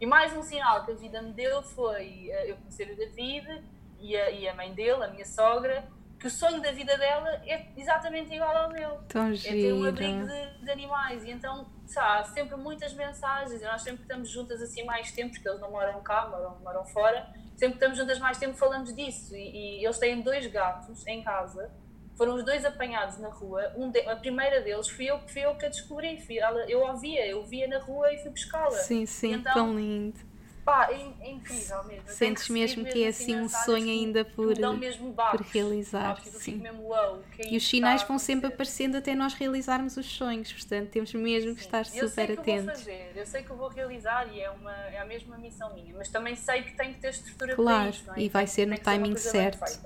E 0.00 0.06
mais 0.06 0.36
um 0.36 0.42
sinal 0.42 0.84
que 0.84 0.92
a 0.92 0.94
vida 0.94 1.22
me 1.22 1.32
deu 1.32 1.62
foi 1.62 2.30
uh, 2.30 2.46
eu 2.46 2.56
conhecer 2.56 2.90
o 2.90 2.96
David 2.96 3.62
e 4.00 4.16
a, 4.16 4.30
e 4.30 4.48
a, 4.48 4.54
mãe 4.54 4.72
dele, 4.72 5.04
a 5.04 5.08
minha 5.08 5.26
sogra, 5.26 5.86
que 6.18 6.26
o 6.26 6.30
sonho 6.30 6.60
da 6.60 6.72
vida 6.72 6.96
dela 6.96 7.28
é 7.46 7.68
exatamente 7.76 8.34
igual 8.34 8.56
ao 8.56 8.70
meu. 8.70 8.98
Tão 9.08 9.30
é 9.30 9.36
ter 9.36 9.72
um 9.72 9.84
abrigo 9.84 10.26
de, 10.26 10.64
de 10.64 10.70
animais. 10.70 11.22
E 11.24 11.30
então, 11.30 11.70
sabe, 11.86 12.20
há 12.20 12.24
sempre 12.24 12.56
muitas 12.56 12.94
mensagens. 12.94 13.60
E 13.60 13.64
nós 13.64 13.82
sempre 13.82 14.02
estamos 14.02 14.28
juntas 14.28 14.60
assim 14.60 14.84
mais 14.84 15.12
tempo, 15.12 15.32
porque 15.32 15.48
eles 15.48 15.60
não 15.60 15.70
moram 15.70 16.02
cá, 16.02 16.28
moram, 16.28 16.58
moram 16.60 16.84
fora. 16.86 17.32
Sempre 17.60 17.76
que 17.76 17.84
estamos 17.84 17.98
juntas 17.98 18.18
mais 18.18 18.38
tempo, 18.38 18.54
falamos 18.56 18.94
disso. 18.96 19.36
E, 19.36 19.80
e 19.80 19.84
eles 19.84 19.98
têm 19.98 20.22
dois 20.22 20.46
gatos 20.46 21.06
em 21.06 21.22
casa. 21.22 21.70
Foram 22.16 22.36
os 22.36 22.42
dois 22.42 22.64
apanhados 22.64 23.18
na 23.18 23.28
rua. 23.28 23.70
Um 23.76 23.90
de- 23.90 24.00
a 24.08 24.16
primeira 24.16 24.62
deles 24.62 24.88
fui 24.88 25.04
eu, 25.10 25.20
fui 25.28 25.42
eu 25.44 25.54
que 25.56 25.66
a 25.66 25.68
descobri. 25.68 26.18
Fui, 26.22 26.38
ela, 26.38 26.60
eu 26.70 26.86
a 26.86 26.94
via, 26.94 27.26
eu 27.26 27.44
via 27.44 27.68
na 27.68 27.78
rua 27.78 28.10
e 28.14 28.18
fui 28.22 28.30
buscá-la. 28.30 28.70
Sim, 28.70 29.04
sim, 29.04 29.32
Então, 29.34 29.52
tão 29.52 29.74
lindo. 29.78 30.18
Pá, 30.64 30.88
é, 30.90 30.94
é 31.20 31.30
incrível 31.30 31.84
mesmo. 31.84 32.08
Sentes 32.08 32.48
mesmo 32.48 32.84
que 32.84 33.02
é 33.04 33.08
assim 33.08 33.34
um 33.34 33.42
mensagens 33.42 33.64
sonho 33.64 33.84
que- 33.84 33.90
ainda 33.90 34.24
que 34.24 34.32
por, 34.34 34.54
por 34.54 35.40
realizar. 35.52 36.16
sabes? 36.16 36.24
Tipo, 36.24 36.38
Sim. 36.38 36.56
mesmo, 36.58 36.88
"Uau, 36.88 37.18
o 37.20 37.22
que 37.24 37.42
é 37.42 37.52
E 37.52 37.56
os 37.56 37.66
sinais 37.68 38.02
que 38.02 38.08
vão 38.08 38.18
sempre 38.18 38.46
acontecer?" 38.46 38.54
aparecendo 38.54 38.96
até 38.96 39.14
nós 39.14 39.34
realizarmos 39.34 39.96
os 39.96 40.06
sonhos, 40.06 40.52
portanto 40.52 40.90
temos 40.90 41.12
mesmo 41.14 41.54
que 41.54 41.60
Sim. 41.60 41.66
estar 41.66 41.78
eu 41.96 42.08
super 42.08 42.26
que 42.34 42.40
atentos. 42.40 42.86
eu 43.14 43.26
sei 43.26 43.42
que 43.42 43.50
eu 43.50 43.56
vou 43.56 43.68
realizar 43.68 44.32
e 44.32 44.40
é, 44.40 44.50
uma, 44.50 44.72
é 44.72 45.00
a 45.00 45.04
mesma 45.06 45.36
missão 45.38 45.72
minha, 45.74 45.94
mas 45.96 46.08
também 46.08 46.36
sei 46.36 46.62
que 46.62 46.76
tenho 46.76 46.94
que 46.94 47.00
ter 47.00 47.08
estrutura 47.10 47.56
Claro, 47.56 47.92
para. 47.92 48.06
Não 48.06 48.14
é? 48.14 48.20
e 48.22 48.28
vai 48.28 48.46
ser 48.46 48.66
no 48.66 48.76
que 48.76 48.82
timing 48.82 49.14
bem 49.14 49.16
certo. 49.16 49.80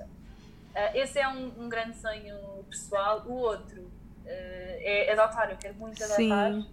Ah, 0.75 0.91
esse 0.93 1.17
é 1.17 1.27
um, 1.27 1.63
um 1.63 1.69
grande 1.69 1.97
sonho 1.97 2.63
pessoal. 2.69 3.23
O 3.25 3.33
outro 3.33 3.89
ah, 4.25 4.29
é 4.29 5.11
adotar, 5.13 5.49
eu 5.51 5.57
quero 5.57 5.75
muito 5.75 6.03
adotar. 6.03 6.17
Sim. 6.17 6.65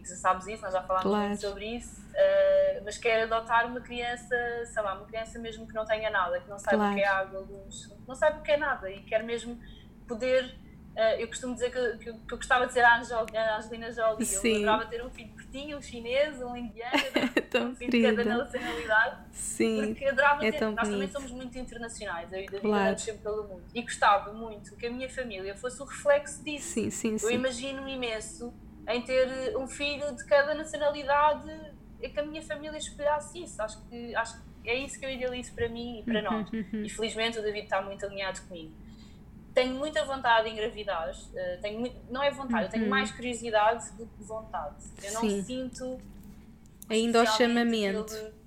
E 0.00 0.02
tu 0.02 0.16
sabes 0.16 0.46
isso, 0.46 0.62
nós 0.62 0.72
já 0.72 0.82
falámos 0.82 1.10
Claro. 1.10 1.28
muito 1.28 1.40
sobre 1.40 1.76
isso. 1.76 2.00
ah, 2.16 2.80
mas 2.84 2.96
quero 2.98 3.32
adotar 3.32 3.66
uma 3.66 3.80
criança, 3.80 4.34
sei 4.66 4.82
lá, 4.82 4.94
uma 4.94 5.06
criança 5.06 5.38
mesmo 5.38 5.66
que 5.66 5.74
não 5.74 5.84
tenha 5.84 6.10
nada, 6.10 6.40
que 6.40 6.48
não 6.48 6.58
saiba 6.58 6.78
Claro. 6.78 6.92
o 6.92 6.96
que 6.96 7.02
é 7.02 7.06
água, 7.08 7.40
luz, 7.40 7.94
não 8.08 8.14
saiba 8.14 8.38
o 8.38 8.42
que 8.42 8.50
é 8.52 8.56
nada 8.56 8.90
e 8.90 9.02
quero 9.02 9.24
mesmo 9.24 9.58
poder. 10.08 10.54
ah, 10.96 11.14
eu 11.20 11.28
costumo 11.28 11.54
dizer 11.54 11.70
que, 11.70 11.98
que, 11.98 12.12
que 12.12 12.32
eu 12.34 12.36
gostava 12.36 12.66
de 12.66 12.72
ser 12.72 12.80
a, 12.80 12.98
Angel, 12.98 13.24
a 13.34 13.56
Angelina 13.58 13.92
Jolie. 13.92 14.26
Sim. 14.26 14.48
Eu 14.48 14.56
adorava 14.72 14.86
ter 14.90 15.04
um 15.04 15.10
filho 15.10 15.30
curtinho, 15.30 15.78
um 15.78 15.82
chinês, 15.82 16.42
um 16.42 16.56
indiano, 16.56 16.92
Tão 17.50 17.68
um 17.68 17.74
filho 17.76 17.90
de 17.90 18.02
cada 18.02 18.24
nacionalidade. 18.24 19.16
Sim, 19.32 19.86
Porque 19.88 20.04
adorava 20.06 20.44
é 20.46 20.50
ter. 20.52 20.60
Nós 20.66 20.74
também 20.76 20.92
bonito. 20.92 21.12
somos 21.12 21.30
muito 21.30 21.56
internacionais, 21.58 22.32
eu 22.32 22.40
e 22.40 22.46
David 22.46 22.60
Claro. 22.62 22.98
sempre 22.98 23.22
pelo 23.22 23.44
mundo. 23.44 23.62
E 23.74 23.82
gostava 23.82 24.32
muito 24.32 24.74
que 24.76 24.86
a 24.86 24.90
minha 24.90 25.08
família 25.08 25.56
fosse 25.56 25.80
o 25.80 25.84
reflexo 25.84 26.42
disso. 26.44 26.72
sim, 26.74 26.90
sim, 26.90 27.12
Eu 27.12 27.18
sim. 27.20 27.34
imagino 27.34 27.88
imenso 27.88 28.52
em 28.94 29.02
ter 29.02 29.56
um 29.56 29.66
filho 29.66 30.14
de 30.14 30.24
cada 30.26 30.54
nacionalidade 30.54 31.50
e 32.00 32.08
que 32.08 32.18
a 32.20 32.24
minha 32.24 32.42
família 32.42 32.76
espelhasse 32.78 33.42
isso. 33.42 33.60
Acho 33.62 33.80
que, 33.88 34.14
acho 34.14 34.40
que 34.62 34.68
é 34.70 34.74
isso 34.78 34.98
que 34.98 35.04
eu 35.06 35.10
idealizo 35.10 35.52
para 35.54 35.68
mim 35.68 36.00
e 36.00 36.02
para 36.02 36.22
nós. 36.22 36.50
Uhum. 36.52 36.82
E 36.84 36.88
felizmente 36.88 37.38
o 37.38 37.42
David 37.42 37.64
está 37.64 37.80
muito 37.82 38.04
alinhado 38.06 38.40
comigo. 38.42 38.72
Tenho 39.54 39.74
muita 39.74 40.04
vontade 40.04 40.44
de 40.48 40.52
engravidar, 40.54 41.10
eh, 41.34 41.58
tenho 41.60 41.80
muito- 41.80 41.96
não 42.08 42.22
é 42.22 42.30
vontade, 42.30 42.64
eu 42.64 42.70
tenho 42.70 42.84
Uhum. 42.84 42.90
mais 42.90 43.10
curiosidade 43.10 43.90
do 43.96 44.06
que 44.06 44.22
vontade. 44.22 44.76
Eu 45.02 45.12
não 45.14 45.20
Sim. 45.22 45.42
sinto 45.42 45.98
Ainda 46.88 47.18
ao 47.18 47.24
especialmente 47.24 47.70
chamamento. 47.76 48.14
aquele- 48.14 48.40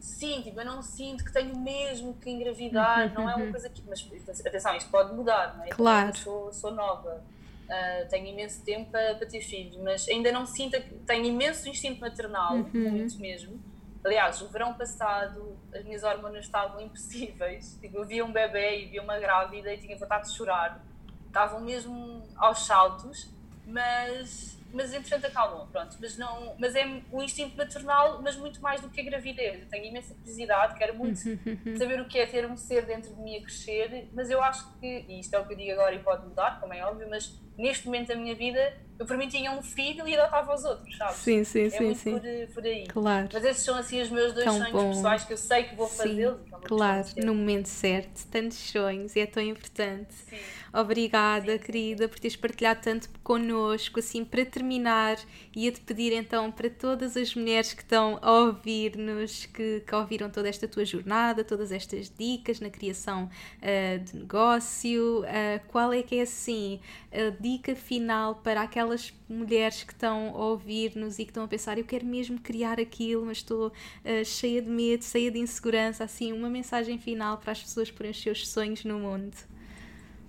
Sim, 0.00 0.40
tipo, 0.42 0.60
eu 0.60 0.64
não 0.64 0.80
sinto 0.80 1.24
que 1.24 1.32
tenho 1.32 1.58
mesmo 1.58 2.14
que 2.14 2.30
engravidar, 2.30 3.12
não 3.12 3.28
é 3.28 3.34
uma 3.34 3.50
coisa 3.50 3.68
que. 3.68 3.82
Mas 3.82 4.08
atenção, 4.46 4.76
isto 4.76 4.88
pode 4.90 5.12
mudar, 5.12 5.56
não 5.56 5.64
é? 5.64 5.66
Uhum, 5.68 5.72
Claro. 5.76 6.08
Eu 6.10 6.14
sou, 6.14 6.52
sou 6.52 6.70
nova, 6.70 7.20
ah, 7.70 8.06
tenho 8.08 8.26
imenso 8.26 8.64
tempo 8.64 8.90
para, 8.90 9.14
para 9.16 9.26
ter 9.26 9.40
filhos, 9.40 9.76
mas 9.78 10.08
ainda 10.08 10.30
não 10.32 10.46
sinto. 10.46 10.80
que- 10.80 10.94
Tenho 11.06 11.24
imenso 11.26 11.68
instinto 11.68 12.00
maternal, 12.00 12.54
Uhum. 12.56 12.90
muito 12.90 13.18
mesmo. 13.18 13.60
Aliás, 14.04 14.40
o 14.40 14.48
verão 14.48 14.74
passado 14.74 15.58
as 15.74 15.84
minhas 15.84 16.02
hormonas 16.02 16.44
estavam 16.44 16.80
impossíveis. 16.80 17.76
Tipo, 17.82 17.98
eu 17.98 18.06
via 18.06 18.24
um 18.24 18.32
bebê 18.32 18.82
e 18.82 18.86
via 18.86 19.02
uma 19.02 19.18
grávida 19.18 19.72
e 19.74 19.78
tinha 19.78 19.96
vontade 19.98 20.28
de 20.28 20.36
chorar. 20.36 20.84
Estavam 21.26 21.60
mesmo 21.60 22.26
aos 22.36 22.64
saltos, 22.66 23.30
mas, 23.66 24.57
mas 24.72 24.92
entretanto 24.92 25.26
acalmou, 25.26 25.66
pronto. 25.68 25.96
Mas, 26.00 26.16
não, 26.16 26.54
mas 26.58 26.74
é 26.74 26.84
o 27.10 27.22
instinto 27.22 27.56
maternal, 27.56 28.20
mas 28.22 28.36
muito 28.36 28.60
mais 28.60 28.80
do 28.80 28.88
que 28.90 29.00
a 29.00 29.04
gravidez. 29.04 29.62
Eu 29.62 29.68
tenho 29.68 29.86
imensa 29.86 30.14
curiosidade, 30.14 30.76
quero 30.76 30.94
muito 30.94 31.18
saber 31.78 32.00
o 32.00 32.06
que 32.06 32.18
é 32.18 32.26
ter 32.26 32.48
um 32.50 32.56
ser 32.56 32.84
dentro 32.86 33.14
de 33.14 33.20
mim 33.20 33.36
a 33.36 33.42
crescer, 33.42 34.08
mas 34.12 34.30
eu 34.30 34.42
acho 34.42 34.78
que, 34.78 35.04
e 35.08 35.20
isto 35.20 35.34
é 35.34 35.38
o 35.38 35.46
que 35.46 35.54
eu 35.54 35.56
digo 35.56 35.72
agora 35.72 35.94
e 35.94 36.02
pode 36.02 36.26
mudar, 36.26 36.60
como 36.60 36.74
é 36.74 36.84
óbvio, 36.84 37.08
mas 37.08 37.40
neste 37.56 37.86
momento 37.86 38.08
da 38.08 38.16
minha 38.16 38.34
vida 38.34 38.72
eu 38.98 39.06
para 39.06 39.16
mim 39.16 39.28
tinha 39.28 39.52
um 39.52 39.62
filho 39.62 40.08
e 40.08 40.16
adotava 40.16 40.52
os 40.52 40.64
outros, 40.64 40.96
sabes? 40.96 41.16
Sim, 41.18 41.44
sim, 41.44 41.66
é 41.66 41.70
sim, 41.70 41.84
muito 41.84 41.98
sim. 42.00 42.18
Por, 42.46 42.54
por 42.54 42.64
aí. 42.64 42.86
Claro. 42.88 43.28
Mas 43.32 43.44
esses 43.44 43.64
são 43.64 43.76
assim 43.76 44.00
os 44.02 44.10
meus 44.10 44.32
dois 44.32 44.44
Tão 44.44 44.58
sonhos 44.58 44.72
bom. 44.72 44.90
pessoais 44.90 45.24
que 45.24 45.32
eu 45.32 45.36
sei 45.36 45.62
que 45.64 45.76
vou 45.76 45.86
fazê-los. 45.86 46.40
é 46.40 46.66
claro, 46.66 47.06
no 47.18 47.32
momento 47.34 47.66
certo. 47.66 48.26
Tantos 48.26 48.58
sonhos 48.58 49.14
e 49.14 49.20
é 49.20 49.26
tão 49.26 49.40
importante. 49.42 50.12
Sim. 50.12 50.36
Obrigada, 50.72 51.58
querida, 51.58 52.08
por 52.08 52.18
teres 52.18 52.36
partilhado 52.36 52.80
tanto 52.82 53.08
connosco. 53.22 54.00
Assim, 54.00 54.24
para 54.24 54.44
terminar, 54.44 55.16
ia-te 55.54 55.80
pedir 55.80 56.12
então 56.12 56.52
para 56.52 56.68
todas 56.68 57.16
as 57.16 57.34
mulheres 57.34 57.72
que 57.72 57.82
estão 57.82 58.18
a 58.20 58.30
ouvir-nos, 58.32 59.46
que, 59.46 59.80
que 59.86 59.94
ouviram 59.94 60.28
toda 60.30 60.48
esta 60.48 60.68
tua 60.68 60.84
jornada, 60.84 61.42
todas 61.42 61.72
estas 61.72 62.12
dicas 62.16 62.60
na 62.60 62.70
criação 62.70 63.30
ah, 63.62 63.96
de 63.96 64.16
negócio, 64.16 65.24
ah, 65.26 65.60
qual 65.68 65.92
é 65.92 66.02
que 66.02 66.16
é 66.16 66.22
assim 66.22 66.80
a 67.10 67.30
dica 67.40 67.74
final 67.74 68.36
para 68.36 68.62
aquelas 68.62 69.12
mulheres 69.28 69.82
que 69.82 69.92
estão 69.92 70.28
a 70.34 70.44
ouvir-nos 70.46 71.18
e 71.18 71.24
que 71.24 71.30
estão 71.30 71.44
a 71.44 71.48
pensar, 71.48 71.78
eu 71.78 71.84
quero 71.84 72.04
mesmo 72.04 72.38
criar 72.38 72.78
aquilo, 72.78 73.24
mas 73.24 73.38
estou 73.38 73.72
ah, 74.04 74.24
cheia 74.24 74.60
de 74.60 74.70
medo, 74.70 75.04
cheia 75.04 75.30
de 75.30 75.38
insegurança, 75.38 76.04
assim, 76.04 76.32
uma 76.32 76.50
mensagem 76.50 76.98
final 76.98 77.38
para 77.38 77.52
as 77.52 77.62
pessoas 77.62 77.90
porem 77.90 78.10
os 78.10 78.20
seus 78.20 78.46
sonhos 78.46 78.84
no 78.84 78.98
mundo. 78.98 79.36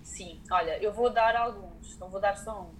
Sim, 0.10 0.42
olha, 0.52 0.78
eu 0.84 0.92
vou 0.92 1.10
dar 1.10 1.36
alguns, 1.36 1.98
não 2.00 2.10
vou 2.10 2.20
dar 2.20 2.36
só 2.36 2.64
um. 2.64 2.74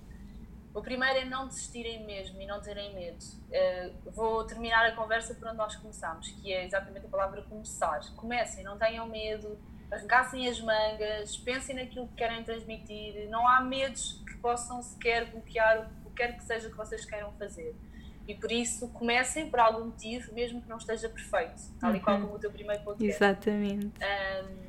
O 0.74 0.82
primeiro 0.82 1.20
é 1.20 1.26
não 1.26 1.48
desistirem 1.48 2.06
mesmo 2.06 2.42
e 2.42 2.46
não 2.46 2.60
terem 2.62 2.94
medo. 2.94 3.24
Eh, 3.52 3.92
vou 4.08 4.44
terminar 4.46 4.86
a 4.86 4.96
conversa 4.96 5.34
por 5.36 5.48
onde 5.48 5.58
nós 5.58 5.76
começámos, 5.76 6.30
que 6.32 6.54
é 6.54 6.66
exatamente 6.66 7.06
a 7.06 7.10
palavra 7.10 7.42
começar. 7.44 8.00
Comecem, 8.16 8.64
não 8.64 8.78
tenham 8.78 9.08
medo, 9.08 9.58
arregassem 9.92 10.48
as 10.48 10.60
mangas, 10.62 11.38
pensem 11.38 11.76
naquilo 11.76 12.08
que 12.10 12.16
querem 12.16 12.44
transmitir. 12.44 13.28
Não 13.30 13.48
há 13.48 13.62
medos 13.62 14.24
que 14.28 14.38
possam 14.38 14.82
sequer 14.82 15.26
bloquear 15.32 15.90
o 16.06 16.10
que 16.10 16.16
quer 16.18 16.36
que 16.38 16.44
seja 16.44 16.70
que 16.70 16.78
vocês 16.78 17.04
queiram 17.06 17.32
fazer. 17.34 17.76
E 18.28 18.36
por 18.36 18.52
isso, 18.52 18.88
comecem 18.90 19.50
por 19.50 19.60
algum 19.60 19.86
motivo, 19.86 20.32
mesmo 20.36 20.62
que 20.62 20.70
não 20.70 20.78
esteja 20.78 21.10
perfeito, 21.10 21.62
tal 21.80 21.96
e 21.96 22.00
qual 22.00 22.18
Uhum. 22.18 22.24
como 22.26 22.36
o 22.36 22.40
teu 22.40 22.52
primeiro 22.52 22.84
podcast. 22.84 23.16
Exatamente. 23.24 23.88
Um, 23.88 24.69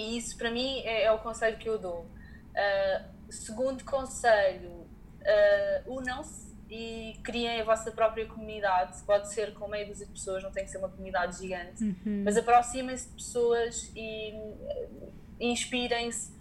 e 0.00 0.18
isso 0.18 0.36
para 0.36 0.50
mim 0.50 0.80
é, 0.80 1.04
é 1.04 1.12
o 1.12 1.18
conselho 1.18 1.58
que 1.58 1.68
eu 1.68 1.78
dou. 1.78 2.00
Uh, 2.02 3.32
segundo 3.32 3.84
conselho, 3.84 4.70
uh, 4.70 5.92
unam-se 5.98 6.50
e 6.68 7.14
criem 7.22 7.60
a 7.60 7.64
vossa 7.64 7.90
própria 7.92 8.26
comunidade. 8.26 9.02
Pode 9.04 9.32
ser 9.32 9.52
com 9.54 9.68
meia 9.68 9.86
dúzia 9.86 10.06
de 10.06 10.12
pessoas, 10.12 10.42
não 10.42 10.50
tem 10.52 10.64
que 10.64 10.70
ser 10.70 10.78
uma 10.78 10.88
comunidade 10.88 11.38
gigante, 11.38 11.84
Uhum. 11.84 12.22
mas 12.24 12.36
aproximem-se 12.36 13.08
de 13.08 13.14
pessoas 13.14 13.92
e 13.94 14.32
uh, 14.34 15.12
inspirem-se 15.38 16.38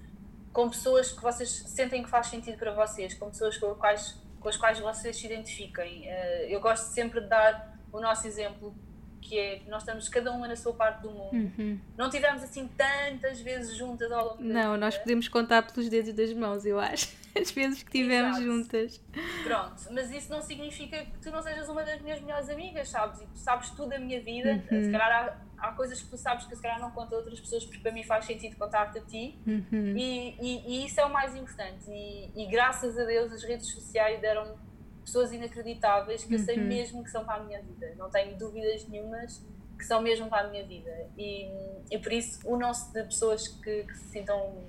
com 0.53 0.69
pessoas 0.69 1.11
que 1.11 1.21
vocês 1.21 1.49
sentem 1.67 2.03
que 2.03 2.09
faz 2.09 2.27
sentido 2.27 2.57
para 2.57 2.73
vocês, 2.73 3.13
com 3.13 3.29
pessoas 3.29 3.57
com 3.57 3.67
as 3.71 3.77
quais, 3.77 4.21
com 4.39 4.49
as 4.49 4.57
quais 4.57 4.79
vocês 4.79 5.15
se 5.15 5.25
identifiquem. 5.27 6.05
Eu 6.47 6.59
gosto 6.59 6.85
sempre 6.91 7.21
de 7.21 7.27
dar 7.27 7.79
o 7.91 7.99
nosso 8.01 8.25
exemplo, 8.27 8.75
que 9.21 9.37
é 9.37 9.59
que 9.59 9.69
nós 9.69 9.81
estamos 9.83 10.07
cada 10.09 10.31
uma 10.31 10.47
na 10.47 10.55
sua 10.55 10.73
parte 10.73 11.01
do 11.01 11.11
mundo 11.11 11.33
Uhum. 11.33 11.79
não 11.97 12.09
tivemos 12.09 12.41
assim 12.43 12.67
tantas 12.77 13.39
vezes 13.41 13.75
juntas 13.77 14.11
ao 14.11 14.29
longo 14.29 14.37
da 14.43 14.43
Não, 14.53 14.77
nós 14.77 14.97
podemos 14.97 15.27
contar 15.27 15.61
pelos 15.71 15.89
dedos 15.89 16.13
das 16.13 16.33
mãos, 16.33 16.65
eu 16.65 16.79
acho. 16.79 17.17
As 17.39 17.51
vezes 17.51 17.83
que 17.83 17.91
tivemos 17.91 18.37
Exato. 18.39 18.43
juntas. 18.43 19.01
Pronto, 19.43 19.75
mas 19.91 20.09
isso 20.11 20.31
não 20.31 20.41
significa 20.41 20.97
que 21.05 21.19
tu 21.21 21.29
não 21.31 21.41
sejas 21.43 21.69
uma 21.69 21.83
das 21.83 22.01
minhas 22.01 22.19
melhores 22.21 22.49
amigas, 22.49 22.89
sabes? 22.89 23.21
E 23.21 23.25
tu 23.27 23.37
sabes 23.37 23.69
tudo 23.69 23.89
da 23.89 23.99
minha 23.99 24.19
vida. 24.21 24.51
Uhum. 24.71 24.83
Se 24.83 24.91
calhar 24.91 25.37
há, 25.59 25.67
há 25.67 25.71
coisas 25.73 26.01
que 26.01 26.09
tu 26.09 26.17
sabes 26.17 26.45
que 26.45 26.55
se 26.55 26.61
calhar 26.61 26.79
não 26.81 26.89
conta 26.91 27.13
a 27.15 27.19
outras 27.19 27.39
pessoas, 27.39 27.63
porque 27.65 27.79
para 27.81 27.91
mim 27.91 28.03
faz 28.03 28.25
sentido 28.25 28.55
contar-te 28.57 28.97
a 28.97 29.01
ti. 29.01 29.37
Uhum. 29.45 29.95
E, 29.95 30.35
e- 30.41 30.63
e 30.81 30.85
isso 30.87 30.99
é 30.99 31.05
o 31.05 31.13
mais 31.13 31.35
importante. 31.35 31.85
E, 31.89 32.31
e 32.35 32.47
graças 32.47 32.97
a 32.97 33.03
Deus 33.05 33.31
as 33.31 33.43
redes 33.43 33.71
sociais 33.71 34.19
deram 34.19 34.55
pessoas 35.03 35.31
inacreditáveis 35.31 36.23
que 36.23 36.35
eu 36.35 36.39
sei 36.39 36.57
Uhum. 36.57 36.65
mesmo 36.67 37.03
que 37.03 37.09
são 37.09 37.23
para 37.25 37.35
a 37.35 37.43
minha 37.43 37.61
vida. 37.61 37.93
Não 37.97 38.09
tenho 38.09 38.37
dúvidas 38.37 38.87
nenhumas 38.87 39.43
que 39.77 39.85
são 39.85 40.01
mesmo 40.01 40.27
para 40.29 40.47
a 40.47 40.49
minha 40.51 40.65
vida. 40.65 40.91
E, 41.17 41.49
e 41.89 41.97
por 41.97 42.11
isso 42.11 42.39
unam-se 42.45 42.91
de 42.93 43.03
pessoas 43.03 43.47
que, 43.47 43.83
que 43.83 43.93
se 43.97 44.09
sintam, 44.09 44.63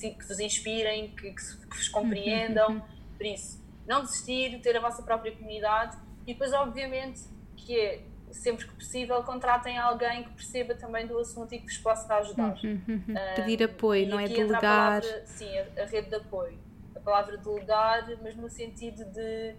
que, 0.00 0.10
que 0.10 0.24
vos 0.26 0.40
inspirem, 0.40 1.08
que, 1.14 1.30
que, 1.32 1.56
que 1.68 1.76
vos 1.76 1.88
compreendam. 1.88 2.82
Por 3.16 3.26
isso, 3.26 3.62
não 3.86 4.02
desistir, 4.02 4.60
ter 4.60 4.76
a 4.76 4.80
vossa 4.80 5.02
própria 5.02 5.32
comunidade 5.36 5.96
e 6.26 6.32
depois, 6.32 6.52
obviamente, 6.52 7.20
que 7.56 7.78
é 7.78 8.02
sempre 8.32 8.66
que 8.66 8.74
possível, 8.74 9.22
contratem 9.22 9.78
alguém 9.78 10.24
que 10.24 10.30
perceba 10.30 10.74
também 10.74 11.06
do 11.06 11.18
assunto 11.18 11.54
e 11.54 11.58
que 11.58 11.64
vos 11.66 11.78
possa 11.78 12.14
ajudar. 12.16 12.58
Uhum, 12.64 12.82
uhum. 12.88 13.04
Um, 13.08 13.34
Pedir 13.36 13.62
apoio, 13.62 14.08
não 14.08 14.18
é 14.18 14.24
a 14.24 14.28
delegar. 14.28 14.60
palavra- 14.60 15.26
sim, 15.26 15.48
a, 15.58 15.82
a 15.82 15.86
rede 15.86 16.08
de 16.08 16.16
apoio. 16.16 16.58
Palavra 17.06 17.36
delegar, 17.38 18.04
mas 18.20 18.34
no 18.34 18.50
sentido 18.50 19.04
de 19.12 19.54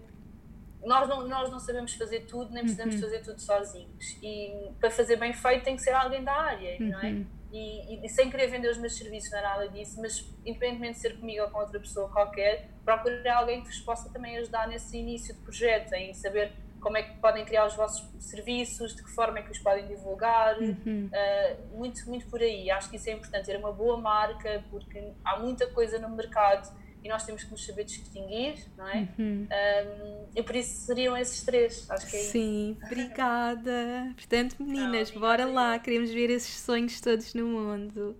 nós 0.84 1.08
não, 1.08 1.26
nós 1.26 1.50
não 1.50 1.58
sabemos 1.58 1.94
fazer 1.94 2.26
tudo, 2.26 2.52
nem 2.52 2.62
precisamos 2.62 2.94
Uhum. 2.96 3.00
fazer 3.00 3.20
tudo 3.20 3.40
sozinhos. 3.40 4.18
E 4.22 4.70
para 4.78 4.90
fazer 4.90 5.16
bem 5.16 5.32
feito 5.32 5.64
tem 5.64 5.74
que 5.74 5.82
ser 5.82 5.92
alguém 5.92 6.22
da 6.22 6.32
área, 6.32 6.76
não 6.78 7.00
é? 7.00 7.06
Uhum. 7.08 7.26
e, 7.50 8.04
e, 8.04 8.08
sem 8.10 8.30
querer 8.30 8.48
vender 8.48 8.68
os 8.68 8.76
meus 8.76 8.94
serviços, 8.96 9.30
não 9.30 9.38
é 9.38 9.42
nada 9.42 9.68
disso, 9.70 9.98
mas 10.00 10.30
independentemente 10.44 10.96
de 10.96 11.00
ser 11.00 11.18
comigo 11.18 11.42
ou 11.42 11.50
com 11.50 11.58
outra 11.58 11.80
pessoa 11.80 12.08
qualquer, 12.10 12.68
procurem 12.84 13.28
alguém 13.30 13.62
que 13.62 13.68
vos 13.68 13.80
possa 13.80 14.12
também 14.12 14.36
ajudar 14.36 14.68
nesse 14.68 14.96
início 14.98 15.34
de 15.34 15.40
projeto, 15.40 15.94
em 15.94 16.12
saber 16.12 16.52
como 16.80 16.96
é 16.96 17.02
que 17.02 17.16
podem 17.18 17.44
criar 17.44 17.66
os 17.66 17.74
vossos 17.74 18.06
serviços, 18.20 18.94
de 18.94 19.02
que 19.02 19.10
forma 19.10 19.38
é 19.38 19.42
que 19.42 19.50
os 19.50 19.58
podem 19.58 19.88
divulgar, 19.88 20.58
uhum. 20.58 21.10
uh, 21.10 21.76
muito, 21.76 22.06
muito 22.08 22.26
por 22.28 22.40
aí. 22.40 22.70
Acho 22.70 22.88
que 22.90 22.96
isso 22.96 23.08
é 23.08 23.14
importante, 23.14 23.46
ter 23.46 23.56
uma 23.56 23.72
boa 23.72 23.96
marca, 23.96 24.62
porque 24.70 25.12
há 25.24 25.38
muita 25.40 25.66
coisa 25.68 25.98
no 25.98 26.10
mercado 26.10 26.70
e 27.02 27.08
nós 27.08 27.24
temos 27.24 27.44
que 27.44 27.50
nos 27.50 27.64
saber 27.64 27.84
distinguir, 27.84 28.66
não 28.76 28.88
é? 28.88 29.08
Uhum. 29.18 29.46
Um, 29.46 30.26
e 30.34 30.42
por 30.42 30.56
isso 30.56 30.86
seriam 30.86 31.16
esses 31.16 31.42
três, 31.42 31.88
acho 31.90 32.06
que 32.06 32.16
é 32.16 32.20
Sim, 32.20 32.72
isso. 32.72 32.86
obrigada. 32.86 34.12
Portanto, 34.16 34.56
meninas, 34.58 35.12
não, 35.12 35.20
bora 35.20 35.46
lá, 35.46 35.78
queremos 35.78 36.10
ver 36.10 36.30
esses 36.30 36.56
sonhos 36.60 37.00
todos 37.00 37.34
no 37.34 37.46
mundo. 37.46 38.16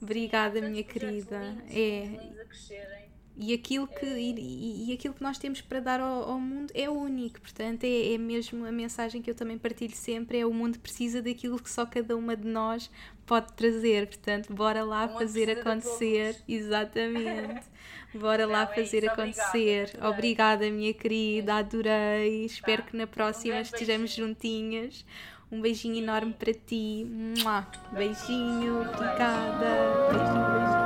Obrigada, 0.00 0.60
Sim, 0.60 0.68
minha 0.68 0.84
querida. 0.84 1.40
Lindos, 1.40 1.76
é. 1.76 2.04
Lindos 2.04 2.70
e 3.38 3.52
aquilo 3.52 3.86
que, 3.86 4.06
e, 4.06 4.90
e, 4.90 4.94
aquilo 4.94 5.12
que 5.12 5.22
nós 5.22 5.36
temos 5.36 5.60
para 5.60 5.78
dar 5.80 6.00
ao, 6.00 6.30
ao 6.30 6.40
mundo 6.40 6.72
é 6.74 6.88
único, 6.88 7.40
portanto, 7.40 7.84
é, 7.84 8.14
é, 8.14 8.18
mesmo 8.18 8.64
a 8.64 8.72
mensagem 8.72 9.20
que 9.20 9.30
eu 9.30 9.34
também 9.34 9.58
partilho 9.58 9.94
sempre: 9.94 10.38
é 10.38 10.46
o 10.46 10.52
mundo 10.54 10.78
precisa 10.78 11.20
daquilo 11.20 11.58
que 11.62 11.70
só 11.70 11.84
cada 11.84 12.16
uma 12.16 12.34
de 12.34 12.48
nós 12.48 12.90
pode 13.26 13.52
trazer, 13.52 14.06
portanto, 14.06 14.54
bora 14.54 14.82
lá 14.84 15.08
fazer 15.08 15.50
acontecer. 15.50 16.36
Exatamente. 16.48 17.66
Bora 18.14 18.46
Não, 18.46 18.52
lá 18.52 18.62
é 18.62 18.66
fazer 18.66 19.02
isso. 19.04 19.12
acontecer. 19.12 19.90
Obrigada, 20.00 20.08
Obrigada, 20.10 20.70
minha 20.70 20.94
querida, 20.94 21.56
adorei. 21.56 22.40
Tá. 22.40 22.46
Espero 22.46 22.82
que 22.84 22.96
na 22.96 23.06
próxima 23.06 23.56
um 23.56 23.60
estejamos 23.60 24.10
beijinho. 24.12 24.28
juntinhas. 24.28 25.04
Um 25.52 25.60
beijinho 25.60 25.96
enorme 25.96 26.32
para 26.32 26.54
ti. 26.54 27.06
Beijinho, 27.92 28.80
obrigada. 28.80 30.08
Beijinho, 30.10 30.52
beijinho. 30.52 30.85